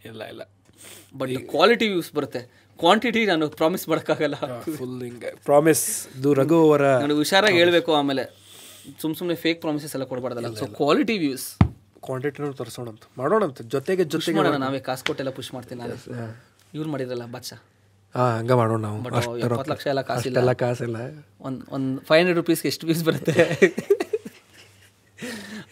ಇಲ್ಲ 0.09 0.21
ಇಲ್ಲ. 0.33 0.43
ಬಟ್ 1.19 1.31
ಕ್ವಾಲಿಟಿ 1.53 1.87
ವ್ಯೂಸ್ 1.93 2.11
ಬರುತ್ತೆ. 2.17 2.41
ಕ್ವಾಂಟಿಟಿ 2.81 3.21
ನಾನು 3.31 3.45
ಪ್ರಾಮಿಸ್ 3.61 3.83
ಮಾಡೋಕ್ಕಾಗಲ್ಲ. 3.89 4.37
ಫುಲ್ 4.77 5.01
ಹಿಂಗೆ. 5.07 5.31
ಪ್ರಾಮಿಸ್ 5.49 5.83
ಇದು 6.19 6.29
ರಘು 6.39 6.59
ಅವರ 6.67 6.85
ನನಗೆ 7.03 7.19
ಹುಷಾರಾಗಿ 7.23 7.57
ಹೇಳಬೇಕು 7.61 7.91
ಆಮೇಲೆ. 7.99 8.23
ಸುಮ್ 9.01 9.13
ಸುಮ್ಮನೆ 9.19 9.37
ಫೇಕ್ 9.43 9.59
ಪ್ರಾಮಿಸಸ್ 9.65 9.93
ಎಲ್ಲ 9.97 10.05
ಕೊಡಬಾರ್ದಲ್ಲ. 10.11 10.53
ಸೊ 10.61 10.67
ಕ್ವಾಲಿಟಿ 10.79 11.17
ವ್ಯೂಸ್ 11.23 11.45
ಕ್ವಾಂಟಿಟಿನೂ 12.05 12.47
ತರಿಸೋಣಂತ. 12.61 13.03
ಮಾಡೋಣಂತ. 13.21 13.57
ಜೊತೆಗೆ 13.73 14.03
ಜೊತೆ 14.03 14.23
ಜೊತೆಗೆ 14.23 14.37
ಮಾಡೋಣ 14.37 14.57
ನಾವೇ 14.65 14.79
ಕಾಸು 14.87 15.03
ಕೊಟ್ಟೆಲ್ಲ 15.09 15.33
ಪುಷ್ 15.39 15.51
ಮಾಡ್ತೀನಿ 15.55 15.79
ನಾನು 15.81 15.97
ಇವ್ರು 16.77 16.89
ಮಾಡಿದ್ರಲ್ಲ 16.93 17.25
ಬಚ್ಚ. 17.35 17.51
ಹಾಂ 18.15 18.29
ಹಂಗೆ 18.37 18.55
ಮಾಡೋಣ 18.61 18.79
ನಾವು. 18.85 18.97
ಬಟ್ 19.05 19.15
ಎಪ್ಪತ್ತು 19.45 19.71
ಲಕ್ಷ 19.73 19.85
ಎಲ್ಲ 19.91 20.01
ಕಾಸಿಲ್ಲ. 20.09 20.37
ಎಲ್ಲ 20.41 20.53
ಕಾಸಿಲ್ಲ. 20.63 20.97
ಒಂದು 21.47 21.61
ಒಂದು 21.75 22.01
ಫೈವ್ 22.07 22.19
ಹಂಡ್ರೆಡ್ 22.21 22.39
ರುಪೀಸ್ಗೆ 22.41 22.69
ಎಷ್ಟು 22.71 22.87
ಪೀಸ್ 22.89 23.03
ಬರುತ್ತೆ? 23.09 23.35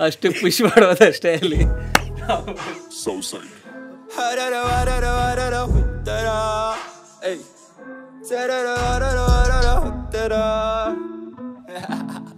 ಅಷ್ಟು 0.08 0.28
ಪುಷ್ 0.42 0.62
ಮಾಡೋದು 0.68 1.04
ಅಷ್ಟೇ 1.12 1.32
ಅಲ್ಲಿ 1.42 1.62
Hey. 7.22 7.40